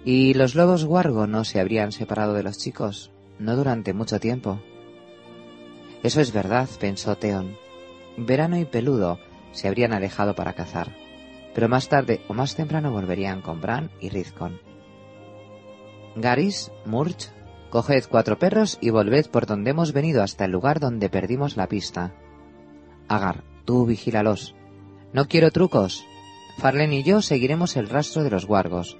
Y 0.05 0.35
los 0.35 0.55
lobos 0.55 0.85
guargo 0.85 1.27
no 1.27 1.45
se 1.45 1.61
habrían 1.61 1.93
separado 1.93 2.35
de 2.35 2.43
los 2.43 2.59
chicos, 2.59 3.11
no 3.39 3.57
durante 3.57 3.95
mucho 3.95 4.21
tiempo. 4.21 4.61
Eso 6.03 6.21
es 6.21 6.33
verdad, 6.33 6.69
pensó 6.79 7.17
Teon. 7.17 7.70
Verano 8.27 8.59
y 8.59 8.65
Peludo 8.65 9.19
se 9.53 9.69
habrían 9.69 9.93
alejado 9.93 10.35
para 10.35 10.53
cazar, 10.53 10.95
pero 11.55 11.69
más 11.69 11.89
tarde 11.89 12.21
o 12.29 12.35
más 12.35 12.55
temprano 12.55 12.93
volverían 12.93 13.41
con 13.41 13.61
Bran 13.61 13.91
y 14.01 14.09
Rizcon. 14.11 14.61
Garis, 16.17 16.71
Murch, 16.85 17.31
coged 17.71 18.05
cuatro 18.09 18.39
perros 18.39 18.79
y 18.81 18.91
volved 18.91 19.27
por 19.31 19.47
donde 19.47 19.71
hemos 19.71 19.93
venido 19.93 20.23
hasta 20.23 20.45
el 20.45 20.53
lugar 20.53 20.81
donde 20.81 21.09
perdimos 21.09 21.57
la 21.57 21.69
pista. 21.69 22.13
Agar, 23.09 23.43
tú 23.65 23.87
vigílalos. 23.87 24.55
No 25.13 25.27
quiero 25.27 25.51
trucos. 25.51 26.05
Farlen 26.59 26.93
y 26.93 27.03
yo 27.03 27.23
seguiremos 27.23 27.77
el 27.77 27.89
rastro 27.89 28.23
de 28.23 28.31
los 28.31 28.47
guargos. 28.47 28.99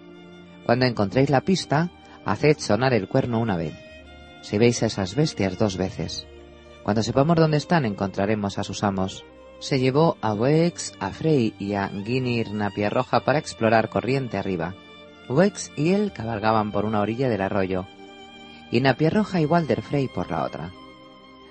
Cuando 0.65 0.87
encontréis 0.87 1.31
la 1.31 1.43
pista, 1.43 1.91
haced 2.25 2.59
sonar 2.59 2.95
el 2.95 3.09
cuerno 3.09 3.41
una 3.41 3.57
vez. 3.57 3.75
Si 4.43 4.57
veis 4.57 4.83
a 4.83 4.87
esas 4.87 5.15
bestias 5.15 5.59
dos 5.59 5.77
veces. 5.77 6.27
Cuando 6.83 7.03
sepamos 7.03 7.37
dónde 7.37 7.57
están, 7.57 7.85
encontraremos 7.85 8.59
a 8.59 8.65
sus 8.65 8.83
amos. 8.83 9.25
Se 9.59 9.79
llevó 9.79 10.17
a 10.21 10.33
Wex, 10.33 10.95
a 11.01 11.11
Frey 11.11 11.55
y 11.59 11.75
a 11.75 11.89
Ginir 11.89 12.49
Roja 12.91 13.21
para 13.21 13.39
explorar 13.39 13.91
corriente 13.91 14.39
arriba. 14.39 14.75
Wex 15.29 15.71
y 15.77 15.93
él 15.93 16.13
cabalgaban 16.13 16.73
por 16.73 16.85
una 16.85 17.01
orilla 17.01 17.29
del 17.29 17.43
arroyo, 17.43 17.87
y 18.71 18.83
Roja 18.83 19.41
y 19.41 19.47
Walder 19.47 19.83
Frey 19.83 20.09
por 20.09 20.31
la 20.31 20.45
otra. 20.45 20.73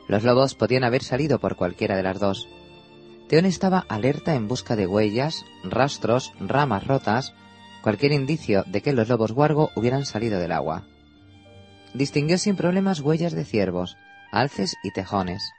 Los 0.08 0.24
lobos 0.24 0.56
podían 0.56 0.84
haber 0.84 1.04
salido 1.04 1.40
por 1.40 1.56
cualquiera 1.56 1.96
de 1.96 2.04
las 2.04 2.20
dos. 2.20 2.48
Teón 3.28 3.46
estaba 3.46 3.86
alerta 3.90 4.34
en 4.34 4.48
busca 4.48 4.76
de 4.76 4.88
huellas, 4.88 5.46
rastros, 5.64 6.34
ramas 6.40 6.88
rotas 6.88 7.34
cualquier 7.82 8.12
indicio 8.12 8.64
de 8.68 8.82
que 8.82 8.94
los 8.94 9.08
lobos 9.08 9.32
guargo 9.32 9.70
hubieran 9.76 10.06
salido 10.06 10.40
del 10.40 10.52
agua. 10.52 10.84
Distinguió 11.94 12.38
sin 12.38 12.56
problemas 12.56 13.00
huellas 13.00 13.34
de 13.34 13.46
ciervos, 13.46 13.98
alces 14.32 14.76
y 14.84 14.92
tejones. 14.92 15.54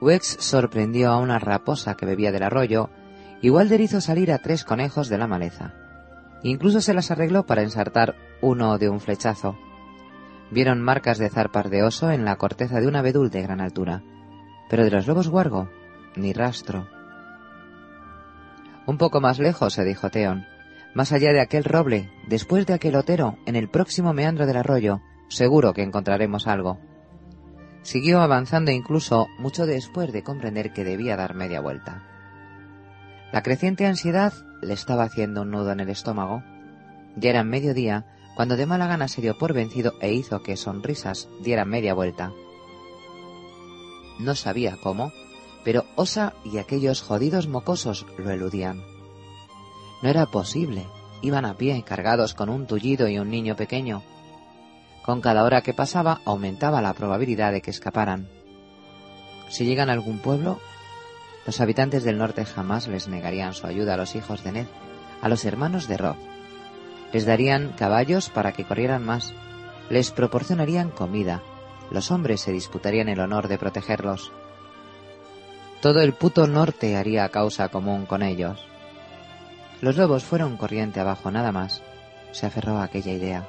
Wex 0.00 0.36
sorprendió 0.40 1.10
a 1.10 1.18
una 1.18 1.38
raposa 1.38 1.96
que 1.96 2.06
bebía 2.06 2.32
del 2.32 2.44
arroyo 2.44 2.90
y 3.42 3.50
Walder 3.50 3.80
hizo 3.80 4.00
salir 4.00 4.32
a 4.32 4.38
tres 4.38 4.64
conejos 4.64 5.08
de 5.08 5.18
la 5.18 5.26
maleza. 5.26 5.74
Incluso 6.42 6.80
se 6.80 6.94
las 6.94 7.10
arregló 7.10 7.46
para 7.46 7.62
ensartar 7.62 8.14
uno 8.40 8.78
de 8.78 8.88
un 8.88 9.00
flechazo. 9.00 9.56
Vieron 10.50 10.80
marcas 10.80 11.18
de 11.18 11.28
zarpas 11.28 11.68
de 11.70 11.82
oso 11.82 12.10
en 12.10 12.24
la 12.24 12.36
corteza 12.36 12.80
de 12.80 12.86
un 12.86 12.96
abedul 12.96 13.30
de 13.30 13.42
gran 13.42 13.60
altura, 13.60 14.02
pero 14.70 14.84
de 14.84 14.90
los 14.90 15.06
lobos 15.06 15.28
guargo, 15.28 15.68
ni 16.16 16.32
rastro. 16.32 16.88
Un 18.86 18.96
poco 18.96 19.20
más 19.20 19.38
lejos, 19.38 19.74
se 19.74 19.84
dijo 19.84 20.10
Teón, 20.10 20.46
más 20.94 21.12
allá 21.12 21.32
de 21.32 21.40
aquel 21.40 21.64
roble, 21.64 22.10
después 22.28 22.66
de 22.66 22.72
aquel 22.72 22.96
otero, 22.96 23.36
en 23.44 23.56
el 23.56 23.68
próximo 23.68 24.14
meandro 24.14 24.46
del 24.46 24.56
arroyo, 24.56 25.02
seguro 25.28 25.74
que 25.74 25.82
encontraremos 25.82 26.46
algo. 26.46 26.78
Siguió 27.82 28.20
avanzando 28.20 28.70
incluso 28.70 29.28
mucho 29.38 29.66
después 29.66 30.12
de 30.12 30.22
comprender 30.22 30.72
que 30.72 30.84
debía 30.84 31.16
dar 31.16 31.34
media 31.34 31.60
vuelta. 31.60 32.02
La 33.32 33.42
creciente 33.42 33.86
ansiedad 33.86 34.32
le 34.62 34.74
estaba 34.74 35.04
haciendo 35.04 35.42
un 35.42 35.50
nudo 35.50 35.72
en 35.72 35.80
el 35.80 35.88
estómago. 35.88 36.42
Ya 37.16 37.30
era 37.30 37.44
mediodía 37.44 38.06
cuando 38.34 38.56
de 38.56 38.66
mala 38.66 38.86
gana 38.86 39.08
se 39.08 39.20
dio 39.20 39.36
por 39.36 39.52
vencido 39.52 39.94
e 40.00 40.12
hizo 40.12 40.42
que 40.42 40.56
sonrisas 40.56 41.28
dieran 41.42 41.68
media 41.68 41.94
vuelta. 41.94 42.32
No 44.18 44.34
sabía 44.34 44.78
cómo, 44.82 45.12
pero 45.64 45.84
Osa 45.96 46.34
y 46.44 46.58
aquellos 46.58 47.02
jodidos 47.02 47.48
mocosos 47.48 48.06
lo 48.16 48.30
eludían. 48.30 48.82
No 50.02 50.08
era 50.08 50.26
posible. 50.26 50.86
Iban 51.20 51.44
a 51.44 51.54
pie, 51.54 51.82
cargados 51.82 52.34
con 52.34 52.48
un 52.48 52.66
tullido 52.66 53.08
y 53.08 53.18
un 53.18 53.28
niño 53.28 53.56
pequeño. 53.56 54.02
Con 55.08 55.22
cada 55.22 55.42
hora 55.42 55.62
que 55.62 55.72
pasaba 55.72 56.20
aumentaba 56.26 56.82
la 56.82 56.92
probabilidad 56.92 57.50
de 57.50 57.62
que 57.62 57.70
escaparan. 57.70 58.28
Si 59.48 59.64
llegan 59.64 59.88
a 59.88 59.94
algún 59.94 60.18
pueblo, 60.18 60.60
los 61.46 61.62
habitantes 61.62 62.04
del 62.04 62.18
norte 62.18 62.44
jamás 62.44 62.88
les 62.88 63.08
negarían 63.08 63.54
su 63.54 63.66
ayuda 63.66 63.94
a 63.94 63.96
los 63.96 64.14
hijos 64.16 64.44
de 64.44 64.52
Ned, 64.52 64.66
a 65.22 65.30
los 65.30 65.46
hermanos 65.46 65.88
de 65.88 65.96
Rob. 65.96 66.16
Les 67.10 67.24
darían 67.24 67.70
caballos 67.70 68.28
para 68.28 68.52
que 68.52 68.64
corrieran 68.64 69.02
más, 69.02 69.32
les 69.88 70.10
proporcionarían 70.10 70.90
comida, 70.90 71.42
los 71.90 72.10
hombres 72.10 72.42
se 72.42 72.52
disputarían 72.52 73.08
el 73.08 73.20
honor 73.20 73.48
de 73.48 73.56
protegerlos. 73.56 74.30
Todo 75.80 76.02
el 76.02 76.12
puto 76.12 76.46
norte 76.46 76.98
haría 76.98 77.26
causa 77.30 77.70
común 77.70 78.04
con 78.04 78.22
ellos. 78.22 78.62
Los 79.80 79.96
lobos 79.96 80.24
fueron 80.24 80.58
corriente 80.58 81.00
abajo 81.00 81.30
nada 81.30 81.50
más. 81.50 81.82
Se 82.32 82.44
aferró 82.44 82.76
a 82.76 82.82
aquella 82.82 83.12
idea. 83.12 83.48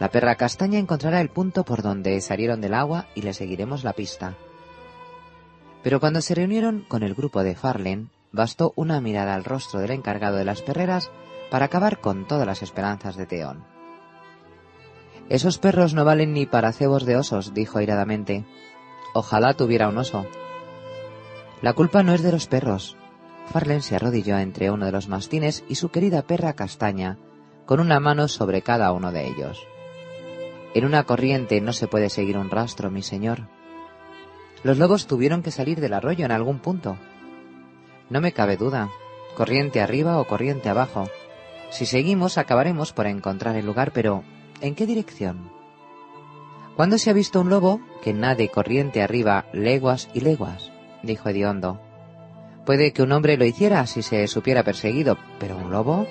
La 0.00 0.10
perra 0.10 0.34
castaña 0.34 0.78
encontrará 0.78 1.20
el 1.20 1.30
punto 1.30 1.64
por 1.64 1.82
donde 1.82 2.20
salieron 2.20 2.60
del 2.60 2.74
agua 2.74 3.06
y 3.14 3.22
le 3.22 3.32
seguiremos 3.32 3.84
la 3.84 3.92
pista. 3.92 4.34
Pero 5.82 6.00
cuando 6.00 6.20
se 6.20 6.34
reunieron 6.34 6.84
con 6.88 7.02
el 7.02 7.14
grupo 7.14 7.42
de 7.42 7.54
Farlen, 7.54 8.10
bastó 8.32 8.72
una 8.76 9.00
mirada 9.00 9.34
al 9.34 9.44
rostro 9.44 9.80
del 9.80 9.92
encargado 9.92 10.36
de 10.36 10.44
las 10.44 10.62
perreras 10.62 11.10
para 11.50 11.66
acabar 11.66 12.00
con 12.00 12.26
todas 12.26 12.46
las 12.46 12.62
esperanzas 12.62 13.16
de 13.16 13.26
Teón. 13.26 13.64
Esos 15.28 15.58
perros 15.58 15.94
no 15.94 16.04
valen 16.04 16.32
ni 16.32 16.46
para 16.46 16.72
cebos 16.72 17.06
de 17.06 17.16
osos, 17.16 17.54
dijo 17.54 17.78
airadamente. 17.78 18.44
Ojalá 19.14 19.54
tuviera 19.54 19.88
un 19.88 19.98
oso. 19.98 20.26
La 21.62 21.72
culpa 21.72 22.02
no 22.02 22.12
es 22.12 22.22
de 22.22 22.32
los 22.32 22.46
perros, 22.46 22.96
Farlen 23.46 23.82
se 23.82 23.96
arrodilló 23.96 24.38
entre 24.38 24.70
uno 24.70 24.86
de 24.86 24.92
los 24.92 25.08
mastines 25.08 25.64
y 25.68 25.76
su 25.76 25.90
querida 25.90 26.22
perra 26.22 26.54
castaña, 26.54 27.18
con 27.66 27.80
una 27.80 28.00
mano 28.00 28.28
sobre 28.28 28.62
cada 28.62 28.92
uno 28.92 29.12
de 29.12 29.26
ellos. 29.26 29.66
En 30.74 30.84
una 30.84 31.04
corriente 31.04 31.60
no 31.60 31.72
se 31.72 31.86
puede 31.86 32.10
seguir 32.10 32.36
un 32.36 32.50
rastro, 32.50 32.90
mi 32.90 33.02
señor. 33.02 33.42
Los 34.64 34.76
lobos 34.76 35.06
tuvieron 35.06 35.42
que 35.42 35.52
salir 35.52 35.80
del 35.80 35.94
arroyo 35.94 36.24
en 36.24 36.32
algún 36.32 36.58
punto. 36.58 36.96
No 38.10 38.20
me 38.20 38.32
cabe 38.32 38.56
duda, 38.56 38.90
corriente 39.36 39.80
arriba 39.80 40.18
o 40.18 40.26
corriente 40.26 40.68
abajo. 40.68 41.08
Si 41.70 41.86
seguimos 41.86 42.38
acabaremos 42.38 42.92
por 42.92 43.06
encontrar 43.06 43.54
el 43.56 43.66
lugar, 43.66 43.92
pero 43.92 44.24
¿en 44.60 44.74
qué 44.74 44.84
dirección? 44.84 45.50
¿Cuándo 46.76 46.98
se 46.98 47.10
ha 47.10 47.12
visto 47.12 47.40
un 47.40 47.50
lobo 47.50 47.80
que 48.02 48.12
nade 48.12 48.48
corriente 48.48 49.00
arriba 49.00 49.46
leguas 49.52 50.08
y 50.12 50.20
leguas? 50.20 50.72
dijo 51.04 51.28
Hediondo. 51.28 51.80
Puede 52.66 52.92
que 52.92 53.02
un 53.02 53.12
hombre 53.12 53.36
lo 53.36 53.44
hiciera 53.44 53.86
si 53.86 54.02
se 54.02 54.26
supiera 54.26 54.64
perseguido, 54.64 55.18
pero 55.38 55.56
un 55.56 55.70
lobo. 55.70 56.06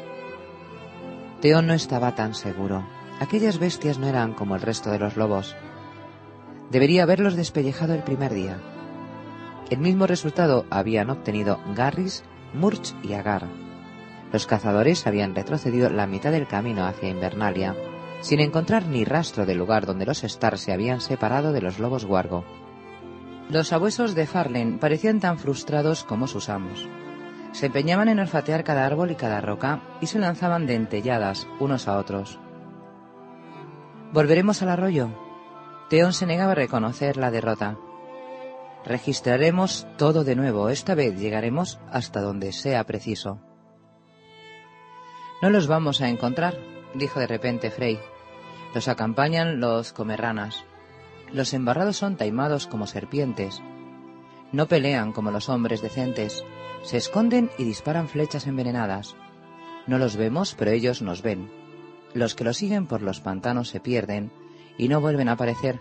Teón 1.41 1.67
no 1.67 1.73
estaba 1.73 2.15
tan 2.15 2.33
seguro. 2.33 2.85
Aquellas 3.23 3.57
bestias 3.57 3.99
no 3.99 4.07
eran 4.07 4.33
como 4.33 4.57
el 4.57 4.61
resto 4.61 4.91
de 4.91 4.99
los 4.99 5.15
lobos. 5.15 5.55
Debería 6.71 7.03
haberlos 7.03 7.37
despellejado 7.37 7.93
el 7.93 8.03
primer 8.03 8.33
día. 8.33 8.57
El 9.69 9.77
mismo 9.77 10.07
resultado 10.07 10.65
habían 10.69 11.09
obtenido 11.09 11.57
Garris, 11.73 12.25
Murch 12.53 12.93
y 13.01 13.13
Agar. 13.13 13.47
Los 14.33 14.45
cazadores 14.45 15.07
habían 15.07 15.35
retrocedido 15.35 15.89
la 15.89 16.05
mitad 16.05 16.33
del 16.33 16.47
camino 16.47 16.85
hacia 16.85 17.07
Invernalia, 17.07 17.77
sin 18.19 18.41
encontrar 18.41 18.87
ni 18.87 19.05
rastro 19.05 19.45
del 19.45 19.57
lugar 19.57 19.85
donde 19.85 20.05
los 20.05 20.25
Star 20.25 20.57
se 20.57 20.73
habían 20.73 20.99
separado 20.99 21.53
de 21.53 21.61
los 21.61 21.79
lobos 21.79 22.03
guargo. 22.03 22.43
Los 23.49 23.71
abuesos 23.71 24.15
de 24.15 24.27
Farlen 24.27 24.79
parecían 24.79 25.21
tan 25.21 25.39
frustrados 25.39 26.03
como 26.03 26.27
sus 26.27 26.49
amos. 26.49 26.89
Se 27.53 27.67
empeñaban 27.67 28.09
en 28.09 28.19
olfatear 28.19 28.65
cada 28.65 28.85
árbol 28.85 29.11
y 29.11 29.15
cada 29.15 29.39
roca 29.39 29.79
y 30.01 30.07
se 30.07 30.19
lanzaban 30.19 30.67
dentelladas 30.67 31.47
unos 31.61 31.87
a 31.87 31.97
otros. 31.97 32.42
¿Volveremos 34.13 34.61
al 34.61 34.69
arroyo? 34.69 35.09
Teón 35.89 36.13
se 36.13 36.27
negaba 36.27 36.51
a 36.51 36.55
reconocer 36.55 37.17
la 37.17 37.31
derrota. 37.31 37.79
Registraremos 38.85 39.87
todo 39.97 40.23
de 40.23 40.35
nuevo. 40.35 40.69
Esta 40.69 40.93
vez 40.93 41.19
llegaremos 41.19 41.79
hasta 41.91 42.21
donde 42.21 42.51
sea 42.51 42.83
preciso. 42.83 43.39
No 45.41 45.49
los 45.49 45.65
vamos 45.65 45.99
a 46.01 46.09
encontrar, 46.09 46.55
dijo 46.93 47.19
de 47.19 47.25
repente 47.25 47.71
Frey. 47.71 47.99
Los 48.75 48.87
acompañan 48.87 49.59
los 49.59 49.93
comerranas. 49.93 50.63
Los 51.31 51.55
embarrados 51.55 51.97
son 51.97 52.15
taimados 52.15 52.67
como 52.67 52.85
serpientes. 52.85 53.63
No 54.51 54.67
pelean 54.67 55.11
como 55.11 55.31
los 55.31 55.49
hombres 55.49 55.81
decentes. 55.81 56.45
Se 56.83 56.97
esconden 56.97 57.49
y 57.57 57.63
disparan 57.63 58.07
flechas 58.07 58.45
envenenadas. 58.45 59.15
No 59.87 59.97
los 59.97 60.17
vemos, 60.17 60.53
pero 60.53 60.69
ellos 60.69 61.01
nos 61.01 61.23
ven. 61.23 61.62
Los 62.13 62.35
que 62.35 62.43
los 62.43 62.57
siguen 62.57 62.87
por 62.87 63.01
los 63.01 63.21
pantanos 63.21 63.69
se 63.69 63.79
pierden 63.79 64.31
y 64.77 64.87
no 64.87 65.01
vuelven 65.01 65.29
a 65.29 65.33
aparecer. 65.33 65.79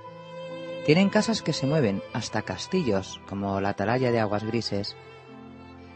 Tienen 0.86 1.10
casas 1.10 1.42
que 1.42 1.52
se 1.52 1.66
mueven, 1.66 2.02
hasta 2.12 2.42
castillos, 2.42 3.20
como 3.28 3.60
la 3.60 3.70
atalaya 3.70 4.10
de 4.10 4.20
aguas 4.20 4.44
grises. 4.44 4.96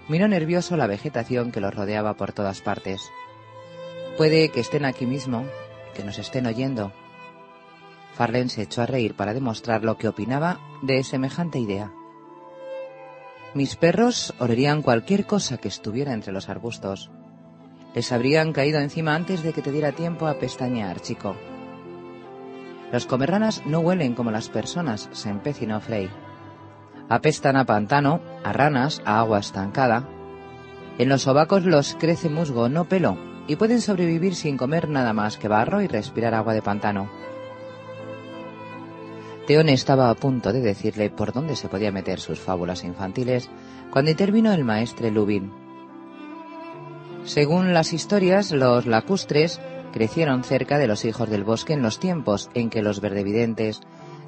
Miró 0.09 0.29
nervioso 0.29 0.77
la 0.77 0.87
vegetación 0.87 1.51
que 1.51 1.61
los 1.61 1.75
rodeaba 1.75 2.15
por 2.15 2.33
todas 2.33 2.61
partes. 2.61 3.11
Puede 4.17 4.51
que 4.51 4.61
estén 4.61 4.85
aquí 4.85 5.07
mismo, 5.07 5.45
que 5.95 6.05
nos 6.05 6.19
estén 6.19 6.47
oyendo, 6.47 6.93
Farlen 8.17 8.49
se 8.49 8.63
echó 8.63 8.81
a 8.81 8.87
reír 8.87 9.15
para 9.15 9.35
demostrar 9.35 9.85
lo 9.85 9.99
que 9.99 10.09
opinaba 10.09 10.59
de 10.83 11.05
semejante 11.05 11.59
idea. 11.59 11.93
Mis 13.53 13.77
perros 13.77 14.35
olerían 14.39 14.81
cualquier 14.81 15.27
cosa 15.27 15.59
que 15.59 15.69
estuviera 15.69 16.15
entre 16.15 16.33
los 16.33 16.49
arbustos. 16.49 17.11
Les 17.97 18.13
habrían 18.13 18.53
caído 18.53 18.79
encima 18.79 19.15
antes 19.15 19.43
de 19.43 19.55
que 19.55 19.63
te 19.63 19.73
diera 19.73 19.91
tiempo 19.91 20.27
a 20.27 20.39
pestañear, 20.39 21.01
chico. 21.01 21.35
Los 22.93 23.07
comerranas 23.07 23.63
no 23.65 23.81
huelen 23.81 24.15
como 24.15 24.31
las 24.31 24.51
personas, 24.51 25.09
se 25.13 25.31
empecinó 25.31 25.81
Frey. 25.81 26.11
Apestan 27.09 27.57
a 27.57 27.65
pantano, 27.65 28.21
a 28.45 28.53
ranas, 28.53 29.01
a 29.07 29.19
agua 29.19 29.39
estancada. 29.39 30.07
En 30.99 31.09
los 31.09 31.23
sobacos 31.23 31.65
los 31.65 31.95
crece 31.95 32.29
musgo, 32.29 32.69
no 32.69 32.85
pelo, 32.85 33.17
y 33.47 33.57
pueden 33.57 33.81
sobrevivir 33.81 34.35
sin 34.35 34.59
comer 34.59 34.91
nada 34.91 35.15
más 35.15 35.39
que 35.39 35.49
barro 35.49 35.81
y 35.81 35.87
respirar 35.87 36.35
agua 36.35 36.53
de 36.53 36.61
pantano. 36.61 37.09
Teón 39.47 39.71
estaba 39.71 40.11
a 40.11 40.15
punto 40.15 40.53
de 40.53 40.61
decirle 40.61 41.09
por 41.09 41.33
dónde 41.33 41.57
se 41.57 41.69
podía 41.69 41.93
meter 41.93 42.21
sus 42.21 42.41
fábulas 42.41 42.85
infantiles 42.85 43.49
cuando 43.91 44.11
intervino 44.11 44.53
el 44.53 44.65
maestre 44.65 45.11
Lubin. 45.11 45.66
Según 47.27 47.75
las 47.75 47.93
historias, 47.93 48.53
los 48.53 48.87
lacustres 48.87 49.61
crecieron 49.93 50.45
cerca 50.45 50.79
de 50.79 50.87
los 50.87 51.05
hijos 51.05 51.29
del 51.29 51.45
bosque 51.45 51.75
en 51.75 51.83
los 51.83 52.01
tiempos 52.01 52.49
en 52.55 52.71
que 52.71 52.83
los 52.83 53.01
verdevidentes 53.01 53.81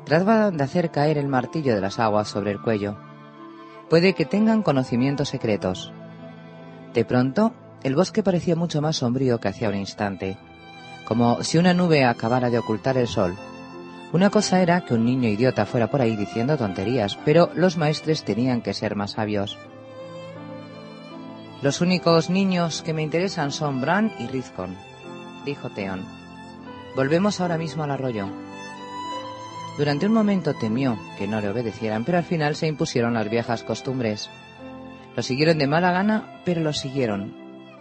trataban 0.05 0.57
de 0.57 0.65
hacer 0.65 0.91
caer 0.91 1.17
el 1.17 1.29
martillo 1.29 1.75
de 1.75 1.81
las 1.81 1.99
aguas 1.99 2.29
sobre 2.29 2.51
el 2.51 2.61
cuello. 2.61 2.99
Puede 3.89 4.15
que 4.15 4.27
tengan 4.27 4.63
conocimientos 4.63 5.31
secretos. 5.31 5.93
De 6.93 7.05
pronto, 7.05 7.55
el 7.83 7.95
bosque 7.95 8.23
parecía 8.23 8.57
mucho 8.57 8.83
más 8.83 8.97
sombrío 8.97 9.41
que 9.41 9.49
hacía 9.49 9.69
un 9.69 9.77
instante, 9.77 10.37
como 11.07 11.43
si 11.43 11.57
una 11.57 11.73
nube 11.73 12.05
acabara 12.05 12.51
de 12.51 12.59
ocultar 12.59 12.99
el 12.99 13.07
sol 13.07 13.37
una 14.11 14.31
cosa 14.31 14.63
era 14.63 14.81
que 14.87 14.95
un 14.95 15.05
niño 15.05 15.29
idiota 15.29 15.67
fuera 15.67 15.91
por 15.91 16.01
ahí 16.01 16.17
diciendo 16.17 16.57
tonterías, 16.57 17.19
pero 17.27 17.51
los 17.55 17.77
maestres 17.77 18.25
tenían 18.25 18.63
que 18.63 18.73
ser 18.73 18.97
más 18.97 19.13
sabios. 19.13 19.59
Los 21.61 21.81
únicos 21.81 22.31
niños 22.31 22.83
que 22.83 22.93
me 22.93 23.03
interesan 23.03 23.51
son 23.51 23.81
Bran 23.81 24.13
y 24.21 24.29
Rizcon, 24.29 24.77
dijo 25.45 25.69
Theon. 25.71 26.05
Volvemos 26.95 27.41
ahora 27.41 27.59
mismo 27.59 27.83
al 27.83 27.91
arroyo. 27.91 28.29
Durante 29.77 30.07
un 30.07 30.13
momento 30.13 30.55
temió 30.55 30.97
que 31.19 31.27
no 31.27 31.41
le 31.41 31.49
obedecieran, 31.49 32.05
pero 32.05 32.19
al 32.19 32.25
final 32.25 32.55
se 32.55 32.69
impusieron 32.69 33.15
las 33.15 33.29
viejas 33.29 33.65
costumbres. 33.65 34.31
Lo 35.17 35.23
siguieron 35.25 35.59
de 35.59 35.67
mala 35.67 35.91
gana, 35.91 36.43
pero 36.45 36.61
lo 36.61 36.73
siguieron. 36.73 37.35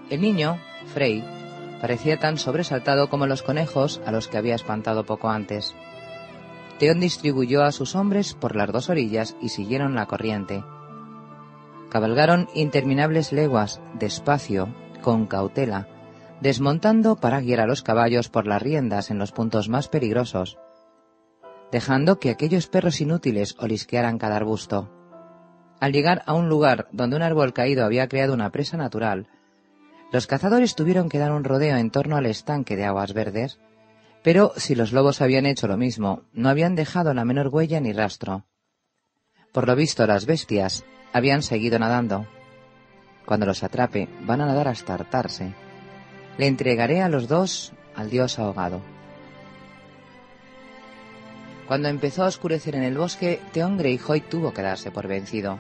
El 0.10 0.22
niño, 0.22 0.58
Frey, 0.94 1.24
parecía 1.80 2.18
tan 2.18 2.40
sobresaltado 2.40 3.12
como 3.12 3.28
los 3.28 3.44
conejos 3.44 4.02
a 4.08 4.12
los 4.12 4.28
que 4.28 4.38
había 4.38 4.56
espantado 4.56 5.06
poco 5.06 5.30
antes. 5.30 5.76
Teón 6.80 7.00
distribuyó 7.00 7.64
a 7.64 7.72
sus 7.72 7.94
hombres 7.94 8.34
por 8.34 8.56
las 8.56 8.72
dos 8.72 8.90
orillas 8.90 9.36
y 9.40 9.50
siguieron 9.50 9.94
la 9.94 10.08
corriente. 10.08 10.64
Cabalgaron 11.90 12.50
interminables 12.54 13.32
leguas, 13.32 13.82
despacio, 13.94 14.76
con 15.02 15.26
cautela, 15.26 15.88
desmontando 16.42 17.16
para 17.16 17.40
guiar 17.40 17.62
a 17.62 17.68
los 17.68 17.82
caballos 17.82 18.30
por 18.30 18.46
las 18.46 18.62
riendas 18.62 19.10
en 19.10 19.18
los 19.20 19.32
puntos 19.32 19.70
más 19.70 19.88
peligrosos, 19.88 20.58
dejando 21.72 22.20
que 22.20 22.30
aquellos 22.30 22.68
perros 22.68 23.00
inútiles 23.00 23.56
olisquearan 23.60 24.18
cada 24.18 24.36
arbusto. 24.36 24.92
Al 25.80 25.94
llegar 25.94 26.24
a 26.26 26.34
un 26.34 26.50
lugar 26.50 26.88
donde 26.92 27.16
un 27.16 27.22
árbol 27.22 27.54
caído 27.54 27.86
había 27.86 28.08
creado 28.08 28.34
una 28.34 28.52
presa 28.52 28.78
natural, 28.78 29.28
los 30.12 30.28
cazadores 30.28 30.76
tuvieron 30.76 31.10
que 31.10 31.20
dar 31.20 31.32
un 31.32 31.44
rodeo 31.44 31.78
en 31.78 31.92
torno 31.92 32.18
al 32.18 32.26
estanque 32.26 32.76
de 32.76 32.86
aguas 32.86 33.14
verdes, 33.14 33.60
pero 34.24 34.52
si 34.58 34.76
los 34.76 34.92
lobos 34.92 35.22
habían 35.22 35.46
hecho 35.46 35.68
lo 35.68 35.78
mismo, 35.78 36.24
no 36.34 36.50
habían 36.50 36.76
dejado 36.76 37.14
la 37.14 37.26
menor 37.26 37.48
huella 37.48 37.80
ni 37.80 37.94
rastro. 37.94 38.46
Por 39.54 39.68
lo 39.68 39.76
visto, 39.76 40.06
las 40.06 40.26
bestias 40.26 40.86
habían 41.14 41.42
seguido 41.42 41.80
nadando. 41.80 42.26
Cuando 43.26 43.46
los 43.46 43.64
atrape, 43.64 44.08
van 44.22 44.42
a 44.42 44.46
nadar 44.46 44.68
hasta 44.68 44.94
hartarse. 44.94 45.54
Le 46.38 46.48
entregaré 46.48 47.02
a 47.02 47.10
los 47.10 47.28
dos 47.28 47.74
al 47.96 48.10
dios 48.10 48.40
ahogado. 48.40 48.82
Cuando 51.68 51.90
empezó 51.90 52.24
a 52.24 52.28
oscurecer 52.28 52.76
en 52.76 52.84
el 52.84 52.98
bosque, 52.98 53.42
Theon 53.52 53.78
Greyjoy 53.78 54.22
tuvo 54.22 54.54
que 54.54 54.62
darse 54.62 54.92
por 54.92 55.08
vencido. 55.08 55.60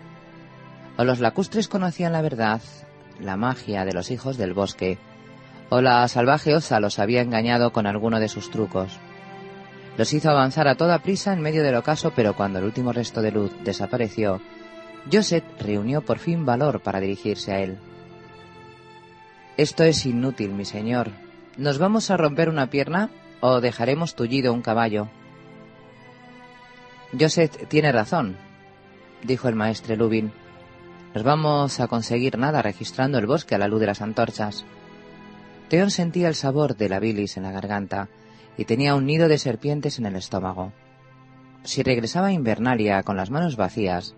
O 0.98 1.04
los 1.04 1.20
lacustres 1.20 1.68
conocían 1.68 2.14
la 2.14 2.22
verdad, 2.22 2.62
la 3.20 3.36
magia 3.36 3.84
de 3.84 3.94
los 3.94 4.10
hijos 4.12 4.38
del 4.38 4.54
bosque, 4.54 4.98
o 5.70 5.82
la 5.82 6.08
salvaje 6.08 6.56
osa 6.56 6.80
los 6.80 7.00
había 7.00 7.22
engañado 7.22 7.74
con 7.74 7.86
alguno 7.86 8.22
de 8.22 8.30
sus 8.30 8.50
trucos. 8.50 8.98
Los 9.98 10.14
hizo 10.14 10.30
avanzar 10.30 10.68
a 10.68 10.76
toda 10.76 11.00
prisa 11.00 11.34
en 11.34 11.42
medio 11.42 11.64
del 11.64 11.76
ocaso, 11.76 12.14
pero 12.16 12.36
cuando 12.36 12.60
el 12.60 12.66
último 12.66 12.94
resto 12.94 13.22
de 13.22 13.32
luz 13.32 13.52
desapareció, 13.64 14.40
Joseph 15.12 15.44
reunió 15.60 16.02
por 16.02 16.20
fin 16.20 16.46
valor 16.46 16.82
para 16.82 17.00
dirigirse 17.00 17.54
a 17.54 17.60
él. 17.60 17.78
Esto 19.56 19.84
es 19.84 20.06
inútil, 20.06 20.52
mi 20.52 20.66
señor. 20.66 21.12
¿Nos 21.58 21.80
vamos 21.80 22.12
a 22.12 22.18
romper 22.18 22.50
una 22.50 22.70
pierna 22.70 23.10
o 23.40 23.62
dejaremos 23.62 24.16
tullido 24.16 24.54
un 24.54 24.62
caballo? 24.62 25.08
Joseph 27.18 27.68
tiene 27.68 27.92
razón, 27.92 28.36
dijo 29.24 29.48
el 29.48 29.56
maestre 29.56 29.96
Lubin. 29.96 30.32
Nos 31.16 31.24
vamos 31.24 31.80
a 31.80 31.88
conseguir 31.88 32.38
nada 32.38 32.62
registrando 32.62 33.18
el 33.18 33.26
bosque 33.26 33.56
a 33.56 33.58
la 33.58 33.68
luz 33.68 33.80
de 33.80 33.88
las 33.88 34.02
antorchas. 34.02 34.66
Teón 35.70 35.90
sentía 35.90 36.28
el 36.28 36.36
sabor 36.36 36.76
de 36.76 36.90
la 36.90 37.00
bilis 37.00 37.38
en 37.38 37.44
la 37.44 37.52
garganta 37.52 38.10
y 38.58 38.66
tenía 38.66 38.94
un 38.94 39.06
nido 39.06 39.28
de 39.28 39.38
serpientes 39.38 40.00
en 40.00 40.06
el 40.06 40.16
estómago. 40.16 40.74
Si 41.64 41.82
regresaba 41.82 42.28
a 42.28 42.34
Invernalia 42.34 43.04
con 43.04 43.18
las 43.18 43.32
manos 43.32 43.56
vacías, 43.56 44.16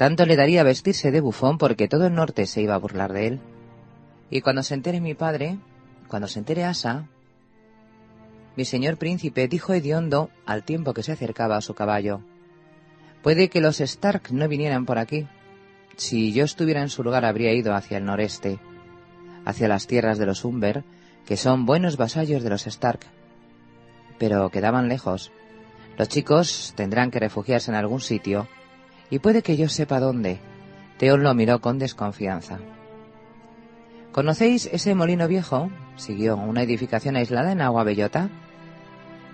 tanto 0.00 0.24
le 0.24 0.34
daría 0.34 0.62
vestirse 0.62 1.10
de 1.10 1.20
bufón 1.20 1.58
porque 1.58 1.86
todo 1.86 2.06
el 2.06 2.14
norte 2.14 2.46
se 2.46 2.62
iba 2.62 2.74
a 2.74 2.78
burlar 2.78 3.12
de 3.12 3.26
él. 3.26 3.40
Y 4.30 4.40
cuando 4.40 4.62
se 4.62 4.72
entere 4.72 4.98
mi 4.98 5.12
padre, 5.12 5.58
cuando 6.08 6.26
se 6.26 6.38
entere 6.38 6.64
Asa, 6.64 7.04
mi 8.56 8.64
señor 8.64 8.96
príncipe 8.96 9.46
dijo 9.46 9.74
hediondo 9.74 10.30
al 10.46 10.64
tiempo 10.64 10.94
que 10.94 11.02
se 11.02 11.12
acercaba 11.12 11.58
a 11.58 11.60
su 11.60 11.74
caballo. 11.74 12.22
Puede 13.22 13.50
que 13.50 13.60
los 13.60 13.78
Stark 13.82 14.32
no 14.32 14.48
vinieran 14.48 14.86
por 14.86 14.96
aquí. 14.96 15.26
Si 15.98 16.32
yo 16.32 16.44
estuviera 16.44 16.80
en 16.80 16.88
su 16.88 17.02
lugar 17.02 17.26
habría 17.26 17.52
ido 17.52 17.74
hacia 17.74 17.98
el 17.98 18.06
noreste, 18.06 18.58
hacia 19.44 19.68
las 19.68 19.86
tierras 19.86 20.16
de 20.16 20.24
los 20.24 20.46
Umber, 20.46 20.82
que 21.26 21.36
son 21.36 21.66
buenos 21.66 21.98
vasallos 21.98 22.42
de 22.42 22.48
los 22.48 22.66
Stark. 22.66 23.00
Pero 24.18 24.48
quedaban 24.48 24.88
lejos. 24.88 25.30
Los 25.98 26.08
chicos 26.08 26.72
tendrán 26.74 27.10
que 27.10 27.20
refugiarse 27.20 27.70
en 27.70 27.76
algún 27.76 28.00
sitio 28.00 28.48
y 29.10 29.18
puede 29.18 29.42
que 29.42 29.56
yo 29.56 29.68
sepa 29.68 30.00
dónde. 30.00 30.38
Teón 30.98 31.22
lo 31.22 31.34
miró 31.34 31.60
con 31.60 31.78
desconfianza. 31.78 32.58
¿Conocéis 34.12 34.66
ese 34.72 34.94
molino 34.94 35.28
viejo? 35.28 35.70
siguió, 35.96 36.36
una 36.36 36.62
edificación 36.62 37.16
aislada 37.16 37.52
en 37.52 37.60
Agua 37.60 37.84
Bellota. 37.84 38.30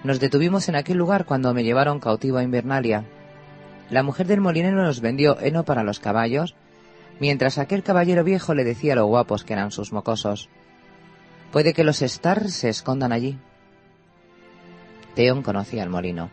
Nos 0.05 0.21
detuvimos 0.21 0.69
en 0.69 0.77
aquel 0.77 0.99
lugar 0.99 1.25
cuando 1.25 1.55
me 1.55 1.65
llevaron 1.65 2.01
cautivo 2.01 2.39
a 2.39 2.43
Invernalia. 2.43 3.05
La 3.91 4.03
mujer 4.03 4.27
del 4.27 4.41
molinero 4.41 4.83
nos 4.83 5.01
vendió 5.01 5.39
heno 5.41 5.65
para 5.65 5.83
los 5.83 6.01
caballos, 6.01 6.55
mientras 7.21 7.59
aquel 7.59 7.83
caballero 7.83 8.25
viejo 8.25 8.55
le 8.55 8.65
decía 8.65 8.95
lo 8.95 9.07
guapos 9.07 9.45
que 9.45 9.53
eran 9.53 9.71
sus 9.71 9.93
mocosos. 9.93 10.49
Puede 11.53 11.73
que 11.73 11.85
los 11.85 12.03
Stars 12.03 12.53
se 12.53 12.69
escondan 12.69 13.13
allí. 13.13 13.39
Teón 15.15 15.43
conocía 15.43 15.83
el 15.83 15.91
molino. 15.91 16.31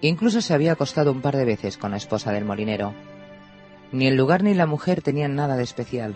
Incluso 0.00 0.40
se 0.40 0.54
había 0.54 0.72
acostado 0.72 1.10
un 1.10 1.20
par 1.20 1.36
de 1.36 1.44
veces 1.44 1.76
con 1.76 1.90
la 1.90 1.96
esposa 1.96 2.32
del 2.32 2.44
molinero. 2.44 2.94
Ni 3.90 4.06
el 4.06 4.16
lugar 4.16 4.42
ni 4.42 4.54
la 4.54 4.66
mujer 4.66 5.02
tenían 5.02 5.34
nada 5.34 5.56
de 5.56 5.64
especial. 5.64 6.14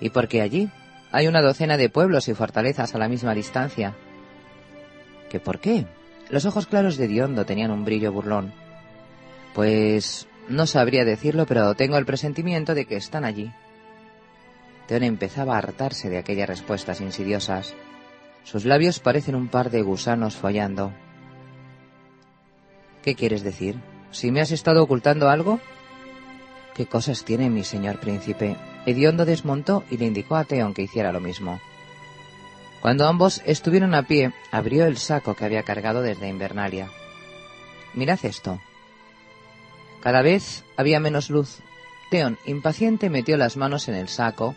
¿Y 0.00 0.10
por 0.10 0.28
qué 0.28 0.40
allí? 0.40 0.70
Hay 1.12 1.26
una 1.26 1.42
docena 1.42 1.76
de 1.76 1.90
pueblos 1.90 2.28
y 2.28 2.34
fortalezas 2.34 2.94
a 2.94 2.98
la 2.98 3.08
misma 3.08 3.34
distancia. 3.34 3.94
¿Qué 5.28 5.38
por 5.38 5.60
qué? 5.60 5.86
Los 6.30 6.46
ojos 6.46 6.66
claros 6.66 6.96
de 6.96 7.08
Diondo 7.08 7.44
tenían 7.44 7.70
un 7.70 7.84
brillo 7.84 8.12
burlón. 8.12 8.52
Pues 9.54 10.26
no 10.48 10.66
sabría 10.66 11.04
decirlo, 11.04 11.46
pero 11.46 11.74
tengo 11.74 11.98
el 11.98 12.06
presentimiento 12.06 12.74
de 12.74 12.86
que 12.86 12.96
están 12.96 13.24
allí. 13.24 13.52
Teón 14.86 15.02
empezaba 15.02 15.54
a 15.54 15.58
hartarse 15.58 16.10
de 16.10 16.18
aquellas 16.18 16.48
respuestas 16.48 17.00
insidiosas. 17.00 17.74
Sus 18.42 18.64
labios 18.64 19.00
parecen 19.00 19.34
un 19.34 19.48
par 19.48 19.70
de 19.70 19.82
gusanos 19.82 20.36
follando. 20.36 20.92
¿Qué 23.04 23.14
quieres 23.14 23.44
decir? 23.44 23.76
¿Si 24.12 24.30
me 24.30 24.40
has 24.40 24.50
estado 24.50 24.82
ocultando 24.82 25.28
algo? 25.28 25.60
¿Qué 26.74 26.86
cosas 26.86 27.22
tiene 27.26 27.50
mi 27.50 27.62
señor 27.62 28.00
príncipe? 28.00 28.56
Ediondo 28.86 29.26
desmontó 29.26 29.84
y 29.90 29.98
le 29.98 30.06
indicó 30.06 30.36
a 30.36 30.44
Teón 30.44 30.72
que 30.72 30.80
hiciera 30.80 31.12
lo 31.12 31.20
mismo. 31.20 31.60
Cuando 32.80 33.06
ambos 33.06 33.42
estuvieron 33.44 33.94
a 33.94 34.04
pie, 34.04 34.32
abrió 34.50 34.86
el 34.86 34.96
saco 34.96 35.34
que 35.34 35.44
había 35.44 35.64
cargado 35.64 36.00
desde 36.00 36.28
Invernalia. 36.28 36.88
Mirad 37.92 38.24
esto. 38.24 38.58
Cada 40.00 40.22
vez 40.22 40.64
había 40.78 40.98
menos 40.98 41.28
luz. 41.28 41.58
Teón, 42.10 42.38
impaciente, 42.46 43.10
metió 43.10 43.36
las 43.36 43.58
manos 43.58 43.86
en 43.88 43.96
el 43.96 44.08
saco 44.08 44.54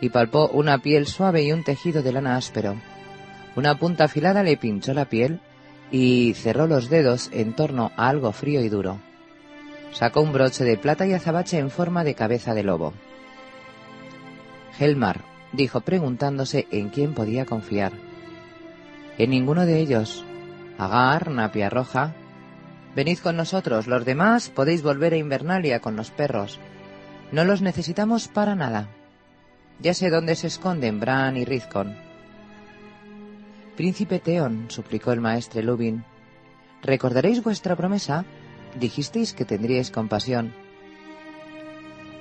y 0.00 0.08
palpó 0.08 0.48
una 0.48 0.78
piel 0.78 1.06
suave 1.06 1.44
y 1.44 1.52
un 1.52 1.62
tejido 1.62 2.02
de 2.02 2.12
lana 2.12 2.36
áspero. 2.36 2.74
Una 3.54 3.78
punta 3.78 4.04
afilada 4.04 4.42
le 4.42 4.56
pinchó 4.56 4.92
la 4.92 5.04
piel 5.04 5.40
y 5.90 6.34
cerró 6.34 6.66
los 6.66 6.88
dedos 6.88 7.30
en 7.32 7.54
torno 7.54 7.92
a 7.96 8.08
algo 8.08 8.32
frío 8.32 8.60
y 8.60 8.68
duro. 8.68 8.98
Sacó 9.92 10.20
un 10.20 10.32
broche 10.32 10.64
de 10.64 10.76
plata 10.76 11.06
y 11.06 11.14
azabache 11.14 11.58
en 11.58 11.70
forma 11.70 12.04
de 12.04 12.14
cabeza 12.14 12.54
de 12.54 12.62
lobo. 12.62 12.92
Helmar, 14.78 15.20
dijo 15.52 15.80
preguntándose 15.80 16.66
en 16.70 16.90
quién 16.90 17.14
podía 17.14 17.46
confiar. 17.46 17.92
En 19.18 19.30
ninguno 19.30 19.64
de 19.64 19.78
ellos. 19.78 20.24
Agar, 20.78 21.30
Napia 21.30 21.70
Roja. 21.70 22.14
Venid 22.94 23.18
con 23.18 23.36
nosotros, 23.36 23.86
los 23.86 24.04
demás 24.04 24.50
podéis 24.50 24.82
volver 24.82 25.14
a 25.14 25.16
Invernalia 25.16 25.80
con 25.80 25.96
los 25.96 26.10
perros. 26.10 26.58
No 27.32 27.44
los 27.44 27.62
necesitamos 27.62 28.28
para 28.28 28.54
nada. 28.54 28.88
Ya 29.80 29.94
sé 29.94 30.10
dónde 30.10 30.34
se 30.34 30.46
esconden 30.46 31.00
Bran 31.00 31.36
y 31.36 31.44
Rizcon. 31.44 32.05
Príncipe 33.76 34.20
Teón, 34.20 34.66
suplicó 34.68 35.12
el 35.12 35.20
maestre 35.20 35.62
Lubin, 35.62 36.02
¿recordaréis 36.82 37.42
vuestra 37.42 37.76
promesa? 37.76 38.24
Dijisteis 38.80 39.34
que 39.34 39.44
tendríais 39.44 39.90
compasión. 39.90 40.54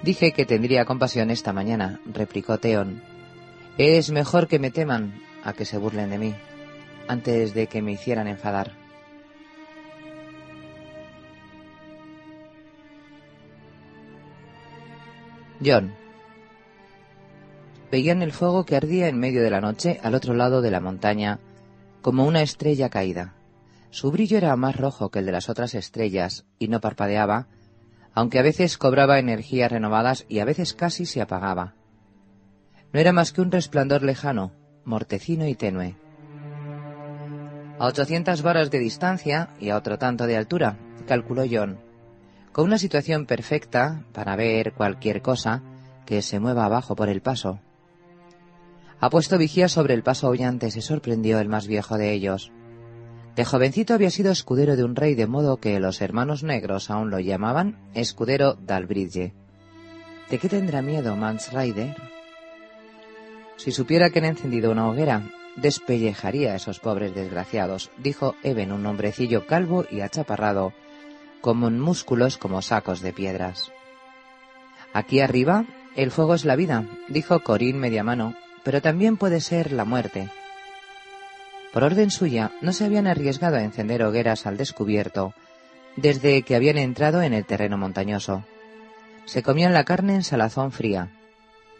Dije 0.03 0.33
que 0.33 0.45
tendría 0.45 0.83
compasión 0.83 1.31
esta 1.31 1.53
mañana, 1.53 2.01
replicó 2.05 2.57
Teón. 2.57 3.01
Es 3.77 4.11
mejor 4.11 4.49
que 4.49 4.59
me 4.59 4.69
teman 4.69 5.21
a 5.45 5.53
que 5.53 5.63
se 5.63 5.77
burlen 5.77 6.09
de 6.09 6.17
mí, 6.17 6.35
antes 7.07 7.53
de 7.53 7.67
que 7.67 7.81
me 7.81 7.93
hicieran 7.93 8.27
enfadar. 8.27 8.73
John. 15.63 16.04
Veían 17.95 18.21
el 18.21 18.33
fuego 18.33 18.65
que 18.65 18.75
ardía 18.75 19.07
en 19.07 19.17
medio 19.17 19.41
de 19.41 19.49
la 19.49 19.61
noche 19.61 20.01
al 20.03 20.15
otro 20.15 20.33
lado 20.33 20.61
de 20.61 20.69
la 20.69 20.81
montaña, 20.81 21.39
como 22.01 22.25
una 22.25 22.41
estrella 22.41 22.89
caída. 22.89 23.35
Su 23.89 24.11
brillo 24.11 24.37
era 24.37 24.53
más 24.57 24.75
rojo 24.75 25.09
que 25.09 25.19
el 25.19 25.25
de 25.25 25.31
las 25.31 25.47
otras 25.47 25.73
estrellas 25.75 26.45
y 26.59 26.67
no 26.67 26.81
parpadeaba, 26.81 27.47
aunque 28.13 28.37
a 28.37 28.41
veces 28.41 28.77
cobraba 28.77 29.17
energías 29.17 29.71
renovadas 29.71 30.25
y 30.27 30.39
a 30.39 30.43
veces 30.43 30.73
casi 30.73 31.05
se 31.05 31.21
apagaba. 31.21 31.75
No 32.91 32.99
era 32.99 33.13
más 33.13 33.31
que 33.31 33.39
un 33.39 33.49
resplandor 33.49 34.03
lejano, 34.03 34.51
mortecino 34.83 35.47
y 35.47 35.55
tenue. 35.55 35.95
A 37.79 37.87
ochocientas 37.87 38.41
varas 38.41 38.71
de 38.71 38.79
distancia 38.79 39.51
y 39.57 39.69
a 39.69 39.77
otro 39.77 39.97
tanto 39.97 40.27
de 40.27 40.35
altura, 40.35 40.77
calculó 41.07 41.45
John, 41.49 41.79
con 42.51 42.65
una 42.65 42.77
situación 42.77 43.25
perfecta 43.25 44.03
para 44.11 44.35
ver 44.35 44.73
cualquier 44.73 45.21
cosa 45.21 45.63
que 46.05 46.21
se 46.21 46.41
mueva 46.41 46.65
abajo 46.65 46.97
por 46.97 47.07
el 47.07 47.21
paso. 47.21 47.61
Ha 49.05 49.09
puesto 49.11 49.37
vigía 49.37 49.69
sobre 49.69 49.93
el 49.93 50.01
paso 50.01 50.25
aullante, 50.25 50.71
se 50.71 50.81
sorprendió 50.81 51.37
el 51.39 51.47
más 51.47 51.67
viejo 51.67 51.95
de 51.99 52.11
ellos. 52.11 52.51
De 53.35 53.45
jovencito 53.45 53.93
había 53.93 54.09
sido 54.09 54.31
escudero 54.31 54.75
de 54.75 54.83
un 54.83 54.95
rey, 54.95 55.13
de 55.13 55.27
modo 55.27 55.57
que 55.57 55.79
los 55.79 56.01
hermanos 56.01 56.41
negros 56.41 56.89
aún 56.89 57.11
lo 57.11 57.19
llamaban 57.19 57.77
escudero 57.93 58.55
d'Albridge. 58.55 59.31
¿De 60.31 60.39
qué 60.39 60.49
tendrá 60.49 60.81
miedo 60.81 61.15
Mans 61.15 61.53
Rider? 61.53 61.95
Si 63.57 63.71
supiera 63.71 64.09
que 64.09 64.17
han 64.17 64.25
encendido 64.25 64.71
una 64.71 64.89
hoguera, 64.89 65.29
despellejaría 65.55 66.53
a 66.53 66.55
esos 66.55 66.79
pobres 66.79 67.13
desgraciados, 67.13 67.91
dijo 67.99 68.33
Eben, 68.41 68.71
un 68.71 68.87
hombrecillo 68.87 69.45
calvo 69.45 69.85
y 69.91 70.01
achaparrado, 70.01 70.73
con 71.41 71.79
músculos 71.79 72.39
como 72.39 72.63
sacos 72.63 73.01
de 73.01 73.13
piedras. 73.13 73.71
Aquí 74.93 75.19
arriba, 75.19 75.65
el 75.95 76.09
fuego 76.09 76.33
es 76.33 76.43
la 76.43 76.55
vida, 76.55 76.89
dijo 77.07 77.43
Corín 77.43 77.77
media 77.77 78.03
mano, 78.03 78.33
pero 78.65 78.81
también 78.81 79.15
puede 79.15 79.39
ser 79.39 79.71
la 79.71 79.85
muerte. 79.85 80.27
Por 81.71 81.83
orden 81.83 82.09
suya, 82.09 82.51
no 82.61 82.73
se 82.73 82.83
habían 82.83 83.05
arriesgado 83.05 83.57
a 83.57 83.63
encender 83.63 84.03
hogueras 84.03 84.47
al 84.47 84.57
descubierto 84.57 85.33
desde 85.95 86.41
que 86.41 86.55
habían 86.55 86.77
entrado 86.77 87.21
en 87.21 87.33
el 87.33 87.45
terreno 87.45 87.77
montañoso. 87.77 88.43
Se 89.25 89.43
comían 89.43 89.73
la 89.73 89.85
carne 89.85 90.15
en 90.15 90.23
salazón 90.23 90.71
fría, 90.71 91.09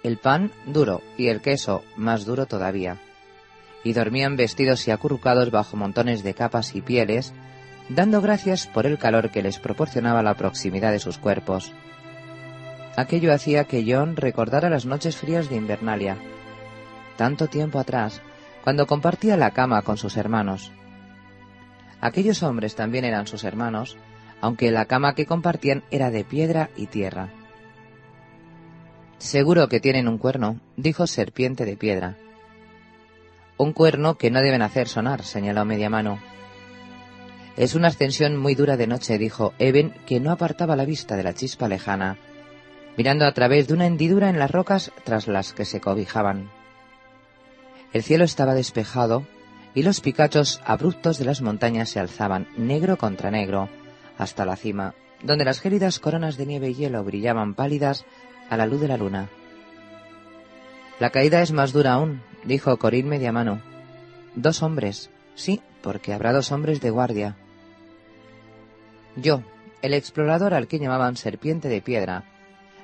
el 0.04 0.18
pan 0.18 0.52
duro 0.68 1.02
y 1.18 1.28
el 1.28 1.42
queso 1.42 1.84
más 1.98 2.24
duro 2.24 2.46
todavía, 2.46 2.98
y 3.84 3.94
dormían 3.94 4.38
vestidos 4.38 4.88
y 4.88 4.92
acurrucados 4.92 5.50
bajo 5.52 5.76
montones 5.76 6.24
de 6.24 6.36
capas 6.36 6.76
y 6.76 6.82
pieles, 6.82 7.34
dando 7.90 8.22
gracias 8.22 8.68
por 8.68 8.86
el 8.86 9.00
calor 9.00 9.32
que 9.32 9.42
les 9.42 9.58
proporcionaba 9.58 10.22
la 10.22 10.36
proximidad 10.36 10.92
de 10.92 11.00
sus 11.00 11.18
cuerpos. 11.18 11.72
Aquello 12.96 13.34
hacía 13.34 13.64
que 13.66 13.84
John 13.88 14.16
recordara 14.16 14.70
las 14.70 14.86
noches 14.86 15.18
frías 15.18 15.50
de 15.50 15.58
Invernalia, 15.58 16.18
tanto 17.16 17.48
tiempo 17.48 17.80
atrás, 17.80 18.22
cuando 18.64 18.88
compartía 18.88 19.38
la 19.38 19.52
cama 19.52 19.82
con 19.82 19.98
sus 19.98 20.18
hermanos. 20.18 20.72
Aquellos 22.02 22.44
hombres 22.44 22.76
también 22.76 23.06
eran 23.06 23.28
sus 23.28 23.44
hermanos, 23.44 23.98
aunque 24.42 24.72
la 24.72 24.86
cama 24.86 25.16
que 25.16 25.26
compartían 25.26 25.84
era 25.92 26.12
de 26.12 26.24
piedra 26.24 26.70
y 26.76 26.88
tierra. 26.88 27.30
Seguro 29.18 29.70
que 29.70 29.80
tienen 29.80 30.08
un 30.08 30.18
cuerno, 30.18 30.60
dijo 30.78 31.08
Serpiente 31.08 31.66
de 31.66 31.78
Piedra. 31.78 32.18
Un 33.58 33.72
cuerno 33.72 34.18
que 34.18 34.30
no 34.30 34.42
deben 34.42 34.62
hacer 34.62 34.88
sonar, 34.88 35.24
señaló 35.24 35.64
Media 35.64 35.90
Mano. 35.90 36.20
Es 37.56 37.74
una 37.74 37.88
ascensión 37.88 38.36
muy 38.36 38.54
dura 38.54 38.76
de 38.76 38.88
noche, 38.88 39.18
dijo 39.18 39.54
Eben, 39.58 39.94
que 40.06 40.20
no 40.20 40.32
apartaba 40.32 40.76
la 40.76 40.86
vista 40.86 41.16
de 41.16 41.24
la 41.24 41.34
chispa 41.34 41.70
lejana, 41.70 42.18
mirando 42.98 43.26
a 43.26 43.34
través 43.34 43.68
de 43.68 43.74
una 43.74 43.88
hendidura 43.88 44.30
en 44.30 44.40
las 44.40 44.52
rocas 44.52 44.92
tras 45.06 45.28
las 45.28 45.54
que 45.54 45.64
se 45.64 45.80
cobijaban. 45.80 46.50
El 47.96 48.04
cielo 48.04 48.26
estaba 48.26 48.56
despejado 48.56 49.26
y 49.74 49.82
los 49.84 50.02
picachos 50.02 50.60
abruptos 50.66 51.18
de 51.18 51.24
las 51.24 51.42
montañas 51.42 51.88
se 51.88 52.02
alzaban 52.02 52.46
negro 52.58 52.98
contra 52.98 53.32
negro 53.32 53.70
hasta 54.18 54.44
la 54.44 54.58
cima, 54.58 54.96
donde 55.24 55.46
las 55.46 55.62
gélidas 55.62 56.00
coronas 56.00 56.36
de 56.36 56.46
nieve 56.46 56.72
y 56.72 56.74
hielo 56.74 57.02
brillaban 57.06 57.54
pálidas 57.54 58.04
a 58.50 58.58
la 58.58 58.66
luz 58.66 58.82
de 58.82 58.90
la 58.90 58.98
luna. 58.98 59.30
La 61.00 61.12
caída 61.12 61.42
es 61.42 61.54
más 61.54 61.72
dura 61.72 61.94
aún, 61.94 62.22
dijo 62.44 62.76
Corín 62.76 63.08
media 63.08 63.32
mano. 63.32 63.62
Dos 64.36 64.62
hombres, 64.62 65.10
sí, 65.36 65.62
porque 65.82 66.12
habrá 66.12 66.34
dos 66.34 66.52
hombres 66.52 66.82
de 66.82 66.90
guardia. 66.90 67.38
Yo, 69.16 69.42
el 69.82 69.94
explorador 69.94 70.54
al 70.54 70.68
que 70.68 70.80
llamaban 70.80 71.16
Serpiente 71.16 71.70
de 71.70 71.82
Piedra, 71.82 72.26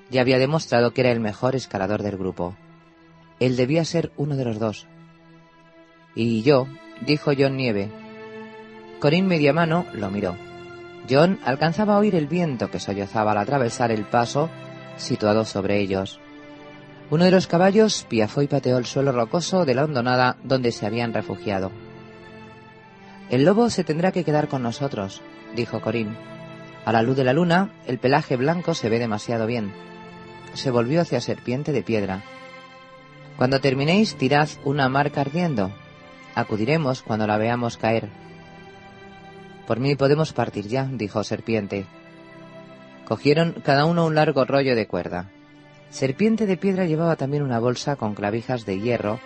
ya 0.09 0.21
había 0.21 0.39
demostrado 0.39 0.93
que 0.93 1.01
era 1.01 1.11
el 1.11 1.19
mejor 1.19 1.57
escalador 1.57 2.01
del 2.01 2.15
grupo. 2.15 2.55
Él 3.41 3.57
debía 3.57 3.83
ser 3.83 4.13
uno 4.15 4.37
de 4.37 4.45
los 4.45 4.57
dos. 4.57 4.87
Y 6.15 6.41
yo, 6.43 6.67
dijo 7.05 7.31
John 7.37 7.57
Nieve. 7.57 7.89
Corín 8.99 9.27
Mediamano 9.27 9.85
lo 9.93 10.11
miró. 10.11 10.35
John 11.09 11.39
alcanzaba 11.43 11.95
a 11.95 11.99
oír 11.99 12.15
el 12.15 12.27
viento 12.27 12.69
que 12.69 12.79
sollozaba 12.79 13.31
al 13.31 13.39
atravesar 13.39 13.91
el 13.91 14.05
paso 14.05 14.49
situado 14.97 15.45
sobre 15.45 15.79
ellos. 15.79 16.19
Uno 17.09 17.25
de 17.25 17.31
los 17.31 17.47
caballos 17.47 18.05
piafó 18.07 18.41
y 18.41 18.47
pateó 18.47 18.77
el 18.77 18.85
suelo 18.85 19.11
rocoso 19.11 19.65
de 19.65 19.75
la 19.75 19.83
hondonada 19.83 20.37
donde 20.43 20.71
se 20.71 20.85
habían 20.85 21.13
refugiado. 21.13 21.71
El 23.29 23.43
lobo 23.43 23.69
se 23.69 23.83
tendrá 23.83 24.11
que 24.11 24.23
quedar 24.23 24.47
con 24.47 24.63
nosotros, 24.63 25.21
dijo 25.55 25.81
Corín. 25.81 26.15
A 26.85 26.91
la 26.91 27.01
luz 27.01 27.15
de 27.15 27.23
la 27.23 27.33
luna, 27.33 27.71
el 27.85 27.97
pelaje 27.97 28.37
blanco 28.37 28.73
se 28.73 28.89
ve 28.89 28.99
demasiado 28.99 29.45
bien. 29.45 29.73
Se 30.53 30.71
volvió 30.71 31.01
hacia 31.01 31.21
Serpiente 31.21 31.71
de 31.71 31.83
Piedra. 31.83 32.23
Cuando 33.37 33.59
terminéis, 33.59 34.15
tirad 34.15 34.49
una 34.63 34.89
marca 34.89 35.21
ardiendo. 35.21 35.71
Acudiremos 36.35 37.01
cuando 37.01 37.27
la 37.27 37.37
veamos 37.37 37.77
caer. 37.77 38.09
Por 39.67 39.79
mí 39.79 39.95
podemos 39.95 40.33
partir 40.33 40.67
ya, 40.67 40.85
dijo 40.85 41.23
Serpiente. 41.23 41.85
Cogieron 43.05 43.61
cada 43.63 43.85
uno 43.85 44.05
un 44.05 44.15
largo 44.15 44.45
rollo 44.45 44.75
de 44.75 44.87
cuerda. 44.87 45.29
Serpiente 45.89 46.45
de 46.45 46.57
Piedra 46.57 46.85
llevaba 46.85 47.17
también 47.17 47.43
una 47.43 47.59
bolsa 47.59 47.97
con 47.97 48.15
clavijas 48.15 48.65
de 48.65 48.79
hierro 48.79 49.19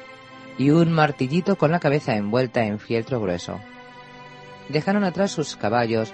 y 0.57 0.71
un 0.71 0.91
martillito 0.91 1.57
con 1.57 1.71
la 1.71 1.79
cabeza 1.79 2.15
envuelta 2.15 2.65
en 2.65 2.79
fieltro 2.79 3.21
grueso. 3.21 3.59
Dejaron 4.69 5.03
atrás 5.03 5.31
sus 5.31 5.55
caballos, 5.55 6.13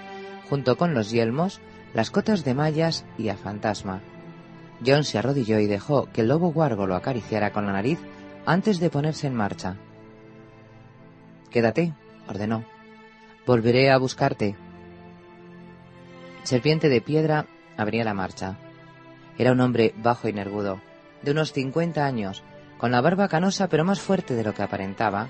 junto 0.50 0.76
con 0.76 0.92
los 0.92 1.10
yelmos, 1.10 1.60
las 1.94 2.10
cotas 2.10 2.44
de 2.44 2.54
mallas 2.54 3.06
y 3.16 3.28
a 3.28 3.36
fantasma. 3.36 4.02
John 4.84 5.04
se 5.04 5.18
arrodilló 5.18 5.58
y 5.58 5.66
dejó 5.66 6.06
que 6.12 6.22
el 6.22 6.28
lobo 6.28 6.52
guargo 6.52 6.86
lo 6.86 6.96
acariciara 6.96 7.52
con 7.52 7.66
la 7.66 7.72
nariz 7.72 7.98
antes 8.44 8.80
de 8.80 8.90
ponerse 8.90 9.28
en 9.28 9.34
marcha. 9.34 9.76
Quédate, 11.52 11.92
ordenó. 12.28 12.64
Volveré 13.46 13.90
a 13.90 13.98
buscarte. 13.98 14.56
Serpiente 16.44 16.88
de 16.88 17.00
piedra 17.00 17.46
abría 17.76 18.04
la 18.04 18.14
marcha. 18.14 18.58
Era 19.36 19.52
un 19.52 19.60
hombre 19.60 19.94
bajo 19.96 20.28
y 20.28 20.32
nervudo, 20.32 20.80
de 21.22 21.32
unos 21.32 21.52
cincuenta 21.52 22.06
años, 22.06 22.42
con 22.78 22.90
la 22.90 23.00
barba 23.00 23.28
canosa 23.28 23.68
pero 23.68 23.84
más 23.84 24.00
fuerte 24.00 24.34
de 24.34 24.44
lo 24.44 24.54
que 24.54 24.62
aparentaba, 24.62 25.28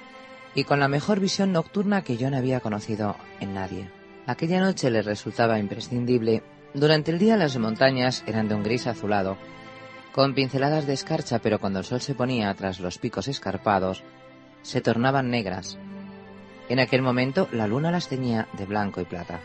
y 0.54 0.64
con 0.64 0.80
la 0.80 0.88
mejor 0.88 1.18
visión 1.18 1.52
nocturna 1.52 2.02
que 2.02 2.16
John 2.20 2.34
había 2.34 2.60
conocido 2.60 3.16
en 3.40 3.54
nadie. 3.54 3.90
Aquella 4.26 4.60
noche 4.60 4.90
le 4.90 5.02
resultaba 5.02 5.58
imprescindible. 5.58 6.42
Durante 6.72 7.10
el 7.10 7.18
día 7.18 7.36
las 7.36 7.56
montañas 7.58 8.22
eran 8.26 8.48
de 8.48 8.54
un 8.54 8.62
gris 8.62 8.86
azulado, 8.86 9.36
con 10.12 10.34
pinceladas 10.34 10.86
de 10.86 10.92
escarcha, 10.92 11.40
pero 11.40 11.58
cuando 11.58 11.80
el 11.80 11.84
sol 11.84 12.00
se 12.00 12.14
ponía 12.14 12.52
tras 12.54 12.80
los 12.80 12.98
picos 12.98 13.28
escarpados, 13.28 14.04
se 14.62 14.80
tornaban 14.80 15.30
negras. 15.30 15.78
En 16.72 16.80
aquel 16.80 17.02
momento 17.02 17.50
la 17.52 17.66
luna 17.66 17.90
las 17.90 18.08
teñía 18.08 18.48
de 18.54 18.64
blanco 18.64 19.02
y 19.02 19.04
plata. 19.04 19.40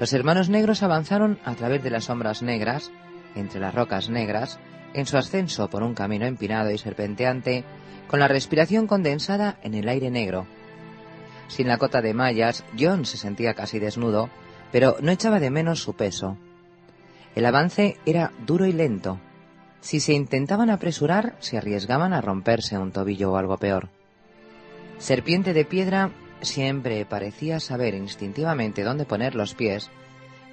Los 0.00 0.12
hermanos 0.12 0.48
negros 0.48 0.82
avanzaron 0.82 1.38
a 1.44 1.54
través 1.54 1.84
de 1.84 1.90
las 1.90 2.06
sombras 2.06 2.42
negras, 2.42 2.90
entre 3.36 3.60
las 3.60 3.72
rocas 3.72 4.10
negras, 4.10 4.58
en 4.92 5.06
su 5.06 5.16
ascenso 5.16 5.70
por 5.70 5.84
un 5.84 5.94
camino 5.94 6.26
empinado 6.26 6.72
y 6.72 6.78
serpenteante, 6.78 7.62
con 8.08 8.18
la 8.18 8.26
respiración 8.26 8.88
condensada 8.88 9.56
en 9.62 9.74
el 9.74 9.88
aire 9.88 10.10
negro. 10.10 10.48
Sin 11.46 11.68
la 11.68 11.78
cota 11.78 12.02
de 12.02 12.12
mallas, 12.12 12.64
John 12.76 13.04
se 13.04 13.16
sentía 13.16 13.54
casi 13.54 13.78
desnudo, 13.78 14.30
pero 14.72 14.96
no 15.00 15.12
echaba 15.12 15.38
de 15.38 15.52
menos 15.52 15.80
su 15.80 15.94
peso. 15.94 16.36
El 17.36 17.46
avance 17.46 17.98
era 18.04 18.32
duro 18.44 18.66
y 18.66 18.72
lento. 18.72 19.20
Si 19.80 20.00
se 20.00 20.12
intentaban 20.12 20.70
apresurar, 20.70 21.36
se 21.38 21.56
arriesgaban 21.56 22.12
a 22.12 22.20
romperse 22.20 22.76
un 22.78 22.90
tobillo 22.90 23.30
o 23.30 23.36
algo 23.36 23.58
peor. 23.58 24.01
Serpiente 25.02 25.52
de 25.52 25.64
piedra 25.64 26.12
siempre 26.42 27.04
parecía 27.04 27.58
saber 27.58 27.92
instintivamente 27.94 28.84
dónde 28.84 29.04
poner 29.04 29.34
los 29.34 29.52
pies, 29.52 29.90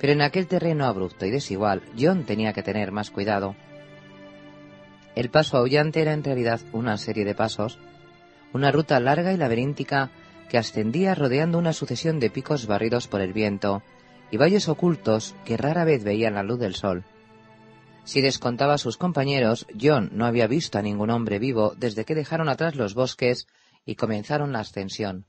pero 0.02 0.12
en 0.14 0.24
aquel 0.24 0.48
terreno 0.48 0.86
abrupto 0.86 1.28
y 1.28 1.30
desigual, 1.30 1.84
John 1.96 2.24
tenía 2.24 2.52
que 2.52 2.64
tener 2.64 2.92
más 2.92 3.12
cuidado. 3.12 3.56
El 5.14 5.30
paso 5.30 5.58
aullante 5.58 6.02
era 6.02 6.14
en 6.14 6.24
realidad 6.24 6.62
una 6.74 6.98
serie 6.98 7.26
de 7.26 7.36
pasos, 7.36 7.78
una 8.52 8.72
ruta 8.72 9.00
larga 9.00 9.34
y 9.34 9.38
laberíntica 9.38 10.10
que 10.50 10.58
ascendía 10.58 11.14
rodeando 11.14 11.60
una 11.60 11.72
sucesión 11.72 12.20
de 12.20 12.32
picos 12.32 12.66
barridos 12.66 13.08
por 13.08 13.22
el 13.22 13.34
viento 13.34 13.84
y 14.32 14.38
valles 14.38 14.68
ocultos 14.68 15.36
que 15.46 15.58
rara 15.58 15.86
vez 15.86 16.04
veían 16.04 16.34
la 16.34 16.42
luz 16.42 16.58
del 16.58 16.74
sol. 16.74 17.04
Si 18.04 18.20
descontaba 18.20 18.74
a 18.74 18.80
sus 18.80 18.98
compañeros, 18.98 19.68
John 19.80 20.10
no 20.12 20.26
había 20.26 20.48
visto 20.48 20.80
a 20.80 20.82
ningún 20.82 21.12
hombre 21.12 21.38
vivo 21.38 21.76
desde 21.78 22.04
que 22.04 22.16
dejaron 22.16 22.50
atrás 22.50 22.76
los 22.76 22.96
bosques 22.96 23.46
y 23.90 23.96
comenzaron 23.96 24.54
la 24.54 24.60
ascensión. 24.60 25.26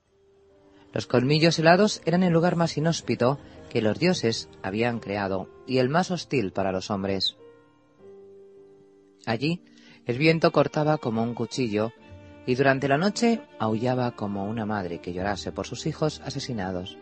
Los 0.93 1.07
colmillos 1.07 1.57
helados 1.57 1.99
eran 2.05 2.21
el 2.21 2.31
lugar 2.31 2.55
más 2.55 2.77
inhóspito 2.77 3.39
que 3.71 3.81
los 3.81 3.97
dioses 3.97 4.49
habían 4.61 4.99
creado 4.99 5.49
y 5.65 5.79
el 5.79 5.89
más 5.89 6.11
hostil 6.11 6.51
para 6.51 6.71
los 6.71 6.91
hombres. 6.91 7.37
Allí 9.25 9.63
el 10.05 10.19
viento 10.19 10.51
cortaba 10.51 10.99
como 10.99 11.23
un 11.23 11.33
cuchillo 11.33 11.91
y 12.45 12.53
durante 12.53 12.87
la 12.87 12.99
noche 12.99 13.41
aullaba 13.57 14.11
como 14.11 14.45
una 14.45 14.67
madre 14.67 15.01
que 15.01 15.11
llorase 15.11 15.51
por 15.51 15.65
sus 15.65 15.87
hijos 15.87 16.21
asesinados. 16.23 16.99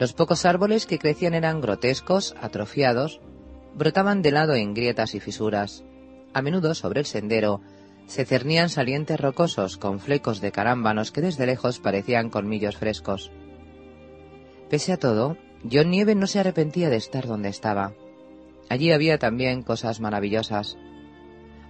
Los 0.00 0.12
pocos 0.12 0.44
árboles 0.44 0.86
que 0.86 0.98
crecían 0.98 1.34
eran 1.34 1.60
grotescos, 1.60 2.34
atrofiados, 2.40 3.20
brotaban 3.76 4.22
de 4.22 4.32
lado 4.32 4.56
en 4.56 4.74
grietas 4.74 5.14
y 5.14 5.20
fisuras. 5.20 5.84
A 6.34 6.42
menudo 6.42 6.74
sobre 6.74 6.98
el 6.98 7.06
sendero 7.06 7.60
se 8.06 8.24
cernían 8.24 8.68
salientes 8.68 9.20
rocosos 9.20 9.76
con 9.76 10.00
flecos 10.00 10.40
de 10.40 10.52
carámbanos 10.52 11.12
que 11.12 11.20
desde 11.20 11.46
lejos 11.46 11.78
parecían 11.78 12.30
colmillos 12.30 12.76
frescos. 12.76 13.30
Pese 14.68 14.92
a 14.92 14.96
todo, 14.96 15.36
John 15.70 15.90
Nieve 15.90 16.14
no 16.14 16.26
se 16.26 16.40
arrepentía 16.40 16.90
de 16.90 16.96
estar 16.96 17.26
donde 17.26 17.48
estaba. 17.48 17.94
Allí 18.68 18.90
había 18.92 19.18
también 19.18 19.62
cosas 19.62 20.00
maravillosas. 20.00 20.76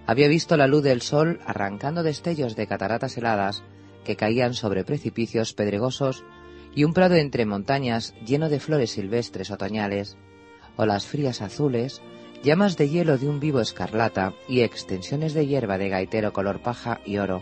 Había 0.05 0.27
visto 0.27 0.57
la 0.57 0.67
luz 0.67 0.83
del 0.83 1.01
sol 1.01 1.39
arrancando 1.45 2.03
destellos 2.03 2.55
de 2.55 2.67
cataratas 2.67 3.17
heladas 3.17 3.63
que 4.03 4.15
caían 4.15 4.53
sobre 4.53 4.83
precipicios 4.83 5.53
pedregosos 5.53 6.23
y 6.75 6.83
un 6.83 6.93
prado 6.93 7.15
entre 7.15 7.45
montañas 7.45 8.13
lleno 8.25 8.49
de 8.49 8.59
flores 8.59 8.91
silvestres 8.91 9.51
otoñales, 9.51 10.17
o 10.75 10.85
las 10.85 11.05
frías 11.05 11.41
azules, 11.41 12.01
llamas 12.43 12.75
de 12.75 12.89
hielo 12.89 13.17
de 13.17 13.27
un 13.27 13.39
vivo 13.39 13.61
escarlata 13.61 14.33
y 14.49 14.61
extensiones 14.61 15.33
de 15.33 15.47
hierba 15.47 15.77
de 15.77 15.87
gaitero 15.89 16.33
color 16.33 16.59
paja 16.59 16.99
y 17.05 17.17
oro. 17.17 17.41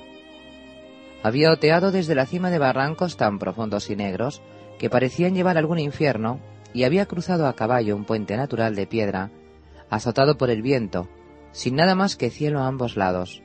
Había 1.23 1.52
oteado 1.52 1.91
desde 1.91 2.15
la 2.15 2.28
cima 2.28 2.52
de 2.52 2.60
barrancos 2.60 3.18
tan 3.18 3.40
profundos 3.40 3.90
y 3.90 3.95
negros 3.95 4.41
que 4.80 4.90
parecían 4.90 5.34
llevar 5.34 5.57
algún 5.57 5.80
infierno 5.80 6.40
y 6.73 6.84
había 6.84 7.07
cruzado 7.07 7.48
a 7.48 7.56
caballo 7.56 7.95
un 7.95 8.06
puente 8.06 8.38
natural 8.38 8.76
de 8.76 8.88
piedra 8.88 9.32
azotado 9.90 10.38
por 10.38 10.49
el 10.49 10.61
viento, 10.61 11.10
sin 11.52 11.76
nada 11.76 11.95
más 11.95 12.15
que 12.15 12.30
cielo 12.30 12.61
a 12.61 12.68
ambos 12.68 12.95
lados. 12.95 13.41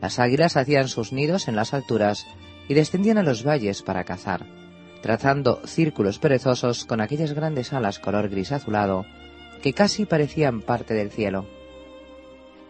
Las 0.00 0.18
águilas 0.18 0.56
hacían 0.56 0.88
sus 0.88 1.12
nidos 1.12 1.48
en 1.48 1.56
las 1.56 1.74
alturas 1.74 2.26
y 2.68 2.74
descendían 2.74 3.18
a 3.18 3.22
los 3.22 3.44
valles 3.44 3.82
para 3.82 4.04
cazar, 4.04 4.46
trazando 5.00 5.60
círculos 5.66 6.18
perezosos 6.18 6.84
con 6.84 7.00
aquellas 7.00 7.32
grandes 7.32 7.72
alas 7.72 7.98
color 7.98 8.28
gris 8.28 8.52
azulado 8.52 9.04
que 9.62 9.72
casi 9.72 10.04
parecían 10.04 10.60
parte 10.60 10.92
del 10.92 11.10
cielo. 11.10 11.46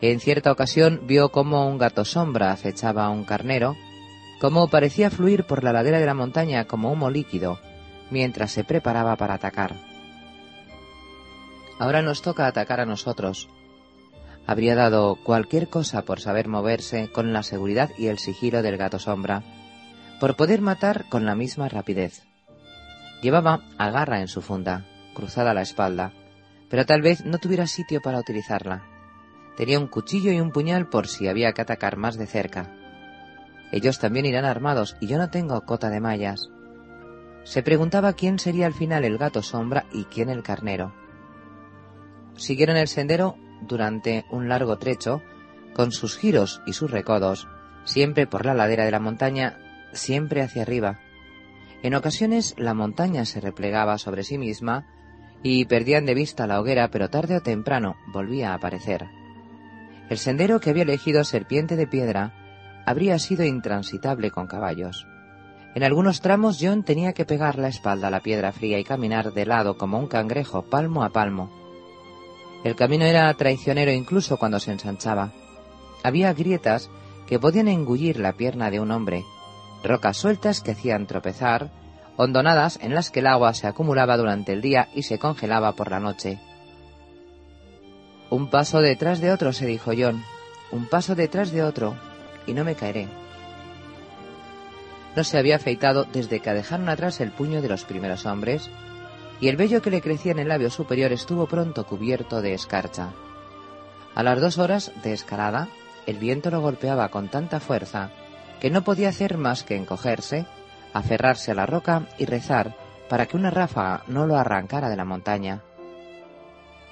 En 0.01 0.20
cierta 0.20 0.52
ocasión 0.52 1.01
vio 1.05 1.31
cómo 1.31 1.66
un 1.66 1.78
gato 1.78 2.05
sombra 2.05 2.52
acechaba 2.52 3.06
a 3.06 3.10
un 3.10 3.24
carnero, 3.24 3.77
cómo 4.40 4.69
parecía 4.69 5.10
fluir 5.10 5.44
por 5.44 5.64
la 5.64 5.73
ladera 5.73 5.98
de 6.01 6.06
la 6.06 6.14
montaña 6.14 6.66
como 6.66 6.93
humo 6.93 7.10
líquido, 7.10 7.59
mientras 8.10 8.52
se 8.52 8.64
preparaba 8.64 9.16
para 9.16 9.35
atacar. 9.35 9.74
Ahora 11.78 12.02
nos 12.02 12.23
toca 12.23 12.47
atacar 12.47 12.81
a 12.81 12.86
nosotros. 12.86 13.48
Habría 14.47 14.74
dado 14.74 15.16
cualquier 15.24 15.69
cosa 15.69 16.02
por 16.02 16.20
saber 16.20 16.48
moverse 16.48 17.10
con 17.10 17.32
la 17.32 17.43
seguridad 17.43 17.90
y 17.97 18.09
el 18.09 18.19
sigilo 18.19 18.62
del 18.62 18.77
gato 18.77 18.98
sombra, 18.98 19.43
por 20.20 20.36
poder 20.36 20.60
matar 20.60 21.09
con 21.09 21.24
la 21.24 21.35
misma 21.35 21.69
rapidez. 21.69 22.23
Llevaba 23.23 23.60
agarra 23.78 24.20
en 24.20 24.28
su 24.28 24.43
funda, 24.43 24.85
cruzada 25.14 25.55
la 25.55 25.62
espalda, 25.62 26.12
pero 26.73 26.86
tal 26.86 27.03
vez 27.03 27.27
no 27.27 27.36
tuviera 27.36 27.66
sitio 27.66 28.01
para 28.01 28.19
utilizarla. 28.19 28.82
Tenía 29.59 29.78
un 29.78 29.89
cuchillo 29.89 30.32
y 30.32 30.40
un 30.40 30.53
puñal 30.53 30.89
por 30.89 31.07
si 31.07 31.28
había 31.28 31.53
que 31.53 31.61
atacar 31.61 31.99
más 31.99 32.16
de 32.16 32.27
cerca. 32.27 32.74
Ellos 33.73 33.99
también 33.99 34.24
irán 34.24 34.47
armados 34.47 34.97
y 34.99 35.07
yo 35.07 35.19
no 35.19 35.28
tengo 35.28 35.66
cota 35.66 35.90
de 35.90 36.01
mallas. 36.01 36.49
Se 37.44 37.62
preguntaba 37.62 38.15
quién 38.15 38.39
sería 38.39 38.65
al 38.65 38.73
final 38.73 39.05
el 39.05 39.19
gato 39.19 39.43
sombra 39.43 39.85
y 39.93 40.05
quién 40.05 40.31
el 40.31 40.43
carnero. 40.43 40.94
Siguieron 42.36 42.78
el 42.78 42.89
sendero 42.89 43.36
durante 43.61 44.24
un 44.31 44.49
largo 44.49 44.78
trecho, 44.78 45.20
con 45.74 45.93
sus 45.93 46.16
giros 46.16 46.62
y 46.65 46.73
sus 46.73 46.90
recodos, 46.90 47.49
siempre 47.85 48.27
por 48.27 48.47
la 48.47 48.55
ladera 48.55 48.86
de 48.86 48.93
la 48.93 48.99
montaña, 48.99 49.59
siempre 49.93 50.40
hacia 50.40 50.62
arriba. 50.62 51.01
En 51.82 51.94
ocasiones 51.94 52.55
la 52.57 52.73
montaña 52.73 53.27
se 53.27 53.43
replegaba 53.43 53.99
sobre 53.99 54.24
sí 54.24 54.39
misma 54.39 54.86
y 55.43 55.64
perdían 55.64 56.06
de 56.06 56.14
vista 56.14 56.47
la 56.47 56.60
hoguera, 56.60 56.89
pero 56.89 57.10
tarde 57.10 57.36
o 57.36 57.40
temprano 57.40 57.97
volvía 58.12 58.52
a 58.52 58.55
aparecer. 58.55 59.09
El 60.09 60.19
sendero 60.19 60.60
que 60.60 60.70
había 60.70 60.82
elegido 60.85 61.24
Serpiente 61.24 61.77
de 61.77 61.86
Piedra 61.86 62.32
habría 62.86 63.19
sido 63.19 63.44
intransitable 63.44 64.31
con 64.31 64.47
caballos. 64.47 65.06
En 65.74 65.85
algunos 65.85 66.20
tramos 66.20 66.59
John 66.60 66.82
tenía 66.82 67.12
que 67.12 67.24
pegar 67.24 67.59
la 67.59 67.69
espalda 67.69 68.09
a 68.09 68.10
la 68.10 68.20
piedra 68.20 68.52
fría 68.52 68.78
y 68.78 68.85
caminar 68.85 69.32
de 69.32 69.47
lado 69.47 69.78
como 69.78 69.98
un 69.98 70.06
cangrejo, 70.06 70.62
palmo 70.62 71.02
a 71.02 71.10
palmo. 71.10 71.51
El 72.62 72.77
camino 72.77 73.05
era 73.05 73.32
traicionero 73.35 73.90
incluso 73.90 74.36
cuando 74.36 74.60
se 74.60 74.70
ensanchaba. 74.70 75.32
Había 76.05 76.35
grietas 76.35 76.90
que 77.27 77.39
podían 77.39 77.69
engullir 77.69 78.20
la 78.20 78.35
pierna 78.35 78.70
de 78.70 78.81
un 78.81 78.90
hombre, 78.90 79.24
rocas 79.82 80.19
sueltas 80.19 80.60
que 80.60 80.73
hacían 80.73 81.06
tropezar, 81.06 81.70
hondonadas 82.16 82.78
en 82.82 82.94
las 82.94 83.10
que 83.10 83.20
el 83.20 83.26
agua 83.26 83.55
se 83.55 83.66
acumulaba 83.66 84.16
durante 84.16 84.52
el 84.52 84.60
día 84.60 84.89
y 84.94 85.02
se 85.02 85.18
congelaba 85.18 85.72
por 85.72 85.90
la 85.90 86.01
noche. 86.01 86.39
Un 88.30 88.48
paso 88.48 88.80
detrás 88.80 89.20
de 89.20 89.32
otro, 89.32 89.52
se 89.52 89.66
dijo 89.66 89.93
John, 89.97 90.22
un 90.70 90.86
paso 90.86 91.14
detrás 91.14 91.52
de 91.52 91.62
otro, 91.62 91.97
y 92.47 92.55
no 92.55 92.64
me 92.64 92.74
caeré. 92.74 93.09
No 95.14 95.24
se 95.24 95.36
había 95.36 95.56
afeitado 95.56 96.05
desde 96.05 96.40
que 96.40 96.52
dejaron 96.52 96.89
atrás 96.89 97.20
el 97.20 97.30
puño 97.30 97.60
de 97.60 97.68
los 97.68 97.84
primeros 97.84 98.24
hombres, 98.24 98.70
y 99.40 99.48
el 99.48 99.56
vello 99.56 99.82
que 99.82 99.90
le 99.90 100.01
crecía 100.01 100.32
en 100.32 100.39
el 100.39 100.48
labio 100.48 100.70
superior 100.70 101.12
estuvo 101.12 101.47
pronto 101.47 101.84
cubierto 101.84 102.40
de 102.40 102.55
escarcha. 102.55 103.10
A 104.14 104.22
las 104.22 104.40
dos 104.40 104.59
horas 104.59 104.93
de 105.02 105.12
escalada, 105.12 105.68
el 106.06 106.18
viento 106.18 106.51
lo 106.51 106.60
golpeaba 106.60 107.09
con 107.09 107.28
tanta 107.28 107.60
fuerza 107.60 108.10
que 108.60 108.70
no 108.70 108.82
podía 108.82 109.09
hacer 109.09 109.36
más 109.39 109.64
que 109.64 109.76
encogerse, 109.76 110.47
aferrarse 110.93 111.51
a 111.51 111.55
la 111.55 111.66
roca 111.66 112.09
y 112.19 112.27
rezar 112.27 112.74
para 113.09 113.27
que 113.27 113.36
una 113.36 113.51
ráfaga 113.51 114.05
no 114.09 114.27
lo 114.27 114.36
arrancara 114.36 114.89
de 114.89 114.97
la 114.97 115.05
montaña. 115.05 115.62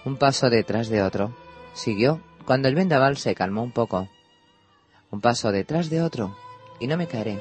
Un 0.05 0.16
paso 0.16 0.51
detrás 0.51 0.89
de 0.89 1.02
otro. 1.02 1.35
Siguió 1.72 2.20
cuando 2.44 2.68
el 2.68 2.74
vendaval 2.74 3.16
se 3.16 3.35
calmó 3.35 3.62
un 3.62 3.72
poco. 3.72 4.09
Un 5.10 5.20
paso 5.20 5.52
detrás 5.52 5.90
de 5.90 6.02
otro, 6.02 6.36
y 6.78 6.86
no 6.86 6.97
me 6.97 7.06
caeré. 7.06 7.39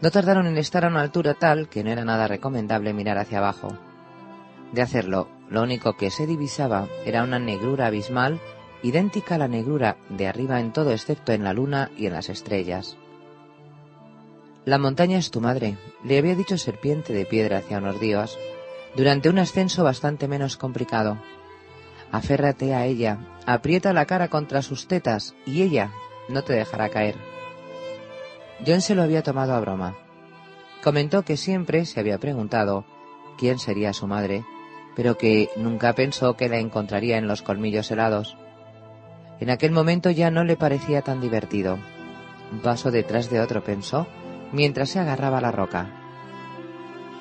No 0.00 0.10
tardaron 0.10 0.46
en 0.46 0.58
estar 0.58 0.84
a 0.84 0.88
una 0.88 1.00
altura 1.00 1.34
tal 1.34 1.68
que 1.68 1.84
no 1.84 1.90
era 1.90 2.04
nada 2.04 2.26
recomendable 2.26 2.92
mirar 2.92 3.18
hacia 3.18 3.38
abajo. 3.38 3.76
De 4.72 4.82
hacerlo, 4.82 5.28
lo 5.48 5.62
único 5.62 5.96
que 5.96 6.10
se 6.10 6.26
divisaba 6.26 6.88
era 7.04 7.22
una 7.22 7.38
negrura 7.38 7.86
abismal 7.86 8.40
idéntica 8.82 9.36
a 9.36 9.38
la 9.38 9.48
negrura 9.48 9.96
de 10.08 10.26
arriba 10.26 10.60
en 10.60 10.72
todo 10.72 10.90
excepto 10.92 11.32
en 11.32 11.44
la 11.44 11.52
luna 11.52 11.90
y 11.96 12.06
en 12.06 12.14
las 12.14 12.28
estrellas. 12.28 12.96
La 14.64 14.78
montaña 14.78 15.18
es 15.18 15.32
tu 15.32 15.40
madre, 15.40 15.76
le 16.04 16.18
había 16.18 16.36
dicho 16.36 16.56
Serpiente 16.56 17.12
de 17.12 17.26
Piedra 17.26 17.58
hacia 17.58 17.78
unos 17.78 17.98
días, 17.98 18.38
durante 18.94 19.28
un 19.28 19.40
ascenso 19.40 19.82
bastante 19.82 20.28
menos 20.28 20.56
complicado. 20.56 21.18
Aférrate 22.12 22.72
a 22.72 22.86
ella, 22.86 23.18
aprieta 23.44 23.92
la 23.92 24.06
cara 24.06 24.28
contra 24.28 24.62
sus 24.62 24.86
tetas 24.86 25.34
y 25.46 25.62
ella 25.62 25.90
no 26.28 26.44
te 26.44 26.52
dejará 26.52 26.90
caer. 26.90 27.16
John 28.64 28.82
se 28.82 28.94
lo 28.94 29.02
había 29.02 29.24
tomado 29.24 29.54
a 29.54 29.60
broma. 29.60 29.96
Comentó 30.84 31.22
que 31.22 31.36
siempre 31.36 31.84
se 31.84 31.98
había 31.98 32.18
preguntado 32.18 32.84
quién 33.38 33.58
sería 33.58 33.92
su 33.92 34.06
madre, 34.06 34.44
pero 34.94 35.18
que 35.18 35.50
nunca 35.56 35.94
pensó 35.94 36.36
que 36.36 36.48
la 36.48 36.58
encontraría 36.58 37.18
en 37.18 37.26
los 37.26 37.42
colmillos 37.42 37.90
helados. 37.90 38.36
En 39.40 39.50
aquel 39.50 39.72
momento 39.72 40.10
ya 40.10 40.30
no 40.30 40.44
le 40.44 40.56
parecía 40.56 41.02
tan 41.02 41.20
divertido. 41.20 41.78
Un 42.52 42.60
paso 42.60 42.92
detrás 42.92 43.28
de 43.30 43.40
otro 43.40 43.64
pensó, 43.64 44.06
mientras 44.52 44.90
se 44.90 45.00
agarraba 45.00 45.38
a 45.38 45.42
la 45.42 45.52
roca. 45.52 46.02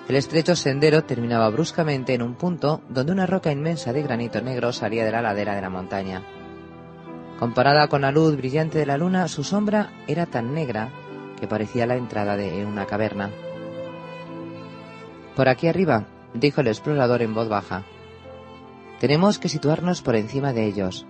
El 0.07 0.15
estrecho 0.15 0.55
sendero 0.55 1.03
terminaba 1.03 1.49
bruscamente 1.49 2.13
en 2.13 2.21
un 2.21 2.35
punto 2.35 2.81
donde 2.89 3.13
una 3.13 3.25
roca 3.25 3.51
inmensa 3.51 3.93
de 3.93 4.03
granito 4.03 4.41
negro 4.41 4.73
salía 4.73 5.05
de 5.05 5.11
la 5.11 5.21
ladera 5.21 5.55
de 5.55 5.61
la 5.61 5.69
montaña. 5.69 6.21
Comparada 7.39 7.87
con 7.87 8.01
la 8.01 8.11
luz 8.11 8.35
brillante 8.35 8.77
de 8.77 8.85
la 8.85 8.97
luna, 8.97 9.27
su 9.27 9.43
sombra 9.43 9.91
era 10.07 10.25
tan 10.25 10.53
negra 10.53 10.89
que 11.39 11.47
parecía 11.47 11.87
la 11.87 11.95
entrada 11.95 12.35
de 12.37 12.65
una 12.65 12.85
caverna. 12.85 13.31
Por 15.35 15.47
aquí 15.47 15.67
arriba, 15.67 16.05
dijo 16.33 16.61
el 16.61 16.67
explorador 16.67 17.21
en 17.21 17.33
voz 17.33 17.49
baja. 17.49 17.83
Tenemos 18.99 19.39
que 19.39 19.49
situarnos 19.49 20.01
por 20.01 20.15
encima 20.15 20.53
de 20.53 20.65
ellos. 20.65 21.07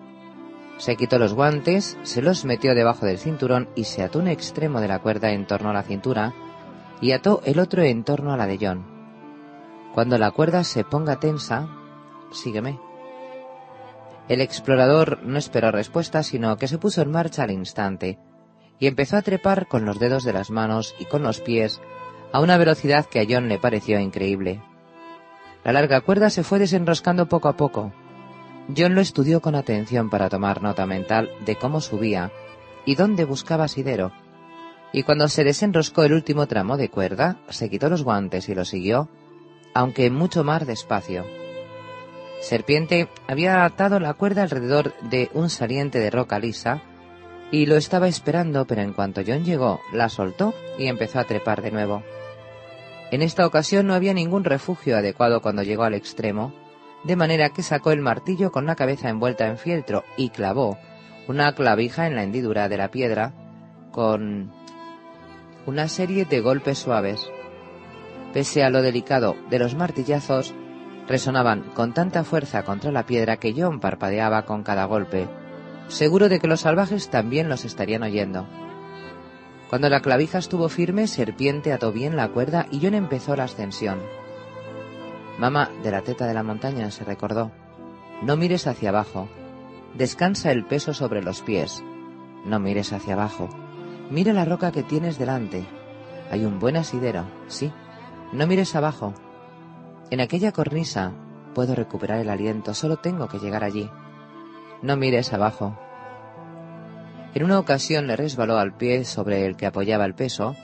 Se 0.82 0.95
quitó 0.95 1.20
los 1.20 1.36
guantes, 1.36 1.95
se 2.02 2.24
los 2.24 2.44
metió 2.44 2.74
debajo 2.74 3.06
del 3.06 3.20
cinturón 3.20 3.70
y 3.76 3.84
se 3.84 4.02
ató 4.02 4.18
un 4.18 4.28
extremo 4.28 4.82
de 4.82 4.88
la 4.88 4.98
cuerda 4.98 5.30
en 5.30 5.45
torno 5.45 5.70
a 5.70 5.74
la 5.74 5.84
cintura 5.84 6.34
y 7.02 7.12
ató 7.12 7.44
el 7.45 7.60
otro 7.60 7.84
en 7.84 8.03
torno 8.03 8.34
a 8.34 8.38
la 8.38 8.48
de 8.48 8.58
John. 8.60 8.84
Cuando 9.94 10.18
la 10.18 10.32
cuerda 10.32 10.64
se 10.64 10.84
ponga 10.84 11.20
tensa, 11.20 11.70
sígueme. 12.32 12.80
El 14.28 14.41
explorador 14.41 15.20
no 15.22 15.38
esperó 15.38 15.70
respuesta, 15.70 16.24
sino 16.24 16.58
que 16.58 16.68
se 16.68 16.80
puso 16.80 17.03
en 17.03 17.12
marcha 17.12 17.44
al 17.44 17.52
instante 17.52 18.18
y 18.80 18.88
empezó 18.88 19.18
a 19.18 19.22
trepar 19.22 19.68
con 19.68 19.86
los 19.86 19.99
dedos 19.99 20.24
de 20.24 20.34
las 20.34 20.49
manos 20.49 20.95
y 20.98 21.06
con 21.06 21.22
los 21.22 21.41
pies 21.41 21.80
a 22.34 22.40
una 22.40 22.58
velocidad 22.58 23.06
que 23.06 23.20
a 23.20 23.26
John 23.30 23.49
le 23.49 23.60
pareció 23.60 23.99
increíble. 23.99 24.64
La 25.64 25.74
larga 25.74 26.02
cuerda 26.02 26.32
se 26.32 26.41
fue 26.41 26.58
desenroscando 26.58 27.30
poco 27.30 27.49
a 27.49 27.56
poco. 27.56 27.94
John 28.76 28.95
lo 28.95 29.02
estudió 29.02 29.41
con 29.41 29.56
atención 29.56 30.10
para 30.10 30.30
tomar 30.30 30.61
nota 30.61 30.85
mental 30.85 31.30
de 31.45 31.56
cómo 31.56 31.81
subía 31.81 32.31
y 32.85 32.95
dónde 32.95 33.26
buscaba 33.26 33.65
asidero, 33.65 34.11
y 34.93 35.03
cuando 35.03 35.27
se 35.27 35.43
desenroscó 35.43 36.03
el 36.03 36.14
último 36.14 36.48
tramo 36.48 36.77
de 36.77 36.89
cuerda, 36.89 37.38
se 37.49 37.69
quitó 37.69 37.89
los 37.89 38.03
guantes 38.03 38.49
y 38.49 38.56
lo 38.56 38.65
siguió, 38.65 39.10
aunque 39.73 40.10
mucho 40.10 40.43
más 40.43 40.65
despacio. 40.65 41.26
Serpiente 42.41 43.07
había 43.27 43.64
atado 43.64 43.99
la 43.99 44.14
cuerda 44.15 44.43
alrededor 44.43 44.93
de 45.02 45.30
un 45.34 45.49
saliente 45.49 45.99
de 45.99 46.10
roca 46.10 46.39
lisa 46.39 46.81
y 47.52 47.68
lo 47.68 47.76
estaba 47.76 48.07
esperando, 48.07 48.65
pero 48.65 48.81
en 48.81 48.93
cuanto 48.93 49.22
John 49.26 49.45
llegó, 49.45 49.81
la 49.93 50.10
soltó 50.10 50.53
y 50.77 50.88
empezó 50.88 51.19
a 51.19 51.26
trepar 51.26 51.61
de 51.61 51.72
nuevo. 51.72 52.03
En 53.11 53.22
esta 53.22 53.45
ocasión 53.45 53.88
no 53.88 53.93
había 53.93 54.14
ningún 54.14 54.43
refugio 54.43 54.98
adecuado 54.98 55.41
cuando 55.41 55.64
llegó 55.64 55.84
al 55.84 55.93
extremo, 55.93 56.53
de 57.03 57.15
manera 57.15 57.49
que 57.49 57.64
sacó 57.64 57.91
el 57.91 58.02
martillo 58.02 58.52
con 58.52 58.65
la 58.65 58.76
cabeza 58.76 59.10
envuelta 59.10 59.48
en 59.48 59.57
fieltro 59.57 60.03
y 60.18 60.30
clavó 60.30 60.78
una 61.28 61.53
clavija 61.53 62.07
en 62.07 62.15
la 62.15 62.23
hendidura 62.23 62.69
de 62.69 62.78
la 62.78 62.91
piedra 62.91 63.34
con 63.91 64.52
una 65.65 65.88
serie 65.88 66.26
de 66.26 66.41
golpes 66.41 66.80
suaves. 66.80 67.30
Pese 68.34 68.64
a 68.64 68.69
lo 68.69 68.82
delicado 68.82 69.36
de 69.49 69.60
los 69.60 69.76
martillazos, 69.76 70.53
resonaban 71.07 71.64
con 71.73 71.94
tanta 71.94 72.23
fuerza 72.23 72.64
contra 72.64 72.91
la 72.91 73.06
piedra 73.06 73.38
que 73.38 73.53
John 73.56 73.80
parpadeaba 73.80 74.45
con 74.45 74.64
cada 74.64 74.86
golpe 74.86 75.28
seguro 75.91 76.30
de 76.30 76.40
que 76.40 76.48
los 76.48 76.61
salvajes 76.61 77.10
también 77.10 77.49
los 77.49 77.65
estarían 77.65 78.03
oyendo. 78.03 78.48
Cuando 79.69 79.90
la 79.90 80.02
clavija 80.02 80.38
estuvo 80.38 80.69
firme, 80.69 81.07
Serpiente 81.07 81.72
ató 81.73 81.91
bien 81.91 82.15
la 82.15 82.30
cuerda 82.30 82.68
y 82.72 82.80
John 82.82 82.94
empezó 82.94 83.36
la 83.36 83.45
ascensión. 83.45 83.99
Mamá 85.41 85.72
de 85.81 85.89
la 85.89 86.03
teta 86.03 86.27
de 86.27 86.35
la 86.35 86.43
montaña 86.43 86.91
se 86.91 87.03
recordó. 87.03 87.51
No 88.22 88.38
mires 88.38 88.68
hacia 88.68 88.89
abajo. 88.89 89.27
Descansa 89.95 90.51
el 90.51 90.68
peso 90.68 90.93
sobre 90.93 91.23
los 91.23 91.41
pies. 91.41 91.84
No 92.45 92.59
mires 92.59 92.93
hacia 92.93 93.15
abajo. 93.15 93.49
Mira 94.11 94.34
la 94.34 94.45
roca 94.45 94.72
que 94.72 94.84
tienes 94.84 95.18
delante. 95.18 95.65
Hay 96.30 96.45
un 96.45 96.59
buen 96.59 96.77
asidero, 96.77 97.26
sí. 97.47 97.73
No 98.31 98.45
mires 98.45 98.76
abajo. 98.76 99.15
En 100.11 100.22
aquella 100.22 100.51
cornisa 100.51 101.11
puedo 101.55 101.73
recuperar 101.73 102.19
el 102.19 102.30
aliento, 102.30 102.76
solo 102.76 102.97
tengo 102.97 103.27
que 103.27 103.39
llegar 103.39 103.63
allí. 103.63 103.89
No 104.84 104.95
mires 104.95 105.34
abajo. 105.34 105.76
En 107.34 107.43
una 107.43 107.57
ocasión 107.57 108.05
le 108.05 108.15
resbaló 108.15 108.59
al 108.59 108.77
pie 108.77 109.05
sobre 109.05 109.47
el 109.47 109.55
que 109.55 109.65
apoyaba 109.65 110.05
el 110.05 110.13
peso 110.13 110.55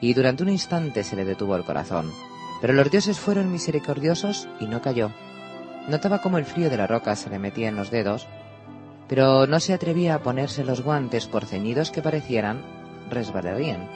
y 0.00 0.14
durante 0.14 0.44
un 0.44 0.50
instante 0.50 1.02
se 1.02 1.16
le 1.16 1.24
detuvo 1.24 1.56
el 1.56 1.64
corazón. 1.64 2.12
Pero 2.60 2.72
los 2.72 2.90
dioses 2.90 3.18
fueron 3.18 3.50
misericordiosos 3.50 4.48
y 4.60 4.66
no 4.66 4.82
cayó. 4.82 5.10
Notaba 5.88 6.20
cómo 6.20 6.38
el 6.38 6.44
frío 6.44 6.70
de 6.70 6.76
la 6.76 6.86
roca 6.86 7.16
se 7.16 7.30
le 7.30 7.38
metía 7.38 7.68
en 7.68 7.76
los 7.76 7.90
dedos, 7.90 8.26
pero 9.08 9.46
no 9.46 9.58
se 9.60 9.72
atrevía 9.72 10.14
a 10.14 10.22
ponerse 10.22 10.62
los 10.62 10.82
guantes 10.82 11.26
por 11.26 11.44
ceñidos 11.44 11.90
que 11.90 12.02
parecieran 12.02 12.62
resbalarían. 13.10 13.88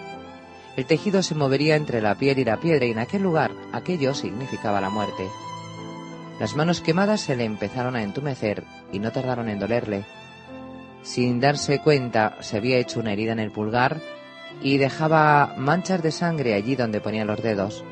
El 0.76 0.86
tejido 0.86 1.22
se 1.22 1.36
movería 1.36 1.76
entre 1.76 2.02
la 2.02 2.16
piel 2.16 2.38
y 2.40 2.44
la 2.44 2.58
piedra 2.58 2.84
y 2.84 2.90
en 2.90 2.98
aquel 2.98 3.22
lugar 3.22 3.52
aquello 3.72 4.12
significaba 4.12 4.80
la 4.80 4.90
muerte. 4.90 5.28
Las 6.40 6.56
manos 6.56 6.80
quemadas 6.80 7.20
se 7.20 7.36
le 7.36 7.44
empezaron 7.44 7.94
a 7.94 8.02
entumecer 8.02 8.64
y 8.92 8.98
no 8.98 9.12
tardaron 9.12 9.48
en 9.48 9.60
dolerle. 9.60 10.04
Sin 11.02 11.38
darse 11.38 11.80
cuenta 11.80 12.36
se 12.40 12.56
había 12.56 12.78
hecho 12.78 12.98
una 12.98 13.12
herida 13.12 13.32
en 13.32 13.38
el 13.38 13.52
pulgar 13.52 14.00
y 14.62 14.78
dejaba 14.78 15.54
manchas 15.56 16.02
de 16.02 16.10
sangre 16.10 16.54
allí 16.54 16.74
donde 16.74 17.00
ponía 17.00 17.24
los 17.24 17.40
dedos. 17.40 17.84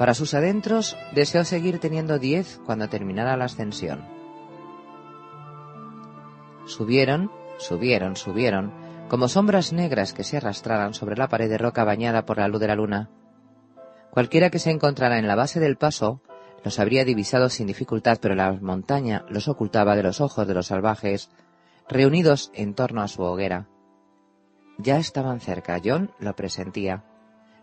Para 0.00 0.14
sus 0.14 0.32
adentros 0.32 0.96
deseó 1.12 1.44
seguir 1.44 1.78
teniendo 1.78 2.18
diez 2.18 2.58
cuando 2.64 2.88
terminara 2.88 3.36
la 3.36 3.44
ascensión. 3.44 4.02
Subieron, 6.64 7.30
subieron, 7.58 8.16
subieron, 8.16 8.72
como 9.10 9.28
sombras 9.28 9.74
negras 9.74 10.14
que 10.14 10.24
se 10.24 10.38
arrastraran 10.38 10.94
sobre 10.94 11.18
la 11.18 11.28
pared 11.28 11.50
de 11.50 11.58
roca 11.58 11.84
bañada 11.84 12.24
por 12.24 12.38
la 12.38 12.48
luz 12.48 12.60
de 12.60 12.68
la 12.68 12.76
luna. 12.76 13.10
Cualquiera 14.10 14.48
que 14.48 14.58
se 14.58 14.70
encontrara 14.70 15.18
en 15.18 15.26
la 15.26 15.34
base 15.34 15.60
del 15.60 15.76
paso 15.76 16.22
los 16.64 16.78
habría 16.78 17.04
divisado 17.04 17.50
sin 17.50 17.66
dificultad, 17.66 18.20
pero 18.22 18.34
la 18.34 18.54
montaña 18.54 19.26
los 19.28 19.48
ocultaba 19.48 19.96
de 19.96 20.02
los 20.02 20.22
ojos 20.22 20.48
de 20.48 20.54
los 20.54 20.68
salvajes, 20.68 21.28
reunidos 21.90 22.50
en 22.54 22.72
torno 22.72 23.02
a 23.02 23.08
su 23.08 23.20
hoguera. 23.20 23.68
Ya 24.78 24.96
estaban 24.96 25.40
cerca, 25.40 25.78
John 25.84 26.10
lo 26.18 26.34
presentía, 26.34 27.04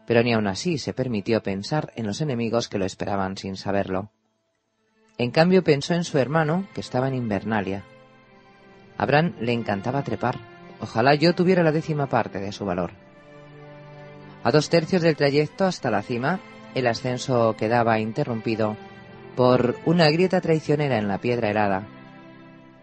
pero 0.07 0.23
ni 0.23 0.33
aun 0.33 0.47
así 0.47 0.77
se 0.77 0.93
permitió 0.93 1.43
pensar 1.43 1.91
en 1.97 2.07
los 2.07 2.21
enemigos 2.21 2.69
que 2.69 2.79
lo 2.79 2.85
esperaban 2.85 3.35
sin 3.35 3.57
saberlo. 3.57 4.09
En 5.17 5.31
cambio 5.31 5.65
pensó 5.65 5.95
en 5.95 6.05
su 6.05 6.17
hermano, 6.17 6.65
que 6.73 6.79
estaba 6.79 7.09
en 7.09 7.15
Invernalia. 7.15 7.83
A 8.97 9.05
Bran 9.05 9.35
le 9.41 9.51
encantaba 9.51 10.03
trepar. 10.03 10.39
Ojalá 10.79 11.13
yo 11.13 11.35
tuviera 11.35 11.61
la 11.61 11.73
décima 11.73 12.07
parte 12.07 12.39
de 12.39 12.53
su 12.53 12.65
valor. 12.65 12.91
A 14.43 14.51
dos 14.51 14.69
tercios 14.69 15.01
del 15.01 15.17
trayecto 15.17 15.65
hasta 15.65 15.91
la 15.91 16.01
cima, 16.01 16.39
el 16.73 16.87
ascenso 16.87 17.55
quedaba 17.57 17.99
interrumpido 17.99 18.77
por 19.35 19.75
una 19.85 20.09
grieta 20.09 20.39
traicionera 20.39 20.97
en 20.97 21.09
la 21.09 21.17
piedra 21.17 21.49
helada. 21.49 21.85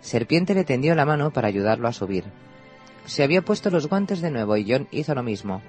Serpiente 0.02 0.54
le 0.54 0.64
tendió 0.64 0.94
la 0.94 1.06
mano 1.06 1.32
para 1.32 1.48
ayudarlo 1.48 1.88
a 1.88 1.92
subir. 1.94 2.24
Se 3.06 3.22
había 3.22 3.40
puesto 3.40 3.70
los 3.70 3.88
guantes 3.88 4.20
de 4.20 4.30
nuevo 4.30 4.58
y 4.58 4.70
John 4.70 4.88
hizo 4.90 5.14
lo 5.14 5.22
mismo. 5.22 5.62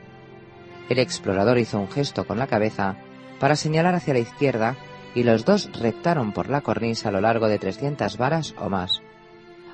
El 0.89 0.99
explorador 0.99 1.57
hizo 1.57 1.79
un 1.79 1.89
gesto 1.89 2.25
con 2.25 2.37
la 2.37 2.47
cabeza 2.47 2.95
para 3.39 3.55
señalar 3.55 3.95
hacia 3.95 4.13
la 4.13 4.19
izquierda 4.19 4.75
y 5.15 5.23
los 5.23 5.45
dos 5.45 5.69
reptaron 5.79 6.31
por 6.31 6.49
la 6.49 6.61
cornisa 6.61 7.09
a 7.09 7.11
lo 7.11 7.21
largo 7.21 7.47
de 7.47 7.57
300 7.57 8.17
varas 8.17 8.53
o 8.59 8.69
más, 8.69 9.01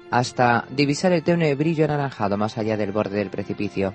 hasta 0.09 0.65
divisar 0.69 1.11
el 1.11 1.23
tenue 1.23 1.55
brillo 1.55 1.85
anaranjado 1.85 2.37
más 2.37 2.57
allá 2.57 2.77
del 2.77 2.91
borde 2.91 3.17
del 3.17 3.29
precipicio. 3.29 3.93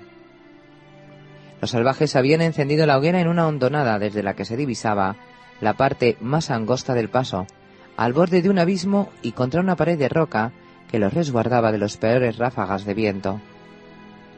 Los 1.61 1.71
salvajes 1.71 2.15
habían 2.15 2.41
encendido 2.41 2.85
la 2.85 2.97
hoguera 2.97 3.19
en 3.19 3.27
una 3.27 3.47
hondonada 3.47 3.97
desde 3.97 4.21
la 4.21 4.35
que 4.35 4.45
se 4.45 4.57
divisaba 4.57 5.15
la 5.59 5.73
parte 5.73 6.17
más 6.21 6.51
angosta 6.51 6.93
del 6.93 7.09
paso, 7.09 7.47
al 7.95 8.13
borde 8.13 8.43
de 8.43 8.49
un 8.49 8.59
abismo 8.59 9.09
y 9.23 9.31
contra 9.31 9.61
una 9.61 9.75
pared 9.75 9.97
de 9.97 10.09
roca 10.09 10.51
que 10.91 10.99
los 10.99 11.13
resguardaba 11.13 11.71
de 11.71 11.79
los 11.79 11.97
peores 11.97 12.37
ráfagas 12.37 12.85
de 12.85 12.93
viento. 12.93 13.41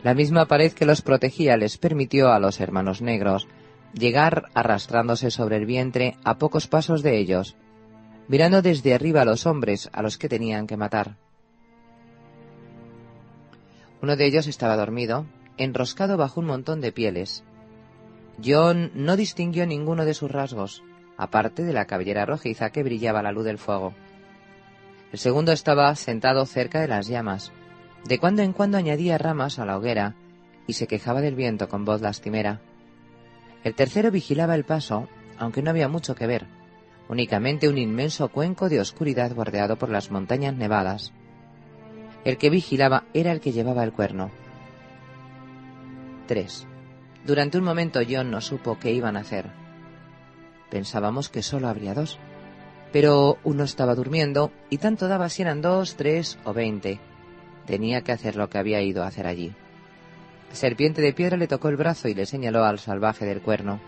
La 0.03 0.13
misma 0.13 0.45
pared 0.45 0.71
que 0.71 0.85
los 0.85 1.01
protegía 1.01 1.57
les 1.57 1.77
permitió 1.77 2.31
a 2.31 2.39
los 2.39 2.61
hermanos 2.61 3.01
negros 3.01 3.47
llegar 3.93 4.45
arrastrándose 4.53 5.31
sobre 5.31 5.57
el 5.57 5.65
vientre 5.65 6.15
a 6.23 6.37
pocos 6.37 6.67
pasos 6.67 7.03
de 7.03 7.17
ellos, 7.17 7.55
mirando 8.27 8.61
desde 8.61 8.93
arriba 8.93 9.21
a 9.21 9.25
los 9.25 9.45
hombres 9.45 9.89
a 9.91 10.01
los 10.01 10.17
que 10.17 10.29
tenían 10.29 10.67
que 10.67 10.77
matar. 10.77 11.17
Uno 14.01 14.15
de 14.15 14.25
ellos 14.25 14.47
estaba 14.47 14.77
dormido, 14.77 15.25
enroscado 15.57 16.15
bajo 16.15 16.39
un 16.39 16.45
montón 16.45 16.79
de 16.79 16.93
pieles. 16.93 17.43
John 18.43 18.91
no 18.93 19.17
distinguió 19.17 19.65
ninguno 19.65 20.05
de 20.05 20.13
sus 20.13 20.31
rasgos, 20.31 20.83
aparte 21.17 21.63
de 21.63 21.73
la 21.73 21.85
cabellera 21.85 22.25
rojiza 22.25 22.69
que 22.69 22.83
brillaba 22.83 23.19
a 23.19 23.23
la 23.23 23.33
luz 23.33 23.43
del 23.43 23.57
fuego. 23.57 23.93
El 25.11 25.19
segundo 25.19 25.51
estaba 25.51 25.93
sentado 25.95 26.45
cerca 26.45 26.79
de 26.79 26.87
las 26.87 27.07
llamas, 27.07 27.51
de 28.05 28.19
cuando 28.19 28.41
en 28.41 28.53
cuando 28.53 28.77
añadía 28.77 29.17
ramas 29.17 29.59
a 29.59 29.65
la 29.65 29.77
hoguera 29.77 30.15
y 30.67 30.73
se 30.73 30.87
quejaba 30.87 31.21
del 31.21 31.35
viento 31.35 31.67
con 31.67 31.85
voz 31.85 32.01
lastimera. 32.01 32.61
El 33.63 33.75
tercero 33.75 34.11
vigilaba 34.11 34.55
el 34.55 34.63
paso, 34.63 35.07
aunque 35.37 35.61
no 35.61 35.69
había 35.69 35.87
mucho 35.87 36.15
que 36.15 36.27
ver, 36.27 36.45
únicamente 37.07 37.67
un 37.67 37.77
inmenso 37.77 38.29
cuenco 38.29 38.69
de 38.69 38.79
oscuridad 38.79 39.33
bordeado 39.33 39.77
por 39.77 39.89
las 39.89 40.11
montañas 40.11 40.55
nevadas. 40.55 41.11
El 42.23 42.37
que 42.37 42.49
vigilaba 42.49 43.05
era 43.13 43.31
el 43.31 43.39
que 43.39 43.51
llevaba 43.51 43.83
el 43.83 43.93
cuerno. 43.93 44.31
3. 46.27 46.67
Durante 47.25 47.57
un 47.57 47.63
momento 47.63 47.99
John 48.07 48.29
no 48.29 48.41
supo 48.41 48.77
qué 48.79 48.91
iban 48.91 49.17
a 49.17 49.21
hacer. 49.21 49.47
Pensábamos 50.69 51.29
que 51.29 51.41
solo 51.41 51.67
habría 51.67 51.93
dos. 51.93 52.19
Pero 52.91 53.37
uno 53.43 53.63
estaba 53.63 53.95
durmiendo 53.95 54.51
y 54.69 54.77
tanto 54.77 55.07
daba 55.07 55.29
si 55.29 55.41
eran 55.41 55.61
dos, 55.61 55.95
tres 55.95 56.37
o 56.43 56.53
veinte. 56.53 56.99
Tenía 57.69 58.01
que 58.01 58.11
hacer 58.11 58.35
lo 58.35 58.49
que 58.49 58.57
había 58.57 58.81
ido 58.81 59.03
a 59.03 59.07
hacer 59.07 59.27
allí. 59.27 59.53
Serpiente 60.51 61.03
de 61.03 61.13
piedra 61.13 61.37
le 61.37 61.47
tocó 61.47 61.69
el 61.69 61.75
brazo 61.77 62.07
y 62.07 62.15
le 62.15 62.25
señaló 62.25 62.65
al 62.65 62.79
salvaje 62.79 63.27
del 63.27 63.41
cuerno. 63.41 63.79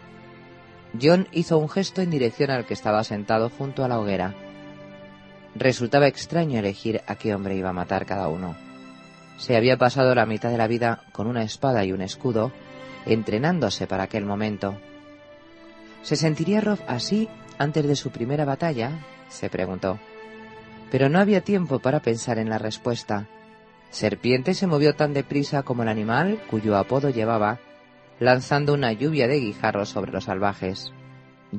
John 1.01 1.27
hizo 1.31 1.57
un 1.57 1.67
gesto 1.67 2.03
en 2.03 2.11
dirección 2.11 2.51
al 2.51 2.67
que 2.67 2.75
estaba 2.75 3.03
sentado 3.03 3.49
junto 3.49 3.83
a 3.83 3.87
la 3.87 3.99
hoguera. 3.99 4.35
Resultaba 5.55 6.05
extraño 6.05 6.59
elegir 6.59 7.01
a 7.07 7.15
qué 7.15 7.33
hombre 7.33 7.55
iba 7.55 7.69
a 7.69 7.73
matar 7.73 8.05
cada 8.05 8.27
uno. 8.27 8.55
Se 9.37 9.57
había 9.57 9.77
pasado 9.77 10.13
la 10.13 10.27
mitad 10.27 10.51
de 10.51 10.59
la 10.59 10.67
vida 10.67 11.01
con 11.11 11.25
una 11.25 11.41
espada 11.41 11.83
y 11.83 11.91
un 11.91 12.03
escudo, 12.03 12.51
entrenándose 13.07 13.87
para 13.87 14.03
aquel 14.03 14.27
momento. 14.27 14.77
¿Se 16.03 16.15
sentiría 16.15 16.61
Rob 16.61 16.77
así 16.87 17.29
antes 17.57 17.87
de 17.87 17.95
su 17.95 18.11
primera 18.11 18.45
batalla? 18.45 18.91
se 19.27 19.49
preguntó. 19.49 19.97
Pero 20.91 21.09
no 21.09 21.17
había 21.17 21.41
tiempo 21.41 21.79
para 21.79 22.01
pensar 22.01 22.37
en 22.37 22.51
la 22.51 22.59
respuesta. 22.59 23.27
Serpiente 23.91 24.53
se 24.53 24.67
movió 24.67 24.95
tan 24.95 25.13
deprisa 25.13 25.63
como 25.63 25.83
el 25.83 25.89
animal 25.89 26.41
cuyo 26.49 26.77
apodo 26.77 27.09
llevaba, 27.09 27.59
lanzando 28.19 28.73
una 28.73 28.93
lluvia 28.93 29.27
de 29.27 29.39
guijarros 29.39 29.89
sobre 29.89 30.13
los 30.13 30.23
salvajes. 30.23 30.93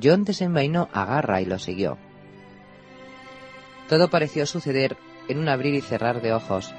John 0.03 0.25
desenvainó 0.25 0.89
a 0.93 1.05
Garra 1.05 1.43
y 1.43 1.45
lo 1.45 1.59
siguió. 1.59 1.99
Todo 3.89 4.09
pareció 4.09 4.47
suceder 4.47 4.97
en 5.29 5.39
un 5.39 5.51
abrir 5.51 5.75
y 5.75 5.83
cerrar 5.83 6.23
de 6.23 6.33
ojos. 6.33 6.73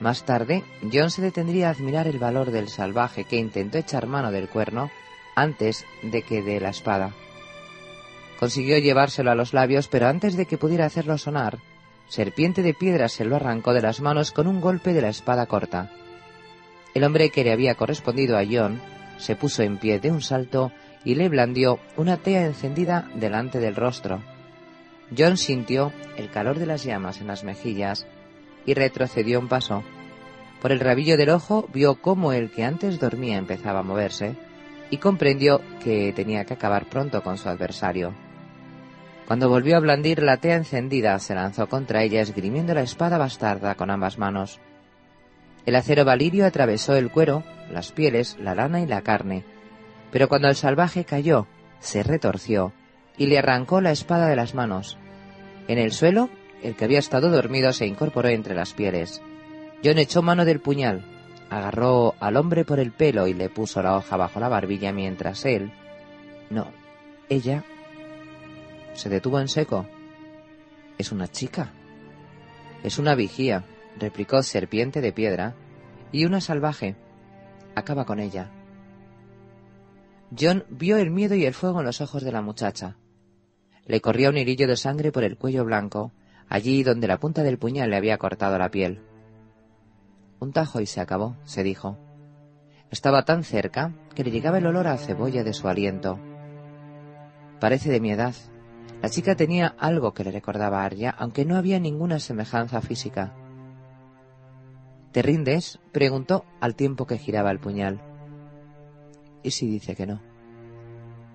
Más 0.00 0.24
tarde, 0.24 0.62
John 0.92 1.10
se 1.10 1.22
detendría 1.22 1.68
a 1.68 1.70
admirar 1.70 2.06
el 2.06 2.18
valor 2.18 2.50
del 2.50 2.68
salvaje 2.68 3.24
que 3.24 3.36
intentó 3.36 3.78
echar 3.78 4.06
mano 4.06 4.30
del 4.30 4.48
cuerno 4.48 4.90
antes 5.34 5.86
de 6.02 6.22
que 6.22 6.42
de 6.42 6.60
la 6.60 6.68
espada. 6.68 7.12
Consiguió 8.38 8.76
llevárselo 8.78 9.30
a 9.30 9.34
los 9.34 9.54
labios, 9.54 9.88
pero 9.88 10.08
antes 10.08 10.36
de 10.36 10.44
que 10.44 10.58
pudiera 10.58 10.84
hacerlo 10.84 11.16
sonar, 11.16 11.58
Serpiente 12.10 12.64
de 12.64 12.74
Piedra 12.74 13.08
se 13.08 13.24
lo 13.24 13.36
arrancó 13.36 13.72
de 13.72 13.82
las 13.82 14.00
manos 14.00 14.32
con 14.32 14.48
un 14.48 14.60
golpe 14.60 14.92
de 14.92 15.00
la 15.00 15.10
espada 15.10 15.46
corta. 15.46 15.92
El 16.92 17.04
hombre 17.04 17.30
que 17.30 17.44
le 17.44 17.52
había 17.52 17.76
correspondido 17.76 18.36
a 18.36 18.42
John 18.50 18.80
se 19.16 19.36
puso 19.36 19.62
en 19.62 19.78
pie 19.78 20.00
de 20.00 20.10
un 20.10 20.20
salto 20.20 20.72
y 21.04 21.14
le 21.14 21.28
blandió 21.28 21.78
una 21.96 22.16
tea 22.16 22.46
encendida 22.46 23.08
delante 23.14 23.60
del 23.60 23.76
rostro. 23.76 24.24
John 25.16 25.36
sintió 25.36 25.92
el 26.16 26.30
calor 26.30 26.58
de 26.58 26.66
las 26.66 26.82
llamas 26.82 27.20
en 27.20 27.28
las 27.28 27.44
mejillas 27.44 28.08
y 28.66 28.74
retrocedió 28.74 29.38
un 29.38 29.46
paso. 29.46 29.84
Por 30.60 30.72
el 30.72 30.80
rabillo 30.80 31.16
del 31.16 31.30
ojo 31.30 31.68
vio 31.72 32.02
cómo 32.02 32.32
el 32.32 32.50
que 32.50 32.64
antes 32.64 32.98
dormía 32.98 33.38
empezaba 33.38 33.78
a 33.78 33.84
moverse 33.84 34.34
y 34.90 34.96
comprendió 34.96 35.60
que 35.84 36.12
tenía 36.12 36.44
que 36.44 36.54
acabar 36.54 36.86
pronto 36.86 37.22
con 37.22 37.38
su 37.38 37.48
adversario. 37.48 38.12
Cuando 39.30 39.48
volvió 39.48 39.76
a 39.76 39.78
blandir 39.78 40.24
la 40.24 40.38
tea 40.38 40.56
encendida, 40.56 41.16
se 41.20 41.36
lanzó 41.36 41.68
contra 41.68 42.02
ella 42.02 42.20
esgrimiendo 42.20 42.74
la 42.74 42.82
espada 42.82 43.16
bastarda 43.16 43.76
con 43.76 43.88
ambas 43.88 44.18
manos. 44.18 44.58
El 45.64 45.76
acero 45.76 46.04
valirio 46.04 46.44
atravesó 46.44 46.96
el 46.96 47.12
cuero, 47.12 47.44
las 47.70 47.92
pieles, 47.92 48.36
la 48.40 48.56
lana 48.56 48.80
y 48.80 48.88
la 48.88 49.02
carne, 49.02 49.44
pero 50.10 50.28
cuando 50.28 50.48
el 50.48 50.56
salvaje 50.56 51.04
cayó, 51.04 51.46
se 51.78 52.02
retorció 52.02 52.72
y 53.18 53.28
le 53.28 53.38
arrancó 53.38 53.80
la 53.80 53.92
espada 53.92 54.26
de 54.26 54.34
las 54.34 54.56
manos. 54.56 54.98
En 55.68 55.78
el 55.78 55.92
suelo 55.92 56.28
el 56.64 56.74
que 56.74 56.86
había 56.86 56.98
estado 56.98 57.30
dormido, 57.30 57.72
se 57.72 57.86
incorporó 57.86 58.30
entre 58.30 58.56
las 58.56 58.72
pieles. 58.72 59.22
John 59.84 59.98
echó 59.98 60.22
mano 60.22 60.44
del 60.44 60.58
puñal, 60.58 61.04
agarró 61.50 62.16
al 62.18 62.36
hombre 62.36 62.64
por 62.64 62.80
el 62.80 62.90
pelo 62.90 63.28
y 63.28 63.34
le 63.34 63.48
puso 63.48 63.80
la 63.80 63.96
hoja 63.96 64.16
bajo 64.16 64.40
la 64.40 64.48
barbilla 64.48 64.90
mientras 64.90 65.44
él... 65.44 65.70
No, 66.50 66.66
ella... 67.28 67.62
se 69.00 69.08
detuvo 69.08 69.40
en 69.40 69.48
seco. 69.48 69.86
Es 70.98 71.10
una 71.10 71.26
chica. 71.26 71.72
Es 72.82 72.98
una 72.98 73.14
vigía, 73.14 73.64
replicó 73.98 74.42
Serpiente 74.42 75.00
de 75.00 75.10
Piedra, 75.10 75.54
y 76.12 76.26
una 76.26 76.42
salvaje. 76.42 76.96
Acaba 77.74 78.04
con 78.04 78.20
ella. 78.20 78.50
John 80.38 80.64
vio 80.68 80.98
el 80.98 81.10
miedo 81.10 81.34
y 81.34 81.46
el 81.46 81.54
fuego 81.54 81.80
en 81.80 81.86
los 81.86 82.02
ojos 82.02 82.22
de 82.22 82.30
la 82.30 82.42
muchacha. 82.42 82.98
Le 83.86 84.02
corría 84.02 84.28
un 84.28 84.36
hirillo 84.36 84.68
de 84.68 84.76
sangre 84.76 85.12
por 85.12 85.24
el 85.24 85.38
cuello 85.38 85.64
blanco, 85.64 86.12
allí 86.50 86.82
donde 86.82 87.08
la 87.08 87.18
punta 87.18 87.42
del 87.42 87.58
puñal 87.58 87.88
le 87.88 87.96
había 87.96 88.18
cortado 88.18 88.58
la 88.58 88.70
piel. 88.70 89.00
Un 90.40 90.52
tajo 90.52 90.78
y 90.82 90.86
se 90.86 91.00
acabó, 91.00 91.36
se 91.44 91.62
dijo. 91.62 91.96
Estaba 92.90 93.24
tan 93.24 93.44
cerca 93.44 93.94
que 94.14 94.24
le 94.24 94.30
llegaba 94.30 94.58
el 94.58 94.66
olor 94.66 94.88
a 94.88 94.98
cebolla 94.98 95.42
de 95.42 95.54
su 95.54 95.68
aliento. 95.68 96.18
Parece 97.60 97.90
de 97.90 98.00
mi 98.00 98.12
edad. 98.12 98.34
La 99.02 99.08
chica 99.08 99.34
tenía 99.34 99.74
algo 99.78 100.12
que 100.12 100.24
le 100.24 100.30
recordaba 100.30 100.82
a 100.82 100.84
Arya, 100.84 101.10
aunque 101.10 101.44
no 101.44 101.56
había 101.56 101.80
ninguna 101.80 102.18
semejanza 102.18 102.82
física. 102.82 103.34
¿Te 105.12 105.22
rindes? 105.22 105.80
preguntó 105.92 106.44
al 106.60 106.74
tiempo 106.74 107.06
que 107.06 107.18
giraba 107.18 107.50
el 107.50 107.58
puñal. 107.58 108.00
¿Y 109.42 109.52
si 109.52 109.66
dice 109.66 109.96
que 109.96 110.06
no? 110.06 110.20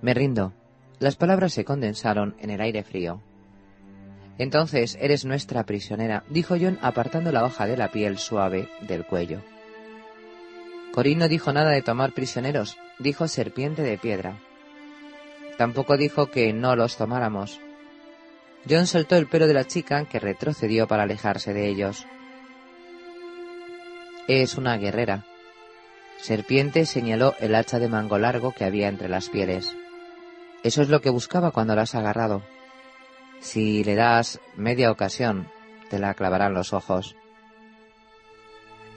Me 0.01 0.13
rindo. 0.13 0.53
Las 0.99 1.15
palabras 1.15 1.53
se 1.53 1.65
condensaron 1.65 2.35
en 2.39 2.51
el 2.51 2.61
aire 2.61 2.83
frío. 2.83 3.21
Entonces 4.37 4.97
eres 5.01 5.25
nuestra 5.25 5.65
prisionera, 5.65 6.23
dijo 6.29 6.55
John 6.59 6.77
apartando 6.81 7.31
la 7.31 7.43
hoja 7.43 7.65
de 7.65 7.77
la 7.77 7.91
piel 7.91 8.17
suave 8.17 8.69
del 8.87 9.05
cuello. 9.05 9.41
Corín 10.93 11.19
no 11.19 11.27
dijo 11.27 11.51
nada 11.51 11.71
de 11.71 11.81
tomar 11.81 12.13
prisioneros, 12.13 12.77
dijo 12.99 13.27
serpiente 13.27 13.81
de 13.81 13.97
piedra. 13.97 14.39
Tampoco 15.57 15.97
dijo 15.97 16.27
que 16.27 16.51
no 16.53 16.75
los 16.75 16.97
tomáramos. 16.97 17.59
John 18.69 18.87
soltó 18.87 19.15
el 19.15 19.27
pelo 19.27 19.47
de 19.47 19.53
la 19.53 19.65
chica, 19.65 20.05
que 20.05 20.19
retrocedió 20.19 20.87
para 20.87 21.03
alejarse 21.03 21.53
de 21.53 21.67
ellos. 21.67 22.05
Es 24.27 24.55
una 24.55 24.77
guerrera. 24.77 25.23
Serpiente 26.17 26.85
señaló 26.85 27.35
el 27.39 27.53
hacha 27.53 27.77
de 27.77 27.87
mango 27.87 28.17
largo 28.17 28.51
que 28.51 28.65
había 28.65 28.87
entre 28.87 29.07
las 29.07 29.29
pieles. 29.29 29.75
Eso 30.63 30.81
es 30.81 30.89
lo 30.89 30.99
que 31.01 31.11
buscaba 31.11 31.51
cuando 31.51 31.75
la 31.75 31.83
has 31.83 31.93
agarrado. 31.93 32.41
Si 33.39 33.83
le 33.83 33.93
das 33.93 34.39
media 34.55 34.89
ocasión, 34.89 35.47
te 35.89 35.99
la 35.99 36.15
clavarán 36.15 36.55
los 36.55 36.73
ojos. 36.73 37.15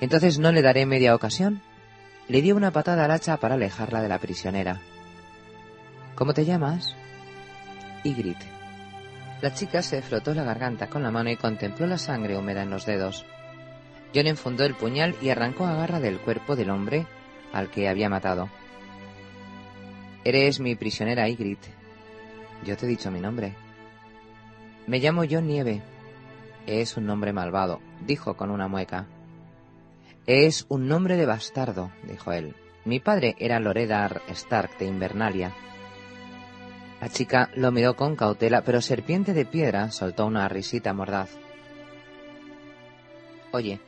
Entonces 0.01 0.39
no 0.39 0.53
le 0.53 0.63
daré 0.63 0.87
media 0.87 1.15
ocasión. 1.15 1.61
Le 2.29 2.41
dio 2.41 2.57
una 2.57 2.71
patada 2.71 3.05
al 3.05 3.11
hacha 3.11 3.37
para 3.37 3.57
alejarla 3.57 4.01
de 4.01 4.09
la 4.09 4.19
prisionera. 4.19 4.81
¿Cómo 6.19 6.35
te 6.35 6.45
llamas? 6.45 6.97
Ygritte. 8.03 8.45
La 9.41 9.55
chica 9.55 9.83
se 9.83 10.03
frotó 10.03 10.35
la 10.35 10.43
garganta 10.43 10.89
con 10.89 11.05
la 11.05 11.13
mano 11.13 11.31
y 11.31 11.37
contempló 11.37 11.87
la 11.87 11.97
sangre 11.97 12.37
húmeda 12.37 12.65
en 12.65 12.71
los 12.71 12.87
dedos. 12.87 13.25
John 14.13 14.27
enfundó 14.27 14.65
el 14.65 14.75
puñal 14.75 15.15
y 15.23 15.31
arrancó 15.31 15.65
a 15.65 15.77
garra 15.77 16.01
del 16.01 16.19
cuerpo 16.19 16.57
del 16.57 16.71
hombre 16.71 17.07
al 17.53 17.71
que 17.71 17.89
había 17.89 18.09
matado. 18.09 18.51
Eres 20.25 20.59
mi 20.59 20.75
prisionera, 20.75 21.29
Ygritte. 21.29 21.69
Yo 22.65 22.77
te 22.77 22.87
he 22.87 22.89
dicho 22.89 23.13
mi 23.13 23.21
nombre. 23.21 23.55
Me 24.89 24.99
llamo 24.99 25.23
John 25.31 25.47
Nieve. 25.47 25.83
Es 26.67 26.97
un 26.97 27.07
nombre 27.07 27.33
malvado, 27.33 27.81
dijo 28.05 28.37
con 28.37 28.51
una 28.51 28.67
mueca. 28.67 29.07
Es 30.27 30.67
un 30.69 30.89
nombre 30.89 31.17
de 31.17 31.27
bastardo, 31.27 31.93
dijo 32.03 32.33
él. 32.33 32.57
Mi 32.85 32.99
padre 32.99 33.37
era 33.39 33.61
Loredar 33.61 34.21
Stark 34.27 34.79
de 34.79 34.87
Invernalia. 34.87 35.55
La 37.01 37.09
chica 37.09 37.51
lo 37.55 37.71
miró 37.71 37.95
con 37.97 38.17
cautela, 38.17 38.63
pero 38.63 38.81
Serpiente 38.81 39.35
de 39.35 39.45
Piedra 39.45 39.91
soltó 39.91 40.27
una 40.27 40.49
risita 40.49 40.93
mordaz. 40.93 41.31
Oye, 43.53 43.81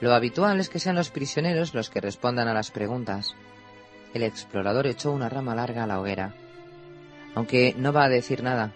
lo 0.00 0.14
habitual 0.14 0.58
es 0.60 0.68
que 0.68 0.78
sean 0.78 0.96
los 0.96 1.10
prisioneros 1.10 1.74
los 1.74 1.90
que 1.90 2.00
respondan 2.00 2.48
a 2.48 2.54
las 2.54 2.70
preguntas. 2.70 3.34
El 4.14 4.22
explorador 4.22 4.86
echó 4.86 5.12
una 5.12 5.28
rama 5.28 5.54
larga 5.54 5.84
a 5.84 5.86
la 5.86 6.00
hoguera. 6.00 6.34
Aunque 7.34 7.74
no 7.76 7.92
va 7.92 8.04
a 8.04 8.08
decir 8.08 8.42
nada, 8.42 8.72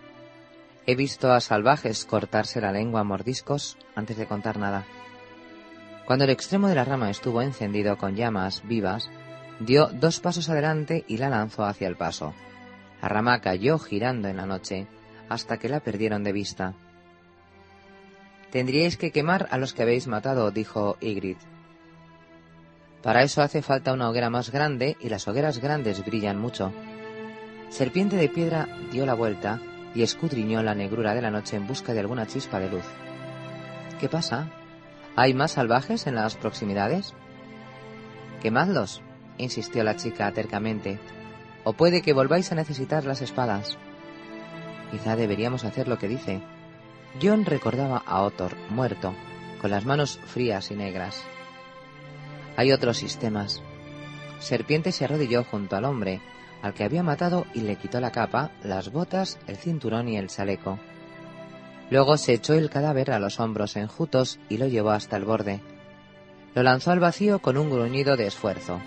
He 0.88 0.94
visto 0.94 1.32
a 1.32 1.40
salvajes 1.40 2.04
cortarse 2.04 2.60
la 2.60 2.70
lengua 2.70 3.00
a 3.00 3.04
mordiscos 3.04 3.76
antes 3.96 4.16
de 4.16 4.26
contar 4.26 4.56
nada. 4.56 4.84
Cuando 6.06 6.24
el 6.24 6.30
extremo 6.30 6.68
de 6.68 6.76
la 6.76 6.84
rama 6.84 7.10
estuvo 7.10 7.42
encendido 7.42 7.98
con 7.98 8.14
llamas 8.14 8.62
vivas, 8.64 9.10
dio 9.58 9.88
dos 9.88 10.20
pasos 10.20 10.48
adelante 10.48 11.04
y 11.08 11.16
la 11.16 11.28
lanzó 11.28 11.64
hacia 11.64 11.88
el 11.88 11.96
paso. 11.96 12.34
La 13.02 13.08
rama 13.08 13.40
cayó 13.40 13.78
girando 13.78 14.28
en 14.28 14.36
la 14.36 14.46
noche 14.46 14.86
hasta 15.28 15.58
que 15.58 15.68
la 15.68 15.80
perdieron 15.80 16.24
de 16.24 16.32
vista. 16.32 16.74
Tendríais 18.50 18.96
que 18.96 19.12
quemar 19.12 19.48
a 19.50 19.58
los 19.58 19.74
que 19.74 19.82
habéis 19.82 20.06
matado, 20.06 20.50
dijo 20.50 20.96
Ygritte. 21.00 21.44
Para 23.02 23.22
eso 23.22 23.42
hace 23.42 23.62
falta 23.62 23.92
una 23.92 24.08
hoguera 24.08 24.30
más 24.30 24.50
grande 24.50 24.96
y 25.00 25.08
las 25.08 25.28
hogueras 25.28 25.58
grandes 25.58 26.04
brillan 26.04 26.38
mucho. 26.38 26.72
Serpiente 27.68 28.16
de 28.16 28.28
piedra 28.28 28.68
dio 28.90 29.06
la 29.06 29.14
vuelta 29.14 29.60
y 29.94 30.02
escudriñó 30.02 30.62
la 30.62 30.74
negrura 30.74 31.14
de 31.14 31.22
la 31.22 31.30
noche 31.30 31.56
en 31.56 31.66
busca 31.66 31.92
de 31.92 32.00
alguna 32.00 32.26
chispa 32.26 32.58
de 32.58 32.70
luz. 32.70 32.84
¿Qué 34.00 34.08
pasa? 34.08 34.50
¿Hay 35.16 35.34
más 35.34 35.52
salvajes 35.52 36.06
en 36.06 36.16
las 36.16 36.36
proximidades? 36.36 37.14
Quemadlos, 38.42 39.02
insistió 39.38 39.82
la 39.84 39.96
chica 39.96 40.30
tercamente, 40.32 40.98
o 41.66 41.72
puede 41.72 42.00
que 42.00 42.12
volváis 42.12 42.52
a 42.52 42.54
necesitar 42.54 43.04
las 43.04 43.22
espadas. 43.22 43.76
Quizá 44.92 45.16
deberíamos 45.16 45.64
hacer 45.64 45.88
lo 45.88 45.98
que 45.98 46.06
dice. 46.06 46.40
John 47.20 47.44
recordaba 47.44 48.04
a 48.06 48.22
Othor, 48.22 48.56
muerto, 48.70 49.12
con 49.60 49.72
las 49.72 49.84
manos 49.84 50.20
frías 50.26 50.70
y 50.70 50.76
negras. 50.76 51.24
Hay 52.56 52.70
otros 52.70 52.98
sistemas. 52.98 53.62
Serpiente 54.38 54.92
se 54.92 55.06
arrodilló 55.06 55.42
junto 55.42 55.74
al 55.74 55.86
hombre, 55.86 56.20
al 56.62 56.72
que 56.72 56.84
había 56.84 57.02
matado 57.02 57.46
y 57.52 57.62
le 57.62 57.74
quitó 57.74 57.98
la 57.98 58.12
capa, 58.12 58.52
las 58.62 58.92
botas, 58.92 59.36
el 59.48 59.56
cinturón 59.56 60.08
y 60.08 60.18
el 60.18 60.28
chaleco. 60.28 60.78
Luego 61.90 62.16
se 62.16 62.34
echó 62.34 62.54
el 62.54 62.70
cadáver 62.70 63.10
a 63.10 63.18
los 63.18 63.40
hombros 63.40 63.74
enjutos 63.74 64.38
y 64.48 64.58
lo 64.58 64.68
llevó 64.68 64.90
hasta 64.90 65.16
el 65.16 65.24
borde. 65.24 65.60
Lo 66.54 66.62
lanzó 66.62 66.92
al 66.92 67.00
vacío 67.00 67.40
con 67.40 67.56
un 67.56 67.70
gruñido 67.70 68.16
de 68.16 68.28
esfuerzo. 68.28 68.80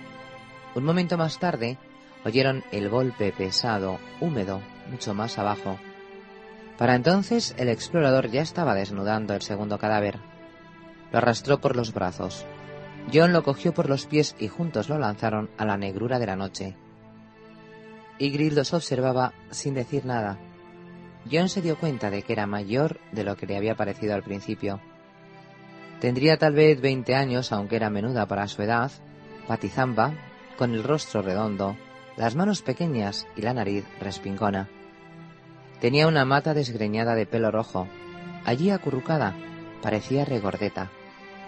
Un 0.76 0.86
momento 0.86 1.18
más 1.18 1.40
tarde, 1.40 1.78
oyeron 2.26 2.64
el 2.72 2.90
golpe 2.90 3.32
pesado, 3.32 4.00
húmedo, 4.20 4.62
mucho 4.90 5.14
más 5.14 5.38
abajo. 5.38 5.78
Para 6.78 6.96
entonces 6.96 7.54
el 7.58 7.70
explorador 7.70 8.30
ya 8.30 8.42
estaba 8.42 8.76
desnudando 8.76 9.34
el 9.34 9.42
segundo 9.42 9.78
cadáver. 9.78 10.18
Lo 11.12 11.18
arrastró 11.18 11.60
por 11.60 11.76
los 11.76 11.94
brazos. 11.94 12.46
John 13.14 13.34
lo 13.34 13.44
cogió 13.44 13.74
por 13.74 13.90
los 13.90 14.06
pies 14.06 14.36
y 14.40 14.48
juntos 14.48 14.90
lo 14.90 14.98
lanzaron 15.00 15.50
a 15.58 15.66
la 15.66 15.78
negrura 15.78 16.20
de 16.20 16.26
la 16.28 16.36
noche 16.36 16.76
y 18.20 18.50
los 18.50 18.74
observaba 18.74 19.34
sin 19.50 19.74
decir 19.74 20.06
nada. 20.06 20.38
John 21.32 21.50
se 21.50 21.62
dio 21.62 21.78
cuenta 21.78 22.12
de 22.12 22.22
que 22.22 22.34
era 22.34 22.46
mayor 22.46 23.00
de 23.12 23.24
lo 23.24 23.36
que 23.36 23.48
le 23.48 23.58
había 23.58 23.76
parecido 23.76 24.14
al 24.14 24.24
principio. 24.24 24.82
Tendría 26.00 26.38
tal 26.38 26.54
vez 26.54 26.80
veinte 26.80 27.16
años, 27.16 27.52
aunque 27.52 27.78
era 27.78 27.90
menuda 27.90 28.26
para 28.26 28.48
su 28.48 28.62
edad, 28.62 28.92
patizamba, 29.48 30.14
con 30.58 30.74
el 30.74 30.84
rostro 30.84 31.22
redondo, 31.22 31.76
las 32.20 32.36
manos 32.36 32.62
pequeñas 32.62 33.26
y 33.38 33.42
la 33.42 33.54
nariz 33.54 33.86
respingona. 34.02 34.68
Tenía 35.80 36.06
una 36.06 36.26
mata 36.26 36.54
desgreñada 36.54 37.16
de 37.16 37.26
pelo 37.26 37.50
rojo. 37.50 37.88
Allí 38.44 38.72
acurrucada, 38.72 39.36
parecía 39.82 40.26
regordeta, 40.26 40.92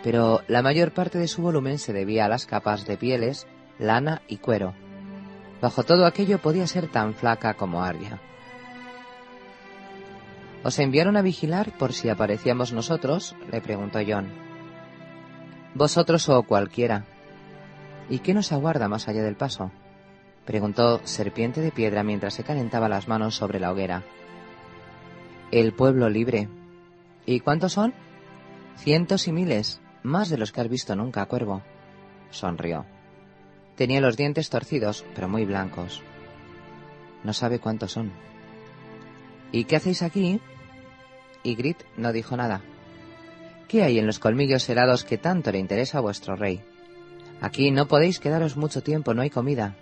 pero 0.02 0.42
la 0.48 0.62
mayor 0.62 0.94
parte 0.94 1.20
de 1.20 1.28
su 1.28 1.42
volumen 1.42 1.78
se 1.78 1.92
debía 1.92 2.26
a 2.26 2.30
las 2.30 2.46
capas 2.46 2.86
de 2.86 2.96
pieles, 2.96 3.48
lana 3.80 4.22
y 4.30 4.38
cuero, 4.38 4.74
Bajo 5.62 5.84
todo 5.84 6.06
aquello 6.06 6.40
podía 6.40 6.66
ser 6.66 6.88
tan 6.88 7.14
flaca 7.14 7.54
como 7.54 7.84
Arya. 7.84 8.20
¿Os 10.64 10.80
enviaron 10.80 11.18
a 11.18 11.22
vigilar 11.22 11.78
por 11.78 11.94
si 11.94 12.10
aparecíamos 12.10 12.72
nosotros? 12.72 13.36
le 13.52 13.62
preguntó 13.62 14.00
John. 14.08 14.30
Vosotros 15.76 16.30
o 16.30 16.42
cualquiera. 16.44 17.06
¿Y 18.10 18.20
qué 18.20 18.34
nos 18.34 18.52
aguarda 18.52 18.88
más 18.88 19.08
allá 19.08 19.22
del 19.22 19.36
paso? 19.36 19.72
Preguntó 20.52 21.00
Serpiente 21.06 21.62
de 21.62 21.72
Piedra 21.72 22.04
mientras 22.04 22.34
se 22.34 22.44
calentaba 22.44 22.90
las 22.90 23.08
manos 23.08 23.36
sobre 23.36 23.58
la 23.58 23.72
hoguera. 23.72 24.04
El 25.50 25.72
pueblo 25.72 26.10
libre. 26.10 26.50
¿Y 27.26 27.40
cuántos 27.40 27.72
son? 27.72 27.94
Cientos 28.76 29.30
y 29.30 29.32
miles, 29.32 29.80
más 30.04 30.28
de 30.28 30.38
los 30.38 30.52
que 30.52 30.60
has 30.60 30.68
visto 30.68 30.94
nunca, 30.94 31.26
cuervo. 31.28 31.62
Sonrió. 32.32 32.86
Tenía 33.78 34.02
los 34.02 34.18
dientes 34.18 34.50
torcidos, 34.50 35.06
pero 35.16 35.30
muy 35.30 35.46
blancos. 35.46 36.04
No 37.24 37.32
sabe 37.32 37.60
cuántos 37.60 37.94
son. 37.94 38.12
¿Y 39.54 39.64
qué 39.64 39.78
hacéis 39.78 40.02
aquí? 40.02 40.42
Ygritte 41.44 41.86
no 41.96 42.12
dijo 42.12 42.36
nada. 42.36 42.60
¿Qué 43.70 43.84
hay 43.84 44.00
en 44.00 44.06
los 44.06 44.20
colmillos 44.20 44.68
helados 44.68 45.06
que 45.06 45.18
tanto 45.18 45.50
le 45.54 45.60
interesa 45.60 46.00
a 46.00 46.02
vuestro 46.02 46.36
rey? 46.36 46.62
Aquí 47.40 47.72
no 47.72 47.88
podéis 47.88 48.20
quedaros 48.20 48.58
mucho 48.58 48.84
tiempo, 48.84 49.14
no 49.14 49.22
hay 49.22 49.30
comida. 49.30 49.78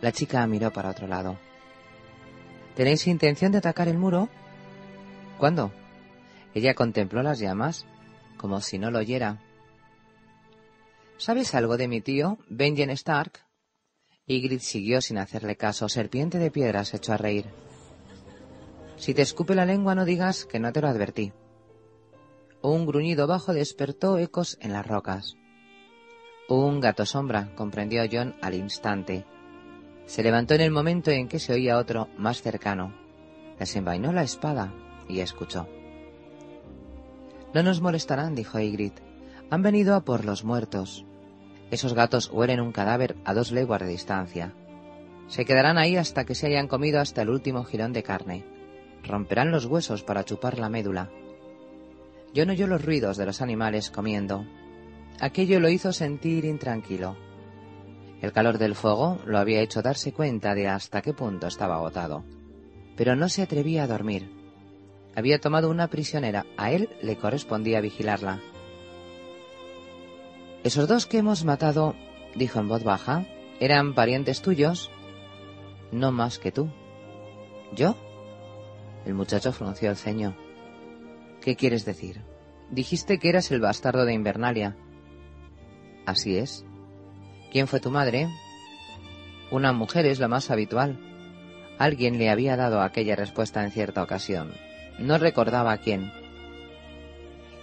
La 0.00 0.12
chica 0.12 0.46
miró 0.46 0.72
para 0.72 0.90
otro 0.90 1.06
lado. 1.06 1.38
¿Tenéis 2.74 3.06
intención 3.06 3.52
de 3.52 3.58
atacar 3.58 3.88
el 3.88 3.98
muro? 3.98 4.28
¿Cuándo? 5.38 5.72
Ella 6.54 6.74
contempló 6.74 7.22
las 7.22 7.38
llamas, 7.38 7.86
como 8.36 8.60
si 8.60 8.78
no 8.78 8.90
lo 8.90 8.98
oyera. 8.98 9.40
¿Sabes 11.16 11.54
algo 11.54 11.76
de 11.76 11.88
mi 11.88 12.00
tío, 12.00 12.38
Benjen 12.48 12.90
Stark? 12.90 13.40
Ygritte 14.26 14.64
siguió 14.64 15.00
sin 15.00 15.18
hacerle 15.18 15.56
caso. 15.56 15.88
Serpiente 15.88 16.38
de 16.38 16.50
piedra 16.50 16.84
se 16.84 16.98
echó 16.98 17.12
a 17.12 17.16
reír. 17.16 17.46
Si 18.96 19.14
te 19.14 19.22
escupe 19.22 19.54
la 19.54 19.64
lengua 19.64 19.94
no 19.94 20.04
digas 20.04 20.44
que 20.44 20.58
no 20.58 20.72
te 20.72 20.80
lo 20.80 20.88
advertí. 20.88 21.32
Un 22.60 22.86
gruñido 22.86 23.26
bajo 23.26 23.54
despertó 23.54 24.18
ecos 24.18 24.58
en 24.60 24.72
las 24.72 24.86
rocas. 24.86 25.36
Un 26.48 26.80
gato 26.80 27.06
sombra, 27.06 27.54
comprendió 27.54 28.02
John 28.10 28.34
al 28.42 28.54
instante. 28.54 29.24
Se 30.06 30.22
levantó 30.22 30.54
en 30.54 30.60
el 30.60 30.70
momento 30.70 31.10
en 31.10 31.28
que 31.28 31.38
se 31.38 31.52
oía 31.52 31.78
otro 31.78 32.08
más 32.16 32.40
cercano. 32.40 32.94
Desenvainó 33.58 34.12
la 34.12 34.22
espada 34.22 34.72
y 35.08 35.20
escuchó. 35.20 35.68
No 37.52 37.62
nos 37.62 37.80
molestarán, 37.80 38.34
dijo 38.34 38.58
Ygritte. 38.58 39.02
Han 39.50 39.62
venido 39.62 39.94
a 39.94 40.04
por 40.04 40.24
los 40.24 40.44
muertos. 40.44 41.04
Esos 41.70 41.94
gatos 41.94 42.30
huelen 42.32 42.60
un 42.60 42.72
cadáver 42.72 43.16
a 43.24 43.34
dos 43.34 43.50
leguas 43.50 43.80
de 43.80 43.88
distancia. 43.88 44.54
Se 45.28 45.44
quedarán 45.44 45.78
ahí 45.78 45.96
hasta 45.96 46.24
que 46.24 46.34
se 46.34 46.46
hayan 46.46 46.68
comido 46.68 47.00
hasta 47.00 47.22
el 47.22 47.30
último 47.30 47.64
jirón 47.64 47.92
de 47.92 48.02
carne. 48.02 48.44
Romperán 49.02 49.50
los 49.50 49.66
huesos 49.66 50.02
para 50.02 50.24
chupar 50.24 50.58
la 50.58 50.68
médula. 50.68 51.10
Yo 52.32 52.46
no 52.46 52.52
oyó 52.52 52.66
los 52.66 52.84
ruidos 52.84 53.16
de 53.16 53.26
los 53.26 53.40
animales 53.40 53.90
comiendo. 53.90 54.44
Aquello 55.20 55.58
lo 55.58 55.68
hizo 55.68 55.92
sentir 55.92 56.44
intranquilo. 56.44 57.16
El 58.20 58.32
calor 58.32 58.58
del 58.58 58.74
fuego 58.74 59.18
lo 59.26 59.38
había 59.38 59.60
hecho 59.60 59.82
darse 59.82 60.12
cuenta 60.12 60.54
de 60.54 60.68
hasta 60.68 61.02
qué 61.02 61.12
punto 61.12 61.46
estaba 61.46 61.76
agotado. 61.76 62.24
Pero 62.96 63.14
no 63.14 63.28
se 63.28 63.42
atrevía 63.42 63.84
a 63.84 63.86
dormir. 63.86 64.30
Había 65.14 65.40
tomado 65.40 65.70
una 65.70 65.88
prisionera, 65.88 66.46
a 66.56 66.72
él 66.72 66.90
le 67.02 67.16
correspondía 67.16 67.80
vigilarla. 67.80 68.40
Esos 70.64 70.88
dos 70.88 71.06
que 71.06 71.18
hemos 71.18 71.44
matado, 71.44 71.94
dijo 72.34 72.58
en 72.58 72.68
voz 72.68 72.82
baja, 72.84 73.26
eran 73.60 73.94
parientes 73.94 74.42
tuyos, 74.42 74.90
no 75.92 76.12
más 76.12 76.38
que 76.38 76.52
tú. 76.52 76.70
¿Yo? 77.74 77.96
El 79.04 79.14
muchacho 79.14 79.52
frunció 79.52 79.90
el 79.90 79.96
ceño. 79.96 80.36
¿Qué 81.40 81.56
quieres 81.56 81.84
decir? 81.84 82.22
Dijiste 82.70 83.18
que 83.18 83.28
eras 83.28 83.50
el 83.52 83.60
bastardo 83.60 84.04
de 84.04 84.12
Invernalia. 84.12 84.76
Así 86.04 86.36
es. 86.36 86.66
¿Quién 87.50 87.66
fue 87.66 87.80
tu 87.80 87.90
madre? 87.90 88.28
Una 89.50 89.72
mujer 89.72 90.06
es 90.06 90.18
lo 90.18 90.28
más 90.28 90.50
habitual. 90.50 90.98
Alguien 91.78 92.18
le 92.18 92.30
había 92.30 92.56
dado 92.56 92.80
aquella 92.80 93.16
respuesta 93.16 93.62
en 93.64 93.70
cierta 93.70 94.02
ocasión. 94.02 94.52
No 94.98 95.18
recordaba 95.18 95.72
a 95.72 95.78
quién. 95.78 96.12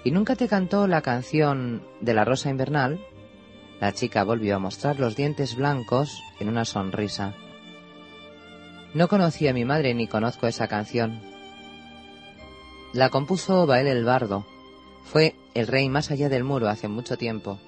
¿Y 0.03 0.11
nunca 0.11 0.35
te 0.35 0.47
cantó 0.47 0.87
la 0.87 1.01
canción 1.01 1.83
de 2.01 2.13
la 2.13 2.25
rosa 2.25 2.49
invernal? 2.49 2.99
La 3.79 3.91
chica 3.91 4.23
volvió 4.23 4.55
a 4.55 4.59
mostrar 4.59 4.99
los 4.99 5.15
dientes 5.15 5.55
blancos 5.55 6.21
en 6.39 6.49
una 6.49 6.65
sonrisa. 6.65 7.33
No 8.93 9.07
conocí 9.07 9.47
a 9.47 9.53
mi 9.53 9.65
madre 9.65 9.93
ni 9.93 10.07
conozco 10.07 10.47
esa 10.47 10.67
canción. 10.67 11.19
La 12.93 13.09
compuso 13.09 13.65
Bael 13.65 13.87
el 13.87 14.05
Bardo. 14.05 14.45
Fue 15.03 15.35
el 15.55 15.67
rey 15.67 15.89
más 15.89 16.11
allá 16.11 16.29
del 16.29 16.43
muro 16.43 16.69
hace 16.69 16.87
mucho 16.87 17.17
tiempo. 17.17 17.59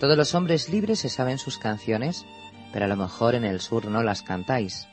Todos 0.00 0.16
los 0.16 0.34
hombres 0.34 0.68
libres 0.68 0.98
se 0.98 1.08
saben 1.08 1.38
sus 1.38 1.58
canciones, 1.58 2.26
pero 2.72 2.84
a 2.84 2.88
lo 2.88 2.96
mejor 2.96 3.34
en 3.34 3.44
el 3.44 3.60
sur 3.60 3.86
no 3.86 4.02
las 4.02 4.22
cantáis. 4.22 4.86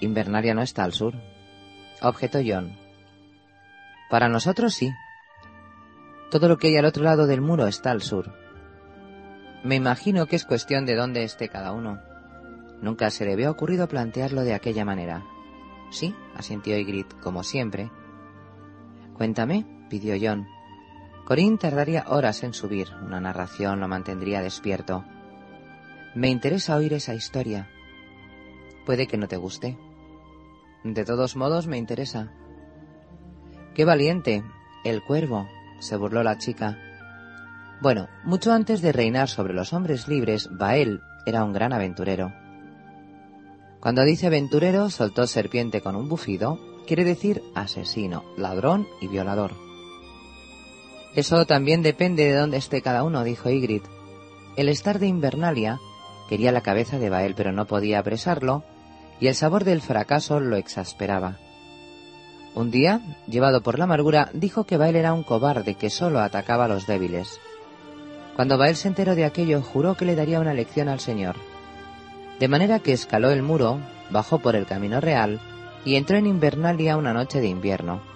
Invernaria 0.00 0.54
no 0.54 0.62
está 0.62 0.82
al 0.84 0.92
sur, 0.92 1.14
objetó 2.02 2.40
John. 2.44 2.76
Para 4.10 4.28
nosotros 4.28 4.74
sí. 4.74 4.92
Todo 6.30 6.48
lo 6.48 6.58
que 6.58 6.68
hay 6.68 6.76
al 6.76 6.84
otro 6.84 7.04
lado 7.04 7.26
del 7.26 7.40
muro 7.40 7.66
está 7.66 7.92
al 7.92 8.02
sur. 8.02 8.34
Me 9.62 9.76
imagino 9.76 10.26
que 10.26 10.36
es 10.36 10.44
cuestión 10.44 10.84
de 10.84 10.96
dónde 10.96 11.22
esté 11.22 11.48
cada 11.48 11.72
uno. 11.72 12.00
Nunca 12.82 13.10
se 13.10 13.24
le 13.24 13.32
había 13.32 13.50
ocurrido 13.50 13.88
plantearlo 13.88 14.42
de 14.42 14.54
aquella 14.54 14.84
manera. 14.84 15.24
Sí, 15.90 16.14
asintió 16.34 16.76
Ygritte, 16.76 17.16
como 17.22 17.42
siempre. 17.42 17.90
Cuéntame, 19.14 19.64
pidió 19.88 20.14
John. 20.20 20.46
Corín 21.26 21.58
tardaría 21.58 22.04
horas 22.06 22.44
en 22.44 22.54
subir, 22.54 22.86
una 23.04 23.18
narración 23.18 23.80
lo 23.80 23.88
mantendría 23.88 24.42
despierto. 24.42 25.04
Me 26.14 26.28
interesa 26.28 26.76
oír 26.76 26.92
esa 26.92 27.14
historia. 27.14 27.68
Puede 28.86 29.08
que 29.08 29.16
no 29.16 29.26
te 29.26 29.36
guste. 29.36 29.76
De 30.84 31.04
todos 31.04 31.34
modos 31.34 31.66
me 31.66 31.78
interesa. 31.78 32.30
¡Qué 33.74 33.84
valiente! 33.84 34.44
El 34.84 35.02
cuervo, 35.02 35.48
se 35.80 35.96
burló 35.96 36.22
la 36.22 36.38
chica. 36.38 36.78
Bueno, 37.82 38.06
mucho 38.22 38.52
antes 38.52 38.80
de 38.80 38.92
reinar 38.92 39.28
sobre 39.28 39.52
los 39.52 39.72
hombres 39.72 40.06
libres, 40.06 40.48
Bael 40.52 41.00
era 41.26 41.42
un 41.42 41.52
gran 41.52 41.72
aventurero. 41.72 42.32
Cuando 43.80 44.04
dice 44.04 44.28
aventurero, 44.28 44.90
soltó 44.90 45.26
serpiente 45.26 45.80
con 45.80 45.96
un 45.96 46.08
bufido, 46.08 46.60
quiere 46.86 47.02
decir 47.02 47.42
asesino, 47.56 48.22
ladrón 48.36 48.86
y 49.00 49.08
violador. 49.08 49.65
Eso 51.16 51.46
también 51.46 51.82
depende 51.82 52.26
de 52.26 52.34
dónde 52.34 52.58
esté 52.58 52.82
cada 52.82 53.02
uno, 53.02 53.24
dijo 53.24 53.48
Ygritte. 53.48 53.88
El 54.56 54.68
estar 54.68 54.98
de 54.98 55.06
Invernalia 55.06 55.80
quería 56.28 56.52
la 56.52 56.60
cabeza 56.60 56.98
de 56.98 57.08
Bael, 57.08 57.34
pero 57.34 57.52
no 57.52 57.66
podía 57.66 57.98
apresarlo, 57.98 58.64
y 59.18 59.28
el 59.28 59.34
sabor 59.34 59.64
del 59.64 59.80
fracaso 59.80 60.40
lo 60.40 60.56
exasperaba. 60.56 61.38
Un 62.54 62.70
día, 62.70 63.00
llevado 63.26 63.62
por 63.62 63.78
la 63.78 63.84
amargura, 63.84 64.28
dijo 64.34 64.64
que 64.64 64.76
Bael 64.76 64.94
era 64.94 65.14
un 65.14 65.22
cobarde 65.22 65.74
que 65.74 65.88
solo 65.88 66.20
atacaba 66.20 66.66
a 66.66 66.68
los 66.68 66.86
débiles. 66.86 67.40
Cuando 68.34 68.58
Bael 68.58 68.76
se 68.76 68.88
enteró 68.88 69.14
de 69.14 69.24
aquello, 69.24 69.62
juró 69.62 69.94
que 69.94 70.04
le 70.04 70.16
daría 70.16 70.40
una 70.40 70.52
lección 70.52 70.90
al 70.90 71.00
Señor. 71.00 71.36
De 72.38 72.48
manera 72.48 72.80
que 72.80 72.92
escaló 72.92 73.30
el 73.30 73.42
muro, 73.42 73.80
bajó 74.10 74.38
por 74.38 74.54
el 74.54 74.66
camino 74.66 75.00
real 75.00 75.40
y 75.82 75.96
entró 75.96 76.18
en 76.18 76.26
Invernalia 76.26 76.98
una 76.98 77.14
noche 77.14 77.40
de 77.40 77.48
invierno 77.48 78.15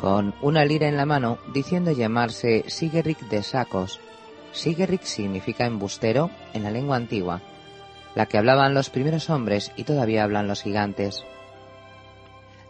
con 0.00 0.34
una 0.42 0.64
lira 0.64 0.88
en 0.88 0.96
la 0.96 1.06
mano, 1.06 1.38
diciendo 1.52 1.90
llamarse 1.92 2.64
Sigeric 2.68 3.20
de 3.28 3.42
Sacos. 3.42 4.00
Sigeric 4.52 5.02
significa 5.02 5.66
embustero 5.66 6.30
en 6.52 6.62
la 6.62 6.70
lengua 6.70 6.96
antigua, 6.96 7.40
la 8.14 8.26
que 8.26 8.38
hablaban 8.38 8.74
los 8.74 8.90
primeros 8.90 9.30
hombres 9.30 9.72
y 9.76 9.84
todavía 9.84 10.24
hablan 10.24 10.48
los 10.48 10.62
gigantes. 10.62 11.24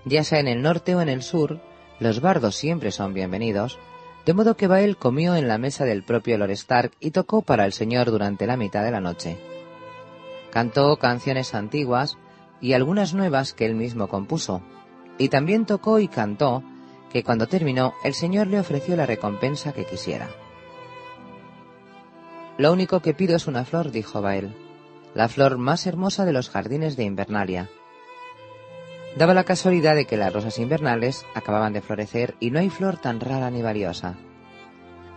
Ya 0.04 0.24
sea 0.24 0.40
en 0.40 0.48
el 0.48 0.62
norte 0.62 0.94
o 0.94 1.00
en 1.00 1.08
el 1.08 1.22
sur, 1.22 1.60
los 1.98 2.20
bardos 2.20 2.56
siempre 2.56 2.90
son 2.90 3.14
bienvenidos, 3.14 3.78
de 4.24 4.34
modo 4.34 4.56
que 4.56 4.66
Bael 4.66 4.96
comió 4.96 5.36
en 5.36 5.48
la 5.48 5.58
mesa 5.58 5.84
del 5.84 6.02
propio 6.02 6.36
Lord 6.36 6.50
Stark 6.50 6.92
y 7.00 7.12
tocó 7.12 7.42
para 7.42 7.64
el 7.64 7.72
señor 7.72 8.10
durante 8.10 8.46
la 8.46 8.56
mitad 8.56 8.84
de 8.84 8.90
la 8.90 9.00
noche. 9.00 9.38
Cantó 10.50 10.96
canciones 10.96 11.54
antiguas 11.54 12.18
y 12.60 12.72
algunas 12.72 13.14
nuevas 13.14 13.52
que 13.52 13.66
él 13.66 13.74
mismo 13.74 14.08
compuso, 14.08 14.62
y 15.18 15.28
también 15.28 15.64
tocó 15.64 16.00
y 16.00 16.08
cantó 16.08 16.62
que 17.16 17.24
cuando 17.24 17.46
terminó 17.46 17.94
el 18.04 18.12
señor 18.12 18.46
le 18.46 18.60
ofreció 18.60 18.94
la 18.94 19.06
recompensa 19.06 19.72
que 19.72 19.86
quisiera. 19.86 20.28
Lo 22.58 22.70
único 22.70 23.00
que 23.00 23.14
pido 23.14 23.34
es 23.34 23.46
una 23.46 23.64
flor, 23.64 23.90
dijo 23.90 24.20
Bael, 24.20 24.54
la 25.14 25.26
flor 25.30 25.56
más 25.56 25.86
hermosa 25.86 26.26
de 26.26 26.34
los 26.34 26.50
jardines 26.50 26.94
de 26.94 27.04
Invernalia. 27.04 27.70
Daba 29.16 29.32
la 29.32 29.44
casualidad 29.44 29.94
de 29.94 30.04
que 30.04 30.18
las 30.18 30.30
rosas 30.30 30.58
invernales 30.58 31.24
acababan 31.34 31.72
de 31.72 31.80
florecer 31.80 32.34
y 32.38 32.50
no 32.50 32.58
hay 32.58 32.68
flor 32.68 32.98
tan 32.98 33.18
rara 33.18 33.50
ni 33.50 33.62
valiosa. 33.62 34.18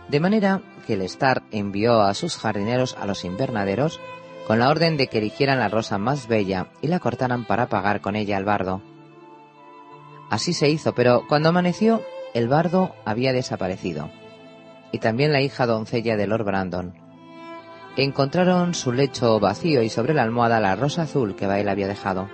De 0.08 0.20
manera 0.20 0.62
que 0.86 0.94
el 0.94 1.02
Star 1.02 1.42
envió 1.50 2.00
a 2.00 2.14
sus 2.14 2.38
jardineros 2.38 2.96
a 2.98 3.04
los 3.04 3.26
invernaderos 3.26 4.00
con 4.46 4.58
la 4.58 4.70
orden 4.70 4.96
de 4.96 5.08
que 5.08 5.18
eligieran 5.18 5.58
la 5.58 5.68
rosa 5.68 5.98
más 5.98 6.28
bella 6.28 6.68
y 6.80 6.86
la 6.86 6.98
cortaran 6.98 7.44
para 7.44 7.68
pagar 7.68 8.00
con 8.00 8.16
ella 8.16 8.38
al 8.38 8.46
bardo. 8.46 8.89
Así 10.30 10.52
se 10.52 10.70
hizo, 10.70 10.94
pero 10.94 11.26
cuando 11.28 11.48
amaneció, 11.48 12.02
el 12.34 12.46
bardo 12.46 12.94
había 13.04 13.32
desaparecido, 13.32 14.10
y 14.92 14.98
también 14.98 15.32
la 15.32 15.40
hija 15.40 15.66
doncella 15.66 16.16
de 16.16 16.28
Lord 16.28 16.44
Brandon. 16.44 16.94
Encontraron 17.96 18.74
su 18.74 18.92
lecho 18.92 19.40
vacío 19.40 19.82
y 19.82 19.88
sobre 19.88 20.14
la 20.14 20.22
almohada 20.22 20.60
la 20.60 20.76
rosa 20.76 21.02
azul 21.02 21.34
que 21.34 21.48
Bael 21.48 21.68
había 21.68 21.88
dejado. 21.88 22.28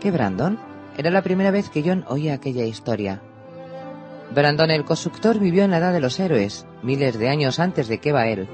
¿Qué 0.00 0.12
Brandon? 0.12 0.60
Era 0.96 1.10
la 1.10 1.22
primera 1.22 1.50
vez 1.50 1.68
que 1.68 1.82
John 1.84 2.04
oía 2.06 2.34
aquella 2.34 2.64
historia. 2.64 3.20
Brandon 4.32 4.70
el 4.70 4.84
constructor 4.84 5.40
vivió 5.40 5.64
en 5.64 5.72
la 5.72 5.78
edad 5.78 5.92
de 5.92 6.00
los 6.00 6.20
héroes, 6.20 6.66
miles 6.82 7.18
de 7.18 7.28
años 7.28 7.58
antes 7.58 7.88
de 7.88 7.98
que 7.98 8.12
Bael. 8.12 8.48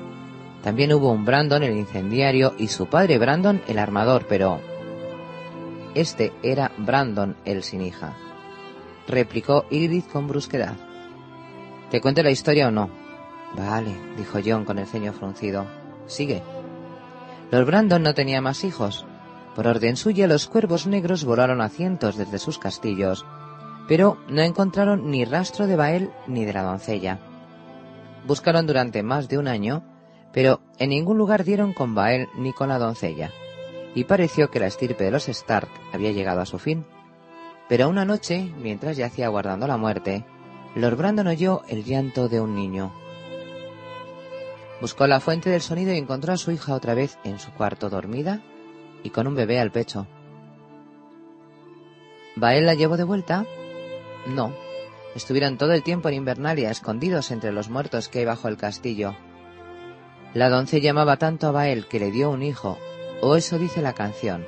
También 0.62 0.92
hubo 0.94 1.10
un 1.10 1.26
Brandon 1.26 1.62
el 1.62 1.76
incendiario 1.76 2.54
y 2.58 2.68
su 2.68 2.86
padre 2.86 3.18
Brandon 3.18 3.60
el 3.68 3.78
armador, 3.78 4.26
pero 4.26 4.60
este 6.00 6.32
era 6.44 6.70
Brandon 6.78 7.36
el 7.44 7.64
sin 7.64 7.80
hija. 7.82 8.14
replicó 9.08 9.64
Irid 9.70 10.04
con 10.04 10.28
brusquedad. 10.28 10.76
¿Te 11.90 12.00
cuente 12.00 12.22
la 12.22 12.30
historia 12.30 12.68
o 12.68 12.70
no? 12.70 12.88
Vale, 13.56 13.96
dijo 14.16 14.38
John 14.44 14.64
con 14.64 14.78
el 14.78 14.86
ceño 14.86 15.12
fruncido. 15.12 15.66
Sigue. 16.06 16.42
Lord 17.50 17.66
Brandon 17.66 18.02
no 18.02 18.14
tenía 18.14 18.40
más 18.40 18.62
hijos. 18.62 19.06
Por 19.56 19.66
orden 19.66 19.96
suya, 19.96 20.28
los 20.28 20.46
cuervos 20.46 20.86
negros 20.86 21.24
volaron 21.24 21.60
a 21.60 21.68
cientos 21.68 22.16
desde 22.16 22.38
sus 22.38 22.58
castillos, 22.58 23.26
pero 23.88 24.18
no 24.28 24.42
encontraron 24.42 25.10
ni 25.10 25.24
rastro 25.24 25.66
de 25.66 25.74
Bael 25.74 26.10
ni 26.28 26.44
de 26.44 26.52
la 26.52 26.62
doncella. 26.62 27.18
Buscaron 28.24 28.66
durante 28.66 29.02
más 29.02 29.28
de 29.28 29.38
un 29.38 29.48
año, 29.48 29.82
pero 30.32 30.60
en 30.78 30.90
ningún 30.90 31.18
lugar 31.18 31.42
dieron 31.42 31.72
con 31.72 31.94
Bael 31.96 32.28
ni 32.36 32.52
con 32.52 32.68
la 32.68 32.78
doncella, 32.78 33.32
y 33.94 34.04
pareció 34.04 34.50
que 34.50 34.60
la 34.60 34.66
estirpe 34.66 35.04
de 35.04 35.10
los 35.10 35.28
Stark 35.28 35.68
había 35.92 36.12
llegado 36.12 36.40
a 36.40 36.46
su 36.46 36.58
fin. 36.58 36.84
Pero 37.68 37.88
una 37.88 38.04
noche, 38.04 38.52
mientras 38.60 38.96
yacía 38.96 39.26
aguardando 39.26 39.66
la 39.66 39.76
muerte, 39.76 40.24
Lord 40.74 40.96
Brandon 40.96 41.26
oyó 41.26 41.62
el 41.68 41.84
llanto 41.84 42.28
de 42.28 42.40
un 42.40 42.54
niño. 42.54 42.92
Buscó 44.80 45.06
la 45.06 45.20
fuente 45.20 45.50
del 45.50 45.60
sonido 45.60 45.92
y 45.92 45.98
encontró 45.98 46.32
a 46.32 46.36
su 46.36 46.52
hija 46.52 46.74
otra 46.74 46.94
vez 46.94 47.18
en 47.24 47.38
su 47.38 47.50
cuarto 47.52 47.90
dormida 47.90 48.40
y 49.02 49.10
con 49.10 49.26
un 49.26 49.34
bebé 49.34 49.58
al 49.58 49.72
pecho. 49.72 50.06
¿Bael 52.36 52.66
la 52.66 52.74
llevó 52.74 52.96
de 52.96 53.04
vuelta? 53.04 53.44
No. 54.28 54.52
Estuvieron 55.16 55.58
todo 55.58 55.72
el 55.72 55.82
tiempo 55.82 56.08
en 56.08 56.14
Invernalia, 56.14 56.70
escondidos 56.70 57.32
entre 57.32 57.50
los 57.50 57.68
muertos 57.68 58.08
que 58.08 58.20
hay 58.20 58.24
bajo 58.24 58.46
el 58.46 58.56
castillo. 58.56 59.16
La 60.34 60.48
doncella 60.48 60.90
llamaba 60.90 61.16
tanto 61.16 61.48
a 61.48 61.52
Bael 61.52 61.86
que 61.86 61.98
le 61.98 62.12
dio 62.12 62.30
un 62.30 62.42
hijo, 62.42 62.78
o 63.20 63.36
eso 63.36 63.58
dice 63.58 63.82
la 63.82 63.94
canción. 63.94 64.46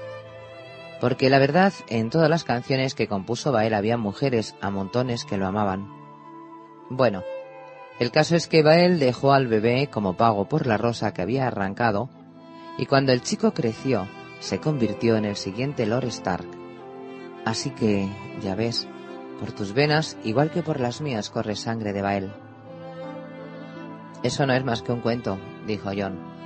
Porque 1.00 1.30
la 1.30 1.38
verdad, 1.38 1.72
en 1.88 2.10
todas 2.10 2.28
las 2.28 2.44
canciones 2.44 2.94
que 2.94 3.08
compuso 3.08 3.52
Bael 3.52 3.74
había 3.74 3.96
mujeres 3.96 4.54
a 4.60 4.70
montones 4.70 5.24
que 5.24 5.38
lo 5.38 5.46
amaban. 5.46 5.88
Bueno, 6.90 7.22
el 7.98 8.10
caso 8.10 8.36
es 8.36 8.48
que 8.48 8.62
Bael 8.62 8.98
dejó 8.98 9.32
al 9.32 9.46
bebé 9.46 9.88
como 9.90 10.16
pago 10.16 10.48
por 10.48 10.66
la 10.66 10.76
rosa 10.76 11.12
que 11.12 11.22
había 11.22 11.46
arrancado, 11.46 12.10
y 12.78 12.86
cuando 12.86 13.12
el 13.12 13.22
chico 13.22 13.52
creció, 13.52 14.08
se 14.40 14.58
convirtió 14.58 15.16
en 15.16 15.24
el 15.24 15.36
siguiente 15.36 15.86
Lord 15.86 16.06
Stark. 16.06 16.46
Así 17.44 17.70
que, 17.70 18.08
ya 18.42 18.54
ves, 18.54 18.88
por 19.38 19.52
tus 19.52 19.72
venas, 19.72 20.16
igual 20.24 20.50
que 20.50 20.62
por 20.62 20.80
las 20.80 21.00
mías, 21.00 21.30
corre 21.30 21.56
sangre 21.56 21.92
de 21.92 22.02
Bael. 22.02 22.32
Eso 24.22 24.46
no 24.46 24.52
es 24.52 24.64
más 24.64 24.82
que 24.82 24.92
un 24.92 25.00
cuento, 25.00 25.38
dijo 25.66 25.90
John. 25.96 26.39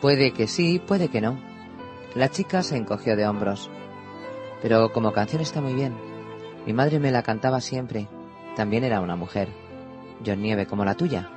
Puede 0.00 0.32
que 0.32 0.46
sí, 0.46 0.78
puede 0.78 1.08
que 1.08 1.22
no. 1.22 1.38
La 2.14 2.28
chica 2.28 2.62
se 2.62 2.76
encogió 2.76 3.16
de 3.16 3.26
hombros. 3.26 3.70
Pero 4.60 4.92
como 4.92 5.12
canción 5.12 5.40
está 5.40 5.60
muy 5.60 5.74
bien. 5.74 5.94
Mi 6.66 6.72
madre 6.72 6.98
me 6.98 7.10
la 7.10 7.22
cantaba 7.22 7.60
siempre. 7.60 8.08
También 8.56 8.84
era 8.84 9.00
una 9.00 9.16
mujer. 9.16 9.48
John 10.24 10.42
Nieve 10.42 10.66
como 10.66 10.84
la 10.84 10.94
tuya. 10.94 11.30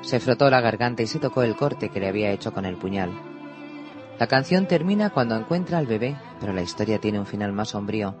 Se 0.00 0.20
frotó 0.20 0.50
la 0.50 0.60
garganta 0.60 1.02
y 1.02 1.06
se 1.06 1.20
tocó 1.20 1.42
el 1.42 1.56
corte 1.56 1.88
que 1.88 2.00
le 2.00 2.08
había 2.08 2.30
hecho 2.30 2.52
con 2.52 2.64
el 2.64 2.76
puñal. 2.76 3.10
La 4.18 4.26
canción 4.26 4.66
termina 4.66 5.10
cuando 5.10 5.36
encuentra 5.36 5.78
al 5.78 5.86
bebé, 5.86 6.16
pero 6.40 6.52
la 6.52 6.62
historia 6.62 7.00
tiene 7.00 7.20
un 7.20 7.26
final 7.26 7.52
más 7.52 7.68
sombrío. 7.68 8.16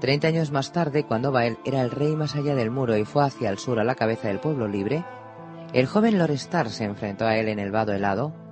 Treinta 0.00 0.28
años 0.28 0.52
más 0.52 0.72
tarde, 0.72 1.04
cuando 1.04 1.32
Bael 1.32 1.58
era 1.64 1.82
el 1.82 1.90
rey 1.90 2.14
más 2.16 2.34
allá 2.36 2.54
del 2.54 2.70
muro 2.70 2.96
y 2.96 3.04
fue 3.04 3.24
hacia 3.24 3.50
el 3.50 3.58
sur 3.58 3.78
a 3.80 3.84
la 3.84 3.94
cabeza 3.94 4.28
del 4.28 4.40
pueblo 4.40 4.68
libre, 4.68 5.04
el 5.72 5.86
joven 5.86 6.18
Lorestar 6.18 6.70
se 6.70 6.84
enfrentó 6.84 7.26
a 7.26 7.36
él 7.36 7.48
en 7.48 7.58
el 7.58 7.72
vado 7.72 7.92
helado 7.92 8.43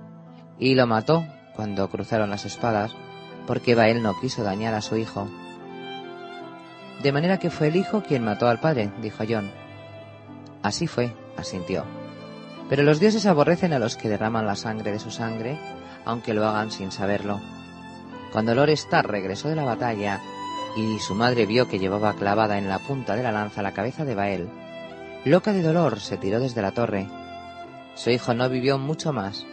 y 0.59 0.75
lo 0.75 0.87
mató 0.87 1.25
cuando 1.55 1.89
cruzaron 1.89 2.29
las 2.29 2.45
espadas 2.45 2.95
porque 3.47 3.75
Bael 3.75 4.01
no 4.01 4.19
quiso 4.19 4.43
dañar 4.43 4.73
a 4.73 4.81
su 4.81 4.97
hijo. 4.97 5.27
De 7.01 7.11
manera 7.11 7.39
que 7.39 7.49
fue 7.49 7.67
el 7.67 7.75
hijo 7.75 8.01
quien 8.01 8.23
mató 8.23 8.47
al 8.47 8.59
padre, 8.59 8.91
dijo 9.01 9.23
John. 9.27 9.51
Así 10.61 10.87
fue, 10.87 11.13
asintió. 11.37 11.83
Pero 12.69 12.83
los 12.83 12.99
dioses 12.99 13.25
aborrecen 13.25 13.73
a 13.73 13.79
los 13.79 13.97
que 13.97 14.07
derraman 14.07 14.47
la 14.47 14.55
sangre 14.55 14.91
de 14.91 14.99
su 14.99 15.11
sangre, 15.11 15.59
aunque 16.05 16.33
lo 16.33 16.45
hagan 16.47 16.71
sin 16.71 16.91
saberlo. 16.91 17.41
Cuando 18.31 18.55
Lorestar 18.55 19.07
regresó 19.09 19.49
de 19.49 19.55
la 19.55 19.65
batalla, 19.65 20.21
y 20.75 20.97
su 20.99 21.13
madre 21.13 21.45
vio 21.45 21.67
que 21.67 21.77
llevaba 21.77 22.13
clavada 22.13 22.57
en 22.57 22.69
la 22.69 22.79
punta 22.79 23.15
de 23.15 23.23
la 23.23 23.31
lanza 23.31 23.61
la 23.61 23.73
cabeza 23.73 24.05
de 24.05 24.15
Bael. 24.15 24.49
Loca 25.25 25.53
de 25.53 25.61
dolor, 25.61 25.99
se 25.99 26.17
tiró 26.17 26.39
desde 26.39 26.61
la 26.61 26.71
torre. 26.71 27.07
Su 27.95 28.09
hijo 28.09 28.33
no 28.33 28.49
vivió 28.49 28.79
mucho 28.79 29.13
más. 29.13 29.45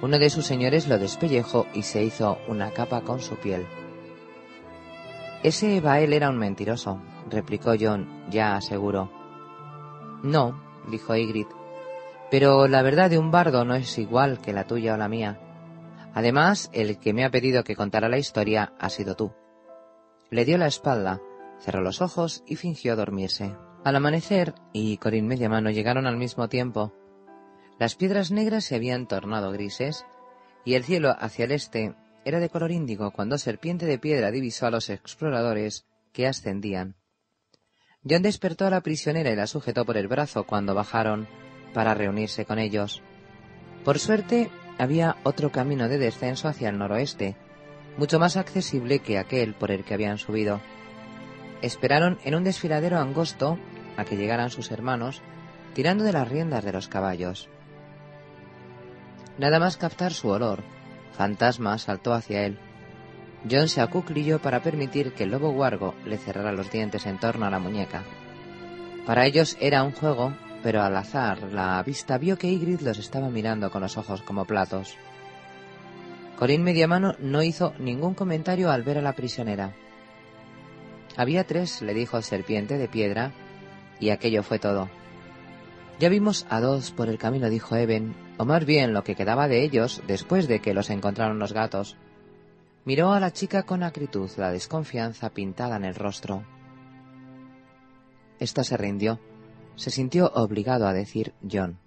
Uno 0.00 0.18
de 0.18 0.30
sus 0.30 0.46
señores 0.46 0.86
lo 0.86 0.98
despellejó 0.98 1.66
y 1.74 1.82
se 1.82 2.04
hizo 2.04 2.38
una 2.46 2.70
capa 2.70 3.00
con 3.00 3.20
su 3.20 3.36
piel. 3.36 3.66
Ese 5.42 5.80
Bael 5.80 6.12
era 6.12 6.30
un 6.30 6.38
mentiroso, 6.38 7.00
replicó 7.30 7.74
John, 7.78 8.24
ya 8.30 8.56
aseguró. 8.56 9.10
No, 10.22 10.60
dijo 10.88 11.14
Ygritte, 11.14 11.54
pero 12.30 12.68
la 12.68 12.82
verdad 12.82 13.10
de 13.10 13.18
un 13.18 13.30
bardo 13.30 13.64
no 13.64 13.74
es 13.74 13.98
igual 13.98 14.40
que 14.40 14.52
la 14.52 14.64
tuya 14.64 14.94
o 14.94 14.96
la 14.96 15.08
mía. 15.08 15.40
Además, 16.14 16.70
el 16.72 16.98
que 16.98 17.12
me 17.12 17.24
ha 17.24 17.30
pedido 17.30 17.64
que 17.64 17.76
contara 17.76 18.08
la 18.08 18.18
historia 18.18 18.72
ha 18.78 18.90
sido 18.90 19.14
tú. 19.14 19.32
Le 20.30 20.44
dio 20.44 20.58
la 20.58 20.66
espalda, 20.66 21.20
cerró 21.60 21.80
los 21.80 22.02
ojos 22.02 22.42
y 22.46 22.56
fingió 22.56 22.96
dormirse. 22.96 23.56
Al 23.84 23.96
amanecer, 23.96 24.54
y 24.72 24.96
Corín 24.98 25.26
media 25.26 25.48
mano 25.48 25.70
llegaron 25.70 26.06
al 26.06 26.16
mismo 26.16 26.48
tiempo. 26.48 26.92
Las 27.78 27.94
piedras 27.94 28.30
negras 28.30 28.64
se 28.64 28.74
habían 28.74 29.06
tornado 29.06 29.52
grises, 29.52 30.04
y 30.64 30.74
el 30.74 30.84
cielo 30.84 31.14
hacia 31.18 31.44
el 31.44 31.52
este 31.52 31.94
era 32.24 32.40
de 32.40 32.50
color 32.50 32.72
índigo 32.72 33.12
cuando 33.12 33.38
Serpiente 33.38 33.86
de 33.86 33.98
Piedra 33.98 34.30
divisó 34.30 34.66
a 34.66 34.70
los 34.70 34.90
exploradores 34.90 35.86
que 36.12 36.26
ascendían. 36.26 36.96
John 38.08 38.22
despertó 38.22 38.66
a 38.66 38.70
la 38.70 38.80
prisionera 38.80 39.30
y 39.30 39.36
la 39.36 39.46
sujetó 39.46 39.84
por 39.84 39.96
el 39.96 40.08
brazo 40.08 40.44
cuando 40.44 40.74
bajaron 40.74 41.28
para 41.72 41.94
reunirse 41.94 42.44
con 42.44 42.58
ellos. 42.58 43.02
Por 43.84 43.98
suerte, 43.98 44.50
había 44.78 45.16
otro 45.22 45.50
camino 45.52 45.88
de 45.88 45.98
descenso 45.98 46.48
hacia 46.48 46.70
el 46.70 46.78
noroeste, 46.78 47.36
mucho 47.96 48.18
más 48.18 48.36
accesible 48.36 48.98
que 48.98 49.18
aquel 49.18 49.54
por 49.54 49.70
el 49.70 49.84
que 49.84 49.94
habían 49.94 50.18
subido. 50.18 50.60
Esperaron 51.62 52.18
en 52.24 52.34
un 52.34 52.44
desfiladero 52.44 52.98
angosto 52.98 53.58
a 53.96 54.04
que 54.04 54.16
llegaran 54.16 54.50
sus 54.50 54.70
hermanos, 54.70 55.22
tirando 55.74 56.04
de 56.04 56.12
las 56.12 56.28
riendas 56.28 56.64
de 56.64 56.72
los 56.72 56.88
caballos. 56.88 57.48
Nada 59.38 59.60
más 59.60 59.76
captar 59.76 60.12
su 60.12 60.28
olor, 60.28 60.62
Fantasma 61.12 61.78
saltó 61.78 62.12
hacia 62.12 62.44
él. 62.44 62.58
John 63.48 63.68
se 63.68 63.80
acuclilló 63.80 64.40
para 64.40 64.62
permitir 64.62 65.12
que 65.12 65.24
el 65.24 65.30
lobo 65.30 65.52
guargo 65.52 65.94
le 66.04 66.18
cerrara 66.18 66.52
los 66.52 66.70
dientes 66.70 67.06
en 67.06 67.18
torno 67.18 67.46
a 67.46 67.50
la 67.50 67.60
muñeca. 67.60 68.02
Para 69.06 69.26
ellos 69.26 69.56
era 69.60 69.84
un 69.84 69.92
juego, 69.92 70.34
pero 70.62 70.82
al 70.82 70.96
azar 70.96 71.42
la 71.52 71.82
vista 71.82 72.18
vio 72.18 72.36
que 72.36 72.48
Ygritte 72.48 72.82
los 72.82 72.98
estaba 72.98 73.30
mirando 73.30 73.70
con 73.70 73.82
los 73.82 73.96
ojos 73.96 74.22
como 74.22 74.44
platos. 74.44 74.96
Corín 76.36 76.62
Mediamano 76.62 77.14
no 77.20 77.42
hizo 77.42 77.74
ningún 77.78 78.14
comentario 78.14 78.70
al 78.70 78.82
ver 78.82 78.98
a 78.98 79.02
la 79.02 79.14
prisionera. 79.14 79.72
Había 81.16 81.44
tres, 81.44 81.82
le 81.82 81.94
dijo 81.94 82.22
Serpiente 82.22 82.78
de 82.78 82.86
Piedra, 82.86 83.32
y 83.98 84.10
aquello 84.10 84.42
fue 84.42 84.58
todo. 84.58 84.88
Ya 85.98 86.08
vimos 86.08 86.46
a 86.48 86.60
dos 86.60 86.92
por 86.92 87.08
el 87.08 87.18
camino, 87.18 87.50
dijo 87.50 87.74
Eben, 87.74 88.14
o 88.38 88.44
más 88.44 88.64
bien 88.64 88.94
lo 88.94 89.02
que 89.02 89.16
quedaba 89.16 89.48
de 89.48 89.64
ellos 89.64 90.00
después 90.06 90.46
de 90.48 90.60
que 90.60 90.72
los 90.72 90.90
encontraron 90.90 91.38
los 91.38 91.52
gatos. 91.52 91.96
Miró 92.84 93.12
a 93.12 93.20
la 93.20 93.32
chica 93.32 93.64
con 93.64 93.82
acritud, 93.82 94.30
la 94.36 94.52
desconfianza 94.52 95.30
pintada 95.30 95.76
en 95.76 95.84
el 95.84 95.96
rostro. 95.96 96.44
Esta 98.38 98.62
se 98.62 98.76
rindió. 98.76 99.18
Se 99.74 99.90
sintió 99.90 100.30
obligado 100.34 100.86
a 100.86 100.92
decir 100.92 101.34
John. 101.50 101.78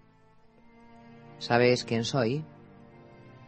¿Sabes 1.40 1.86
quién 1.86 2.04
soy? 2.04 2.46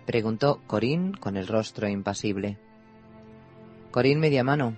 preguntó 0.05 0.61
Corín 0.67 1.13
con 1.13 1.37
el 1.37 1.47
rostro 1.47 1.87
impasible. 1.87 2.57
Corín 3.91 4.19
media 4.19 4.43
mano. 4.43 4.75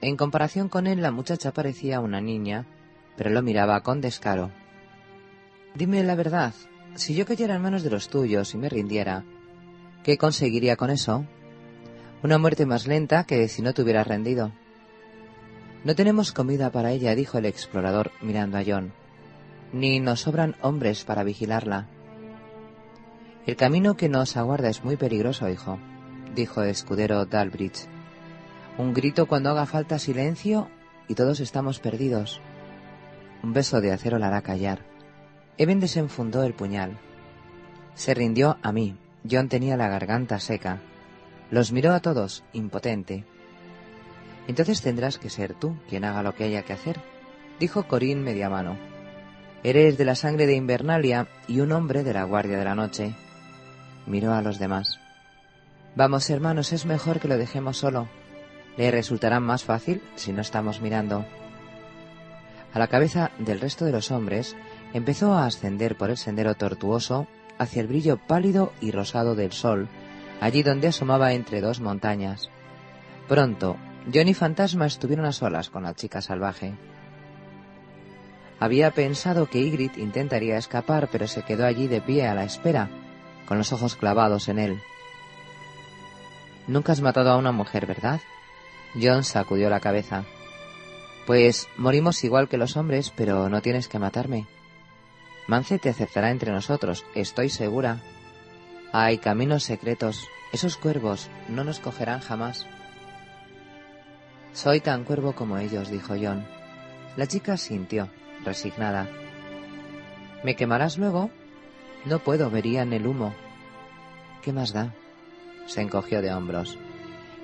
En 0.00 0.16
comparación 0.16 0.68
con 0.68 0.86
él, 0.86 1.02
la 1.02 1.10
muchacha 1.10 1.52
parecía 1.52 2.00
una 2.00 2.20
niña, 2.20 2.66
pero 3.16 3.30
lo 3.30 3.42
miraba 3.42 3.82
con 3.82 4.00
descaro. 4.00 4.50
Dime 5.74 6.02
la 6.04 6.14
verdad, 6.14 6.54
si 6.94 7.14
yo 7.14 7.26
cayera 7.26 7.56
en 7.56 7.62
manos 7.62 7.82
de 7.82 7.90
los 7.90 8.08
tuyos 8.08 8.54
y 8.54 8.58
me 8.58 8.68
rindiera, 8.68 9.24
¿qué 10.02 10.18
conseguiría 10.18 10.76
con 10.76 10.90
eso? 10.90 11.24
Una 12.22 12.38
muerte 12.38 12.66
más 12.66 12.86
lenta 12.86 13.24
que 13.24 13.48
si 13.48 13.62
no 13.62 13.72
te 13.74 13.82
hubieras 13.82 14.06
rendido. 14.06 14.52
No 15.84 15.94
tenemos 15.94 16.32
comida 16.32 16.70
para 16.70 16.92
ella, 16.92 17.14
dijo 17.14 17.38
el 17.38 17.46
explorador 17.46 18.12
mirando 18.20 18.58
a 18.58 18.62
John, 18.64 18.92
ni 19.72 19.98
nos 20.00 20.20
sobran 20.20 20.54
hombres 20.60 21.04
para 21.04 21.24
vigilarla. 21.24 21.88
El 23.46 23.56
camino 23.56 23.96
que 23.96 24.08
nos 24.08 24.36
aguarda 24.36 24.68
es 24.68 24.84
muy 24.84 24.96
peligroso, 24.96 25.48
hijo, 25.48 25.78
dijo 26.34 26.62
el 26.62 26.68
escudero 26.68 27.26
Dalbridge. 27.26 27.88
Un 28.78 28.94
grito 28.94 29.26
cuando 29.26 29.50
haga 29.50 29.66
falta 29.66 29.98
silencio 29.98 30.68
y 31.08 31.14
todos 31.14 31.40
estamos 31.40 31.80
perdidos. 31.80 32.40
Un 33.42 33.52
beso 33.52 33.80
de 33.80 33.92
acero 33.92 34.18
la 34.18 34.28
hará 34.28 34.42
callar. 34.42 34.91
Eben 35.58 35.80
desenfundó 35.80 36.42
el 36.44 36.54
puñal. 36.54 36.98
Se 37.94 38.14
rindió 38.14 38.58
a 38.62 38.72
mí. 38.72 38.96
John 39.30 39.48
tenía 39.48 39.76
la 39.76 39.88
garganta 39.88 40.40
seca. 40.40 40.80
Los 41.50 41.72
miró 41.72 41.92
a 41.92 42.00
todos, 42.00 42.44
impotente. 42.52 43.24
Entonces 44.48 44.82
tendrás 44.82 45.18
que 45.18 45.30
ser 45.30 45.54
tú 45.54 45.76
quien 45.88 46.04
haga 46.04 46.22
lo 46.22 46.34
que 46.34 46.44
haya 46.44 46.62
que 46.62 46.72
hacer, 46.72 47.00
dijo 47.60 47.84
Corín 47.84 48.22
media 48.22 48.48
mano. 48.48 48.76
Eres 49.62 49.96
de 49.96 50.04
la 50.04 50.16
sangre 50.16 50.46
de 50.46 50.54
Invernalia 50.54 51.28
y 51.46 51.60
un 51.60 51.70
hombre 51.70 52.02
de 52.02 52.14
la 52.14 52.24
Guardia 52.24 52.58
de 52.58 52.64
la 52.64 52.74
Noche. 52.74 53.14
Miró 54.06 54.32
a 54.32 54.42
los 54.42 54.58
demás. 54.58 54.98
Vamos, 55.94 56.28
hermanos, 56.30 56.72
es 56.72 56.86
mejor 56.86 57.20
que 57.20 57.28
lo 57.28 57.38
dejemos 57.38 57.76
solo. 57.76 58.08
Le 58.76 58.90
resultará 58.90 59.38
más 59.38 59.62
fácil 59.62 60.02
si 60.16 60.32
no 60.32 60.40
estamos 60.40 60.80
mirando. 60.80 61.24
A 62.72 62.78
la 62.78 62.88
cabeza 62.88 63.30
del 63.38 63.60
resto 63.60 63.84
de 63.84 63.92
los 63.92 64.10
hombres 64.10 64.56
empezó 64.92 65.32
a 65.34 65.46
ascender 65.46 65.96
por 65.96 66.10
el 66.10 66.16
sendero 66.16 66.54
tortuoso 66.54 67.26
hacia 67.58 67.80
el 67.80 67.88
brillo 67.88 68.16
pálido 68.16 68.72
y 68.80 68.90
rosado 68.90 69.34
del 69.34 69.52
sol, 69.52 69.88
allí 70.40 70.62
donde 70.62 70.88
asomaba 70.88 71.32
entre 71.32 71.60
dos 71.60 71.80
montañas. 71.80 72.50
Pronto, 73.28 73.76
John 74.12 74.28
y 74.28 74.34
Fantasma 74.34 74.86
estuvieron 74.86 75.24
a 75.26 75.32
solas 75.32 75.70
con 75.70 75.84
la 75.84 75.94
chica 75.94 76.20
salvaje. 76.20 76.74
Había 78.58 78.90
pensado 78.92 79.46
que 79.46 79.58
Ygritte 79.58 80.00
intentaría 80.00 80.56
escapar, 80.56 81.08
pero 81.10 81.26
se 81.26 81.42
quedó 81.42 81.66
allí 81.66 81.88
de 81.88 82.00
pie 82.00 82.26
a 82.26 82.34
la 82.34 82.44
espera, 82.44 82.90
con 83.46 83.58
los 83.58 83.72
ojos 83.72 83.96
clavados 83.96 84.48
en 84.48 84.58
él. 84.58 84.80
Nunca 86.68 86.92
has 86.92 87.00
matado 87.00 87.30
a 87.30 87.36
una 87.36 87.50
mujer, 87.50 87.86
¿verdad? 87.86 88.20
John 89.00 89.24
sacudió 89.24 89.68
la 89.68 89.80
cabeza. 89.80 90.24
Pues 91.26 91.68
morimos 91.76 92.22
igual 92.24 92.48
que 92.48 92.58
los 92.58 92.76
hombres, 92.76 93.12
pero 93.16 93.48
no 93.48 93.62
tienes 93.62 93.88
que 93.88 93.98
matarme. 93.98 94.46
Mance 95.52 95.78
te 95.78 95.90
aceptará 95.90 96.30
entre 96.30 96.50
nosotros, 96.50 97.04
estoy 97.14 97.50
segura. 97.50 97.98
Hay 98.90 99.18
caminos 99.18 99.64
secretos. 99.64 100.26
Esos 100.50 100.78
cuervos 100.78 101.28
no 101.46 101.62
nos 101.62 101.78
cogerán 101.78 102.20
jamás. 102.20 102.66
Soy 104.54 104.80
tan 104.80 105.04
cuervo 105.04 105.34
como 105.34 105.58
ellos, 105.58 105.90
dijo 105.90 106.14
John. 106.18 106.46
La 107.18 107.26
chica 107.26 107.58
sintió, 107.58 108.08
resignada. 108.46 109.10
¿Me 110.42 110.56
quemarás 110.56 110.96
luego? 110.96 111.28
No 112.06 112.20
puedo, 112.20 112.48
verían 112.48 112.94
el 112.94 113.06
humo. 113.06 113.34
¿Qué 114.40 114.54
más 114.54 114.72
da? 114.72 114.94
Se 115.66 115.82
encogió 115.82 116.22
de 116.22 116.32
hombros. 116.32 116.78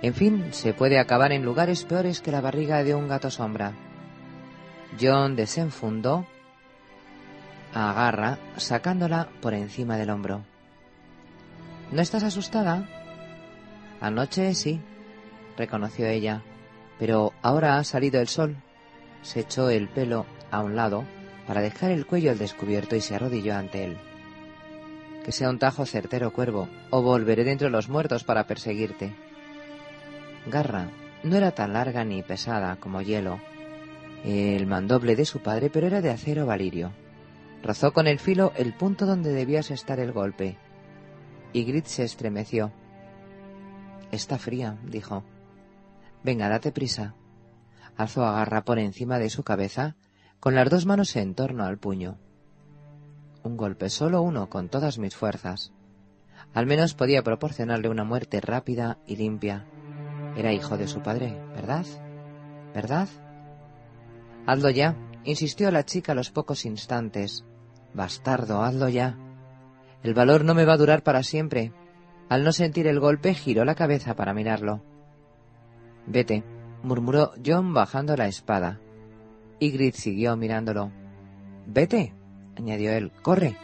En 0.01 0.15
fin, 0.15 0.47
se 0.53 0.73
puede 0.73 0.99
acabar 0.99 1.33
en 1.33 1.45
lugares 1.45 1.85
peores 1.85 2.23
que 2.23 2.33
la 2.33 2.41
barriga 2.41 2.83
de 2.85 2.95
un 2.95 3.07
gato 3.07 3.31
sombra. 3.31 3.75
John 4.99 5.37
desenfundó 5.37 6.27
a 7.79 7.93
Garra, 7.93 8.39
sacándola 8.57 9.29
por 9.41 9.55
encima 9.55 9.97
del 9.97 10.11
hombro. 10.11 10.43
¿No 11.93 12.03
estás 12.03 12.25
asustada? 12.25 12.89
Anoche 14.01 14.53
sí, 14.55 14.81
reconoció 15.57 16.07
ella, 16.09 16.43
pero 16.99 17.33
ahora 17.41 17.79
ha 17.79 17.85
salido 17.85 18.21
el 18.21 18.27
sol. 18.27 18.57
Se 19.23 19.41
echó 19.41 19.71
el 19.71 19.89
pelo 19.89 20.27
a 20.51 20.61
un 20.61 20.75
lado 20.75 21.05
para 21.47 21.61
dejar 21.61 21.93
el 21.93 22.05
cuello 22.05 22.33
al 22.33 22.39
descubierto 22.39 22.97
y 22.97 23.01
se 23.01 23.15
arrodilló 23.15 23.55
ante 23.55 23.85
él. 23.85 23.97
Que 25.25 25.31
sea 25.31 25.49
un 25.49 25.61
tajo 25.61 25.87
certero, 25.87 26.33
cuervo, 26.33 26.69
o 26.91 27.01
volveré 27.01 27.45
dentro 27.45 27.69
de 27.69 27.73
los 27.73 27.89
muertos 27.89 28.25
para 28.25 28.49
perseguirte. 28.49 29.15
Garra 30.47 30.89
no 31.23 31.37
era 31.37 31.53
tan 31.53 31.75
larga 31.75 32.05
ni 32.05 32.25
pesada 32.25 32.75
como 32.81 33.03
hielo, 33.03 33.39
el 34.25 34.67
mandoble 34.67 35.15
de 35.15 35.25
su 35.25 35.39
padre, 35.39 35.71
pero 35.71 35.87
era 35.87 36.01
de 36.01 36.11
acero 36.11 36.45
valirio. 36.45 36.93
Rozó 37.63 37.93
con 37.93 38.07
el 38.07 38.19
filo 38.19 38.53
el 38.57 38.75
punto 38.75 39.07
donde 39.07 39.33
debías 39.33 39.71
estar 39.71 40.01
el 40.01 40.13
golpe. 40.13 40.59
Y 41.53 41.65
Grit 41.65 41.87
se 41.87 42.05
estremeció. 42.05 42.73
Está 44.13 44.39
fría, 44.39 44.79
dijo. 44.85 45.25
Venga, 46.23 46.49
date 46.49 46.73
prisa. 46.73 47.15
Alzó 47.97 48.27
a 48.27 48.45
por 48.65 48.79
encima 48.79 49.19
de 49.19 49.29
su 49.29 49.43
cabeza, 49.43 49.97
con 50.41 50.55
las 50.55 50.71
dos 50.71 50.87
manos 50.87 51.17
en 51.17 51.35
torno 51.35 51.65
al 51.65 51.79
puño. 51.79 52.19
Un 53.43 53.57
golpe, 53.57 53.91
solo 53.91 54.23
uno, 54.23 54.49
con 54.49 54.69
todas 54.69 54.99
mis 54.99 55.17
fuerzas. 55.17 55.73
Al 56.55 56.67
menos 56.67 56.95
podía 56.95 57.23
proporcionarle 57.23 57.89
una 57.89 58.05
muerte 58.05 58.41
rápida 58.41 58.99
y 59.07 59.17
limpia. 59.17 59.67
Era 60.37 60.53
hijo 60.53 60.77
de 60.77 60.87
su 60.87 61.03
padre, 61.03 61.41
¿verdad? 61.55 61.85
¿Verdad? 62.75 63.09
Hazlo 64.47 64.71
ya, 64.71 64.97
insistió 65.31 65.71
la 65.71 65.85
chica 65.85 66.13
a 66.13 66.15
los 66.15 66.31
pocos 66.31 66.65
instantes. 66.65 67.45
Bastardo, 67.93 68.63
hazlo 68.63 68.89
ya. 68.89 69.19
El 70.03 70.15
valor 70.15 70.43
no 70.43 70.55
me 70.55 70.65
va 70.65 70.73
a 70.73 70.79
durar 70.79 71.03
para 71.03 71.23
siempre. 71.23 71.73
Al 72.31 72.45
no 72.45 72.53
sentir 72.53 72.87
el 72.87 72.99
golpe, 72.99 73.35
giró 73.35 73.65
la 73.67 73.75
cabeza 73.75 74.17
para 74.17 74.33
mirarlo. 74.33 74.83
Vete, 76.07 76.45
murmuró 76.83 77.33
John 77.45 77.75
bajando 77.75 78.17
la 78.17 78.27
espada. 78.27 78.81
Ygritte 79.61 79.99
siguió 79.99 80.35
mirándolo. 80.37 80.93
Vete, 81.67 82.15
añadió 82.57 82.93
él, 82.93 83.13
corre, 83.21 83.57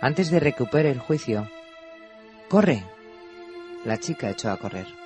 antes 0.00 0.30
de 0.32 0.40
recuperar 0.40 0.86
el 0.86 0.98
juicio. 0.98 1.48
Corre. 2.48 2.84
La 3.84 3.98
chica 3.98 4.30
echó 4.30 4.50
a 4.50 4.56
correr. 4.56 5.03